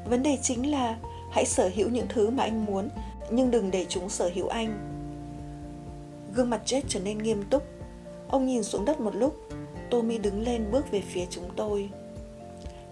Vấn 0.09 0.23
đề 0.23 0.37
chính 0.41 0.71
là 0.71 0.97
hãy 1.31 1.45
sở 1.45 1.69
hữu 1.75 1.89
những 1.89 2.05
thứ 2.09 2.29
mà 2.29 2.43
anh 2.43 2.65
muốn, 2.65 2.89
nhưng 3.31 3.51
đừng 3.51 3.71
để 3.71 3.85
chúng 3.89 4.09
sở 4.09 4.31
hữu 4.33 4.47
anh. 4.47 4.77
Gương 6.35 6.49
mặt 6.49 6.61
chết 6.65 6.81
trở 6.87 6.99
nên 6.99 7.17
nghiêm 7.17 7.43
túc. 7.49 7.63
Ông 8.27 8.45
nhìn 8.45 8.63
xuống 8.63 8.85
đất 8.85 8.99
một 8.99 9.15
lúc. 9.15 9.35
Tommy 9.89 10.17
đứng 10.17 10.41
lên 10.41 10.71
bước 10.71 10.91
về 10.91 11.01
phía 11.01 11.25
chúng 11.29 11.49
tôi. 11.55 11.89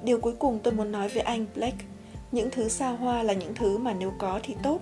Điều 0.03 0.20
cuối 0.20 0.34
cùng 0.39 0.60
tôi 0.64 0.74
muốn 0.74 0.91
nói 0.91 1.10
với 1.10 1.22
anh 1.22 1.45
Blake 1.56 1.86
những 2.32 2.49
thứ 2.51 2.70
xa 2.70 2.89
hoa 2.89 3.24
là 3.24 3.34
những 3.34 3.56
thứ 3.56 3.78
mà 3.78 3.93
nếu 3.93 4.14
có 4.20 4.39
thì 4.43 4.56
tốt 4.64 4.80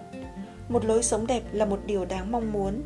một 0.69 0.85
lối 0.85 1.03
sống 1.03 1.27
đẹp 1.27 1.41
là 1.51 1.65
một 1.65 1.79
điều 1.85 2.05
đáng 2.05 2.31
mong 2.31 2.51
muốn 2.51 2.81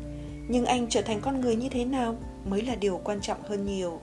nhưng 0.48 0.64
anh 0.66 0.86
trở 0.88 1.02
thành 1.02 1.20
con 1.20 1.40
người 1.40 1.56
như 1.56 1.68
thế 1.68 1.84
nào 1.84 2.16
mới 2.44 2.62
là 2.62 2.74
điều 2.74 3.00
quan 3.04 3.20
trọng 3.20 3.42
hơn 3.42 3.66
nhiều. 3.66 4.00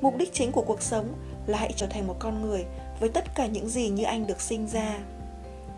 Mục 0.00 0.16
đích 0.16 0.32
chính 0.32 0.52
của 0.52 0.62
cuộc 0.62 0.82
sống 0.82 1.14
là 1.46 1.58
hãy 1.58 1.72
trở 1.76 1.86
thành 1.86 2.06
một 2.06 2.16
con 2.18 2.42
người 2.42 2.64
với 3.00 3.08
tất 3.08 3.34
cả 3.34 3.46
những 3.46 3.68
gì 3.68 3.88
như 3.88 4.04
anh 4.04 4.26
được 4.26 4.40
sinh 4.40 4.68
ra. 4.68 4.98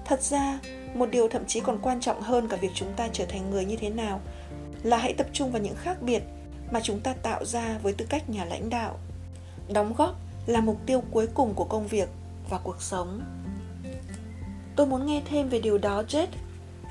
Thật 0.05 0.22
ra, 0.22 0.59
một 0.95 1.11
điều 1.11 1.28
thậm 1.28 1.45
chí 1.47 1.61
còn 1.61 1.78
quan 1.82 2.01
trọng 2.01 2.22
hơn 2.22 2.49
cả 2.49 2.57
việc 2.57 2.70
chúng 2.74 2.92
ta 2.97 3.09
trở 3.12 3.24
thành 3.26 3.51
người 3.51 3.64
như 3.64 3.76
thế 3.76 3.90
nào 3.90 4.20
là 4.82 4.97
hãy 4.97 5.14
tập 5.14 5.26
trung 5.32 5.53
vào 5.53 5.62
những 5.62 5.76
khác 5.76 6.03
biệt 6.03 6.22
mà 6.70 6.80
chúng 6.82 7.01
ta 7.01 7.14
tạo 7.22 7.45
ra 7.45 7.78
với 7.82 7.92
tư 7.92 8.07
cách 8.09 8.30
nhà 8.30 8.45
lãnh 8.45 8.70
đạo. 8.70 8.99
Đóng 9.68 9.95
góp 9.97 10.14
là 10.47 10.61
mục 10.61 10.76
tiêu 10.86 11.03
cuối 11.11 11.26
cùng 11.34 11.55
của 11.55 11.64
công 11.64 11.86
việc 11.86 12.09
và 12.51 12.59
cuộc 12.59 12.82
sống. 12.82 13.20
Tôi 14.76 14.86
muốn 14.86 15.07
nghe 15.07 15.22
thêm 15.30 15.49
về 15.49 15.61
điều 15.61 15.78
đó 15.78 16.03
jet 16.09 16.26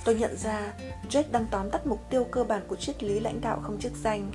tôi 0.06 0.16
nhận 0.16 0.38
ra 0.38 0.74
jake 1.10 1.32
đang 1.32 1.46
tóm 1.52 1.70
tắt 1.70 1.88
mục 1.88 2.10
tiêu 2.10 2.24
cơ 2.32 2.44
bản 2.44 2.62
của 2.68 2.76
triết 2.76 3.04
lý 3.04 3.20
lãnh 3.20 3.42
đạo 3.42 3.60
không 3.64 3.80
chức 3.80 3.92
danh. 4.04 4.32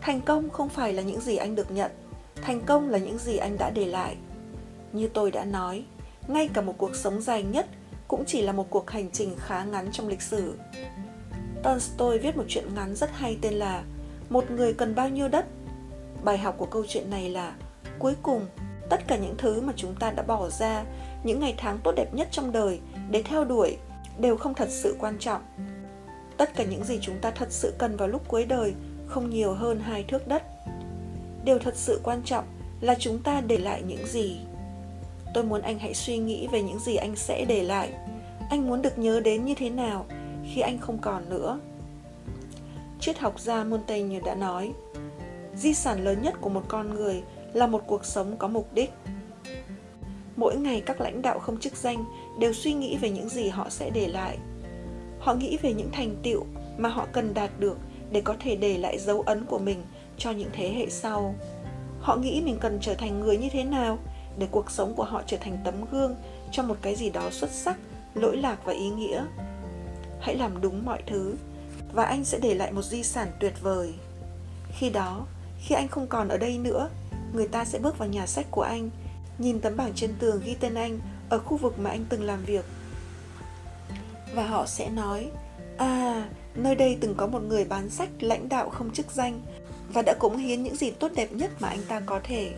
Thành 0.00 0.20
công 0.20 0.50
không 0.50 0.68
phải 0.68 0.92
là 0.92 1.02
những 1.02 1.20
gì 1.20 1.36
anh 1.36 1.54
được 1.54 1.70
nhận, 1.70 1.90
thành 2.42 2.60
công 2.60 2.88
là 2.88 2.98
những 2.98 3.18
gì 3.18 3.36
anh 3.36 3.58
đã 3.58 3.70
để 3.70 3.86
lại. 3.86 4.16
Như 4.92 5.08
tôi 5.08 5.30
đã 5.30 5.44
nói, 5.44 5.84
ngay 6.28 6.48
cả 6.54 6.60
một 6.60 6.74
cuộc 6.78 6.96
sống 6.96 7.20
dài 7.20 7.42
nhất 7.42 7.66
cũng 8.08 8.24
chỉ 8.26 8.42
là 8.42 8.52
một 8.52 8.70
cuộc 8.70 8.90
hành 8.90 9.10
trình 9.12 9.36
khá 9.38 9.64
ngắn 9.64 9.88
trong 9.92 10.08
lịch 10.08 10.22
sử. 10.22 10.58
Tolstoy 11.62 12.18
viết 12.18 12.36
một 12.36 12.44
chuyện 12.48 12.74
ngắn 12.74 12.96
rất 12.96 13.10
hay 13.12 13.38
tên 13.42 13.54
là 13.54 13.82
một 14.30 14.50
người 14.50 14.72
cần 14.72 14.94
bao 14.94 15.08
nhiêu 15.08 15.28
đất? 15.28 15.46
Bài 16.24 16.38
học 16.38 16.54
của 16.58 16.66
câu 16.66 16.84
chuyện 16.88 17.10
này 17.10 17.30
là, 17.30 17.54
cuối 17.98 18.14
cùng, 18.22 18.46
tất 18.90 19.06
cả 19.06 19.16
những 19.16 19.34
thứ 19.38 19.60
mà 19.60 19.72
chúng 19.76 19.94
ta 19.94 20.10
đã 20.10 20.22
bỏ 20.22 20.50
ra, 20.50 20.84
những 21.24 21.40
ngày 21.40 21.54
tháng 21.56 21.78
tốt 21.84 21.92
đẹp 21.96 22.14
nhất 22.14 22.28
trong 22.30 22.52
đời 22.52 22.80
để 23.10 23.22
theo 23.22 23.44
đuổi 23.44 23.76
đều 24.18 24.36
không 24.36 24.54
thật 24.54 24.68
sự 24.70 24.96
quan 24.98 25.18
trọng. 25.18 25.42
Tất 26.36 26.54
cả 26.56 26.64
những 26.64 26.84
gì 26.84 26.98
chúng 27.02 27.18
ta 27.20 27.30
thật 27.30 27.48
sự 27.50 27.74
cần 27.78 27.96
vào 27.96 28.08
lúc 28.08 28.28
cuối 28.28 28.44
đời 28.44 28.74
không 29.06 29.30
nhiều 29.30 29.54
hơn 29.54 29.80
hai 29.80 30.04
thước 30.08 30.28
đất. 30.28 30.42
Điều 31.44 31.58
thật 31.58 31.76
sự 31.76 32.00
quan 32.04 32.22
trọng 32.24 32.44
là 32.80 32.94
chúng 32.98 33.22
ta 33.22 33.40
để 33.40 33.58
lại 33.58 33.82
những 33.82 34.06
gì. 34.06 34.40
Tôi 35.34 35.44
muốn 35.44 35.62
anh 35.62 35.78
hãy 35.78 35.94
suy 35.94 36.18
nghĩ 36.18 36.48
về 36.52 36.62
những 36.62 36.78
gì 36.78 36.96
anh 36.96 37.16
sẽ 37.16 37.44
để 37.44 37.62
lại. 37.62 37.92
Anh 38.50 38.68
muốn 38.68 38.82
được 38.82 38.98
nhớ 38.98 39.20
đến 39.20 39.44
như 39.44 39.54
thế 39.54 39.70
nào 39.70 40.06
khi 40.54 40.60
anh 40.60 40.78
không 40.78 40.98
còn 40.98 41.30
nữa? 41.30 41.58
Triết 43.00 43.18
học 43.18 43.40
gia 43.40 43.64
montaigne 43.64 44.20
đã 44.20 44.34
nói, 44.34 44.72
di 45.54 45.74
sản 45.74 46.04
lớn 46.04 46.22
nhất 46.22 46.34
của 46.40 46.48
một 46.50 46.64
con 46.68 46.94
người 46.94 47.22
là 47.52 47.66
một 47.66 47.82
cuộc 47.86 48.04
sống 48.04 48.36
có 48.38 48.48
mục 48.48 48.68
đích. 48.74 48.90
Mỗi 50.36 50.56
ngày 50.56 50.82
các 50.86 51.00
lãnh 51.00 51.22
đạo 51.22 51.38
không 51.38 51.60
chức 51.60 51.76
danh 51.76 52.04
đều 52.38 52.52
suy 52.52 52.72
nghĩ 52.72 52.96
về 52.96 53.10
những 53.10 53.28
gì 53.28 53.48
họ 53.48 53.70
sẽ 53.70 53.90
để 53.90 54.08
lại. 54.08 54.38
Họ 55.20 55.34
nghĩ 55.34 55.58
về 55.62 55.72
những 55.72 55.90
thành 55.92 56.16
tựu 56.22 56.44
mà 56.78 56.88
họ 56.88 57.06
cần 57.12 57.34
đạt 57.34 57.50
được 57.58 57.78
để 58.10 58.20
có 58.20 58.34
thể 58.40 58.56
để 58.56 58.78
lại 58.78 58.98
dấu 58.98 59.22
ấn 59.22 59.44
của 59.44 59.58
mình 59.58 59.82
cho 60.18 60.30
những 60.30 60.50
thế 60.52 60.72
hệ 60.72 60.86
sau. 60.90 61.34
Họ 62.00 62.16
nghĩ 62.16 62.42
mình 62.44 62.58
cần 62.60 62.78
trở 62.80 62.94
thành 62.94 63.20
người 63.20 63.36
như 63.36 63.48
thế 63.52 63.64
nào 63.64 63.98
để 64.38 64.46
cuộc 64.50 64.70
sống 64.70 64.94
của 64.94 65.04
họ 65.04 65.22
trở 65.26 65.36
thành 65.36 65.58
tấm 65.64 65.74
gương 65.92 66.16
cho 66.52 66.62
một 66.62 66.76
cái 66.82 66.94
gì 66.94 67.10
đó 67.10 67.30
xuất 67.30 67.50
sắc, 67.50 67.76
lỗi 68.14 68.36
lạc 68.36 68.64
và 68.64 68.72
ý 68.72 68.90
nghĩa. 68.90 69.24
Hãy 70.20 70.36
làm 70.36 70.60
đúng 70.60 70.84
mọi 70.84 71.02
thứ 71.06 71.34
và 71.92 72.04
anh 72.04 72.24
sẽ 72.24 72.38
để 72.42 72.54
lại 72.54 72.72
một 72.72 72.82
di 72.82 73.02
sản 73.02 73.28
tuyệt 73.40 73.54
vời. 73.62 73.94
Khi 74.72 74.90
đó, 74.90 75.26
khi 75.58 75.74
anh 75.74 75.88
không 75.88 76.06
còn 76.06 76.28
ở 76.28 76.36
đây 76.36 76.58
nữa, 76.58 76.88
người 77.32 77.48
ta 77.48 77.64
sẽ 77.64 77.78
bước 77.78 77.98
vào 77.98 78.08
nhà 78.08 78.26
sách 78.26 78.46
của 78.50 78.62
anh, 78.62 78.90
nhìn 79.38 79.60
tấm 79.60 79.76
bảng 79.76 79.92
trên 79.94 80.10
tường 80.18 80.40
ghi 80.44 80.56
tên 80.60 80.74
anh 80.74 80.98
ở 81.30 81.38
khu 81.38 81.56
vực 81.56 81.78
mà 81.78 81.90
anh 81.90 82.04
từng 82.08 82.22
làm 82.22 82.44
việc. 82.44 82.64
Và 84.34 84.46
họ 84.46 84.66
sẽ 84.66 84.90
nói 84.90 85.30
à 85.78 86.28
nơi 86.54 86.74
đây 86.74 86.98
từng 87.00 87.14
có 87.14 87.26
một 87.26 87.42
người 87.42 87.64
bán 87.64 87.90
sách 87.90 88.08
lãnh 88.20 88.48
đạo 88.48 88.70
không 88.70 88.90
chức 88.90 89.10
danh 89.10 89.40
và 89.92 90.02
đã 90.02 90.14
cống 90.18 90.36
hiến 90.36 90.62
những 90.62 90.76
gì 90.76 90.90
tốt 90.90 91.12
đẹp 91.16 91.32
nhất 91.32 91.50
mà 91.60 91.68
anh 91.68 91.82
ta 91.88 92.00
có 92.00 92.20
thể. 92.24 92.52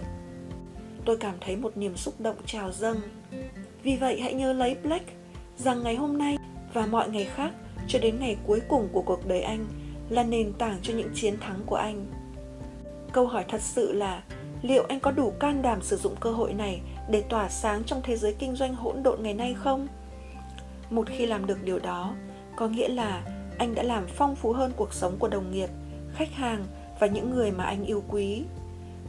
Tôi 1.05 1.17
cảm 1.17 1.35
thấy 1.41 1.57
một 1.57 1.77
niềm 1.77 1.97
xúc 1.97 2.21
động 2.21 2.37
trào 2.47 2.73
dâng. 2.73 3.01
Vì 3.83 3.97
vậy 3.97 4.21
hãy 4.21 4.35
nhớ 4.35 4.53
lấy 4.53 4.77
black 4.83 5.07
rằng 5.59 5.83
ngày 5.83 5.97
hôm 5.97 6.19
nay 6.19 6.37
và 6.73 6.87
mọi 6.87 7.09
ngày 7.09 7.25
khác 7.25 7.51
cho 7.89 7.99
đến 7.99 8.21
ngày 8.21 8.37
cuối 8.47 8.61
cùng 8.69 8.89
của 8.93 9.03
cuộc 9.03 9.27
đời 9.27 9.41
anh 9.41 9.67
là 10.09 10.23
nền 10.23 10.53
tảng 10.53 10.79
cho 10.83 10.95
những 10.95 11.11
chiến 11.15 11.41
thắng 11.41 11.61
của 11.67 11.77
anh. 11.77 12.07
Câu 13.13 13.27
hỏi 13.27 13.45
thật 13.49 13.61
sự 13.61 13.93
là 13.93 14.23
liệu 14.63 14.85
anh 14.89 15.01
có 15.01 15.11
đủ 15.11 15.31
can 15.31 15.63
đảm 15.63 15.83
sử 15.83 15.97
dụng 15.97 16.17
cơ 16.21 16.31
hội 16.31 16.55
này 16.55 16.81
để 17.11 17.23
tỏa 17.29 17.49
sáng 17.49 17.85
trong 17.85 18.01
thế 18.05 18.17
giới 18.17 18.35
kinh 18.39 18.57
doanh 18.57 18.75
hỗn 18.75 19.03
độn 19.03 19.23
ngày 19.23 19.35
nay 19.35 19.55
không? 19.55 19.89
Một 20.91 21.09
khi 21.09 21.27
làm 21.27 21.47
được 21.47 21.65
điều 21.65 21.79
đó, 21.79 22.15
có 22.57 22.69
nghĩa 22.69 22.89
là 22.89 23.23
anh 23.59 23.75
đã 23.75 23.83
làm 23.83 24.07
phong 24.09 24.37
phú 24.37 24.53
hơn 24.53 24.73
cuộc 24.77 24.95
sống 24.95 25.17
của 25.19 25.29
đồng 25.29 25.51
nghiệp, 25.51 25.69
khách 26.15 26.33
hàng 26.33 26.65
và 26.99 27.07
những 27.07 27.31
người 27.31 27.51
mà 27.51 27.65
anh 27.65 27.85
yêu 27.85 28.03
quý. 28.09 28.45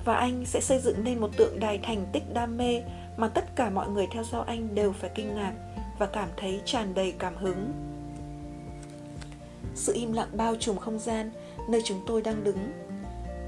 Và 0.05 0.15
anh 0.15 0.45
sẽ 0.45 0.61
xây 0.61 0.79
dựng 0.79 1.03
nên 1.03 1.19
một 1.19 1.37
tượng 1.37 1.59
đài 1.59 1.77
thành 1.77 2.05
tích 2.11 2.33
đam 2.33 2.57
mê 2.57 2.83
mà 3.17 3.27
tất 3.27 3.55
cả 3.55 3.69
mọi 3.69 3.89
người 3.89 4.07
theo 4.11 4.23
sau 4.23 4.41
anh 4.41 4.75
đều 4.75 4.91
phải 4.91 5.09
kinh 5.15 5.35
ngạc 5.35 5.53
và 5.99 6.05
cảm 6.05 6.29
thấy 6.37 6.61
tràn 6.65 6.93
đầy 6.93 7.13
cảm 7.19 7.35
hứng. 7.35 7.71
Sự 9.75 9.93
im 9.93 10.13
lặng 10.13 10.29
bao 10.33 10.55
trùm 10.59 10.77
không 10.77 10.99
gian 10.99 11.31
nơi 11.69 11.81
chúng 11.85 12.01
tôi 12.07 12.21
đang 12.21 12.43
đứng. 12.43 12.71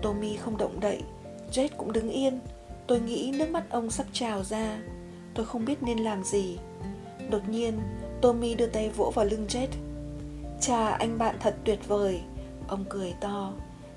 Tommy 0.02 0.36
không 0.36 0.58
động 0.58 0.80
đậy 0.80 1.02
jet 1.52 1.68
cũng 1.78 1.92
đứng 1.92 2.10
yên 2.10 2.40
tôi 2.88 3.00
nghĩ 3.00 3.34
nước 3.38 3.50
mắt 3.50 3.64
ông 3.70 3.92
sắp 3.92 4.06
trào 4.14 4.44
ra. 4.44 4.80
Tôi 5.34 5.46
không 5.46 5.66
biết 5.66 5.84
nên 5.84 5.98
làm 5.98 6.24
gì. 6.24 6.58
Đột 7.30 7.50
nhiên, 7.50 7.80
tommy 8.22 8.56
đưa 8.56 8.68
tay 8.68 8.90
vỗ 8.90 9.12
vào 9.16 9.26
lưng 9.26 9.46
jet. 9.50 9.68
Cha 10.62 10.90
anh 10.90 11.18
bạn 11.18 11.36
thật 11.40 11.56
tuyệt 11.64 11.80
vời. 11.88 12.22
Ông 12.68 12.86
cười 12.90 13.14
to. 13.22 13.54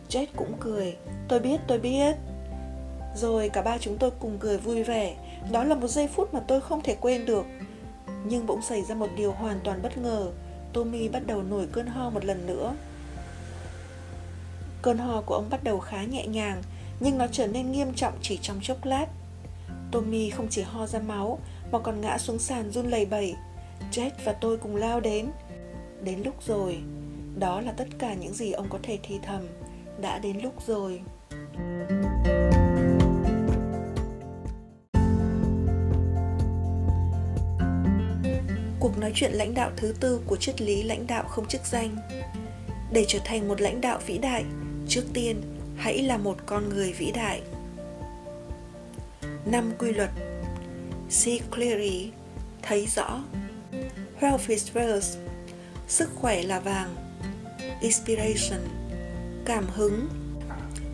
Jet 0.08 0.26
cũng 0.36 0.52
cười. 0.60 0.96
Tôi 1.28 1.40
biết 1.40 1.60
tôi 1.66 1.78
biết. 1.78 2.16
Rồi 3.16 3.48
cả 3.48 3.62
ba 3.62 3.78
chúng 3.78 3.98
tôi 3.98 4.10
cùng 4.20 4.38
cười 4.38 4.58
vui 4.58 4.82
vẻ. 4.82 5.16
Đó 5.52 5.64
là 5.64 5.74
một 5.74 5.88
giây 5.88 6.08
phút 6.08 6.34
mà 6.34 6.40
tôi 6.40 6.60
không 6.60 6.82
thể 6.82 6.96
quên 7.00 7.26
được. 7.26 7.44
Nhưng 8.24 8.46
bỗng 8.46 8.62
xảy 8.62 8.82
ra 8.82 8.94
một 8.94 9.08
điều 9.16 9.32
hoàn 9.32 9.60
toàn 9.64 9.82
bất 9.82 9.98
ngờ. 9.98 10.30
Tommy 10.72 11.08
bắt 11.08 11.26
đầu 11.26 11.42
nổi 11.42 11.68
cơn 11.72 11.86
ho 11.86 12.10
một 12.10 12.24
lần 12.24 12.46
nữa. 12.46 12.74
Cơn 14.82 14.98
ho 14.98 15.22
của 15.26 15.34
ông 15.34 15.50
bắt 15.50 15.64
đầu 15.64 15.78
khá 15.80 16.04
nhẹ 16.04 16.26
nhàng 16.26 16.62
nhưng 17.00 17.18
nó 17.18 17.26
trở 17.32 17.46
nên 17.46 17.72
nghiêm 17.72 17.94
trọng 17.94 18.14
chỉ 18.22 18.38
trong 18.42 18.60
chốc 18.62 18.84
lát. 18.84 19.06
Tommy 19.92 20.30
không 20.30 20.48
chỉ 20.50 20.62
ho 20.62 20.86
ra 20.86 20.98
máu, 20.98 21.38
mà 21.72 21.78
còn 21.78 22.00
ngã 22.00 22.18
xuống 22.18 22.38
sàn 22.38 22.70
run 22.70 22.86
lẩy 22.86 23.06
bẩy. 23.06 23.34
Jet 23.92 24.10
và 24.24 24.32
tôi 24.32 24.56
cùng 24.56 24.76
lao 24.76 25.00
đến. 25.00 25.26
Đến 26.02 26.22
lúc 26.24 26.34
rồi. 26.46 26.78
Đó 27.38 27.60
là 27.60 27.72
tất 27.72 27.88
cả 27.98 28.14
những 28.14 28.34
gì 28.34 28.52
ông 28.52 28.66
có 28.68 28.78
thể 28.82 28.98
thì 29.02 29.18
thầm. 29.22 29.48
Đã 30.00 30.18
đến 30.18 30.40
lúc 30.42 30.54
rồi. 30.66 31.00
Cuộc 38.80 38.98
nói 38.98 39.12
chuyện 39.14 39.32
lãnh 39.32 39.54
đạo 39.54 39.70
thứ 39.76 39.94
tư 40.00 40.20
của 40.26 40.36
triết 40.36 40.60
lý 40.60 40.82
lãnh 40.82 41.06
đạo 41.06 41.24
không 41.28 41.48
chức 41.48 41.60
danh. 41.66 41.96
Để 42.92 43.04
trở 43.08 43.18
thành 43.24 43.48
một 43.48 43.60
lãnh 43.60 43.80
đạo 43.80 43.98
vĩ 44.06 44.18
đại, 44.18 44.44
trước 44.88 45.02
tiên 45.12 45.55
hãy 45.76 46.02
là 46.02 46.16
một 46.16 46.36
con 46.46 46.68
người 46.68 46.92
vĩ 46.92 47.12
đại. 47.12 47.42
Năm 49.44 49.72
quy 49.78 49.92
luật. 49.92 50.10
See 51.10 51.38
clearly. 51.50 52.10
Thấy 52.62 52.86
rõ. 52.86 53.24
Health 54.18 54.48
is 54.48 54.70
wealth. 54.74 55.16
Sức 55.88 56.10
khỏe 56.14 56.42
là 56.42 56.60
vàng. 56.60 56.94
Inspiration. 57.80 58.60
Cảm 59.44 59.66
hứng. 59.74 60.08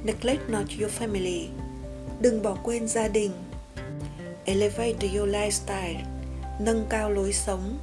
Neglect 0.04 0.48
not 0.48 0.66
your 0.80 0.92
family. 1.00 1.46
Đừng 2.20 2.42
bỏ 2.42 2.56
quên 2.62 2.88
gia 2.88 3.08
đình. 3.08 3.32
Elevate 4.44 5.08
your 5.14 5.28
lifestyle. 5.28 6.02
Nâng 6.60 6.86
cao 6.88 7.10
lối 7.10 7.32
sống. 7.32 7.78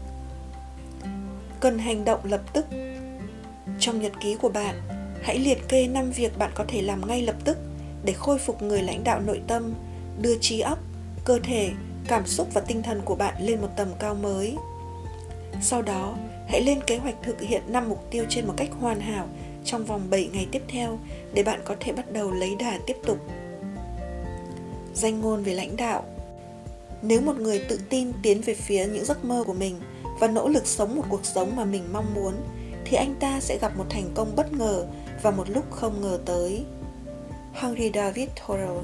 Cần 1.60 1.80
hành 1.80 2.06
động 2.06 2.20
lập 2.24 2.42
tức. 2.54 2.66
Trong 3.80 4.02
nhật 4.02 4.12
ký 4.22 4.36
của 4.36 4.50
bạn 4.50 4.99
hãy 5.24 5.40
liệt 5.40 5.68
kê 5.68 5.88
5 5.88 6.12
việc 6.12 6.38
bạn 6.38 6.52
có 6.56 6.66
thể 6.68 6.82
làm 6.82 7.08
ngay 7.08 7.22
lập 7.22 7.36
tức 7.46 7.58
để 8.04 8.14
khôi 8.14 8.40
phục 8.40 8.62
người 8.62 8.82
lãnh 8.82 9.04
đạo 9.04 9.22
nội 9.22 9.42
tâm 9.48 9.74
đưa 10.22 10.38
trí 10.38 10.60
óc 10.60 10.80
cơ 11.26 11.40
thể 11.44 11.70
cảm 12.08 12.26
xúc 12.26 12.48
và 12.54 12.62
tinh 12.62 12.84
thần 12.84 13.02
của 13.06 13.16
bạn 13.16 13.34
lên 13.42 13.62
một 13.62 13.70
tầm 13.76 13.88
cao 14.00 14.16
mới 14.16 14.56
sau 15.62 15.82
đó 15.82 16.16
hãy 16.48 16.62
lên 16.62 16.80
kế 16.88 16.98
hoạch 16.98 17.16
thực 17.24 17.42
hiện 17.42 17.62
5 17.68 17.90
mục 17.90 18.12
tiêu 18.12 18.26
trên 18.30 18.48
một 18.48 18.54
cách 18.58 18.70
hoàn 18.80 19.00
hảo 19.00 19.28
trong 19.66 19.86
vòng 19.86 20.02
7 20.10 20.30
ngày 20.34 20.48
tiếp 20.52 20.62
theo 20.68 21.00
để 21.34 21.44
bạn 21.44 21.60
có 21.66 21.76
thể 21.80 21.92
bắt 21.92 22.12
đầu 22.12 22.32
lấy 22.32 22.56
đà 22.56 22.80
tiếp 22.86 22.98
tục. 23.06 23.18
Danh 24.94 25.22
ngôn 25.22 25.44
về 25.44 25.54
lãnh 25.54 25.78
đạo 25.78 26.04
Nếu 27.02 27.22
một 27.22 27.40
người 27.40 27.60
tự 27.70 27.80
tin 27.90 28.12
tiến 28.24 28.42
về 28.42 28.54
phía 28.54 28.86
những 28.86 29.06
giấc 29.06 29.26
mơ 29.26 29.44
của 29.48 29.54
mình 29.54 29.76
và 30.20 30.28
nỗ 30.28 30.48
lực 30.48 30.68
sống 30.68 30.96
một 30.96 31.04
cuộc 31.10 31.26
sống 31.26 31.56
mà 31.56 31.66
mình 31.66 31.84
mong 31.94 32.14
muốn, 32.16 32.34
thì 32.86 32.98
anh 32.98 33.16
ta 33.20 33.40
sẽ 33.40 33.58
gặp 33.62 33.78
một 33.78 33.86
thành 33.90 34.10
công 34.14 34.36
bất 34.36 34.54
ngờ 34.54 34.86
và 35.22 35.32
một 35.32 35.50
lúc 35.50 35.72
không 35.72 36.02
ngờ 36.02 36.20
tới. 36.26 36.66
Henry 37.54 37.92
David 37.94 38.30
Thoreau 38.36 38.84